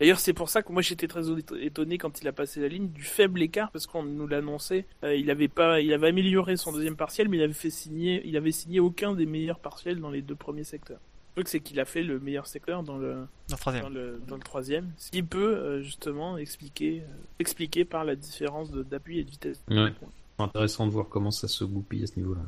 D'ailleurs, 0.00 0.18
c'est 0.18 0.32
pour 0.32 0.48
ça 0.48 0.62
que 0.62 0.72
moi 0.72 0.80
j'étais 0.80 1.06
très 1.06 1.24
étonné 1.60 1.98
quand 1.98 2.22
il 2.22 2.28
a 2.28 2.32
passé 2.32 2.60
la 2.60 2.68
ligne 2.68 2.88
du 2.88 3.02
faible 3.02 3.42
écart, 3.42 3.70
parce 3.70 3.86
qu'on 3.86 4.02
nous 4.02 4.26
l'annonçait. 4.26 4.86
Euh, 5.04 5.14
il 5.14 5.30
avait 5.30 5.48
pas, 5.48 5.80
il 5.80 5.92
avait 5.92 6.08
amélioré 6.08 6.56
son 6.56 6.72
deuxième 6.72 6.96
partiel, 6.96 7.28
mais 7.28 7.36
il 7.36 7.42
avait 7.42 7.52
fait 7.52 7.70
signer, 7.70 8.22
il 8.24 8.36
avait 8.38 8.50
signé 8.50 8.80
aucun 8.80 9.14
des 9.14 9.26
meilleurs 9.26 9.58
partiels 9.58 10.00
dans 10.00 10.10
les 10.10 10.22
deux 10.22 10.34
premiers 10.34 10.64
secteurs. 10.64 11.00
Le 11.36 11.42
truc, 11.42 11.48
c'est 11.48 11.60
qu'il 11.60 11.78
a 11.80 11.84
fait 11.84 12.02
le 12.02 12.18
meilleur 12.18 12.46
secteur 12.46 12.82
dans 12.82 12.96
le, 12.96 13.26
dans 13.48 13.56
troisième. 13.56 13.92
le, 13.92 14.22
dans 14.26 14.36
le 14.36 14.42
troisième, 14.42 14.90
ce 14.96 15.10
qui 15.10 15.22
peut 15.22 15.54
euh, 15.54 15.82
justement 15.82 16.38
expliquer, 16.38 17.02
euh, 17.02 17.12
expliquer 17.38 17.84
par 17.84 18.04
la 18.04 18.16
différence 18.16 18.70
d'appui 18.70 19.18
et 19.18 19.24
de 19.24 19.30
vitesse. 19.30 19.62
Ouais. 19.70 19.92
C'est 20.38 20.42
intéressant 20.42 20.86
de 20.86 20.92
voir 20.92 21.08
comment 21.10 21.30
ça 21.30 21.46
se 21.46 21.62
goupille 21.62 22.04
à 22.04 22.06
ce 22.06 22.16
niveau-là. 22.16 22.40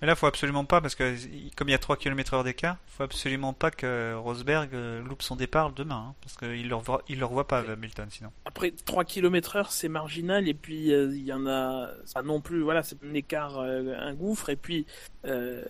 Mais 0.00 0.06
là, 0.06 0.14
faut 0.14 0.26
absolument 0.26 0.64
pas, 0.64 0.80
parce 0.80 0.94
que 0.94 1.14
comme 1.56 1.68
il 1.68 1.72
y 1.72 1.74
a 1.74 1.78
3 1.78 1.96
km 1.98 2.34
heure 2.34 2.44
d'écart, 2.44 2.76
faut 2.86 3.02
absolument 3.02 3.52
pas 3.52 3.70
que 3.70 4.14
Rosberg 4.14 4.70
euh, 4.74 5.02
loupe 5.02 5.20
son 5.22 5.36
départ 5.36 5.72
demain, 5.72 6.06
hein, 6.10 6.14
parce 6.22 6.36
qu'il 6.38 6.68
le 6.68 6.74
revoit, 6.74 7.02
il 7.08 7.18
le 7.18 7.26
revoit 7.26 7.46
pas, 7.46 7.58
Hamilton, 7.60 8.06
sinon. 8.10 8.30
Après 8.46 8.70
3 8.70 9.04
km 9.04 9.56
heure, 9.56 9.72
c'est 9.72 9.88
marginal, 9.88 10.48
et 10.48 10.54
puis 10.54 10.92
euh, 10.92 11.10
il 11.14 11.24
y 11.24 11.32
en 11.32 11.46
a, 11.46 11.90
pas 12.14 12.22
non 12.22 12.40
plus, 12.40 12.62
voilà, 12.62 12.82
c'est 12.82 12.96
un 13.04 13.12
écart, 13.14 13.58
euh, 13.58 13.94
un 13.98 14.14
gouffre, 14.14 14.48
et 14.48 14.56
puis 14.56 14.86
euh, 15.26 15.62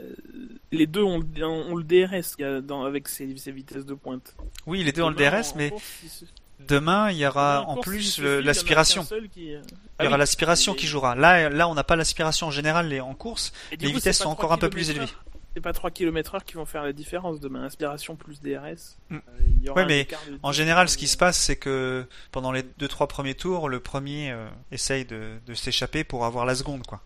les 0.70 0.86
deux 0.86 1.02
ont, 1.02 1.18
le- 1.18 1.44
ont 1.46 1.74
le 1.74 1.82
DRS 1.84 2.62
dans, 2.62 2.84
avec 2.84 3.08
ses, 3.08 3.36
ses 3.36 3.50
vitesses 3.52 3.84
de 3.86 3.94
pointe. 3.94 4.36
Oui, 4.66 4.80
il 4.80 4.88
était 4.88 5.00
dans 5.00 5.10
le 5.10 5.16
Demain, 5.16 5.40
DRS, 5.40 5.54
mais 5.56 5.70
course, 5.70 6.24
demain, 6.68 7.10
il 7.10 7.18
y 7.18 7.26
aura 7.26 7.62
en 7.62 7.74
course, 7.74 7.86
plus 7.86 8.18
l'aspiration. 8.20 9.04
qui, 9.32 9.54
euh, 9.54 9.60
Il 9.62 9.76
ah 9.98 10.04
y 10.04 10.06
aura 10.06 10.16
oui. 10.16 10.20
l'aspiration 10.20 10.74
qui 10.74 10.86
jouera. 10.86 11.14
Là, 11.14 11.48
là, 11.48 11.68
on 11.68 11.74
n'a 11.74 11.84
pas 11.84 11.96
l'aspiration 11.96 12.48
en 12.48 12.50
général 12.50 12.92
et 12.92 13.00
en 13.00 13.14
course. 13.14 13.52
et 13.72 13.76
les 13.76 13.88
coup, 13.88 13.94
vitesses 13.96 14.18
sont 14.18 14.28
encore 14.28 14.50
3 14.50 14.56
un 14.56 14.58
peu 14.58 14.70
plus 14.70 14.90
élevées. 14.90 15.06
C'est 15.54 15.60
pas 15.60 15.72
3 15.72 15.90
km 15.90 16.36
heure 16.36 16.44
qui 16.44 16.54
vont 16.54 16.64
faire 16.64 16.84
la 16.84 16.92
différence 16.92 17.40
demain. 17.40 17.64
Inspiration 17.64 18.14
plus 18.14 18.40
DRS. 18.40 18.96
Mm. 19.08 19.16
euh, 19.16 19.20
il 19.40 19.64
y 19.64 19.68
aura 19.68 19.80
Ouais, 19.80 19.84
un 19.84 19.88
mais 19.88 20.04
de 20.04 20.38
En 20.42 20.50
10, 20.52 20.56
général, 20.56 20.88
ce 20.88 20.96
qui 20.96 21.08
se 21.08 21.16
passe, 21.16 21.38
c'est 21.38 21.56
que 21.56 22.06
pendant 22.30 22.52
les 22.52 22.62
2-3 22.62 23.08
premiers 23.08 23.34
tours, 23.34 23.68
le 23.68 23.80
premier 23.80 24.30
euh, 24.30 24.48
essaye 24.70 25.04
de, 25.04 25.38
de 25.46 25.54
s'échapper 25.54 26.04
pour 26.04 26.24
avoir 26.24 26.46
la 26.46 26.54
seconde, 26.54 26.86
quoi. 26.86 27.00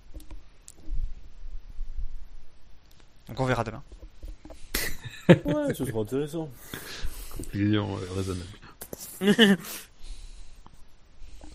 Donc 3.29 3.41
on 3.41 3.45
verra 3.47 3.65
demain. 3.65 3.83
Ouais, 5.47 5.73
ce 5.73 5.87
sera 5.87 6.01
intéressant. 6.01 6.51
Conclusion 7.35 7.97
euh, 7.97 8.15
raisonnable. 8.15 8.47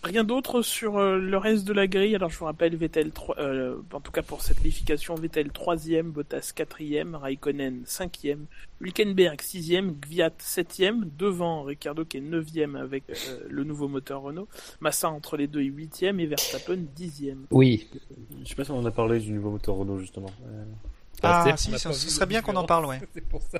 Rien 0.02 0.24
d'autre 0.24 0.62
sur 0.62 0.96
euh, 0.96 1.18
le 1.18 1.36
reste 1.36 1.66
de 1.66 1.74
la 1.74 1.86
grille? 1.86 2.14
Alors 2.14 2.30
je 2.30 2.38
vous 2.38 2.46
rappelle, 2.46 2.74
Vettel, 2.74 3.10
3, 3.10 3.38
euh, 3.38 3.76
en 3.92 4.00
tout 4.00 4.12
cas 4.12 4.22
pour 4.22 4.40
cette 4.40 4.56
qualification, 4.56 5.14
Vettel 5.14 5.48
3ème, 5.48 6.10
Bottas 6.10 6.52
4ème, 6.56 7.14
Raikkonen 7.16 7.82
5ème, 7.84 8.46
Hülkenberg 8.80 9.38
6ème, 9.40 9.92
Gviat 10.00 10.32
7ème, 10.40 11.02
devant 11.18 11.64
Ricciardo 11.64 12.06
qui 12.06 12.16
est 12.16 12.22
9ème 12.22 12.76
avec 12.76 13.04
euh, 13.10 13.40
le 13.46 13.62
nouveau 13.64 13.88
moteur 13.88 14.22
Renault, 14.22 14.48
Massa 14.80 15.10
entre 15.10 15.36
les 15.36 15.46
deux 15.46 15.60
est 15.60 15.70
8ème 15.70 16.18
et 16.18 16.26
Verstappen 16.26 16.78
10ème. 16.96 17.44
Oui. 17.50 17.86
Je 18.42 18.48
sais 18.48 18.54
pas 18.54 18.64
si 18.64 18.70
on 18.70 18.78
en 18.78 18.86
a 18.86 18.90
parlé 18.90 19.20
du 19.20 19.32
nouveau 19.32 19.50
moteur 19.50 19.74
Renault 19.74 19.98
justement. 19.98 20.30
Ah, 21.22 21.42
c'est-à-dire 21.42 21.58
si, 21.58 21.68
qu'on 21.68 21.90
a 21.90 21.92
ce 21.92 22.08
serait 22.08 22.24
bien 22.24 22.40
qu'on 22.40 22.56
en 22.56 22.64
parle, 22.64 22.86
ouais. 22.86 23.00
C'est 23.12 23.28
pour 23.28 23.42
ça. 23.42 23.58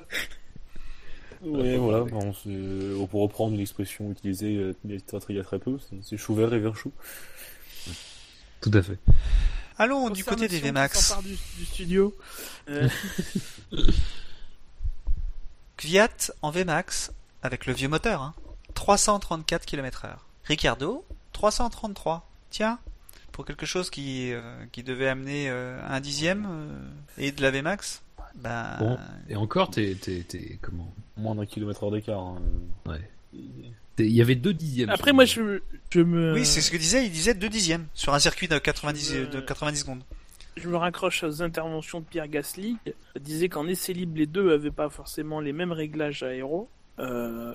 Ouais, 1.43 1.77
voilà. 1.77 2.03
Bon, 2.03 2.33
c'est- 2.33 2.93
on 2.99 3.07
peut 3.07 3.17
reprendre 3.17 3.53
une 3.55 3.61
expression 3.61 4.11
utilisée 4.11 4.57
euh, 4.57 4.73
il 4.85 4.91
y 4.91 5.39
a 5.39 5.43
très, 5.43 5.59
peu. 5.59 5.77
c'est- 6.03 6.17
chou 6.17 6.35
vert 6.35 6.53
et 6.53 6.59
vert 6.59 6.75
chou. 6.75 6.91
Tout 8.61 8.71
à 8.73 8.81
fait. 8.83 8.99
Allons 9.77 10.09
du 10.11 10.23
côté 10.23 10.47
des 10.47 10.59
VMAX. 10.59 11.15
Du, 11.23 11.29
du 11.57 11.65
studio. 11.65 12.15
Euh, 12.69 12.87
Kvyat 15.77 16.31
en 16.41 16.51
VMAX 16.51 17.11
avec 17.41 17.65
le 17.65 17.73
vieux 17.73 17.87
moteur, 17.87 18.21
hein. 18.21 18.35
334 18.75 19.65
km/h. 19.65 20.15
Ricardo 20.45 21.03
333. 21.33 22.27
Tiens, 22.51 22.79
pour 23.31 23.45
quelque 23.45 23.65
chose 23.65 23.89
qui 23.89 24.31
euh, 24.33 24.41
qui 24.71 24.83
devait 24.83 25.07
amener 25.07 25.49
euh, 25.49 25.79
un 25.87 25.99
dixième 25.99 26.45
euh, 26.49 26.89
et 27.17 27.31
de 27.31 27.41
la 27.41 27.49
VMAX, 27.51 28.01
Bon. 28.35 28.97
Et 29.29 29.35
encore, 29.35 29.69
t'es, 29.69 29.95
t'es, 29.99 30.23
t'es- 30.27 30.57
comment? 30.61 30.93
Moins 31.17 31.35
d'un 31.35 31.45
kilomètre 31.45 31.83
heure 31.83 31.91
d'écart. 31.91 32.19
hein. 32.19 32.41
Ouais. 32.87 33.01
Il 33.97 34.07
y 34.15 34.21
avait 34.21 34.35
deux 34.35 34.53
dixièmes. 34.53 34.89
Après 34.89 35.13
moi 35.13 35.25
je, 35.25 35.59
je 35.91 36.01
me... 36.01 36.33
oui, 36.33 36.43
c'est 36.45 36.61
ce 36.61 36.71
que 36.71 36.77
disait. 36.77 37.05
Il 37.05 37.11
disait 37.11 37.33
deux 37.35 37.49
dixièmes 37.49 37.85
sur 37.93 38.13
un 38.13 38.19
circuit 38.19 38.47
de 38.47 38.57
90 38.57 39.13
Euh, 39.13 39.25
de 39.27 39.39
90 39.41 39.79
secondes. 39.79 40.01
je 40.57 40.67
me 40.67 40.75
raccroche 40.75 41.23
aux 41.23 41.43
interventions 41.43 41.99
de 41.99 42.05
Pierre 42.05 42.27
Gasly. 42.27 42.77
Il 43.15 43.21
disait 43.21 43.47
qu'en 43.49 43.67
essai 43.67 43.93
libre, 43.93 44.17
les 44.17 44.25
deux 44.25 44.51
avaient 44.53 44.71
pas 44.71 44.89
forcément 44.89 45.39
les 45.39 45.53
mêmes 45.53 45.71
réglages 45.71 46.23
aéro. 46.23 46.67
Euh, 47.01 47.53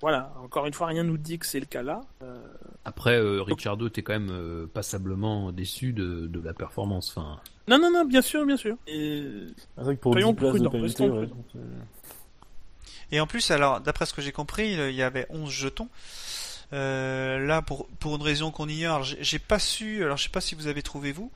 voilà, 0.00 0.32
encore 0.42 0.66
une 0.66 0.72
fois, 0.72 0.86
rien 0.86 1.02
nous 1.02 1.18
dit 1.18 1.38
que 1.38 1.46
c'est 1.46 1.60
le 1.60 1.66
cas 1.66 1.82
là. 1.82 2.00
Euh, 2.22 2.38
Après, 2.84 3.18
euh, 3.18 3.42
Ricciardo 3.42 3.88
était 3.88 4.02
quand 4.02 4.12
même 4.12 4.30
euh, 4.30 4.66
passablement 4.66 5.52
déçu 5.52 5.92
de, 5.92 6.26
de 6.26 6.40
la 6.40 6.54
performance. 6.54 7.10
Enfin, 7.14 7.40
Non, 7.68 7.78
non, 7.78 7.90
non, 7.92 8.04
bien 8.04 8.22
sûr, 8.22 8.46
bien 8.46 8.56
sûr. 8.56 8.76
Et... 8.86 9.22
C'est 9.76 9.82
vrai 9.82 9.96
que 9.96 10.00
pour 10.00 10.12
Soyons 10.12 10.32
10 10.32 10.36
places 10.36 10.52
de 10.52 10.56
prudents, 10.58 10.70
pénalité, 10.70 11.02
restons 11.04 11.18
ouais. 11.20 11.26
prudents. 11.26 11.44
Et 13.12 13.20
en 13.20 13.26
plus, 13.26 13.50
alors, 13.50 13.80
d'après 13.80 14.06
ce 14.06 14.14
que 14.14 14.22
j'ai 14.22 14.32
compris, 14.32 14.72
il 14.72 14.94
y 14.94 15.02
avait 15.02 15.26
11 15.30 15.50
jetons. 15.50 15.88
Euh, 16.72 17.38
là, 17.44 17.62
pour, 17.62 17.88
pour 17.98 18.14
une 18.14 18.22
raison 18.22 18.50
qu'on 18.50 18.68
ignore, 18.68 19.02
j'ai 19.02 19.18
j'ai 19.20 19.38
pas 19.38 19.58
su, 19.58 20.04
alors 20.04 20.16
je 20.16 20.24
sais 20.24 20.30
pas 20.30 20.40
si 20.40 20.54
vous 20.54 20.68
avez 20.68 20.82
trouvé 20.82 21.10
vous, 21.10 21.32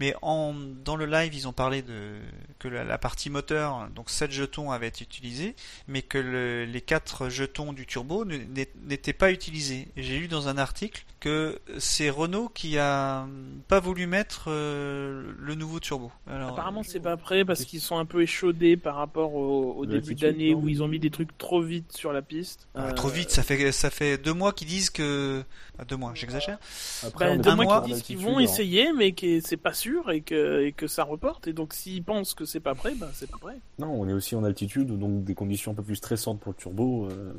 mais 0.00 0.14
en, 0.22 0.54
dans 0.84 0.96
le 0.96 1.06
live, 1.06 1.34
ils 1.34 1.46
ont 1.48 1.52
parlé 1.52 1.82
de 1.82 2.14
que 2.58 2.68
la, 2.68 2.84
la 2.84 2.98
partie 2.98 3.30
moteur, 3.30 3.88
donc 3.94 4.10
7 4.10 4.30
jetons 4.32 4.70
avaient 4.70 4.88
été 4.88 5.04
utilisés, 5.04 5.54
mais 5.88 6.02
que 6.02 6.18
le- 6.18 6.64
les 6.64 6.80
4 6.80 7.28
jetons 7.28 7.72
du 7.72 7.86
turbo 7.86 8.24
n'étaient 8.24 9.12
pas 9.12 9.30
utilisés. 9.32 9.88
J'ai 9.96 10.18
lu 10.18 10.28
dans 10.28 10.48
un 10.48 10.58
article 10.58 11.04
que 11.20 11.58
c'est 11.78 12.10
Renault 12.10 12.50
qui 12.50 12.78
a 12.78 13.26
pas 13.68 13.80
voulu 13.80 14.06
mettre 14.06 14.46
euh, 14.48 15.32
le 15.38 15.54
nouveau 15.54 15.80
turbo. 15.80 16.12
Alors, 16.26 16.50
Apparemment, 16.50 16.82
c'est 16.82 17.00
pas 17.00 17.16
prêt 17.16 17.44
parce 17.44 17.64
qu'ils 17.64 17.80
sont 17.80 17.96
un 17.96 18.04
peu 18.04 18.22
échaudés 18.22 18.76
par 18.76 18.96
rapport 18.96 19.34
au, 19.34 19.72
au 19.74 19.86
début 19.86 20.14
d'année 20.14 20.54
où 20.54 20.68
ils 20.68 20.82
ont 20.82 20.88
mis 20.88 20.98
des 20.98 21.10
trucs 21.10 21.36
trop 21.38 21.62
vite 21.62 21.92
sur 21.96 22.12
la 22.12 22.20
piste. 22.22 22.68
Ah, 22.74 22.88
Euh, 22.88 22.92
trop 22.92 23.08
vite, 23.08 23.30
ça 23.30 23.42
fait 23.42 23.72
ça 23.72 23.90
fait 23.90 24.18
deux 24.18 24.34
mois 24.34 24.52
qu'ils 24.52 24.68
disent 24.68 24.90
que 24.90 25.42
ah, 25.78 25.84
deux 25.84 25.96
mois, 25.96 26.12
j'exagère. 26.14 26.58
Est 27.02 27.38
deux 27.38 27.54
mois 27.54 27.64
encore 27.64 27.84
qui 27.84 27.92
à 27.92 27.94
disent 27.94 28.02
qu'ils 28.02 28.18
vont 28.18 28.38
hein. 28.38 28.42
essayer, 28.42 28.92
mais 28.92 29.12
que 29.12 29.40
c'est 29.40 29.56
pas 29.56 29.72
sûr 29.72 29.83
et 30.12 30.20
que, 30.20 30.62
et 30.62 30.72
que 30.72 30.86
ça 30.86 31.04
reporte. 31.04 31.46
Et 31.46 31.52
donc, 31.52 31.72
s'ils 31.74 32.02
pensent 32.02 32.34
que 32.34 32.44
c'est 32.44 32.60
pas 32.60 32.74
prêt, 32.74 32.94
ben 32.98 33.08
c'est 33.12 33.30
pas 33.30 33.38
prêt. 33.38 33.56
Non, 33.78 33.88
on 33.88 34.08
est 34.08 34.12
aussi 34.12 34.34
en 34.36 34.44
altitude, 34.44 34.98
donc 34.98 35.24
des 35.24 35.34
conditions 35.34 35.72
un 35.72 35.74
peu 35.74 35.82
plus 35.82 35.96
stressantes 35.96 36.40
pour 36.40 36.52
le 36.52 36.56
turbo. 36.56 37.06
euh, 37.10 37.32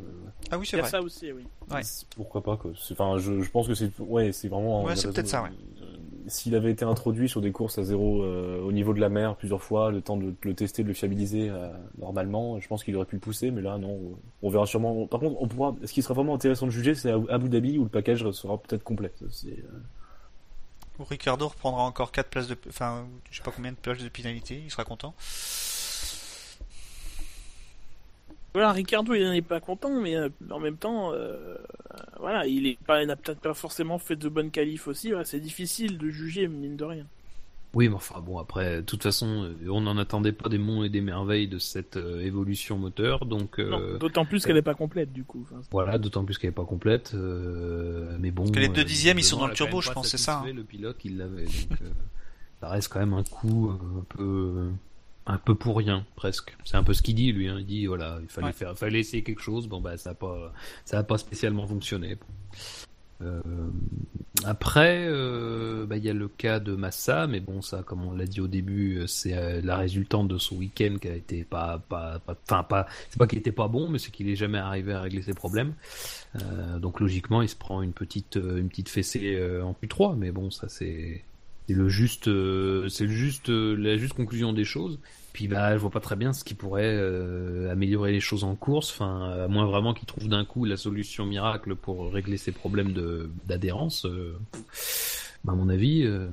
Ah 0.52 0.58
oui, 0.58 0.66
c'est 0.66 0.78
vrai. 0.78 0.90
ça 0.90 1.02
aussi, 1.02 1.32
oui. 1.32 1.44
Ouais. 1.72 1.82
Pourquoi 2.16 2.42
pas 2.44 2.58
quoi. 2.58 2.72
Enfin, 2.92 3.18
je, 3.18 3.42
je 3.42 3.50
pense 3.52 3.68
que 3.68 3.74
c'est 3.74 3.92
ouais, 4.00 4.32
c'est 4.32 4.48
vraiment. 4.48 4.84
Ouais, 4.84 4.96
c'est 4.96 5.12
peut-être 5.12 5.28
ça, 5.28 5.44
ouais. 5.44 5.50
euh, 5.82 5.86
S'il 6.28 6.56
avait 6.56 6.72
été 6.72 6.86
introduit 6.86 7.28
sur 7.30 7.42
des 7.42 7.52
courses 7.52 7.78
à 7.78 7.84
zéro 7.84 8.24
euh, 8.24 8.62
au 8.62 8.72
niveau 8.72 8.94
de 8.94 9.00
la 9.00 9.10
mer 9.10 9.36
plusieurs 9.36 9.62
fois, 9.64 9.92
le 9.92 10.02
temps 10.02 10.18
de 10.18 10.34
le 10.44 10.54
tester, 10.54 10.84
de 10.84 10.88
le 10.88 10.94
fiabiliser 10.94 11.50
euh, 11.50 11.70
normalement, 12.00 12.60
je 12.60 12.68
pense 12.68 12.84
qu'il 12.84 12.96
aurait 12.96 13.06
pu 13.06 13.16
le 13.16 13.22
pousser, 13.22 13.52
mais 13.52 13.62
là 13.62 13.78
non. 13.78 14.00
On 14.42 14.50
verra 14.50 14.66
sûrement. 14.66 15.08
Par 15.08 15.20
contre, 15.20 15.36
on 15.42 15.48
pourra. 15.48 15.76
Ce 15.86 15.92
qui 15.94 16.02
sera 16.02 16.14
vraiment 16.14 16.36
intéressant 16.36 16.66
de 16.68 16.72
juger, 16.72 16.94
c'est 16.96 17.12
à 17.12 17.20
Abu 17.30 17.50
Dhabi 17.50 17.78
où 17.80 17.84
le 17.84 17.90
package 17.90 18.30
sera 18.32 18.58
peut-être 18.60 18.84
complet. 18.84 19.12
C'est, 19.30 19.64
Ricardo 21.00 21.48
reprendra 21.48 21.84
encore 21.84 22.12
4 22.12 22.30
places 22.30 22.48
de 22.48 22.58
enfin, 22.70 23.08
je 23.30 23.38
sais 23.38 23.44
pas 23.44 23.52
combien 23.52 23.72
de 23.72 23.78
places 23.78 24.04
de 24.04 24.10
pénalité, 24.10 24.62
il 24.64 24.72
sera 24.72 24.86
content. 24.86 25.14
Voilà, 28.54 28.72
Ricardo, 28.72 29.14
il 29.14 29.30
n'est 29.30 29.42
pas 29.42 29.60
content, 29.60 30.00
mais 30.00 30.16
euh, 30.16 30.30
en 30.50 30.60
même 30.60 30.78
temps, 30.78 31.12
euh, 31.12 31.58
voilà, 32.22 32.48
il 32.48 32.78
n'a 32.88 33.16
peut-être 33.18 33.42
pas 33.42 33.54
forcément 33.54 34.00
fait 34.00 34.16
de 34.16 34.30
bonnes 34.30 34.50
qualifs 34.50 34.88
aussi. 34.88 35.12
C'est 35.26 35.42
difficile 35.42 35.98
de 35.98 36.10
juger, 36.10 36.48
mine 36.48 36.78
de 36.78 36.86
rien. 36.86 37.06
Oui, 37.76 37.90
mais 37.90 37.96
enfin 37.96 38.20
bon, 38.22 38.40
après, 38.40 38.78
de 38.78 38.82
toute 38.82 39.04
façon, 39.04 39.44
euh, 39.44 39.70
on 39.70 39.82
n'en 39.82 39.98
attendait 39.98 40.32
pas 40.32 40.50
des 40.50 40.58
monts 40.58 40.84
et 40.84 40.90
des 40.90 41.02
merveilles 41.02 41.48
de 41.48 41.60
cette 41.60 41.98
euh, 41.98 42.22
évolution 42.22 42.78
moteur, 42.78 43.26
donc 43.26 43.60
Non, 43.60 43.80
euh, 43.80 43.98
D'autant 44.00 44.26
plus 44.26 44.46
qu'elle 44.46 44.56
n'est 44.56 44.62
pas 44.62 44.74
complète, 44.74 45.14
du 45.14 45.24
coup. 45.24 45.46
Enfin, 45.50 45.62
voilà, 45.72 45.98
d'autant 45.98 46.24
plus 46.26 46.38
qu'elle 46.38 46.50
est 46.50 46.54
pas 46.54 46.66
complète. 46.66 47.12
euh, 47.14 48.18
mais 48.20 48.32
bon. 48.32 48.50
que 48.50 48.60
les 48.60 48.70
deux 48.70 48.84
dixièmes, 48.84 49.20
ils 49.20 49.24
sont 49.24 49.38
dans 49.40 49.48
le 49.48 49.54
turbo, 49.54 49.82
je 49.82 49.92
pense, 49.92 50.08
c'est 50.10 50.18
ça, 50.18 50.34
satisfait 50.40 50.54
Le 50.54 50.64
pilote, 50.64 50.98
il 51.06 51.18
l'avait, 51.18 51.44
donc 51.46 51.82
euh, 51.82 51.90
ça 52.62 52.70
reste 52.70 52.92
quand 52.92 53.00
même 53.00 53.14
un 53.14 53.24
coup 53.24 53.72
un 53.72 54.04
peu. 54.10 54.70
Un 55.28 55.40
peu 55.40 55.56
pour 55.56 55.76
rien, 55.78 56.06
presque. 56.16 56.56
C'est 56.66 56.78
un 56.78 56.84
peu 56.84 56.94
ce 56.94 57.02
qu'il 57.02 57.16
dit, 57.16 57.32
lui. 57.32 57.48
Hein. 57.50 57.56
Il 57.60 57.66
dit, 57.66 57.88
voilà, 57.88 58.20
il 58.22 58.28
fallait 58.28 58.46
Ouais. 58.46 58.54
faire, 58.54 58.78
fallait 58.78 59.00
essayer 59.00 59.24
quelque 59.24 59.42
chose. 59.42 59.68
Bon, 59.68 59.82
bah, 59.82 59.98
ça 59.98 60.12
a 60.12 60.14
pas, 60.14 60.54
ça 60.86 61.00
a 61.00 61.04
pas 61.04 61.18
spécialement 61.18 61.66
fonctionné. 61.66 62.16
Euh, 63.22 63.42
après, 64.44 65.06
euh, 65.08 65.86
bah, 65.86 65.98
il 65.98 66.04
y 66.04 66.10
a 66.10 66.14
le 66.14 66.28
cas 66.28 66.60
de 66.60 66.76
Massa, 66.76 67.28
mais 67.28 67.40
bon, 67.40 67.62
ça, 67.62 67.84
comme 67.84 68.04
on 68.04 68.14
l'a 68.14 68.26
dit 68.26 68.42
au 68.42 68.48
début, 68.48 68.98
euh, 68.98 69.08
c'est 69.08 69.62
la 69.62 69.78
résultante 69.78 70.28
de 70.28 70.38
son 70.38 70.58
week-end 70.58 70.98
qui 71.02 71.08
a 71.08 71.16
été 71.16 71.44
pas, 71.44 71.80
pas, 71.90 72.22
enfin 72.28 72.64
pas, 72.64 72.88
c'est 73.10 73.18
pas 73.18 73.28
qu'il 73.28 73.40
était 73.40 73.52
pas 73.52 73.68
bon, 73.68 73.88
mais 73.88 74.00
c'est 74.00 74.12
qu'il 74.12 74.30
est 74.30 74.36
jamais 74.36 74.58
arrivé 74.58 74.94
à 74.94 75.02
régler 75.02 75.22
ses 75.22 75.34
problèmes. 75.34 75.74
Donc 76.80 77.00
logiquement, 77.00 77.42
il 77.42 77.48
se 77.48 77.56
prend 77.56 77.82
une 77.82 77.94
petite, 77.94 78.36
une 78.36 78.68
petite 78.68 78.90
fessée 78.90 79.40
en 79.62 79.74
Q3, 79.74 80.18
mais 80.18 80.32
bon, 80.32 80.52
ça 80.52 80.68
c'est, 80.68 81.24
le 81.70 81.88
juste, 81.88 82.30
c'est 82.90 83.08
juste, 83.08 83.48
la 83.50 83.98
juste 83.98 84.14
conclusion 84.14 84.52
des 84.52 84.66
choses. 84.66 85.00
Puis 85.36 85.50
bah, 85.50 85.74
je 85.74 85.82
vois 85.82 85.90
pas 85.90 86.00
très 86.00 86.16
bien 86.16 86.32
ce 86.32 86.46
qui 86.46 86.54
pourrait 86.54 86.96
euh, 86.96 87.70
améliorer 87.70 88.14
les 88.14 88.22
choses 88.22 88.46
en 88.46 88.56
course. 88.56 88.90
Enfin, 88.94 89.32
à 89.44 89.48
moins 89.50 89.66
vraiment 89.66 89.94
qu'il 89.94 90.08
trouve 90.08 90.30
d'un 90.30 90.46
coup 90.46 90.64
la 90.64 90.78
solution 90.78 91.26
miracle 91.26 91.76
pour 91.76 92.14
régler 92.14 92.38
ses 92.38 92.54
problèmes 92.54 92.94
de 92.94 93.30
d'adhérence. 93.46 94.06
euh, 94.06 94.38
bah, 95.44 95.52
à 95.52 95.56
mon 95.58 95.68
avis, 95.68 96.04
euh, 96.04 96.28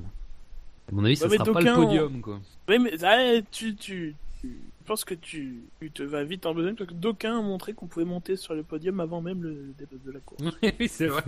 à 0.88 0.94
mon 0.94 1.04
avis, 1.04 1.16
ça 1.16 1.26
Ouais, 1.26 1.36
sera 1.36 1.52
pas 1.52 1.60
le 1.60 1.72
podium, 1.74 2.20
quoi. 2.20 2.38
Oui, 2.68 2.78
mais 2.78 2.92
ah, 3.02 3.40
tu, 3.50 3.74
tu, 3.74 4.14
tu- 4.40 4.60
je 4.80 4.86
pense 4.86 5.04
que 5.04 5.14
tu, 5.14 5.64
tu 5.80 5.90
te 5.90 6.04
vas 6.04 6.22
vite 6.22 6.46
en 6.46 6.54
besogne 6.54 6.76
parce 6.76 6.88
que 6.88 6.94
d'aucuns 6.94 7.36
ont 7.36 7.42
montré 7.42 7.72
qu'on 7.72 7.88
pouvait 7.88 8.06
monter 8.06 8.36
sur 8.36 8.54
le 8.54 8.62
podium 8.62 9.00
avant 9.00 9.20
même 9.20 9.42
le 9.42 9.74
début 9.76 9.98
de 10.06 10.12
la 10.12 10.20
course. 10.20 10.44
oui, 10.78 10.86
c'est 10.86 11.08
vrai. 11.08 11.24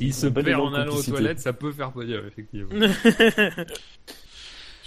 Il 0.00 0.12
se 0.12 0.26
perd 0.26 0.60
en 0.60 0.74
allant 0.74 0.96
aux 0.96 1.02
toilettes, 1.04 1.38
ça 1.38 1.52
peut 1.52 1.70
faire 1.70 1.92
podium, 1.92 2.26
effectivement. 2.26 2.68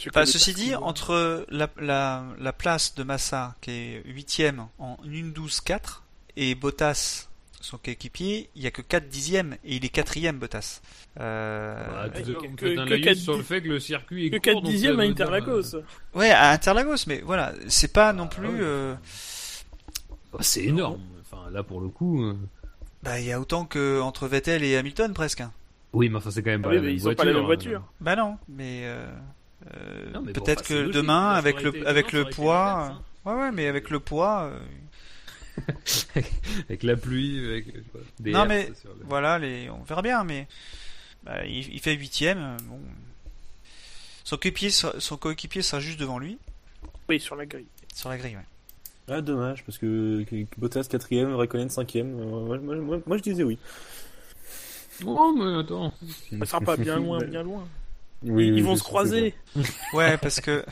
Enfin, 0.09 0.21
connais 0.21 0.25
ceci 0.31 0.53
dit, 0.53 0.75
entre 0.75 1.45
la, 1.49 1.69
la, 1.79 2.23
la 2.39 2.53
place 2.53 2.95
de 2.95 3.03
Massa, 3.03 3.55
qui 3.61 3.71
est 3.71 4.03
8ème 4.07 4.65
en 4.79 4.97
1-12-4, 5.05 6.01
et 6.37 6.55
Bottas, 6.55 7.27
son 7.59 7.77
coéquipier, 7.77 8.49
il 8.55 8.63
y 8.63 8.67
a 8.67 8.71
que 8.71 8.81
4 8.81 9.07
dixièmes, 9.09 9.57
et 9.63 9.75
il 9.75 9.85
est 9.85 9.93
4ème 9.93 10.39
Bottas. 10.39 10.81
Euh, 11.19 11.75
Bah, 12.07 12.09
que- 12.21 12.31
on 12.47 12.55
que- 12.55 12.65
fait 12.67 12.71
un 12.71 12.75
que 12.75 12.81
analyse 12.81 13.05
quatre 13.05 13.17
sur 13.17 13.33
di- 13.33 13.39
le 13.39 13.43
fait 13.43 13.61
que 13.61 13.67
le 13.67 13.79
circuit 13.79 14.25
est 14.27 14.29
que 14.29 14.35
court, 14.37 14.41
4 14.43 14.53
donc 14.55 14.65
ça 14.65 14.71
dixièmes 14.71 14.99
à 14.99 15.03
Interlagos. 15.03 15.75
euh, 15.75 15.81
Ouais, 16.15 16.31
à 16.31 16.51
Interlagos, 16.51 17.03
mais 17.07 17.19
voilà, 17.21 17.53
c'est 17.67 17.91
pas 17.93 18.13
non 18.13 18.27
plus... 18.27 18.47
ouais. 18.47 18.57
euh, 18.61 18.95
bah, 20.31 20.39
c'est 20.41 20.63
énorme. 20.63 21.01
Enfin, 21.21 21.49
là, 21.51 21.63
pour 21.63 21.81
le 21.81 21.89
coup. 21.89 22.23
euh, 22.23 22.35
Bah, 23.03 23.19
il 23.19 23.25
y 23.25 23.31
a 23.31 23.39
autant 23.39 23.65
que 23.65 23.99
entre 24.01 24.27
Vettel 24.27 24.63
et 24.63 24.77
Hamilton, 24.77 25.13
presque. 25.13 25.41
hein. 25.41 25.51
Oui, 25.93 26.07
mais 26.09 26.17
enfin, 26.17 26.31
c'est 26.31 26.41
quand 26.41 26.51
même 26.51 26.61
Ah 26.61 26.69
pas 26.69 26.69
oui, 26.69 26.75
la 26.77 26.81
même 26.83 26.91
ils 26.93 26.99
ont 27.01 27.03
voiture. 27.03 27.17
pas 27.17 27.25
la 27.25 27.33
même 27.33 27.41
hein. 27.41 27.45
voiture. 27.45 27.83
Bah 27.99 28.15
non, 28.15 28.37
mais... 28.47 28.81
euh, 28.85 29.05
euh, 29.75 30.11
bon, 30.13 30.23
peut-être 30.25 30.63
que 30.63 30.73
logique. 30.73 30.93
demain, 30.93 31.29
avec 31.29 31.61
le, 31.61 31.87
avec 31.87 32.11
le 32.11 32.25
poids... 32.29 32.85
hein. 32.93 33.01
Ouais, 33.25 33.33
ouais, 33.39 33.51
mais 33.51 33.67
avec 33.67 33.89
le 33.89 33.99
poids... 33.99 34.43
euh, 34.51 34.59
Avec 36.69 36.81
la 36.83 36.95
pluie, 36.95 37.45
avec. 37.45 37.65
des 38.19 38.31
Non, 38.31 38.45
mais 38.45 38.71
sur 38.79 38.89
le- 38.89 39.03
Voilà, 39.05 39.37
les... 39.37 39.69
on 39.69 39.83
verra 39.83 40.01
bien, 40.01 40.23
mais 40.23 40.47
bah, 41.23 41.45
il, 41.45 41.73
il 41.73 41.79
fait 41.79 41.93
huitième. 41.93 42.39
euh, 42.39 42.57
Bon. 42.67 42.79
Son 44.23 44.37
coéquipier, 44.37 44.69
sera- 44.69 44.99
son 44.99 45.17
coéquipier 45.17 45.61
sera 45.61 45.79
juste 45.81 45.99
devant 45.99 46.19
lui, 46.19 46.37
Oui, 47.09 47.19
sur 47.19 47.35
la 47.35 47.45
grille. 47.45 47.67
sur 47.93 48.09
la 48.09 48.17
grille. 48.17 48.37
Ouais. 48.37 48.45
Ah, 49.13 49.19
dommage, 49.21 49.63
parce 49.65 49.77
que 49.77 50.23
Bottas 50.57 50.81
4ème, 50.89 51.33
Raikkonen 51.35 51.67
5ème. 51.67 52.05
moi, 52.13 52.57
moi, 52.59 52.75
moi, 52.77 53.01
moi, 53.05 53.17
je 53.17 53.23
disais 53.23 53.43
oui. 53.43 53.57
Oh, 55.05 55.35
mais 55.37 55.59
attends. 55.59 55.93
Ça 56.39 56.45
sera 56.45 56.61
pas 56.61 56.77
bien 56.77 56.95
loin, 56.97 57.19
bien 57.23 57.43
loin. 57.43 57.67
Oui, 58.23 58.47
Ils 58.47 58.53
oui, 58.53 58.61
vont 58.61 58.75
se 58.75 58.83
croiser. 58.83 59.33
Ouais, 59.93 60.17
parce 60.17 60.39
que 60.41 60.63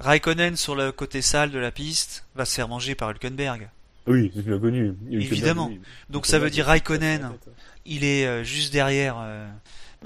Raikkonen 0.00 0.56
sur 0.56 0.74
le 0.74 0.92
côté 0.92 1.22
sale 1.22 1.50
de 1.50 1.58
la 1.58 1.70
piste 1.70 2.24
va 2.34 2.44
se 2.44 2.54
faire 2.54 2.68
manger 2.68 2.94
par 2.94 3.10
Hülkenberg. 3.10 3.68
Oui, 4.06 4.30
c'est 4.34 4.44
bien 4.44 4.58
connu. 4.58 4.94
Évidemment. 5.10 5.70
Donc 6.10 6.26
ça 6.26 6.38
veut 6.38 6.50
dire 6.50 6.66
Raikkonen, 6.66 7.24
Ouais, 7.26 7.52
il 7.86 8.04
est 8.04 8.26
euh, 8.26 8.44
juste 8.44 8.72
derrière. 8.72 9.16
euh, 9.18 9.48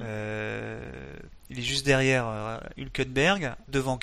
euh, 0.01 0.81
il 1.51 1.59
est 1.59 1.63
juste 1.63 1.85
derrière 1.87 2.27
euh, 2.29 2.59
Hülkenberg, 2.77 3.55
devant 3.69 3.99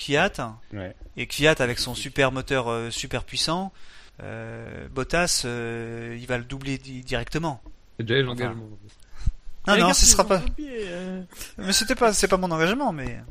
Ouais. 0.74 0.96
et 1.16 1.28
Kvyat 1.28 1.56
avec 1.60 1.80
son 1.80 1.96
super 1.96 2.32
moteur 2.32 2.68
euh, 2.70 2.90
super 2.90 3.24
puissant. 3.24 3.72
euh, 4.24 4.88
Bottas, 4.90 5.44
euh, 5.46 6.18
il 6.20 6.26
va 6.28 6.38
le 6.38 6.44
doubler 6.44 6.78
di- 6.78 7.02
directement. 7.04 7.62
C'est 7.98 8.06
déjà 8.06 8.22
l'engagement. 8.24 8.68
Non, 9.68 9.78
non, 9.78 9.94
ce 9.94 10.06
sera 10.06 10.24
pas. 10.26 10.44
euh, 10.60 11.24
Mais 11.58 11.74
c'était 11.74 11.96
pas, 11.96 12.14
c'est 12.14 12.28
pas 12.28 12.38
mon 12.38 12.52
engagement, 12.52 12.92
mais. 12.94 13.22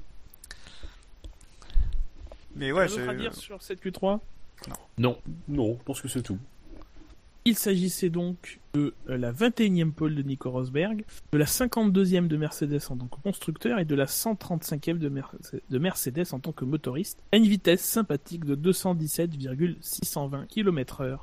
Mais 2.56 2.72
ouais, 2.72 2.88
je- 2.88 3.00
à 3.08 3.14
dire 3.14 3.34
sur 3.34 3.60
cette 3.62 3.82
Q3 3.84 4.20
Non. 4.98 5.18
Non, 5.48 5.76
je 5.78 5.84
pense 5.84 6.00
que 6.00 6.08
c'est 6.08 6.22
tout. 6.22 6.38
Il 7.46 7.58
s'agissait 7.58 8.08
donc 8.08 8.58
de 8.72 8.94
euh, 9.10 9.18
la 9.18 9.30
21e 9.30 9.92
pole 9.92 10.14
de 10.14 10.22
Nico 10.22 10.50
Rosberg, 10.50 11.04
de 11.32 11.36
la 11.38 11.44
52e 11.44 12.26
de 12.26 12.36
Mercedes 12.38 12.80
en 12.88 12.96
tant 12.96 13.06
que 13.06 13.20
constructeur 13.22 13.78
et 13.78 13.84
de 13.84 13.94
la 13.94 14.06
135e 14.06 14.96
de, 14.98 15.10
Merce- 15.10 15.36
de 15.68 15.78
Mercedes 15.78 16.24
en 16.32 16.38
tant 16.40 16.52
que 16.52 16.64
motoriste, 16.64 17.18
à 17.32 17.36
une 17.36 17.44
vitesse 17.46 17.82
sympathique 17.82 18.46
de 18.46 18.54
217,620 18.54 20.46
km/h. 20.46 21.18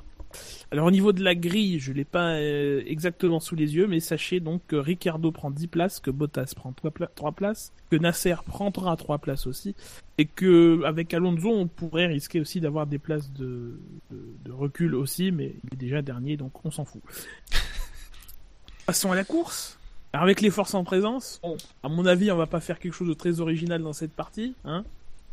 Alors 0.70 0.86
au 0.86 0.90
niveau 0.90 1.12
de 1.12 1.22
la 1.22 1.34
grille, 1.34 1.78
je 1.80 1.92
l'ai 1.92 2.04
pas 2.04 2.34
euh, 2.34 2.82
exactement 2.86 3.40
sous 3.40 3.54
les 3.54 3.74
yeux, 3.74 3.86
mais 3.86 4.00
sachez 4.00 4.40
donc 4.40 4.62
que 4.66 4.76
Ricardo 4.76 5.30
prend 5.32 5.50
10 5.50 5.66
places, 5.66 6.00
que 6.00 6.10
Bottas 6.10 6.52
prend 6.56 6.72
3, 6.72 7.32
places, 7.32 7.72
que 7.90 7.96
Nasser 7.96 8.36
prendra 8.46 8.96
3 8.96 9.18
places 9.18 9.46
aussi, 9.46 9.74
et 10.18 10.26
que 10.26 10.82
avec 10.84 11.12
Alonso 11.14 11.50
on 11.50 11.66
pourrait 11.66 12.06
risquer 12.06 12.40
aussi 12.40 12.60
d'avoir 12.60 12.86
des 12.86 12.98
places 12.98 13.32
de, 13.32 13.78
de, 14.10 14.18
de 14.44 14.52
recul 14.52 14.94
aussi, 14.94 15.30
mais 15.32 15.54
il 15.64 15.74
est 15.74 15.76
déjà 15.76 16.02
dernier 16.02 16.36
donc 16.36 16.64
on 16.64 16.70
s'en 16.70 16.84
fout. 16.84 17.02
Passons 18.86 19.12
à 19.12 19.16
la 19.16 19.24
course. 19.24 19.78
Alors 20.12 20.24
avec 20.24 20.40
les 20.40 20.50
forces 20.50 20.74
en 20.74 20.84
présence, 20.84 21.40
bon, 21.42 21.56
à 21.82 21.88
mon 21.88 22.04
avis 22.04 22.30
on 22.30 22.36
va 22.36 22.46
pas 22.46 22.60
faire 22.60 22.78
quelque 22.78 22.92
chose 22.92 23.08
de 23.08 23.14
très 23.14 23.40
original 23.40 23.82
dans 23.82 23.92
cette 23.92 24.12
partie, 24.12 24.54
hein. 24.64 24.84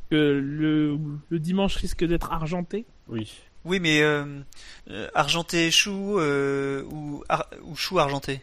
Que 0.10 0.16
le, 0.16 0.98
le 1.30 1.40
dimanche 1.40 1.76
risque 1.76 2.04
d'être 2.04 2.32
argenté. 2.32 2.86
Oui. 3.10 3.32
Oui, 3.66 3.80
mais 3.80 4.02
euh, 4.02 4.26
euh, 4.90 5.10
argenté 5.14 5.70
chou 5.72 6.18
euh, 6.20 6.84
ou, 6.92 7.24
ar- 7.30 7.50
ou 7.64 7.76
chou 7.76 8.00
argenté? 8.00 8.42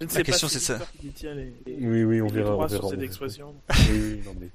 Je 0.00 0.04
ne 0.04 0.08
La 0.08 0.14
sais 0.14 0.22
question, 0.22 0.46
pas 0.48 0.52
si 0.52 0.58
c'est 0.60 0.64
ça. 0.64 0.74
Victor 0.78 0.92
qui 0.92 1.06
détient 1.06 1.34
les, 1.34 1.52
les- 1.66 1.86
Oui, 1.86 2.04
oui, 2.04 2.22
on 2.22 2.28
verra. 2.28 2.56
on 2.56 2.68
sur 2.68 2.76
verra, 2.76 2.86
on 2.86 2.90
cette 2.90 2.98
verra. 3.00 3.06
expression. 3.06 3.54
Oui, 3.70 3.84
oui, 3.90 4.22
non, 4.24 4.34
mais... 4.40 4.48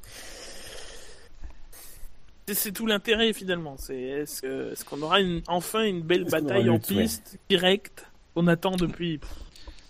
C'est- 2.53 2.71
tout 2.71 2.85
l'intérêt 2.87 3.33
finalement. 3.33 3.75
C'est 3.77 3.99
est-ce 3.99 4.85
qu'on 4.85 5.01
aura 5.01 5.19
une, 5.19 5.41
enfin 5.47 5.83
une 5.83 6.01
belle 6.01 6.25
bataille 6.25 6.69
en 6.69 6.73
ouais. 6.73 6.79
piste 6.79 7.37
directe 7.49 8.05
qu'on 8.33 8.47
attend 8.47 8.75
depuis 8.75 9.17
pff, 9.19 9.29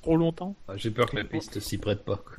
trop 0.02 0.16
longtemps? 0.18 0.56
Ah, 0.68 0.74
J'ai 0.78 0.92
peur 0.92 1.10
que 1.10 1.18
la 1.18 1.24
piste 1.26 1.60
s'y 1.60 1.78
prête 1.78 2.04
pas. 2.06 2.18
quoi. 2.18 2.36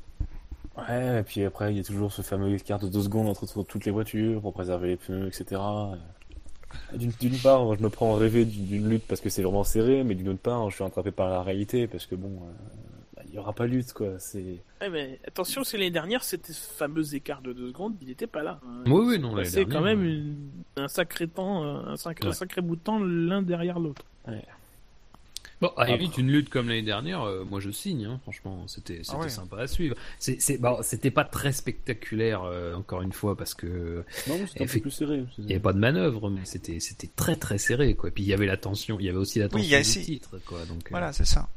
Ouais, 0.77 1.20
et 1.20 1.22
puis 1.22 1.43
après, 1.45 1.72
il 1.72 1.77
y 1.79 1.81
a 1.81 1.85
toujours 1.85 2.12
ce 2.12 2.22
fameux 2.22 2.53
écart 2.55 2.79
de 2.79 2.89
2 2.89 3.03
secondes 3.03 3.28
entre 3.28 3.47
toutes 3.65 3.85
les 3.86 3.90
voitures 3.93 4.40
pour 4.43 4.53
préserver 4.53 4.89
les 4.89 4.97
pneus, 4.97 5.27
etc. 5.28 5.61
D'une 6.94 7.11
d'une 7.20 7.39
part, 7.39 7.65
moi, 7.65 7.77
je 7.78 7.82
me 7.82 7.89
prends 7.89 8.15
à 8.15 8.19
rêver 8.19 8.44
d'une 8.44 8.89
lutte 8.89 9.07
parce 9.07 9.20
que 9.23 9.31
c'est 9.31 9.43
vraiment 9.43 9.65
serré, 9.65 10.05
mais 10.05 10.15
d'une 10.15 10.28
autre 10.28 10.40
part, 10.40 10.69
je 10.69 10.74
suis 10.74 10.85
attrapé 10.85 11.11
par 11.11 11.31
la 11.31 11.43
réalité 11.43 11.86
parce 11.86 12.05
que 12.07 12.15
bon, 12.15 12.28
euh, 12.43 12.51
bah, 13.16 13.23
il 13.28 13.35
y 13.35 13.39
aura 13.39 13.55
pas 13.55 13.66
lutte, 13.66 13.94
quoi. 13.94 14.19
C'est 14.19 14.61
Ouais, 14.82 14.90
mais 14.90 15.19
attention, 15.27 15.65
c'est 15.65 15.78
l'année 15.78 15.90
dernière, 15.90 16.23
c'était 16.23 16.53
ce 16.53 16.69
fameux 16.70 17.15
écart 17.15 17.40
de 17.40 17.55
deux 17.55 17.69
secondes, 17.69 17.94
il 18.03 18.09
n'était 18.09 18.27
pas 18.27 18.43
là. 18.43 18.61
hein. 18.66 18.82
Oui, 18.86 19.05
oui, 19.07 19.19
non, 19.19 19.35
passés 19.35 19.65
quand 19.65 19.81
même 19.81 20.01
ouais. 20.01 20.07
une- 20.07 20.51
un 20.77 20.89
sacré 20.89 21.27
temps, 21.28 21.65
euh, 21.65 21.93
un 21.93 21.97
sacré, 21.97 22.27
un 22.27 22.31
Ouais. 22.31 22.36
sacré 22.36 22.61
bout 22.61 22.77
de 22.77 22.81
temps 22.82 22.98
l'un 22.98 23.40
derrière 23.40 23.78
l'autre. 23.78 24.03
Bon, 25.61 25.69
à 25.78 25.87
limite, 25.87 26.19
une 26.19 26.31
lutte 26.31 26.51
comme 26.51 26.69
l'année 26.69 26.83
dernière, 26.83 27.23
euh, 27.23 27.43
moi 27.45 27.61
je 27.61 27.70
signe, 27.70 28.05
hein, 28.05 28.20
franchement, 28.24 28.69
c'était 28.69 28.99
c'était 29.03 29.12
Ah 29.15 29.19
ouais. 29.20 29.31
sympa 29.31 29.57
à 29.59 29.66
suivre. 29.66 29.97
C'est 30.19 30.59
bon, 30.61 30.78
c'était 30.83 31.11
pas 31.11 31.24
très 31.24 31.53
spectaculaire, 31.53 32.43
euh, 32.45 32.74
encore 32.74 33.01
une 33.01 33.12
fois, 33.15 33.35
parce 33.37 33.55
que 33.55 34.05
non, 34.28 34.35
un 34.61 34.66
peu 34.66 34.81
plus 34.81 34.91
serré. 34.91 35.24
il 35.39 35.45
y 35.47 35.53
avait 35.53 35.61
pas 35.61 35.73
de 35.73 35.78
manœuvre, 35.78 36.28
mais 36.28 36.45
c'était 36.45 36.78
c'était 36.81 37.09
très 37.16 37.37
très 37.37 37.57
serré, 37.57 37.95
quoi. 37.95 38.11
Puis 38.11 38.23
il 38.23 38.28
y 38.28 38.35
avait 38.35 38.45
la 38.45 38.59
tension, 38.59 39.01
il 39.01 39.07
y 39.07 39.09
avait 39.09 39.16
aussi 39.16 39.39
la 39.39 39.47
Oui, 39.47 39.51
tension 39.53 39.65
il 39.66 39.70
y 39.70 39.74
a 39.74 39.78
du 39.83 39.89
aussi- 39.89 40.03
titre, 40.05 40.39
quoi. 40.45 40.62
Donc 40.66 40.85
euh, 40.87 40.91
Voilà, 40.91 41.15
c'est 41.15 41.24
ça. 41.24 41.49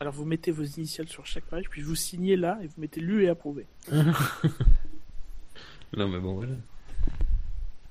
Alors 0.00 0.14
vous 0.14 0.24
mettez 0.24 0.50
vos 0.50 0.64
initiales 0.64 1.08
sur 1.10 1.26
chaque 1.26 1.44
page, 1.44 1.64
puis 1.68 1.82
vous 1.82 1.94
signez 1.94 2.36
là 2.36 2.58
et 2.62 2.66
vous 2.68 2.72
mettez 2.78 3.02
lu 3.02 3.24
et 3.24 3.28
approuvé. 3.28 3.66
non, 3.92 4.14
mais 6.08 6.20
bon, 6.20 6.36
voilà. 6.36 6.54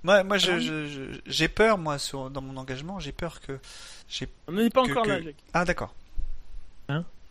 Moi, 0.03 0.23
moi, 0.23 0.37
je- 0.37 0.47
Alors, 0.51 0.61
je- 0.61 0.85
je- 0.87 1.19
j'ai 1.25 1.47
peur, 1.49 1.77
moi, 1.77 1.97
sur, 1.97 2.29
dans 2.29 2.41
mon 2.41 2.55
engagement, 2.57 2.99
j'ai 2.99 3.11
peur 3.11 3.41
que, 3.41 3.59
j'ai. 4.07 4.27
On 4.47 4.53
n'en 4.53 4.59
est 4.61 4.69
pas 4.73 4.83
Que- 4.85 4.91
encore 4.91 5.03
que- 5.03 5.09
là, 5.09 5.21
Jacques. 5.21 5.35
Ah, 5.53 5.65
d'accord. 5.65 5.93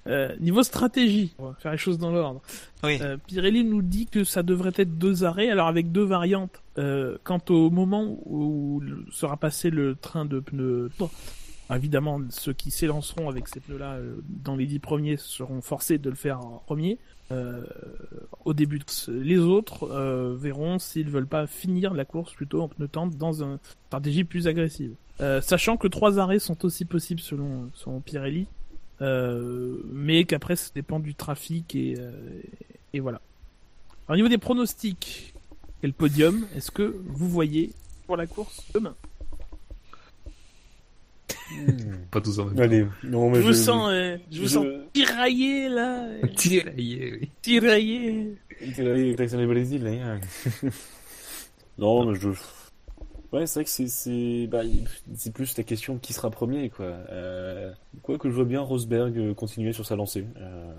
Euh, 0.06 0.34
niveau 0.40 0.62
stratégie, 0.62 1.34
on 1.38 1.48
va 1.48 1.54
faire 1.58 1.72
les 1.72 1.76
choses 1.76 1.98
dans 1.98 2.10
l'ordre. 2.10 2.40
Oui. 2.82 2.98
Euh, 3.02 3.18
Pirelli 3.26 3.62
nous 3.62 3.82
dit 3.82 4.06
que 4.06 4.24
ça 4.24 4.42
devrait 4.42 4.72
être 4.76 4.96
deux 4.96 5.24
arrêts, 5.24 5.50
alors 5.50 5.66
avec 5.68 5.92
deux 5.92 6.04
variantes. 6.04 6.62
Euh, 6.78 7.18
quant 7.24 7.40
au 7.50 7.68
moment 7.68 8.16
où 8.24 8.80
sera 9.10 9.36
passé 9.36 9.68
le 9.68 9.96
train 9.96 10.24
de 10.24 10.40
pneus, 10.40 10.90
bon, 10.98 11.10
évidemment 11.74 12.20
ceux 12.30 12.54
qui 12.54 12.70
s'élanceront 12.70 13.28
avec 13.28 13.48
ces 13.48 13.60
pneus-là 13.60 13.96
euh, 13.96 14.16
dans 14.28 14.56
les 14.56 14.64
dix 14.64 14.78
premiers 14.78 15.18
seront 15.18 15.60
forcés 15.60 15.98
de 15.98 16.08
le 16.08 16.16
faire 16.16 16.40
en 16.40 16.62
premier. 16.64 16.96
Euh, 17.30 17.64
au 18.44 18.54
début. 18.54 18.80
Les 19.08 19.38
autres 19.38 19.90
euh, 19.90 20.34
verront 20.36 20.78
s'ils 20.78 21.10
veulent 21.10 21.26
pas 21.26 21.46
finir 21.46 21.94
la 21.94 22.04
course 22.04 22.32
plutôt 22.34 22.62
en 22.62 22.68
pneu 22.68 22.88
tendre 22.88 23.14
dans 23.16 23.42
une 23.42 23.58
stratégie 23.88 24.24
plus 24.24 24.46
agressive. 24.46 24.94
Euh, 25.20 25.40
sachant 25.40 25.76
que 25.76 25.88
trois 25.88 26.18
arrêts 26.18 26.38
sont 26.38 26.64
aussi 26.64 26.84
possibles 26.84 27.20
selon, 27.20 27.70
selon 27.74 28.00
Pirelli, 28.00 28.46
euh, 29.00 29.82
mais 29.92 30.24
qu'après 30.24 30.56
ça 30.56 30.70
dépend 30.74 31.00
du 31.00 31.14
trafic 31.14 31.74
et, 31.74 31.96
euh, 31.98 32.12
et 32.92 33.00
voilà. 33.00 33.20
Alors, 34.06 34.14
au 34.14 34.16
niveau 34.16 34.28
des 34.28 34.38
pronostics, 34.38 35.34
quel 35.80 35.92
podium 35.92 36.46
est-ce 36.56 36.70
que 36.70 36.96
vous 37.06 37.28
voyez 37.28 37.72
pour 38.06 38.16
la 38.16 38.26
course 38.26 38.64
demain? 38.72 38.94
Pas 42.10 42.20
tous 42.20 42.38
en 42.38 42.46
même 42.46 42.54
temps. 42.56 42.62
Allez, 42.62 42.86
non, 43.04 43.30
mais 43.30 43.40
Je 43.40 43.46
vous 43.46 43.52
sens, 43.52 43.88
euh, 43.90 44.16
je 44.30 44.40
vous 44.40 44.48
sens 44.48 44.66
tiraillé 44.92 45.68
là, 45.68 46.06
Tiraillé, 46.36 47.18
oui. 47.20 47.30
tiraillé. 47.42 48.34
Tiraillé 48.74 49.04
avec 49.08 49.18
l'accent 49.18 49.38
du 49.38 49.46
Brésil, 49.46 49.84
là. 49.84 49.90
hein. 49.90 50.20
non, 51.78 52.06
mais 52.10 52.18
je. 52.18 52.28
Ouais, 53.30 53.46
c'est 53.46 53.60
vrai 53.60 53.64
que 53.64 53.70
c'est 53.70 53.88
c'est 53.88 54.46
bah, 54.46 54.62
c'est 55.14 55.34
plus 55.34 55.54
la 55.58 55.62
question 55.64 55.98
qui 55.98 56.14
sera 56.14 56.30
premier 56.30 56.70
quoi. 56.70 56.86
Euh, 56.86 57.70
quoi 58.02 58.16
que 58.16 58.30
je 58.30 58.34
vois 58.34 58.46
bien 58.46 58.62
Rosberg 58.62 59.18
euh, 59.18 59.34
continuer 59.34 59.74
sur 59.74 59.84
sa 59.84 59.96
lancée. 59.96 60.24
Euh, 60.38 60.72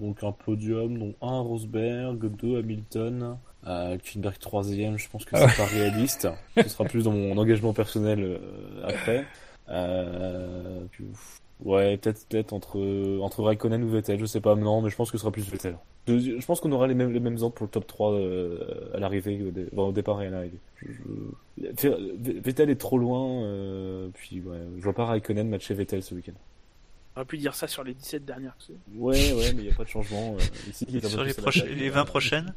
donc 0.00 0.24
un 0.24 0.32
podium, 0.32 0.98
donc 0.98 1.16
un 1.20 1.40
Rosberg, 1.40 2.34
deux 2.36 2.58
Hamilton, 2.60 3.36
euh, 3.66 3.98
troisième. 4.40 4.98
Je 4.98 5.06
pense 5.10 5.26
que 5.26 5.36
c'est 5.36 5.56
pas 5.58 5.66
réaliste. 5.66 6.28
Ce 6.56 6.68
sera 6.70 6.84
plus 6.84 7.04
dans 7.04 7.12
mon 7.12 7.36
engagement 7.36 7.74
personnel 7.74 8.20
euh, 8.22 8.38
après. 8.82 9.26
Euh, 9.70 10.80
puis, 10.90 11.04
ouais, 11.64 11.96
peut-être 11.96 12.26
peut-être 12.28 12.52
entre 12.52 12.78
entre 13.20 13.42
Raikkonen 13.42 13.82
ou 13.84 13.88
Vettel, 13.90 14.18
je 14.18 14.26
sais 14.26 14.40
pas. 14.40 14.54
Non, 14.56 14.82
mais 14.82 14.90
je 14.90 14.96
pense 14.96 15.10
que 15.10 15.16
ce 15.18 15.22
sera 15.22 15.30
plus 15.32 15.48
Vettel. 15.48 15.76
Je, 16.08 16.18
je 16.40 16.46
pense 16.46 16.60
qu'on 16.60 16.72
aura 16.72 16.86
les 16.88 16.94
mêmes 16.94 17.12
les 17.12 17.20
mêmes 17.20 17.36
ordres 17.40 17.54
pour 17.54 17.66
le 17.66 17.70
top 17.70 17.86
3 17.86 18.12
euh, 18.14 18.90
à 18.94 18.98
l'arrivée, 18.98 19.42
au, 19.46 19.50
dé- 19.50 19.68
enfin, 19.72 19.82
au 19.82 19.92
départ 19.92 20.20
et 20.22 20.26
à 20.26 20.30
l'arrivée. 20.30 20.58
Je- 20.82 20.88
Vettel 22.40 22.70
est 22.70 22.80
trop 22.80 22.98
loin, 22.98 23.44
euh, 23.44 24.08
puis 24.14 24.40
ouais, 24.40 24.58
je 24.78 24.82
vois 24.82 24.94
pas 24.94 25.04
Raikkonen 25.06 25.48
matcher 25.48 25.74
Vettel 25.74 26.02
ce 26.02 26.14
week-end. 26.14 26.32
On 27.14 27.20
aurait 27.20 27.26
pu 27.26 27.38
dire 27.38 27.54
ça 27.54 27.66
sur 27.68 27.84
les 27.84 27.92
17 27.94 28.24
dernières. 28.24 28.56
tu 28.58 28.66
sais. 28.66 28.72
Ouais, 28.96 29.32
ouais, 29.34 29.52
mais 29.52 29.62
il 29.62 29.66
n'y 29.66 29.70
a 29.70 29.74
pas 29.74 29.84
de 29.84 29.88
changement. 29.88 30.36
euh, 30.38 30.70
ici, 30.70 30.86
Sur 31.04 31.22
les, 31.22 31.34
les 31.74 31.90
20 31.90 32.04
prochaines. 32.06 32.54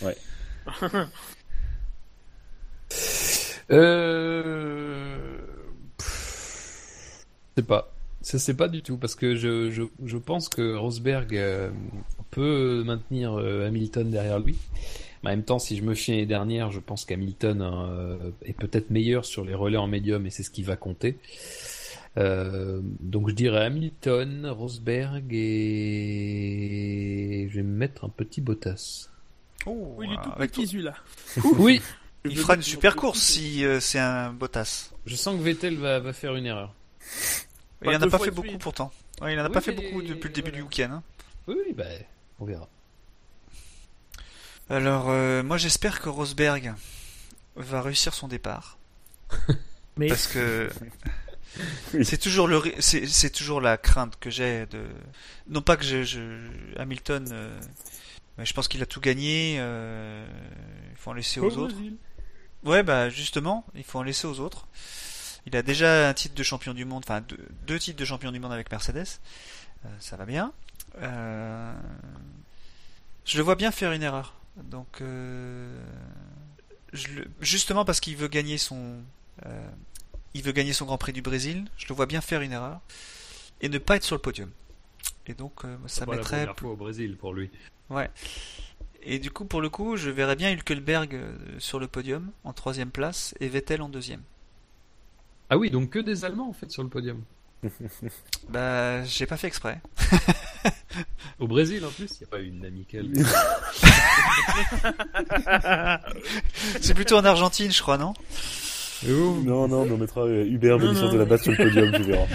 Euh... 3.70 4.83
sais 7.56 7.62
pas. 7.62 7.90
Ça 8.22 8.38
c'est 8.38 8.54
pas 8.54 8.68
du 8.68 8.82
tout 8.82 8.96
parce 8.96 9.14
que 9.14 9.34
je, 9.34 9.70
je, 9.70 9.82
je 10.04 10.16
pense 10.16 10.48
que 10.48 10.74
Rosberg 10.76 11.36
euh, 11.36 11.70
peut 12.30 12.82
maintenir 12.84 13.38
euh, 13.38 13.66
Hamilton 13.66 14.10
derrière 14.10 14.40
lui. 14.40 14.56
Mais 15.22 15.30
en 15.30 15.32
même 15.34 15.44
temps, 15.44 15.58
si 15.58 15.76
je 15.76 15.82
me 15.82 15.94
fie 15.94 16.10
à 16.10 16.14
l'année 16.14 16.26
dernière, 16.26 16.70
je 16.70 16.80
pense 16.80 17.04
qu'Hamilton 17.06 17.62
euh, 17.62 18.16
est 18.44 18.52
peut-être 18.52 18.90
meilleur 18.90 19.24
sur 19.24 19.44
les 19.44 19.54
relais 19.54 19.78
en 19.78 19.86
médium 19.86 20.26
et 20.26 20.30
c'est 20.30 20.42
ce 20.42 20.50
qui 20.50 20.62
va 20.62 20.76
compter. 20.76 21.18
Euh, 22.16 22.80
donc 23.00 23.28
je 23.30 23.34
dirais 23.34 23.64
Hamilton, 23.64 24.46
Rosberg 24.46 25.24
et 25.32 26.28
je 27.50 27.56
vais 27.56 27.62
me 27.62 27.76
mettre 27.76 28.04
un 28.04 28.08
petit 28.10 28.40
Bottas. 28.40 29.08
Oh, 29.66 29.94
Oui, 29.96 30.06
il 30.08 30.12
est 30.12 30.22
tout 30.22 30.30
avec 30.36 30.52
petit 30.52 30.66
celui-là. 30.66 30.94
Oui, 31.58 31.80
Il 32.24 32.36
fera 32.36 32.54
une 32.54 32.62
super 32.62 32.94
course 32.94 33.20
si 33.20 33.64
euh, 33.64 33.80
c'est 33.80 33.98
un 33.98 34.32
Bottas. 34.32 34.90
je 35.06 35.16
sens 35.16 35.36
que 35.36 35.42
Vettel 35.42 35.76
va, 35.76 35.98
va 36.00 36.12
faire 36.12 36.36
une 36.36 36.46
erreur. 36.46 36.74
Il 37.84 37.90
en 37.96 38.02
a 38.02 38.08
pas 38.08 38.18
fait 38.18 38.30
beaucoup 38.30 38.58
pourtant. 38.58 38.92
Ouais, 39.20 39.32
il 39.34 39.40
en 39.40 39.44
a 39.44 39.48
Oui, 39.48 39.52
pas 39.54 39.60
fait 39.60 39.72
beaucoup 39.72 40.02
depuis 40.02 40.28
le 40.28 40.34
début 40.34 40.50
voilà. 40.50 40.56
du 40.56 40.62
week-end. 40.62 40.90
hein. 40.92 41.02
Oui, 41.46 41.56
bah, 41.74 41.84
on 42.40 42.44
verra. 42.44 42.68
Alors, 44.70 45.10
euh, 45.10 45.42
moi 45.42 45.58
j'espère 45.58 46.00
que 46.00 46.08
Rosberg 46.08 46.74
va 47.56 47.82
réussir 47.82 48.14
son 48.14 48.28
départ. 48.28 48.78
Mais 49.96 50.08
Parce 50.08 50.26
que 50.26 50.70
c'est 52.02 52.18
toujours 52.18 52.48
le 52.48 52.60
c'est 52.80 53.06
c'est 53.06 53.30
toujours 53.30 53.60
la 53.60 53.76
crainte 53.76 54.16
que 54.18 54.28
j'ai 54.30 54.66
de 54.66 54.84
non 55.48 55.62
pas 55.62 55.76
que 55.76 55.84
je, 55.84 56.02
je- 56.02 56.76
Hamilton 56.78 57.28
euh, 57.30 57.60
je 58.38 58.52
pense 58.54 58.66
qu'il 58.66 58.82
a 58.82 58.86
tout 58.86 59.00
gagné 59.00 59.56
euh, 59.60 60.26
il 60.90 60.96
faut 60.96 61.10
en 61.10 61.14
laisser 61.14 61.38
aux 61.38 61.56
autres. 61.58 61.76
Ouais 62.64 62.82
bah 62.82 63.08
justement 63.08 63.64
il 63.76 63.84
faut 63.84 63.98
en 64.00 64.02
laisser 64.02 64.26
aux 64.26 64.40
autres. 64.40 64.66
Il 65.46 65.56
a 65.56 65.62
déjà 65.62 66.08
un 66.08 66.14
titre 66.14 66.34
de 66.34 66.42
champion 66.42 66.72
du 66.74 66.84
monde 66.84 67.02
enfin 67.06 67.20
deux, 67.20 67.38
deux 67.66 67.78
titres 67.78 67.98
de 67.98 68.04
champion 68.04 68.32
du 68.32 68.40
monde 68.40 68.52
avec 68.52 68.70
Mercedes 68.70 69.20
Euh, 69.84 69.88
ça 70.00 70.16
va 70.16 70.24
bien. 70.24 70.52
Euh, 71.02 71.72
je 73.24 73.36
le 73.36 73.42
vois 73.44 73.54
bien 73.56 73.70
faire 73.70 73.92
une 73.92 74.02
erreur 74.02 74.34
donc 74.56 75.00
euh, 75.00 75.82
je 76.92 77.08
le- 77.08 77.26
justement 77.40 77.84
parce 77.84 77.98
qu'il 78.00 78.16
veut 78.16 78.28
gagner 78.28 78.56
son 78.58 79.00
il 80.32 80.42
veut 80.42 80.52
gagner 80.52 80.72
son 80.72 80.84
Grand 80.86 80.96
Prix 80.98 81.12
du 81.12 81.22
Brésil, 81.22 81.66
je 81.76 81.86
le 81.88 81.94
vois 81.94 82.06
bien 82.06 82.20
faire 82.20 82.40
une 82.40 82.52
erreur 82.52 82.80
et 83.60 83.68
ne 83.68 83.78
pas 83.78 83.96
être 83.96 84.04
sur 84.04 84.14
le 84.16 84.20
podium. 84.22 84.50
Et 85.26 85.34
donc 85.34 85.62
ça 85.62 85.68
C'est 85.86 86.06
pas 86.06 86.12
la 86.12 86.16
mettrait 86.18 86.38
première 86.46 86.56
fois 86.58 86.70
au 86.70 86.76
Brésil 86.76 87.16
pour 87.16 87.34
lui. 87.34 87.50
ouais. 87.90 88.10
Et 89.02 89.18
du 89.18 89.30
coup 89.30 89.44
pour 89.44 89.60
le 89.60 89.68
coup, 89.68 89.96
je 89.96 90.08
verrais 90.10 90.36
bien 90.36 90.50
Hülkenberg 90.52 91.20
sur 91.58 91.78
le 91.78 91.86
podium 91.88 92.30
en 92.44 92.52
troisième 92.52 92.90
place 92.90 93.34
et 93.40 93.48
Vettel 93.48 93.82
en 93.82 93.88
deuxième. 93.88 94.22
Ah 95.50 95.58
oui, 95.58 95.70
donc 95.70 95.90
que 95.90 95.98
des 95.98 96.24
Allemands 96.24 96.48
en 96.48 96.52
fait 96.52 96.70
sur 96.70 96.82
le 96.82 96.88
podium. 96.88 97.22
Bah 98.48 99.04
j'ai 99.04 99.26
pas 99.26 99.36
fait 99.36 99.46
exprès. 99.46 99.80
Au 101.38 101.46
Brésil 101.48 101.84
en 101.84 101.90
plus, 101.90 102.10
il 102.12 102.18
n'y 102.20 102.24
a 102.24 102.26
pas 102.28 102.40
eu 102.40 102.48
une 102.48 102.64
amicale. 102.64 103.06
C'est 106.80 106.94
plutôt 106.94 107.16
en 107.16 107.24
Argentine, 107.24 107.72
je 107.72 107.82
crois, 107.82 107.98
non? 107.98 108.14
Non, 109.06 109.68
non, 109.68 109.84
mais 109.84 109.92
on 109.92 109.98
mettra 109.98 110.22
euh, 110.22 110.46
Hubert, 110.46 110.78
non. 110.78 111.12
de 111.12 111.18
la 111.18 111.24
base 111.24 111.42
sur 111.42 111.52
le 111.52 111.58
podium, 111.58 111.92
tu 111.92 112.02
verras. 112.02 112.26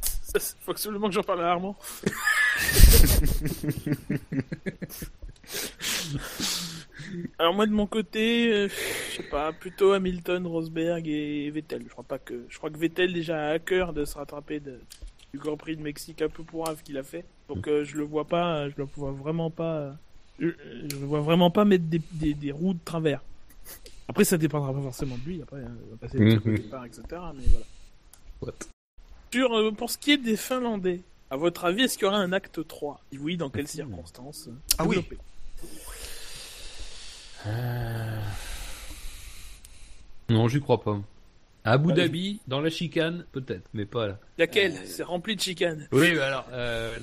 Ça, 0.00 0.38
faut 0.60 0.72
absolument 0.72 1.08
que 1.08 1.14
j'en 1.14 1.22
parle 1.22 1.42
à 1.42 1.50
Armand. 1.50 1.76
Alors 7.38 7.54
moi 7.54 7.66
de 7.66 7.72
mon 7.72 7.86
côté, 7.86 8.52
euh, 8.52 8.68
je 8.68 9.16
sais 9.16 9.22
pas, 9.28 9.52
plutôt 9.52 9.92
Hamilton, 9.92 10.46
Rosberg 10.46 11.06
et 11.08 11.50
Vettel. 11.50 11.82
Je 11.84 11.88
crois 11.90 12.04
pas 12.04 12.18
que, 12.18 12.44
je 12.48 12.56
crois 12.58 12.70
que 12.70 12.78
Vettel 12.78 13.12
déjà 13.12 13.48
a 13.48 13.50
à 13.52 13.58
cœur 13.58 13.92
de 13.92 14.04
se 14.04 14.14
rattraper 14.16 14.60
de- 14.60 14.80
du 15.32 15.38
Grand 15.38 15.56
Prix 15.56 15.76
de 15.76 15.82
Mexique 15.82 16.22
un 16.22 16.28
peu 16.28 16.44
pourrave 16.44 16.82
qu'il 16.82 16.96
a 16.98 17.02
fait. 17.02 17.24
Donc 17.48 17.66
euh, 17.68 17.84
je 17.84 17.96
le 17.96 18.04
vois 18.04 18.24
pas, 18.26 18.68
je 18.68 18.74
le 18.76 18.84
vois 18.96 19.10
vraiment 19.12 19.50
pas, 19.50 19.76
euh, 19.78 19.92
je, 20.38 20.48
je 20.90 20.96
le 20.96 21.06
vois 21.06 21.20
vraiment 21.20 21.50
pas 21.50 21.64
mettre 21.64 21.84
des, 21.84 22.00
des, 22.12 22.34
des 22.34 22.52
roues 22.52 22.74
de 22.74 22.84
travers. 22.84 23.20
Après 24.06 24.24
ça 24.24 24.36
dépendra 24.38 24.72
pas 24.72 24.82
forcément 24.82 25.16
de 25.18 25.24
lui. 25.28 25.42
Après, 25.42 25.60
hein, 25.62 25.72
il 25.86 25.90
va 25.90 25.96
passer 25.96 26.18
le 26.18 26.30
truc 26.38 26.46
au 26.46 26.56
départ, 26.62 26.84
etc. 26.84 27.02
Mais 27.36 27.44
voilà. 27.50 27.66
What? 28.42 28.52
Sur, 29.32 29.52
euh, 29.58 29.72
pour 29.72 29.90
ce 29.90 29.98
qui 29.98 30.12
est 30.12 30.16
des 30.18 30.36
Finlandais, 30.36 31.00
à 31.30 31.36
votre 31.36 31.64
avis, 31.64 31.82
est-ce 31.82 31.98
qu'il 31.98 32.04
y 32.04 32.08
aura 32.08 32.18
un 32.18 32.32
acte 32.32 32.64
3 32.68 33.00
Si 33.10 33.18
oui, 33.18 33.36
dans 33.36 33.50
quelles 33.50 33.66
circonstances? 33.66 34.48
Ah 34.78 34.84
oui. 34.86 34.98
Développez. 37.44 37.60
Non, 40.30 40.48
j'y 40.48 40.60
crois 40.60 40.80
pas. 40.82 40.98
À 41.64 41.72
Abu. 41.72 41.92
Dhabi, 41.92 42.40
dans 42.46 42.60
la 42.60 42.70
chicane, 42.70 43.24
peut-être, 43.32 43.68
mais 43.72 43.86
pas 43.86 44.06
là. 44.06 44.18
Laquelle 44.38 44.74
C'est 44.86 45.02
rempli 45.02 45.34
de 45.36 45.40
chicanes. 45.40 45.88
Oui, 45.92 46.12
mais 46.12 46.18
alors, 46.20 46.46
euh, 46.52 46.94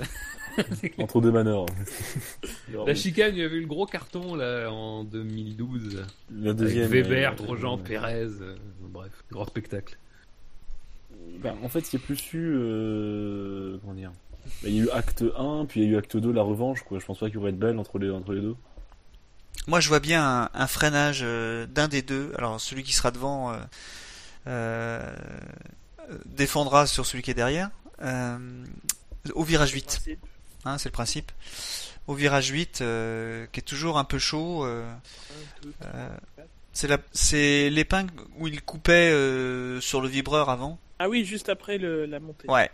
Entre 1.00 1.22
deux 1.22 1.32
manœuvres. 1.32 1.66
la 2.86 2.94
chicane, 2.94 3.34
il 3.36 3.40
y 3.42 3.44
avait 3.44 3.56
eu 3.56 3.62
le 3.62 3.68
gros 3.68 3.86
carton 3.86 4.36
là 4.36 4.70
en 4.72 5.04
2012. 5.04 6.06
La 6.36 6.54
deuxième. 6.54 6.86
avec 6.86 7.06
Weber, 7.06 7.32
euh, 7.32 7.44
Grosjean, 7.44 7.78
euh, 7.80 7.84
Pérez, 7.84 8.28
euh, 8.42 8.56
bref, 8.82 9.12
grand 9.32 9.46
spectacle. 9.46 9.98
Bah, 11.42 11.56
en 11.64 11.70
fait, 11.70 11.92
il 11.92 12.00
y 12.00 12.04
a 12.04 12.06
plus 12.06 12.34
eu. 12.34 12.54
euh, 12.56 13.78
Comment 13.82 13.94
dire 13.96 14.12
Bah, 14.62 14.70
Il 14.70 14.76
y 14.76 14.80
a 14.82 14.84
eu 14.84 14.90
acte 14.92 15.24
1, 15.38 15.66
puis 15.66 15.82
il 15.82 15.86
y 15.86 15.90
a 15.90 15.92
eu 15.94 15.98
acte 15.98 16.18
2, 16.18 16.32
la 16.32 16.44
revanche, 16.44 16.82
quoi. 16.84 17.00
Je 17.00 17.06
pense 17.06 17.18
pas 17.20 17.28
qu'il 17.28 17.36
y 17.36 17.38
aurait 17.40 17.52
de 17.52 17.58
belle 17.58 17.80
entre 17.80 17.98
les, 17.98 18.12
entre 18.12 18.34
les 18.34 18.42
deux. 18.42 18.56
Moi, 19.68 19.80
je 19.80 19.88
vois 19.88 20.00
bien 20.00 20.24
un, 20.44 20.50
un 20.54 20.68
freinage 20.68 21.22
euh, 21.24 21.66
d'un 21.68 21.88
des 21.88 22.02
deux. 22.02 22.34
Alors, 22.38 22.60
celui 22.60 22.84
qui 22.84 22.94
sera 22.94 23.12
devant 23.12 23.52
euh, 23.52 23.58
euh, 24.48 25.16
défendra 26.26 26.88
sur 26.88 27.06
celui 27.06 27.24
qui 27.24 27.32
est 27.32 27.36
derrière. 27.36 27.70
Au 29.36 29.44
virage 29.44 29.72
8, 29.72 29.86
Principe. 29.86 30.20
hein, 30.66 30.78
c'est 30.80 30.90
le 30.90 30.94
principe. 30.94 31.32
Au 32.08 32.16
virage 32.16 32.48
8, 32.48 32.82
euh, 32.82 33.46
qui 33.52 33.60
est 33.60 33.64
toujours 33.64 34.00
un 34.00 34.04
peu 34.04 34.18
chaud. 34.18 34.66
c'est 36.74 37.70
l'épingle 37.70 38.14
où 38.38 38.48
il 38.48 38.62
coupait 38.62 39.12
sur 39.82 40.02
le 40.02 40.08
vibreur 40.08 40.50
avant. 40.50 40.80
Ah 41.00 41.10
oui, 41.10 41.26
juste 41.26 41.50
après 41.50 41.78
le, 41.78 42.06
la 42.06 42.20
montée. 42.20 42.48
Ouais. 42.50 42.70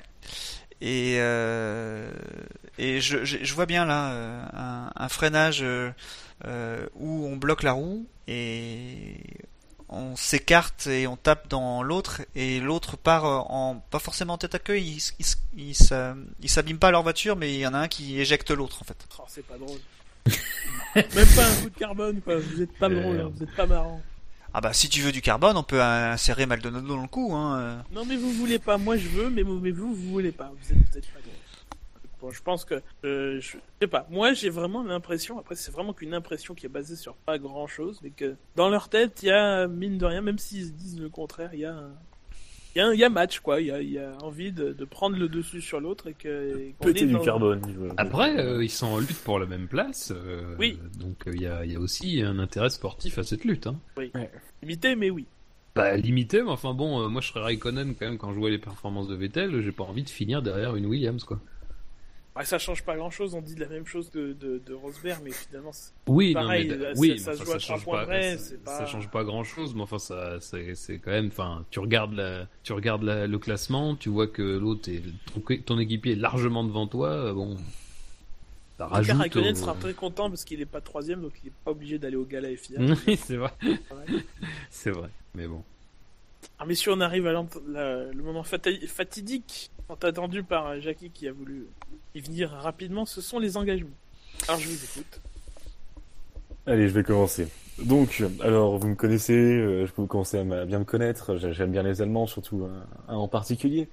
Et 0.81 1.15
euh, 1.19 2.11
et 2.77 3.01
je, 3.01 3.25
je, 3.25 3.37
je 3.43 3.53
vois 3.53 3.65
bien 3.65 3.85
là 3.85 4.11
euh, 4.11 4.43
un, 4.53 4.91
un 4.95 5.09
freinage 5.09 5.61
euh, 5.63 5.91
où 6.95 7.25
on 7.25 7.35
bloque 7.35 7.63
la 7.63 7.71
roue 7.71 8.05
et 8.27 9.15
on 9.89 10.15
s'écarte 10.15 10.85
et 10.87 11.07
on 11.07 11.15
tape 11.15 11.47
dans 11.47 11.81
l'autre 11.81 12.21
et 12.35 12.59
l'autre 12.59 12.95
part 12.97 13.23
en 13.51 13.83
pas 13.89 13.99
forcément 13.99 14.33
en 14.33 14.37
tête 14.37 14.53
à 14.53 14.59
queue, 14.59 14.77
ils 14.79 15.01
ils 15.19 15.25
ils 15.57 15.75
s'a- 15.75 16.15
ils 16.41 16.49
s'abîment 16.49 16.77
pas 16.77 16.91
leur 16.91 17.01
voiture 17.03 17.35
mais 17.37 17.53
il 17.53 17.59
y 17.61 17.65
en 17.67 17.73
a 17.73 17.79
un 17.79 17.87
qui 17.87 18.19
éjecte 18.19 18.51
l'autre 18.51 18.81
en 18.81 18.85
fait. 18.85 18.97
Oh, 19.17 19.23
c'est 19.27 19.45
pas 19.47 19.57
drôle. 19.57 19.79
Même 20.95 21.05
pas 21.35 21.47
un 21.47 21.55
coup 21.63 21.69
de 21.69 21.77
carbone, 21.79 22.21
quoi. 22.21 22.37
Vous 22.37 22.61
êtes 22.61 22.77
pas 22.77 22.89
drôle, 22.89 23.19
hein. 23.21 23.31
vous 23.33 23.43
êtes 23.43 23.55
pas 23.55 23.65
marrant. 23.65 24.01
Ah 24.53 24.61
bah 24.61 24.73
si 24.73 24.89
tu 24.89 25.01
veux 25.01 25.11
du 25.11 25.21
carbone, 25.21 25.57
on 25.57 25.63
peut 25.63 25.81
insérer 25.81 26.45
Maldonado 26.45 26.87
dans 26.87 27.01
le 27.01 27.07
coup 27.07 27.33
hein. 27.35 27.83
Non, 27.91 28.05
mais 28.05 28.15
vous 28.15 28.31
voulez 28.31 28.59
pas. 28.59 28.77
Moi, 28.77 28.97
je 28.97 29.07
veux, 29.07 29.29
mais 29.29 29.43
vous, 29.43 29.59
vous, 29.59 29.93
voulez 29.93 30.31
pas. 30.31 30.51
Vous 30.59 30.71
êtes, 30.71 30.95
êtes 30.95 31.07
pas. 31.11 31.19
Bon, 32.19 32.31
je 32.31 32.41
pense 32.41 32.65
que, 32.65 32.81
euh, 33.05 33.39
je, 33.39 33.57
sais 33.79 33.87
pas. 33.87 34.07
Moi, 34.09 34.33
j'ai 34.33 34.49
vraiment 34.49 34.83
l'impression. 34.83 35.37
Après, 35.37 35.55
c'est 35.55 35.71
vraiment 35.71 35.93
qu'une 35.93 36.15
impression 36.15 36.55
qui 36.55 36.65
est 36.65 36.69
basée 36.69 36.95
sur 36.95 37.13
pas 37.13 37.37
grand 37.37 37.67
chose, 37.67 37.99
mais 38.01 38.09
que 38.09 38.35
dans 38.55 38.69
leur 38.69 38.89
tête, 38.89 39.21
il 39.21 39.27
y 39.27 39.31
a 39.31 39.67
mine 39.67 39.99
de 39.99 40.05
rien, 40.05 40.21
même 40.21 40.39
s'ils 40.39 40.65
se 40.65 40.71
disent 40.71 40.99
le 40.99 41.09
contraire, 41.09 41.51
il 41.53 41.59
y 41.59 41.65
a, 41.65 41.83
y 42.77 42.81
a, 42.81 42.93
y 42.93 43.03
a 43.03 43.09
match, 43.09 43.39
quoi. 43.39 43.59
Il 43.61 43.67
y 43.67 43.71
a, 43.71 43.81
il 43.81 43.91
y 43.91 43.99
a 43.99 44.17
envie 44.23 44.51
de, 44.51 44.73
de 44.73 44.85
prendre 44.85 45.17
le 45.17 45.27
dessus 45.29 45.61
sur 45.61 45.79
l'autre 45.79 46.07
et 46.07 46.13
que. 46.13 46.71
Péter 46.81 47.05
du 47.05 47.19
carbone. 47.19 47.61
Après, 47.97 48.37
euh, 48.39 48.63
ils 48.63 48.69
sont 48.69 48.87
en 48.87 48.99
lutte 48.99 49.21
pour 49.23 49.39
la 49.39 49.45
même 49.45 49.67
place. 49.67 50.11
euh, 50.15 50.55
Oui. 50.59 50.79
Donc 50.99 51.27
euh, 51.27 51.31
il 51.35 51.41
y, 51.41 51.47
a, 51.47 51.65
il 51.65 51.71
y 51.71 51.75
a 51.75 51.79
aussi 51.79 52.21
un 52.21 52.39
intérêt 52.39 52.69
sportif 52.69 53.17
à 53.17 53.23
cette 53.23 53.43
lutte. 53.45 53.67
Hein. 53.67 53.79
Limité, 54.61 54.95
mais 54.95 55.09
oui. 55.09 55.25
Bah 55.75 55.95
limité, 55.95 56.41
mais 56.41 56.49
enfin 56.49 56.73
bon, 56.73 57.03
euh, 57.03 57.07
moi 57.07 57.21
je 57.21 57.27
serais 57.27 57.41
Raikkonen 57.41 57.93
quand 57.93 58.07
même 58.07 58.17
quand 58.17 58.33
je 58.33 58.39
vois 58.39 58.49
les 58.49 58.57
performances 58.57 59.07
de 59.07 59.13
Vettel, 59.15 59.61
j'ai 59.61 59.71
pas 59.71 59.83
envie 59.83 60.01
de 60.01 60.09
finir 60.09 60.41
derrière 60.41 60.75
une 60.75 60.87
Williams 60.87 61.23
quoi. 61.23 61.39
Ouais, 62.37 62.45
ça 62.45 62.59
change 62.59 62.83
pas 62.83 62.95
grand 62.95 63.09
chose. 63.09 63.33
On 63.33 63.41
dit 63.41 63.55
la 63.55 63.67
même 63.67 63.85
chose 63.85 64.11
de, 64.11 64.33
de, 64.33 64.59
de 64.59 64.73
Rosberg, 64.73 65.21
mais 65.23 65.31
finalement, 65.31 65.71
c'est- 65.73 65.91
Oui, 66.07 66.33
Pareil, 66.33 66.67
non, 66.67 66.77
mais, 66.77 66.83
là, 66.83 66.93
oui, 66.97 67.19
ça- 67.19 67.35
change 67.59 67.85
pas, 67.85 68.05
près, 68.05 68.37
ça, 68.37 68.85
change 68.85 69.09
pas 69.09 69.23
grand 69.23 69.43
chose, 69.43 69.73
mais 69.73 69.81
enfin 69.81 69.97
ça, 69.99 70.39
c'est, 70.39 70.99
quand 70.99 71.11
même, 71.11 71.27
enfin, 71.27 71.65
tu 71.71 71.79
regardes 71.79 72.13
la, 72.13 72.47
tu 72.63 72.73
regardes 72.73 73.03
la- 73.03 73.25
le 73.27 73.39
classement, 73.39 73.95
tu 73.95 74.09
vois 74.09 74.27
que 74.27 74.41
l'autre 74.43 74.89
est, 74.89 75.01
ton, 75.33 75.41
ton 75.65 75.79
équipier 75.79 76.13
est 76.13 76.15
largement 76.15 76.63
devant 76.63 76.85
toi, 76.87 77.09
euh, 77.09 77.33
bon, 77.33 77.57
ça 78.77 78.85
rajoute. 78.87 79.15
Raikkonen 79.17 79.53
au- 79.53 79.55
sera 79.59 79.73
très 79.73 79.93
content 79.95 80.29
parce 80.29 80.43
qu'il 80.43 80.61
est 80.61 80.65
pas 80.65 80.81
troisième, 80.81 81.21
donc 81.21 81.33
il 81.43 81.47
est 81.47 81.53
pas 81.65 81.71
obligé 81.71 81.97
d'aller 81.97 82.17
au 82.17 82.25
gala 82.25 82.55
FIA. 82.55 82.77
Oui, 83.07 83.17
c'est 83.17 83.37
vrai, 83.37 83.51
c'est 84.69 84.91
vrai, 84.91 85.09
mais 85.33 85.47
bon. 85.47 85.63
Ah, 86.59 86.65
mais 86.67 86.75
si 86.75 86.87
on 86.89 87.01
arrive 87.01 87.25
à 87.27 87.31
la- 87.33 88.03
le 88.11 88.21
moment 88.23 88.43
fatidique, 88.43 89.71
tant 89.87 90.07
attendu 90.07 90.43
par 90.43 90.67
euh, 90.67 90.79
Jackie 90.79 91.09
qui 91.09 91.27
a 91.27 91.31
voulu 91.31 91.67
y 92.15 92.21
venir 92.21 92.49
rapidement, 92.51 93.05
ce 93.05 93.21
sont 93.21 93.39
les 93.39 93.57
engagements. 93.57 93.89
Alors 94.47 94.59
je 94.59 94.67
vous 94.69 94.83
écoute. 94.83 95.21
Allez, 96.65 96.87
je 96.89 96.93
vais 96.93 97.03
commencer. 97.03 97.47
Donc, 97.83 98.23
alors, 98.41 98.77
vous 98.77 98.87
me 98.89 98.95
connaissez, 98.95 99.33
euh, 99.33 99.85
je 99.85 99.91
peux 99.93 100.01
vous 100.01 100.07
commencer 100.07 100.37
à 100.39 100.65
bien 100.65 100.79
me 100.79 100.83
connaître. 100.83 101.37
J'ai- 101.37 101.53
J'aime 101.53 101.71
bien 101.71 101.83
les 101.83 102.01
Allemands, 102.01 102.25
surtout 102.27 102.65
un, 102.65 103.13
un 103.13 103.15
en 103.17 103.27
particulier. 103.27 103.87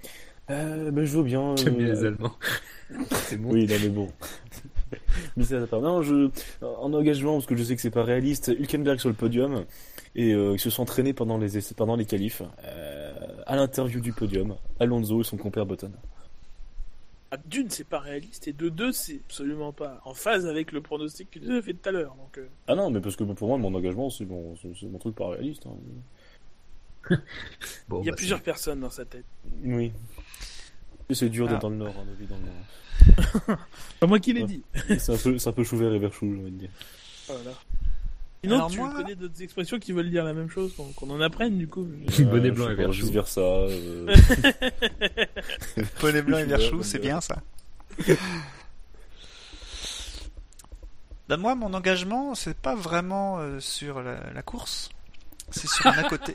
Euh, 0.51 0.91
ben, 0.91 1.05
je 1.05 1.17
veux 1.19 1.23
bien. 1.23 1.55
J'aime 1.57 1.77
bien 1.77 1.89
euh, 1.89 1.93
les 1.93 2.05
Allemands. 2.05 2.33
c'est 3.13 3.37
bon. 3.41 3.51
Oui, 3.53 3.67
non, 3.67 3.77
mais 3.81 3.89
bon. 3.91 4.09
mais 5.37 5.45
ça, 5.45 5.63
à 5.63 5.67
part. 5.67 5.83
Non, 5.83 6.03
je, 6.03 6.31
en 6.63 6.93
engagement, 6.95 7.35
parce 7.35 7.47
que 7.47 7.55
je 7.57 7.63
sais 7.63 7.77
que 7.77 7.83
c'est 7.83 7.91
pas 7.91 8.05
réaliste, 8.05 8.49
Hülkenberg 8.59 8.99
sur 8.99 9.11
le 9.11 9.15
podium, 9.15 9.65
et 10.17 10.33
euh, 10.33 10.55
ils 10.55 10.61
se 10.61 10.71
sont 10.71 10.83
entraînés 10.83 11.13
pendant 11.13 11.37
les 11.39 11.59
essais, 11.59 11.75
pendant 11.75 11.95
les 11.97 12.07
qualifs, 12.07 12.41
euh, 12.65 13.04
à 13.47 13.57
l'interview 13.57 14.01
du 14.01 14.13
podium, 14.13 14.57
Alonso 14.81 15.21
et 15.21 15.25
son 15.25 15.37
compère 15.37 15.67
Button. 15.67 15.93
Ah, 17.31 17.37
D'une, 17.47 17.69
c'est 17.69 17.85
pas 17.89 17.99
réaliste, 17.99 18.47
et 18.49 18.53
de 18.53 18.69
deux, 18.69 18.93
c'est 18.93 19.21
absolument 19.27 19.73
pas 19.73 20.01
en 20.05 20.15
phase 20.15 20.47
avec 20.47 20.71
le 20.71 20.81
pronostic 20.81 21.31
que 21.33 21.39
tu 21.41 21.57
as 21.57 21.63
fait 21.63 21.75
tout 21.75 21.89
à 21.89 21.93
l'heure. 21.93 22.15
Donc, 22.15 22.39
euh, 22.39 22.47
Ah 22.69 22.75
non, 22.77 22.91
mais 22.91 23.01
parce 23.01 23.17
que 23.17 23.25
pour 23.25 23.49
moi, 23.49 23.59
mon 23.59 23.75
engagement, 23.75 24.09
c'est 24.11 24.25
mon 24.25 24.55
truc 25.01 25.17
pas 25.17 25.29
réaliste. 25.31 25.67
hein. 25.67 25.77
Bon, 27.89 28.01
il 28.03 28.07
y 28.07 28.09
a 28.09 28.13
bah, 28.13 28.17
plusieurs 28.17 28.41
personnes 28.43 28.81
dans 28.81 28.91
sa 28.91 29.05
tête. 29.05 29.25
Oui. 29.63 29.93
Et 31.11 31.15
c'est 31.15 31.29
dur 31.29 31.47
Ah. 31.49 31.53
d'être 31.53 31.63
dans 31.63 31.71
le 31.71 31.77
Nord, 31.77 31.95
hein, 31.99 32.05
de 32.09 32.15
vivre 32.15 32.31
dans 32.35 32.41
le 32.41 33.49
Nord. 33.49 33.59
Pas 34.01 34.07
moi 34.07 34.19
qui 34.21 34.33
l'ai 34.33 34.43
Ouais. 34.43 34.47
dit. 34.47 34.63
C'est 34.99 35.13
un 35.13 35.17
peu, 35.19 35.37
un 35.45 35.53
peu 35.53 35.65
chou 35.65 35.77
vert 35.77 35.93
et 35.93 35.99
vert 35.99 36.13
chou, 36.13 36.33
j'ai 36.35 36.41
envie 36.41 36.51
de 36.53 36.57
dire. 36.59 36.71
Voilà. 37.27 37.51
Sinon, 38.45 38.57
Alors 38.57 38.71
tu 38.71 38.79
moi- 38.79 38.93
connais 38.95 39.15
d'autres 39.15 39.43
expressions 39.43 39.79
qui 39.79 39.93
veulent 39.93 40.11
dire 40.11 40.25
la 40.25 40.33
même 40.35 40.49
chose, 40.51 40.75
qu'on 40.77 40.85
qu'on 40.93 41.11
en 41.11 41.21
apprenne 41.21 41.59
du 41.59 41.67
coup. 41.69 41.87
Bonnet 42.31 42.51
blanc 42.51 42.67
je 42.69 42.73
et 42.73 42.77
sais 42.77 42.77
pas, 42.77 42.83
vert 42.83 42.91
Vice 42.91 43.01
chou. 43.07 43.11
versa. 43.13 43.41
euh, 43.41 44.07
Bonnet 46.01 46.23
blanc 46.23 46.39
et 46.39 46.45
vert 46.45 46.61
chou, 46.61 46.77
Ouais, 46.79 46.83
c'est 46.85 46.99
bien 47.01 47.21
ça. 47.21 47.37
Ben 51.29 51.39
moi, 51.39 51.55
mon 51.55 51.73
engagement, 51.73 52.35
c'est 52.35 52.57
pas 52.57 52.75
vraiment 52.75 53.39
euh, 53.39 53.59
sur 53.59 54.03
la, 54.03 54.31
la 54.35 54.43
course, 54.43 54.91
c'est 55.51 55.67
sur 55.69 55.87
un 55.87 55.93
à 55.93 56.03
côté. 56.05 56.35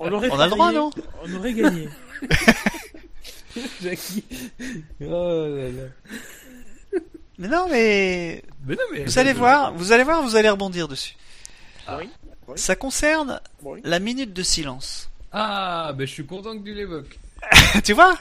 On, 0.00 0.08
On 0.12 0.38
a 0.40 0.44
le 0.46 0.50
droit, 0.50 0.72
non 0.72 0.90
On 1.24 1.34
aurait 1.36 1.54
gagné. 1.54 1.88
Jackie. 3.80 4.24
Oh 5.02 5.46
là 5.48 5.68
là. 5.70 5.84
Mais 7.38 7.48
non, 7.48 7.66
mais 7.70 8.42
Mais 8.66 8.74
non, 8.74 8.82
mais 8.92 9.04
vous 9.04 9.18
allez 9.18 9.32
voir, 9.32 9.72
vous 9.74 9.92
allez 9.92 10.04
voir, 10.04 10.22
vous 10.22 10.36
allez 10.36 10.48
rebondir 10.48 10.88
dessus. 10.88 11.16
Ah. 11.86 11.98
Oui. 11.98 12.08
Oui. 12.46 12.58
Ça 12.58 12.76
concerne 12.76 13.40
Oui. 13.62 13.80
la 13.84 13.98
minute 13.98 14.32
de 14.32 14.42
silence. 14.42 15.08
Ah, 15.32 15.92
ben 15.96 16.06
je 16.06 16.12
suis 16.12 16.26
content 16.26 16.56
que 16.58 16.62
tu 16.64 16.74
l'évoques. 16.74 17.18
tu 17.84 17.92
vois 17.94 18.14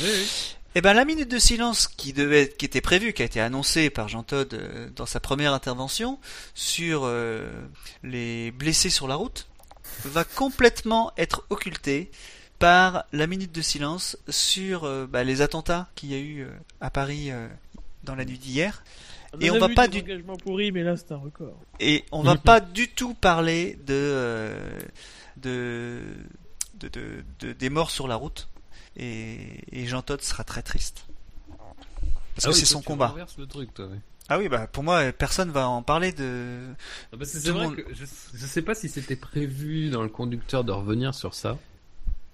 Oui, 0.00 0.04
oui. 0.08 0.56
Eh 0.76 0.80
ben 0.80 0.92
la 0.94 1.04
minute 1.04 1.28
de 1.30 1.38
silence 1.38 1.86
qui 1.88 2.12
devait, 2.12 2.48
qui 2.48 2.64
était 2.64 2.80
prévue, 2.80 3.12
qui 3.12 3.22
a 3.22 3.24
été 3.26 3.40
annoncée 3.40 3.90
par 3.90 4.08
Jean 4.08 4.22
Todt 4.24 4.54
euh, 4.54 4.88
dans 4.96 5.06
sa 5.06 5.20
première 5.20 5.52
intervention 5.52 6.18
sur 6.54 7.02
euh, 7.04 7.48
les 8.02 8.50
blessés 8.52 8.90
sur 8.90 9.06
la 9.06 9.14
route, 9.14 9.46
va 10.04 10.24
complètement 10.24 11.12
être 11.16 11.44
occultée 11.50 12.10
par 12.58 13.04
la 13.12 13.26
minute 13.26 13.52
de 13.52 13.60
silence 13.62 14.16
sur 14.28 14.84
euh, 14.84 15.06
bah, 15.06 15.22
les 15.22 15.42
attentats 15.42 15.88
qu'il 15.94 16.10
y 16.12 16.14
a 16.14 16.18
eu 16.18 16.46
à 16.80 16.90
Paris 16.90 17.30
euh, 17.30 17.46
dans 18.04 18.14
la 18.14 18.24
nuit 18.24 18.38
d'hier. 18.38 18.84
Et 19.40 19.50
on 19.50 19.58
va 19.58 19.68
pas 19.68 19.88
du- 19.88 20.02
pourris, 20.44 20.70
mais 20.70 20.82
là 20.84 20.96
c'est 20.96 21.10
un 21.12 21.16
record. 21.16 21.58
Et 21.80 22.04
on 22.12 22.22
va 22.22 22.36
pas 22.36 22.60
du 22.60 22.88
tout 22.88 23.14
parler 23.14 23.76
de, 23.86 23.92
euh, 23.94 24.78
de, 25.38 26.00
de, 26.78 26.88
de- 26.88 27.24
de- 27.40 27.52
des 27.52 27.70
morts 27.70 27.90
sur 27.90 28.06
la 28.06 28.16
route. 28.16 28.48
Et, 28.96 29.60
et 29.72 29.86
Jean 29.86 30.02
Todt 30.02 30.22
sera 30.22 30.44
très 30.44 30.62
triste. 30.62 31.06
Parce 32.36 32.46
Ah 32.46 32.48
que 32.50 32.54
oui, 32.54 32.60
c'est 32.60 32.66
son 32.66 32.80
tu 32.80 32.86
combat. 32.86 33.08
renverses 33.08 33.36
le 33.38 33.46
truc, 33.46 33.74
toi, 33.74 33.86
ouais. 33.86 33.98
Ah 34.28 34.38
oui, 34.38 34.48
bah 34.48 34.66
pour 34.66 34.82
moi, 34.84 35.12
personne 35.12 35.50
va 35.50 35.68
en 35.68 35.82
parler 35.82 36.12
de. 36.12 36.60
Ah, 37.12 37.16
Tout 37.18 37.24
c'est 37.24 37.50
vrai 37.50 37.66
monde- 37.66 37.76
que 37.76 37.92
je, 37.92 38.04
je 38.34 38.46
sais 38.46 38.62
pas 38.62 38.74
si 38.74 38.88
c'était 38.88 39.16
prévu 39.16 39.90
dans 39.90 40.02
le 40.02 40.08
conducteur 40.08 40.64
de 40.64 40.72
revenir 40.72 41.14
sur 41.14 41.34
ça. 41.34 41.58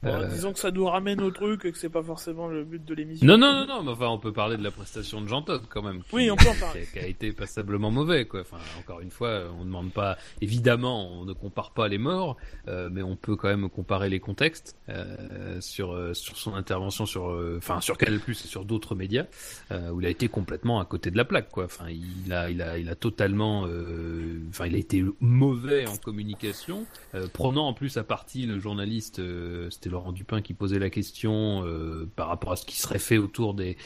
Bon, 0.03 0.09
Euh, 0.15 0.29
Disons 0.29 0.53
que 0.55 0.59
ça 0.59 0.71
nous 0.71 0.87
ramène 0.87 1.21
au 1.21 1.31
truc 1.31 1.65
et 1.67 1.73
que 1.73 1.79
c'est 1.79 1.91
pas 1.91 2.03
forcément 2.03 2.49
le 2.49 2.65
but 2.65 2.83
de 2.85 2.95
l'émission. 2.95 3.27
Non, 3.27 3.37
non, 3.37 3.53
non, 3.53 3.67
non, 3.67 3.83
mais 3.83 3.91
enfin, 3.91 4.09
on 4.09 4.19
peut 4.19 4.33
parler 4.33 4.57
de 4.57 4.63
la 4.63 4.71
prestation 4.71 5.21
de 5.21 5.29
Jean 5.29 5.43
Todt 5.43 5.63
quand 5.69 5.83
même. 5.83 6.01
qui- 6.03 6.15
Oui, 6.15 6.31
on 6.31 6.37
peut 6.37 6.49
en 6.49 6.53
qui 6.55 6.61
parler. 6.61 6.83
a, 6.83 6.87
qui 6.87 6.99
a 7.05 7.07
été 7.07 7.33
passablement 7.33 7.91
mauvais, 7.91 8.25
quoi. 8.27 8.41
Enfin, 8.41 8.57
encore 8.79 9.01
une 9.01 9.11
fois, 9.11 9.43
on 9.57 9.61
ne 9.61 9.65
demande 9.67 9.93
pas, 9.93 10.17
évidemment, 10.41 11.13
on 11.21 11.25
ne 11.27 11.33
compare 11.35 11.73
pas 11.73 11.89
les 11.89 11.99
morts, 11.99 12.37
euh, 12.69 12.89
mais 12.91 13.03
on 13.03 13.15
peut 13.17 13.37
quand 13.37 13.49
même 13.49 13.69
comparer 13.69 14.09
les 14.09 14.21
contextes 14.21 14.75
euh, 14.89 15.61
sur 15.61 15.93
euh, 15.93 16.15
sur 16.15 16.39
son 16.39 16.55
intervention 16.55 17.05
sur, 17.05 17.29
euh, 17.31 17.57
enfin, 17.59 17.81
sur 17.83 17.99
Canal 17.99 18.21
Plus 18.21 18.43
et 18.45 18.49
sur 18.49 18.65
d'autres 18.65 18.95
médias, 18.95 19.27
euh, 19.71 19.91
où 19.91 20.01
il 20.01 20.07
a 20.07 20.11
été 20.11 20.29
complètement 20.29 20.81
à 20.81 20.85
côté 20.87 21.11
de 21.11 21.17
la 21.19 21.25
plaque, 21.27 21.51
quoi. 21.51 21.65
Enfin, 21.67 21.87
il 21.91 22.33
a, 22.33 22.49
il 22.51 22.63
a, 22.63 22.79
il 22.79 22.89
a 22.89 22.95
totalement, 22.95 23.67
euh, 23.67 24.41
enfin, 24.49 24.67
il 24.67 24.75
a 24.75 24.79
été 24.79 25.05
mauvais 25.21 25.87
en 25.87 25.97
communication, 25.99 26.87
euh, 27.15 27.27
prenant 27.33 27.67
en 27.69 27.75
plus 27.75 27.97
à 27.99 28.05
partie 28.05 28.47
le 28.47 28.59
journaliste, 28.59 29.19
euh, 29.19 29.69
Laurent 29.91 30.13
Dupin 30.13 30.41
qui 30.41 30.55
posait 30.55 30.79
la 30.79 30.91
question 30.91 31.65
euh, 31.67 32.09
par 32.17 32.29
rapport 32.29 32.53
à 32.53 32.57
ce 32.57 32.65
qui 32.65 32.77
serait 32.79 32.99
fait 32.99 33.19
autour 33.19 33.55
des 33.55 33.77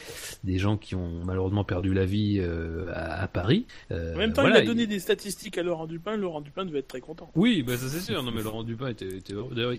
des 0.43 0.57
gens 0.57 0.77
qui 0.77 0.95
ont 0.95 1.23
malheureusement 1.25 1.63
perdu 1.63 1.93
la 1.93 2.05
vie 2.05 2.37
euh, 2.39 2.87
à, 2.93 3.23
à 3.23 3.27
Paris. 3.27 3.65
Euh, 3.91 4.13
En 4.15 4.17
même 4.17 4.33
temps, 4.33 4.41
voilà, 4.41 4.59
il 4.59 4.63
a 4.63 4.65
donné 4.65 4.87
des 4.87 4.99
statistiques 4.99 5.57
à 5.57 5.63
Laurent 5.63 5.87
Dupin. 5.87 6.15
Laurent 6.17 6.41
Dupin 6.41 6.65
devait 6.65 6.79
être 6.79 6.87
très 6.87 7.01
content. 7.01 7.29
Oui, 7.35 7.63
bah 7.63 7.77
ça 7.77 7.87
c'est 7.89 7.99
sûr. 8.01 8.21
Non 8.23 8.31
mais 8.31 8.43
Laurent 8.43 8.63
Dupin 8.63 8.87
était, 8.89 9.17
était 9.17 9.33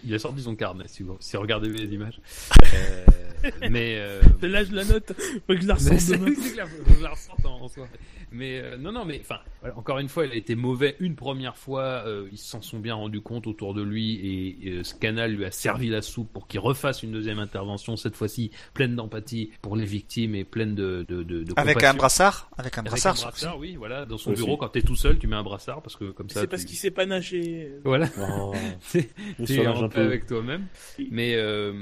il 0.05 0.15
a 0.15 0.19
sorti 0.19 0.43
son 0.43 0.55
carnet 0.57 0.85
si 0.87 1.03
vous 1.03 1.17
si 1.21 1.37
vous 1.37 1.43
regardez 1.43 1.69
bien 1.69 1.85
les 1.85 1.95
images. 1.95 2.21
Mais 3.71 3.97
euh, 3.99 4.21
C'est 4.41 4.49
là, 4.49 4.65
je 4.65 4.73
la 4.75 4.85
note. 4.85 5.13
Faut 5.47 5.55
que 5.55 5.61
je 5.61 5.67
la 5.67 5.75
mais 5.75 5.91
ressente 5.91 6.19
demain. 6.21 6.35
clair, 6.53 6.69
faut 6.69 6.85
que 6.85 6.99
je 6.99 7.03
la 7.03 7.11
ressente 7.11 7.47
en, 7.47 7.61
en 7.63 7.69
soirée. 7.69 7.91
Mais 8.33 8.61
euh, 8.61 8.77
non, 8.77 8.91
non, 8.93 9.05
mais 9.05 9.21
enfin, 9.21 9.39
voilà, 9.61 9.77
encore 9.79 9.99
une 9.99 10.09
fois, 10.09 10.27
il 10.27 10.33
a 10.33 10.35
été 10.35 10.55
mauvais 10.57 10.97
une 11.01 11.15
première 11.15 11.57
fois. 11.57 12.03
euh, 12.07 12.29
ils 12.33 12.39
s'en 12.39 12.61
sont 12.61 12.79
bien 12.81 12.95
rendus 12.95 13.21
compte 13.21 13.47
autour 13.47 13.73
de 13.73 13.83
lui 13.83 14.59
et 14.65 14.71
euh, 14.71 14.83
ce 14.85 14.95
canal 14.95 15.33
lui 15.33 15.45
a 15.45 15.51
servi 15.51 15.89
la 15.89 16.03
soupe 16.03 16.33
pour 16.33 16.47
qu'il 16.49 16.61
refasse 16.61 17.03
une 17.03 17.13
deuxième 17.13 17.39
intervention 17.39 17.97
cette 17.97 18.17
fois-ci 18.17 18.51
pleine 18.75 18.97
d'empathie 18.97 19.51
pour 19.63 19.77
les 19.77 19.85
victimes 19.87 20.35
et 20.35 20.45
pleine 20.45 20.75
de 20.75 21.05
de, 21.09 21.23
de, 21.23 21.45
de 21.45 21.53
Avec 21.57 21.83
un 21.85 21.95
brassard? 21.95 22.51
Avec 22.59 22.77
un 22.79 22.81
Avec 22.81 22.91
brassard, 22.91 23.13
un 23.13 23.17
surtout. 23.17 23.31
brassard, 23.33 23.59
oui, 23.59 23.77
voilà, 23.77 24.05
dans 24.07 24.19
son 24.19 24.33
Aussi. 24.33 24.43
bureau 24.43 24.57
quand 24.57 24.69
t'es 24.69 24.83
tout 24.83 24.97
seul, 24.97 25.19
tu 25.19 25.27
mets 25.29 25.37
un 25.37 25.43
brassard 25.45 25.81
parce 25.83 25.95
que 25.97 26.11
comme 26.11 26.29
ça. 26.29 26.41
C'est 26.41 26.47
parce 26.49 26.63
tu- 26.63 26.69
qu'il 26.69 26.77
sait 26.79 26.91
pas 26.91 27.07
nager. 27.07 27.71
Voilà. 27.85 28.09
Oh, 28.19 28.55
T'es 28.93 29.67
un 29.67 29.89
paix 29.89 29.95
peu. 29.95 30.01
avec 30.01 30.27
toi-même. 30.27 30.67
Mais 31.11 31.35
euh, 31.37 31.73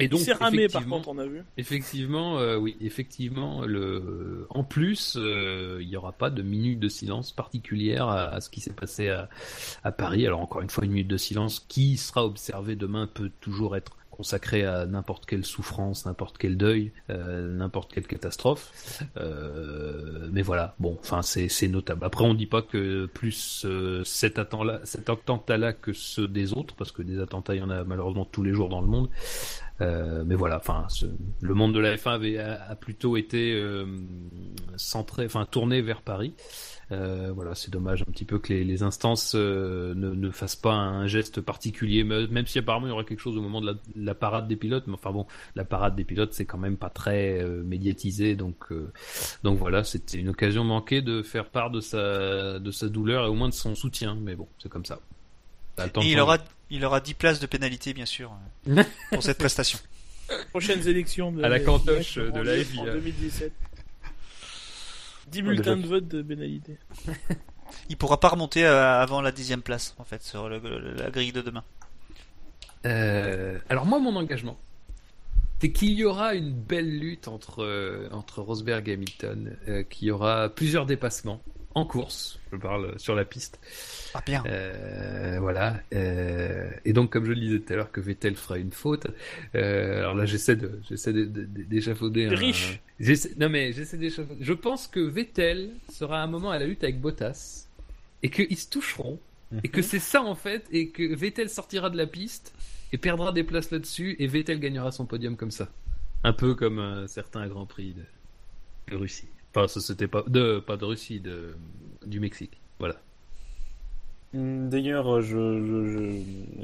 Et 0.00 0.08
donc, 0.08 0.20
s'est 0.20 0.32
ramé 0.32 0.68
par 0.68 0.86
contre, 0.86 1.08
on 1.08 1.18
a 1.18 1.26
vu. 1.26 1.42
Effectivement, 1.56 2.38
euh, 2.38 2.56
oui, 2.56 2.76
effectivement, 2.80 3.62
le... 3.62 4.46
en 4.50 4.64
plus, 4.64 5.16
euh, 5.16 5.78
il 5.80 5.88
n'y 5.88 5.96
aura 5.96 6.12
pas 6.12 6.30
de 6.30 6.42
minute 6.42 6.78
de 6.80 6.88
silence 6.88 7.32
particulière 7.32 8.06
à, 8.08 8.28
à 8.28 8.40
ce 8.40 8.50
qui 8.50 8.60
s'est 8.60 8.72
passé 8.72 9.08
à, 9.08 9.28
à 9.84 9.92
Paris. 9.92 10.26
Alors 10.26 10.40
encore 10.40 10.62
une 10.62 10.70
fois, 10.70 10.84
une 10.84 10.92
minute 10.92 11.08
de 11.08 11.16
silence 11.16 11.64
qui 11.68 11.96
sera 11.96 12.24
observée 12.24 12.76
demain 12.76 13.08
peut 13.12 13.30
toujours 13.40 13.76
être 13.76 13.96
consacrée 14.10 14.64
à 14.64 14.84
n'importe 14.84 15.26
quelle 15.26 15.44
souffrance, 15.44 16.04
n'importe 16.04 16.38
quel 16.38 16.56
deuil, 16.56 16.90
euh, 17.08 17.54
n'importe 17.54 17.92
quelle 17.92 18.06
catastrophe. 18.06 19.04
Euh, 19.16 20.28
mais 20.32 20.42
voilà, 20.42 20.74
bon, 20.80 20.98
enfin 21.00 21.22
c'est 21.22 21.48
c'est 21.48 21.68
notable. 21.68 22.04
Après, 22.04 22.24
on 22.24 22.34
dit 22.34 22.46
pas 22.46 22.62
que 22.62 23.06
plus 23.06 23.62
euh, 23.64 24.02
cet 24.04 24.40
attentat-là, 24.40 24.80
cet 24.82 25.08
attentat-là 25.08 25.72
que 25.72 25.92
ceux 25.92 26.26
des 26.26 26.52
autres, 26.52 26.74
parce 26.74 26.90
que 26.90 27.02
des 27.02 27.20
attentats, 27.20 27.54
il 27.54 27.60
y 27.60 27.62
en 27.62 27.70
a 27.70 27.84
malheureusement 27.84 28.24
tous 28.24 28.42
les 28.42 28.52
jours 28.52 28.68
dans 28.68 28.80
le 28.80 28.88
monde. 28.88 29.08
Euh, 29.80 30.24
mais 30.26 30.34
voilà, 30.34 30.56
enfin, 30.56 30.86
le 31.40 31.54
monde 31.54 31.72
de 31.74 31.78
la 31.78 31.96
F1 31.96 32.10
avait 32.14 32.38
a, 32.38 32.60
a 32.70 32.74
plutôt 32.76 33.16
été 33.16 33.52
euh, 33.54 33.86
centré, 34.76 35.24
enfin 35.26 35.46
tourné 35.46 35.80
vers 35.82 36.02
Paris. 36.02 36.34
Euh, 36.90 37.30
voilà, 37.34 37.54
c'est 37.54 37.70
dommage 37.70 38.02
un 38.02 38.10
petit 38.10 38.24
peu 38.24 38.38
que 38.38 38.52
les, 38.52 38.64
les 38.64 38.82
instances 38.82 39.34
euh, 39.36 39.94
ne, 39.94 40.10
ne 40.10 40.30
fassent 40.30 40.56
pas 40.56 40.72
un 40.72 41.06
geste 41.06 41.40
particulier, 41.42 42.02
me- 42.02 42.26
même 42.28 42.46
si 42.46 42.58
apparemment 42.58 42.86
il 42.86 42.90
y 42.90 42.92
aurait 42.92 43.04
quelque 43.04 43.20
chose 43.20 43.36
au 43.36 43.42
moment 43.42 43.60
de 43.60 43.66
la, 43.66 43.72
de 43.74 43.80
la 43.96 44.14
parade 44.14 44.48
des 44.48 44.56
pilotes. 44.56 44.86
Mais 44.86 44.94
enfin 44.94 45.12
bon, 45.12 45.26
la 45.54 45.64
parade 45.64 45.94
des 45.96 46.04
pilotes 46.04 46.32
c'est 46.32 46.46
quand 46.46 46.58
même 46.58 46.76
pas 46.78 46.90
très 46.90 47.42
euh, 47.42 47.62
médiatisé, 47.62 48.36
donc 48.36 48.72
donc 49.42 49.58
voilà, 49.58 49.84
c'était 49.84 50.18
une 50.18 50.28
occasion 50.30 50.64
manquée 50.64 51.02
de 51.02 51.22
faire 51.22 51.50
part 51.50 51.70
de 51.70 51.80
sa 51.80 52.58
de 52.58 52.70
sa 52.70 52.88
douleur 52.88 53.26
et 53.26 53.28
au 53.28 53.34
moins 53.34 53.48
de 53.48 53.54
son 53.54 53.74
soutien. 53.74 54.16
Mais 54.20 54.34
bon, 54.34 54.48
c'est 54.58 54.68
comme 54.68 54.84
ça. 54.84 55.00
Et 56.02 56.12
il 56.12 56.20
aura, 56.20 56.38
il 56.70 56.84
aura 56.84 57.00
10 57.00 57.14
places 57.14 57.40
de 57.40 57.46
pénalité, 57.46 57.92
bien 57.94 58.06
sûr, 58.06 58.32
euh, 58.68 58.82
pour 59.10 59.22
cette 59.22 59.38
prestation. 59.38 59.78
Prochaines 60.50 60.86
élections 60.86 61.32
de 61.32 61.42
À 61.42 61.48
la 61.48 61.60
cantoche 61.60 62.16
de 62.16 62.30
de 62.30 62.40
la 62.40 62.52
en 62.60 62.64
FIA. 62.64 62.92
2017. 62.92 63.52
10 65.30 65.38
Ah, 65.38 65.42
bulletins 65.42 65.76
de 65.76 65.86
vote 65.86 66.08
de 66.08 66.22
pénalité. 66.22 66.78
Il 67.90 67.96
pourra 67.96 68.18
pas 68.20 68.28
remonter 68.28 68.64
euh, 68.64 69.00
avant 69.00 69.20
la 69.20 69.30
dixième 69.32 69.62
place, 69.62 69.94
en 69.98 70.04
fait, 70.04 70.22
sur 70.22 70.48
le- 70.48 70.58
le- 70.58 70.94
la 70.94 71.10
grille 71.10 71.32
de 71.32 71.42
demain. 71.42 71.64
Euh, 72.86 73.58
alors 73.68 73.84
moi, 73.86 73.98
mon 73.98 74.16
engagement, 74.16 74.58
c'est 75.60 75.72
qu'il 75.72 75.90
y 75.92 76.04
aura 76.04 76.34
une 76.34 76.52
belle 76.52 76.98
lutte 76.98 77.28
entre, 77.28 78.08
entre 78.12 78.40
Rosberg 78.40 78.88
et 78.88 78.94
Hamilton, 78.94 79.56
euh, 79.68 79.82
qu'il 79.82 80.08
y 80.08 80.10
aura 80.10 80.48
plusieurs 80.48 80.86
dépassements 80.86 81.42
en 81.78 81.84
course, 81.86 82.38
je 82.52 82.56
parle 82.56 82.98
sur 82.98 83.14
la 83.14 83.24
piste. 83.24 83.58
Ah 84.14 84.22
bien. 84.24 84.42
Euh, 84.46 85.38
voilà. 85.40 85.80
Euh, 85.94 86.70
et 86.84 86.92
donc, 86.92 87.10
comme 87.10 87.24
je 87.24 87.30
le 87.32 87.40
disais 87.40 87.58
tout 87.60 87.72
à 87.72 87.76
l'heure, 87.76 87.90
que 87.92 88.00
Vettel 88.00 88.34
fera 88.36 88.58
une 88.58 88.72
faute. 88.72 89.06
Euh, 89.54 89.98
alors 90.00 90.14
là, 90.14 90.26
j'essaie 90.26 90.56
de, 90.56 90.80
j'essaie 90.88 91.12
de- 91.12 91.24
de- 91.24 91.44
de- 91.44 91.62
d'échafauder. 91.64 92.26
Un- 92.26 92.34
riche. 92.34 92.80
non 93.38 93.48
mais 93.48 93.72
j'essaie 93.72 93.96
d'échafauder. 93.96 94.42
Je 94.44 94.52
pense 94.52 94.86
que 94.86 95.00
Vettel 95.00 95.70
sera 95.92 96.20
à 96.20 96.24
un 96.24 96.26
moment 96.26 96.50
à 96.50 96.58
la 96.58 96.66
lutte 96.66 96.82
avec 96.84 97.00
Bottas 97.00 97.66
et 98.22 98.30
qu'ils 98.30 98.58
se 98.58 98.68
toucheront 98.68 99.18
et 99.64 99.68
que 99.68 99.80
c'est 99.80 99.98
ça 100.00 100.22
en 100.22 100.34
fait 100.34 100.66
et 100.72 100.88
que 100.88 101.14
Vettel 101.14 101.48
sortira 101.48 101.88
de 101.90 101.96
la 101.96 102.06
piste 102.06 102.52
et 102.92 102.98
perdra 102.98 103.32
des 103.32 103.44
places 103.44 103.70
là-dessus 103.70 104.16
et 104.18 104.26
Vettel 104.26 104.58
gagnera 104.60 104.90
son 104.92 105.06
podium 105.06 105.36
comme 105.36 105.50
ça. 105.50 105.68
Un 106.24 106.32
peu 106.32 106.54
comme 106.54 106.78
un 106.80 107.06
certain 107.06 107.46
Grand 107.46 107.64
Prix 107.66 107.94
de, 107.94 108.02
de 108.92 108.96
Russie. 108.96 109.28
Enfin, 109.64 109.80
c'était 109.80 110.08
pas 110.08 110.22
de 110.26 110.60
pas 110.60 110.76
de 110.76 110.84
Russie, 110.84 111.20
de 111.20 111.56
du 112.06 112.20
Mexique. 112.20 112.60
Voilà. 112.78 112.96
Hum, 114.34 114.68
D'ailleurs, 114.68 115.22
je, 115.22 115.64
je, 115.64 115.86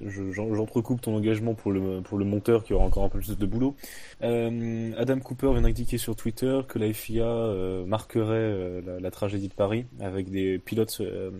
je- 0.06 0.08
je- 0.10 0.32
j'entrecoupe 0.54 1.00
ton 1.00 1.16
engagement 1.16 1.54
pour 1.54 1.72
le, 1.72 2.02
pour 2.02 2.18
le 2.18 2.26
monteur 2.26 2.62
qui 2.62 2.74
aura 2.74 2.84
encore 2.84 3.04
un 3.04 3.08
peu 3.08 3.18
plus 3.20 3.38
de 3.38 3.46
boulot. 3.46 3.74
Euh, 4.22 4.92
Adam 4.98 5.18
Cooper 5.18 5.50
vient 5.52 5.62
d'indiquer 5.62 5.96
sur 5.96 6.14
Twitter 6.14 6.60
que 6.68 6.78
la 6.78 6.92
FIA 6.92 7.24
euh, 7.24 7.86
marquerait 7.86 8.32
euh, 8.34 8.80
la, 8.84 9.00
la 9.00 9.10
tragédie 9.10 9.48
de 9.48 9.54
Paris 9.54 9.86
avec 9.98 10.30
des 10.30 10.58
pilotes 10.58 10.98
euh, 11.00 11.30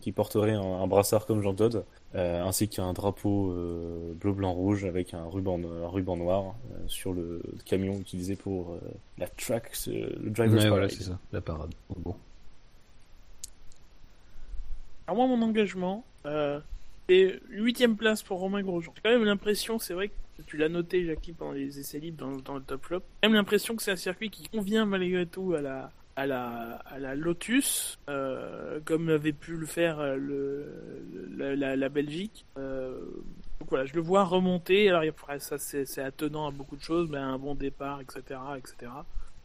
qui 0.00 0.12
porteraient 0.12 0.52
un, 0.54 0.62
un 0.62 0.86
brassard 0.86 1.26
comme 1.26 1.42
Jean 1.42 1.54
euh, 2.14 2.42
ainsi 2.42 2.68
qu'un 2.68 2.94
drapeau 2.94 3.52
euh, 3.52 4.14
bleu, 4.14 4.32
blanc, 4.32 4.52
rouge 4.54 4.86
avec 4.86 5.12
un 5.12 5.24
ruban, 5.26 5.60
un 5.62 5.88
ruban 5.88 6.16
noir 6.16 6.54
euh, 6.72 6.78
sur 6.86 7.12
le 7.12 7.42
camion 7.66 7.94
utilisé 8.00 8.34
pour 8.34 8.72
euh, 8.72 8.78
la 9.18 9.28
track, 9.28 9.72
euh, 9.88 10.08
le 10.22 10.30
driver's 10.30 10.64
Ouais, 10.64 10.70
voilà, 10.70 10.88
c'est 10.88 11.02
ça, 11.02 11.18
la 11.32 11.42
parade. 11.42 11.74
Bon. 11.98 12.14
Moi, 15.14 15.26
mon 15.26 15.42
engagement, 15.42 16.04
euh, 16.26 16.60
c'est 17.08 17.40
huitième 17.50 17.96
place 17.96 18.22
pour 18.22 18.38
Romain 18.38 18.62
Grosjean. 18.62 18.92
J'ai 18.94 19.02
quand 19.02 19.10
même 19.10 19.24
l'impression, 19.24 19.78
c'est 19.78 19.94
vrai 19.94 20.08
que 20.08 20.14
tu 20.46 20.56
l'as 20.56 20.68
noté, 20.68 21.04
Jackie, 21.04 21.32
pendant 21.32 21.52
les 21.52 21.78
essais 21.78 21.98
libres 21.98 22.40
dans, 22.42 22.54
le 22.54 22.62
top 22.62 22.84
flop. 22.84 23.02
J'ai 23.22 23.28
même 23.28 23.34
l'impression 23.34 23.76
que 23.76 23.82
c'est 23.82 23.90
un 23.90 23.96
circuit 23.96 24.30
qui 24.30 24.48
convient 24.48 24.86
malgré 24.86 25.26
tout 25.26 25.54
à 25.54 25.60
la 25.60 25.90
à 26.16 26.26
la 26.26 26.82
à 26.86 26.98
la 26.98 27.14
Lotus, 27.14 27.98
euh, 28.08 28.80
comme 28.84 29.08
avait 29.08 29.32
pu 29.32 29.56
le 29.56 29.66
faire 29.66 29.98
euh, 30.00 30.66
la, 31.36 31.88
Belgique. 31.88 32.44
Euh, 32.58 33.00
donc 33.60 33.70
voilà, 33.70 33.84
je 33.86 33.94
le 33.94 34.00
vois 34.00 34.24
remonter. 34.24 34.88
Alors 34.88 35.02
après, 35.08 35.38
ça 35.38 35.58
c'est 35.58 35.98
attenant 35.98 36.46
à 36.46 36.50
beaucoup 36.50 36.76
de 36.76 36.82
choses, 36.82 37.08
mais 37.10 37.18
un 37.18 37.38
bon 37.38 37.54
départ, 37.54 38.00
etc., 38.00 38.40
etc. 38.56 38.92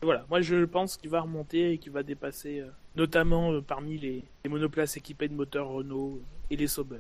Et 0.02 0.06
voilà, 0.06 0.26
moi 0.30 0.42
je 0.42 0.66
pense 0.66 0.98
qu'il 0.98 1.10
va 1.10 1.22
remonter 1.22 1.72
et 1.72 1.78
qu'il 1.78 1.92
va 1.92 2.04
dépasser, 2.04 2.60
euh, 2.60 2.70
notamment 2.96 3.54
euh, 3.54 3.62
parmi 3.62 3.98
les, 3.98 4.24
monoplaces 4.48 4.98
équipées 4.98 5.28
de 5.28 5.34
moteurs 5.34 5.70
Renault 5.70 6.22
et 6.50 6.56
les 6.56 6.68
Sauber. 6.68 7.00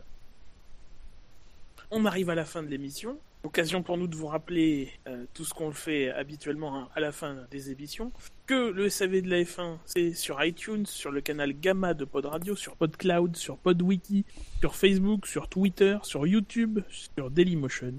On 1.91 2.05
arrive 2.05 2.30
à 2.30 2.35
la 2.35 2.45
fin 2.45 2.63
de 2.63 2.67
l'émission. 2.67 3.17
Occasion 3.43 3.84
pour 3.84 3.97
nous 3.97 4.07
de 4.07 4.15
vous 4.15 4.26
rappeler 4.26 4.91
euh, 5.07 5.26
tout 5.35 5.45
ce 5.45 5.53
qu'on 5.53 5.72
fait 5.72 6.09
habituellement 6.09 6.76
hein, 6.76 6.89
à 6.95 6.99
la 6.99 7.11
fin 7.11 7.45
des 7.51 7.69
émissions. 7.69 8.11
Que 8.47 8.72
le 8.72 8.89
SAV 8.89 9.22
de 9.22 9.30
la 9.30 9.43
F1, 9.43 9.77
c'est 9.85 10.13
sur 10.13 10.43
iTunes, 10.43 10.88
sur 10.88 11.11
le 11.11 11.22
canal 11.22 11.53
Gamma 11.53 11.93
de 11.93 12.05
Pod 12.05 12.26
Radio, 12.26 12.55
sur 12.55 12.76
PodCloud, 12.76 13.35
sur 13.35 13.57
PodWiki, 13.57 14.26
sur 14.61 14.76
Facebook, 14.76 15.27
sur 15.27 15.47
Twitter, 15.47 15.97
sur 16.01 16.26
YouTube, 16.26 16.80
sur 16.89 17.30
Dailymotion. 17.30 17.93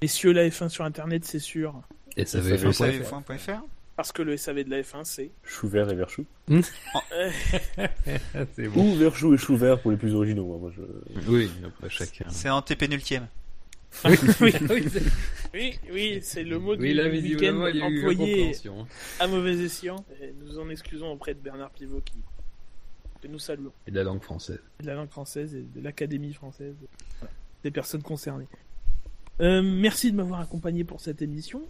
Messieurs, 0.00 0.32
la 0.32 0.48
F1 0.48 0.68
sur 0.68 0.84
Internet, 0.84 1.24
c'est 1.24 1.40
sûr. 1.40 1.82
SAVF1.fr 2.16 3.62
parce 3.96 4.10
que 4.12 4.22
le 4.22 4.36
SAV 4.36 4.64
de 4.64 4.70
la 4.70 4.80
F1, 4.82 5.04
c'est... 5.04 5.30
Chou 5.44 5.68
vert 5.68 5.90
et 5.90 5.94
vert 5.94 6.08
chou. 6.08 6.24
Euh, 6.50 6.60
c'est 8.56 8.68
bon. 8.68 8.92
Ou 8.92 8.96
vert 8.96 9.14
chou 9.14 9.34
et 9.34 9.38
chou 9.38 9.56
vert 9.56 9.80
pour 9.80 9.90
les 9.90 9.96
plus 9.96 10.14
originaux. 10.14 10.54
hein, 10.54 10.58
Moi, 10.60 10.72
je... 10.74 11.30
Oui, 11.30 11.50
après 11.66 11.90
chacun. 11.90 12.24
C'est 12.30 12.48
en 12.50 12.62
TP 12.62 12.88
nultième. 12.88 13.26
oui, 14.06 14.14
oui, 14.40 14.52
c'est- 14.90 15.02
oui, 15.54 15.78
oui, 15.92 16.18
c'est 16.22 16.44
le 16.44 16.58
mot 16.58 16.74
oui, 16.76 16.88
du 16.88 16.94
là, 16.94 17.08
week-end 17.10 17.56
employé 17.82 18.54
à 19.20 19.26
mauvais 19.26 19.58
escient. 19.58 20.02
Et 20.22 20.32
nous 20.40 20.58
en 20.58 20.70
excusons 20.70 21.12
auprès 21.12 21.34
de 21.34 21.40
Bernard 21.40 21.70
Pivot 21.70 22.00
qui 22.00 22.14
que 23.20 23.28
nous 23.28 23.38
saluons. 23.38 23.70
Et 23.86 23.90
de 23.90 23.96
la 23.96 24.02
langue 24.04 24.22
française. 24.22 24.58
de 24.80 24.86
la 24.86 24.94
langue 24.94 25.10
française 25.10 25.54
et 25.54 25.60
de 25.62 25.80
l'Académie 25.84 26.32
française, 26.32 26.74
Voilà. 27.20 27.32
des 27.62 27.70
personnes 27.70 28.02
concernées. 28.02 28.48
Euh, 29.40 29.62
merci 29.62 30.10
de 30.10 30.16
m'avoir 30.16 30.40
accompagné 30.40 30.82
pour 30.84 31.00
cette 31.00 31.20
émission. 31.22 31.62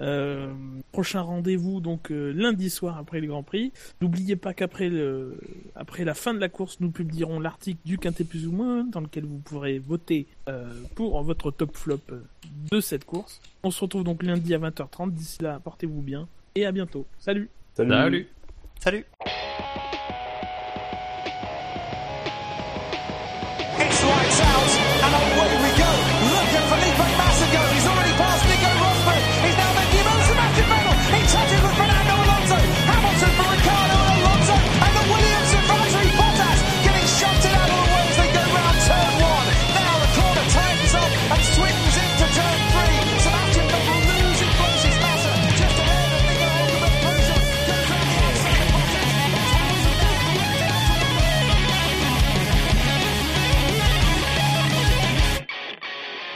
Euh, 0.00 0.52
prochain 0.92 1.22
rendez-vous 1.22 1.80
donc 1.80 2.10
euh, 2.10 2.32
lundi 2.34 2.68
soir 2.70 2.98
après 2.98 3.20
le 3.20 3.28
Grand 3.28 3.42
Prix. 3.42 3.72
N'oubliez 4.00 4.36
pas 4.36 4.52
qu'après 4.54 4.88
le 4.88 5.38
après 5.74 6.04
la 6.04 6.14
fin 6.14 6.34
de 6.34 6.38
la 6.38 6.48
course, 6.48 6.78
nous 6.80 6.90
publierons 6.90 7.40
l'article 7.40 7.80
du 7.84 7.98
Quintet 7.98 8.24
plus 8.24 8.46
ou 8.46 8.52
moins 8.52 8.84
dans 8.84 9.00
lequel 9.00 9.24
vous 9.24 9.38
pourrez 9.38 9.78
voter 9.78 10.26
euh, 10.48 10.70
pour 10.94 11.22
votre 11.22 11.50
top 11.50 11.76
flop 11.76 12.00
de 12.70 12.80
cette 12.80 13.04
course. 13.04 13.40
On 13.62 13.70
se 13.70 13.80
retrouve 13.80 14.04
donc 14.04 14.22
lundi 14.22 14.54
à 14.54 14.58
20h30. 14.58 15.12
D'ici 15.12 15.42
là, 15.42 15.60
portez-vous 15.62 16.02
bien 16.02 16.28
et 16.54 16.66
à 16.66 16.72
bientôt. 16.72 17.06
Salut. 17.18 17.48
Salut. 17.74 18.28
Salut 18.78 19.06